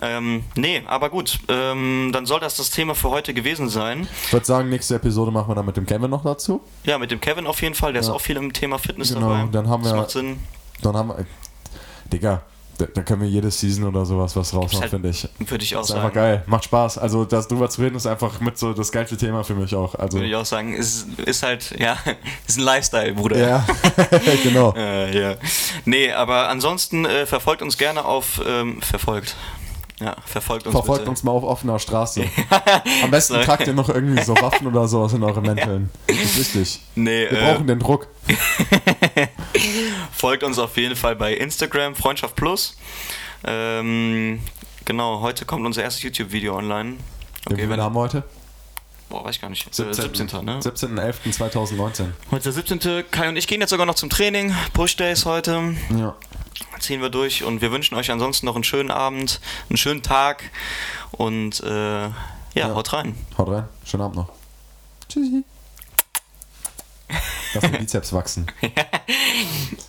Ähm, 0.01 0.43
nee, 0.55 0.83
aber 0.85 1.09
gut, 1.09 1.39
ähm, 1.49 2.11
dann 2.13 2.25
soll 2.27 2.39
das 2.39 2.55
das 2.55 2.69
Thema 2.69 2.93
für 2.93 3.09
heute 3.09 3.33
gewesen 3.33 3.67
sein. 3.69 4.07
Ich 4.25 4.33
würde 4.33 4.45
sagen, 4.45 4.69
nächste 4.69 4.95
Episode 4.95 5.31
machen 5.31 5.49
wir 5.49 5.55
dann 5.55 5.65
mit 5.65 5.75
dem 5.75 5.85
Kevin 5.87 6.09
noch 6.11 6.23
dazu. 6.23 6.61
Ja, 6.83 6.99
mit 6.99 7.09
dem 7.09 7.19
Kevin 7.19 7.47
auf 7.47 7.61
jeden 7.63 7.73
Fall, 7.75 7.93
der 7.93 8.01
ist 8.01 8.09
auch 8.09 8.21
viel 8.21 8.37
im 8.37 8.53
Thema 8.53 8.77
Fitness 8.77 9.13
Genau, 9.13 9.29
dabei. 9.29 9.47
dann 9.51 9.67
haben 9.69 9.81
das 9.83 9.93
wir- 9.93 9.97
macht 10.01 10.11
Sinn. 10.11 10.39
Dann 10.83 10.95
haben 10.95 11.09
wir. 11.09 11.25
Digga, 12.13 12.41
da, 12.77 13.01
können 13.01 13.21
wir 13.23 13.27
jede 13.27 13.49
Season 13.49 13.85
oder 13.85 14.05
sowas 14.05 14.35
was 14.35 14.53
raushauen, 14.53 14.81
halt- 14.81 14.91
finde 14.91 15.09
ich. 15.09 15.27
Würde 15.39 15.63
ich 15.63 15.75
auch 15.75 15.81
Ist 15.81 15.89
einfach 15.91 16.03
sagen. 16.03 16.13
geil. 16.15 16.43
Macht 16.45 16.65
Spaß. 16.65 16.99
Also, 16.99 17.25
das 17.25 17.47
drüber 17.47 17.67
zu 17.71 17.81
reden 17.81 17.95
ist 17.95 18.05
einfach 18.05 18.39
mit 18.39 18.59
so 18.59 18.73
das 18.73 18.91
geilste 18.91 19.17
Thema 19.17 19.43
für 19.43 19.55
mich 19.55 19.73
auch. 19.73 19.95
Also, 19.95 20.17
Würde 20.19 20.27
ich 20.29 20.35
auch 20.35 20.45
sagen. 20.45 20.75
Ist, 20.75 21.07
ist 21.25 21.41
halt, 21.41 21.73
ja, 21.79 21.97
ist 22.47 22.59
ein 22.59 22.63
Lifestyle, 22.63 23.13
Bruder. 23.15 23.37
ja, 23.39 23.65
genau. 24.43 24.75
Äh, 24.77 25.19
ja. 25.19 25.35
Nee, 25.85 26.11
aber 26.11 26.49
ansonsten 26.49 27.05
äh, 27.05 27.25
verfolgt 27.25 27.63
uns 27.63 27.79
gerne 27.79 28.05
auf, 28.05 28.39
ähm, 28.47 28.79
verfolgt. 28.83 29.35
Ja, 29.99 30.15
verfolgt 30.25 30.67
uns 30.67 30.73
Verfolgt 30.73 31.01
bitte. 31.01 31.09
uns 31.09 31.23
mal 31.23 31.31
auf 31.31 31.43
offener 31.43 31.79
Straße. 31.79 32.23
Am 33.03 33.09
besten 33.09 33.41
tragt 33.41 33.65
ihr 33.65 33.73
noch 33.73 33.89
irgendwie 33.89 34.21
so 34.21 34.35
Waffen 34.35 34.67
oder 34.67 34.87
sowas 34.87 35.13
in 35.13 35.23
eure 35.23 35.41
Mänteln. 35.47 35.89
Das 36.05 36.17
ist 36.17 36.37
wichtig. 36.37 36.81
Nee, 36.95 37.27
Wir 37.29 37.41
äh, 37.41 37.53
brauchen 37.53 37.67
den 37.67 37.79
Druck. 37.79 38.07
Folgt 40.11 40.43
uns 40.43 40.59
auf 40.59 40.77
jeden 40.77 40.95
Fall 40.95 41.15
bei 41.15 41.33
Instagram, 41.33 41.95
Freundschaft 41.95 42.35
Plus. 42.35 42.77
Ähm, 43.43 44.39
genau, 44.85 45.21
heute 45.21 45.45
kommt 45.45 45.65
unser 45.65 45.81
erstes 45.81 46.03
YouTube-Video 46.03 46.55
online. 46.55 46.97
Okay, 47.47 47.57
wir 47.57 47.69
wenn, 47.69 47.81
haben 47.81 47.95
heute? 47.95 48.23
boah, 49.09 49.23
weiß 49.23 49.35
ich 49.35 49.41
gar 49.41 49.49
nicht. 49.49 49.67
Äh, 49.79 49.93
17. 49.93 50.27
ne? 50.43 50.59
17.11.2019. 50.59 52.07
Heute 52.31 52.49
ist 52.49 52.57
der 52.57 52.77
17. 52.77 53.05
Kai 53.09 53.29
und 53.29 53.35
ich 53.35 53.47
gehen 53.47 53.61
jetzt 53.61 53.69
sogar 53.69 53.85
noch 53.85 53.95
zum 53.95 54.09
Training. 54.09 54.53
Push 54.73 54.97
Days 54.97 55.25
heute. 55.25 55.75
Ja. 55.97 56.15
Ziehen 56.79 57.01
wir 57.01 57.09
durch 57.09 57.43
und 57.43 57.61
wir 57.61 57.71
wünschen 57.71 57.95
euch 57.95 58.11
ansonsten 58.11 58.45
noch 58.45 58.55
einen 58.55 58.63
schönen 58.63 58.91
Abend, 58.91 59.39
einen 59.69 59.77
schönen 59.77 60.03
Tag 60.03 60.43
und 61.11 61.59
äh, 61.61 62.03
ja, 62.03 62.13
Ja. 62.53 62.73
haut 62.75 62.93
rein. 62.93 63.15
Haut 63.37 63.49
rein. 63.49 63.67
Schönen 63.85 64.03
Abend 64.03 64.15
noch. 64.17 64.29
Tschüssi. 65.09 65.43
Lass 67.53 67.61
den 67.63 67.71
Bizeps 67.79 68.13
wachsen. 68.13 68.47